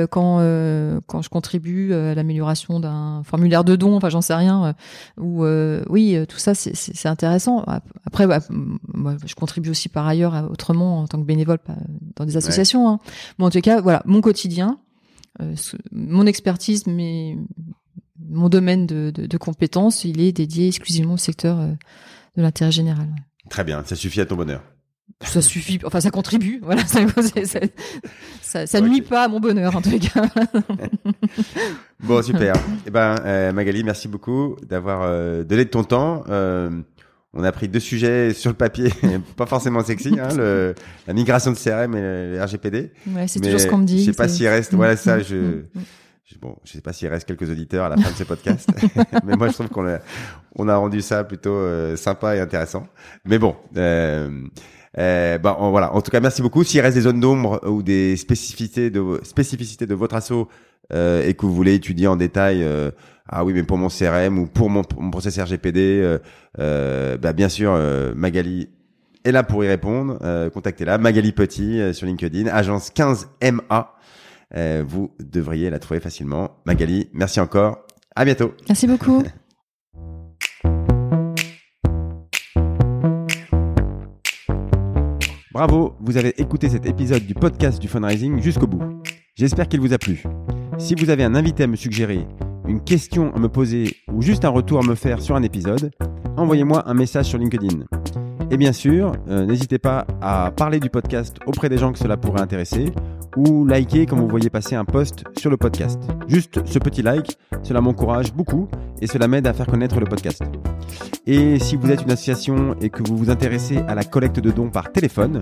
quand 0.09 0.33
quand 1.07 1.21
je 1.21 1.29
contribue 1.29 1.93
à 1.93 2.15
l'amélioration 2.15 2.79
d'un 2.79 3.23
formulaire 3.23 3.63
de 3.63 3.75
don, 3.75 3.95
enfin 3.95 4.09
j'en 4.09 4.21
sais 4.21 4.33
rien. 4.33 4.75
ou 5.17 5.45
oui 5.89 6.17
tout 6.27 6.37
ça 6.37 6.53
c'est 6.53 6.75
c'est 6.75 7.07
intéressant. 7.07 7.63
Après 8.05 8.27
bah, 8.27 8.39
moi 8.49 9.15
je 9.25 9.35
contribue 9.35 9.69
aussi 9.69 9.89
par 9.89 10.07
ailleurs 10.07 10.49
autrement 10.51 10.99
en 10.99 11.07
tant 11.07 11.19
que 11.19 11.25
bénévole 11.25 11.59
dans 12.15 12.25
des 12.25 12.37
associations. 12.37 12.89
Hein. 12.89 12.99
Mais 13.37 13.45
en 13.45 13.49
tout 13.49 13.61
cas, 13.61 13.81
voilà, 13.81 14.01
mon 14.05 14.21
quotidien, 14.21 14.79
euh, 15.41 15.55
mon 15.91 16.25
expertise, 16.25 16.85
mais 16.87 17.37
mon 18.19 18.49
domaine 18.49 18.85
de, 18.85 19.11
de, 19.11 19.37
compétences, 19.37 20.03
il 20.03 20.21
est 20.21 20.31
dédié 20.31 20.67
exclusivement 20.67 21.13
au 21.13 21.17
secteur 21.17 21.59
euh, 21.59 21.67
de 22.37 22.41
l'intérêt 22.41 22.71
général. 22.71 23.07
Très 23.49 23.63
bien, 23.63 23.83
ça 23.85 23.95
suffit 23.95 24.21
à 24.21 24.25
ton 24.25 24.35
bonheur. 24.35 24.61
Ça 25.21 25.41
suffit, 25.41 25.79
enfin 25.85 26.01
ça 26.01 26.11
contribue, 26.11 26.59
voilà, 26.63 26.85
ça, 26.85 27.01
ça, 28.41 28.65
ça, 28.67 28.81
nuit 28.81 29.01
pas 29.01 29.25
à 29.25 29.27
mon 29.27 29.39
bonheur 29.39 29.75
en 29.75 29.81
tout 29.81 29.97
cas. 29.99 30.25
bon 32.03 32.21
super. 32.21 32.55
Eh 32.85 32.89
ben 32.89 33.15
euh, 33.25 33.51
Magali, 33.51 33.83
merci 33.83 34.07
beaucoup 34.07 34.55
d'avoir 34.67 35.07
donné 35.45 35.65
de 35.65 35.69
ton 35.69 35.83
temps. 35.83 36.23
On 37.35 37.43
a 37.43 37.51
pris 37.51 37.67
deux 37.67 37.79
sujets 37.79 38.31
sur 38.31 38.51
le 38.51 38.55
papier, 38.55 38.89
pas 39.35 39.47
forcément 39.47 39.83
sexy, 39.83 40.19
hein, 40.19 40.29
le, 40.37 40.75
la 41.07 41.13
migration 41.13 41.51
de 41.51 41.57
CRM 41.57 41.95
et 41.95 42.01
le 42.01 42.39
RGPD. 42.39 42.91
Ouais, 43.07 43.27
c'est 43.27 43.39
toujours 43.39 43.59
ce 43.59 43.65
qu'on 43.65 43.79
me 43.79 43.85
dit. 43.85 43.99
Je 43.99 44.11
sais 44.11 44.13
pas 44.13 44.27
s'il 44.27 44.47
reste, 44.47 44.75
voilà 44.75 44.95
ça, 44.95 45.19
je, 45.19 45.35
mm, 45.35 45.39
mm, 45.39 45.65
mm. 45.73 45.81
je, 45.81 45.81
bon, 46.41 46.55
je 46.63 46.71
sais 46.71 46.81
pas 46.81 46.93
s'il 46.93 47.07
reste 47.09 47.27
quelques 47.27 47.49
auditeurs 47.49 47.85
à 47.85 47.89
la 47.89 47.97
fin 47.97 48.11
de 48.11 48.15
ce 48.15 48.23
podcast, 48.23 48.69
mais 49.25 49.35
moi 49.35 49.47
je 49.49 49.53
trouve 49.53 49.69
qu'on 49.69 49.87
a, 49.87 49.99
on 50.55 50.67
a 50.67 50.75
rendu 50.75 51.01
ça 51.01 51.23
plutôt 51.23 51.53
euh, 51.53 51.95
sympa 51.95 52.35
et 52.35 52.39
intéressant. 52.39 52.87
Mais 53.25 53.37
bon, 53.39 53.55
euh, 53.77 54.47
euh, 54.97 55.37
bah, 55.37 55.57
voilà. 55.59 55.93
En 55.93 56.01
tout 56.01 56.11
cas, 56.11 56.19
merci 56.19 56.41
beaucoup. 56.41 56.63
S'il 56.63 56.81
reste 56.81 56.95
des 56.95 57.01
zones 57.01 57.19
d'ombre 57.19 57.59
ou 57.67 57.83
des 57.83 58.15
spécificités 58.17 58.89
de 58.89 59.19
spécificités 59.23 59.85
de 59.85 59.95
votre 59.95 60.15
assaut 60.15 60.47
euh, 60.93 61.27
et 61.27 61.33
que 61.33 61.45
vous 61.45 61.53
voulez 61.53 61.75
étudier 61.75 62.07
en 62.07 62.15
détail, 62.15 62.63
euh, 62.63 62.91
ah 63.27 63.43
oui, 63.43 63.53
mais 63.53 63.63
pour 63.63 63.77
mon 63.77 63.87
CRM 63.87 64.37
ou 64.37 64.47
pour 64.47 64.69
mon, 64.69 64.83
mon 64.97 65.11
process 65.11 65.39
RGPD, 65.39 66.19
bah, 66.57 67.33
bien 67.33 67.49
sûr, 67.49 67.73
Magali 68.15 68.69
est 69.23 69.31
là 69.31 69.43
pour 69.43 69.63
y 69.63 69.67
répondre. 69.67 70.19
Contactez-la, 70.53 70.97
Magali 70.97 71.31
Petit 71.31 71.93
sur 71.93 72.05
LinkedIn, 72.05 72.47
agence 72.47 72.91
15MA. 74.53 74.81
vous 74.81 75.11
devriez 75.19 75.69
la 75.69 75.79
trouver 75.79 75.99
facilement. 75.99 76.51
Magali, 76.65 77.09
merci 77.13 77.39
encore. 77.39 77.85
À 78.15 78.25
bientôt. 78.25 78.53
Merci 78.67 78.87
beaucoup. 78.87 79.23
Bravo, 85.53 85.95
vous 85.99 86.17
avez 86.17 86.33
écouté 86.41 86.67
cet 86.67 86.87
épisode 86.87 87.27
du 87.27 87.35
podcast 87.35 87.79
du 87.79 87.87
fundraising 87.87 88.41
jusqu'au 88.41 88.65
bout. 88.65 88.81
J'espère 89.35 89.67
qu'il 89.67 89.81
vous 89.81 89.93
a 89.93 89.99
plu. 89.99 90.23
Si 90.79 90.95
vous 90.95 91.11
avez 91.11 91.23
un 91.23 91.35
invité 91.35 91.61
à 91.63 91.67
me 91.67 91.75
suggérer, 91.75 92.27
une 92.67 92.83
question 92.83 93.31
à 93.35 93.39
me 93.39 93.47
poser 93.49 93.97
ou 94.11 94.23
juste 94.23 94.45
un 94.45 94.49
retour 94.49 94.79
à 94.79 94.81
me 94.81 94.95
faire 94.95 95.21
sur 95.21 95.35
un 95.35 95.43
épisode, 95.43 95.91
envoyez-moi 96.37 96.89
un 96.89 96.95
message 96.95 97.27
sur 97.27 97.37
LinkedIn. 97.37 97.85
Et 98.49 98.57
bien 98.57 98.73
sûr, 98.73 99.11
euh, 99.27 99.45
n'hésitez 99.45 99.77
pas 99.77 100.07
à 100.21 100.51
parler 100.51 100.79
du 100.79 100.89
podcast 100.89 101.37
auprès 101.45 101.69
des 101.69 101.77
gens 101.77 101.91
que 101.91 101.99
cela 101.99 102.17
pourrait 102.17 102.41
intéresser 102.41 102.85
ou 103.35 103.65
liker 103.65 104.05
quand 104.05 104.15
vous 104.15 104.27
voyez 104.27 104.49
passer 104.49 104.75
un 104.75 104.85
post 104.85 105.23
sur 105.37 105.49
le 105.49 105.57
podcast. 105.57 106.01
Juste 106.27 106.65
ce 106.65 106.79
petit 106.79 107.01
like, 107.01 107.37
cela 107.63 107.81
m'encourage 107.81 108.33
beaucoup 108.33 108.67
et 109.01 109.07
cela 109.07 109.27
m'aide 109.27 109.47
à 109.47 109.53
faire 109.53 109.67
connaître 109.67 109.99
le 109.99 110.05
podcast. 110.05 110.43
Et 111.25 111.59
si 111.59 111.75
vous 111.75 111.91
êtes 111.91 112.03
une 112.03 112.11
association 112.11 112.75
et 112.81 112.89
que 112.89 113.03
vous 113.03 113.17
vous 113.17 113.29
intéressez 113.29 113.77
à 113.87 113.95
la 113.95 114.03
collecte 114.03 114.39
de 114.39 114.51
dons 114.51 114.69
par 114.69 114.91
téléphone, 114.91 115.41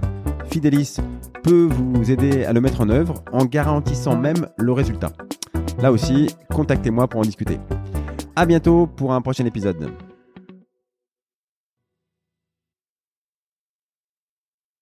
Fidelis 0.51 0.97
peut 1.43 1.67
vous 1.69 2.11
aider 2.11 2.45
à 2.45 2.53
le 2.53 2.61
mettre 2.61 2.81
en 2.81 2.89
œuvre 2.89 3.23
en 3.31 3.45
garantissant 3.45 4.17
même 4.17 4.47
le 4.57 4.71
résultat. 4.71 5.11
Là 5.81 5.91
aussi, 5.91 6.27
contactez-moi 6.53 7.07
pour 7.07 7.21
en 7.21 7.23
discuter. 7.23 7.59
À 8.35 8.45
bientôt 8.45 8.87
pour 8.87 9.13
un 9.13 9.21
prochain 9.21 9.45
épisode. 9.45 9.91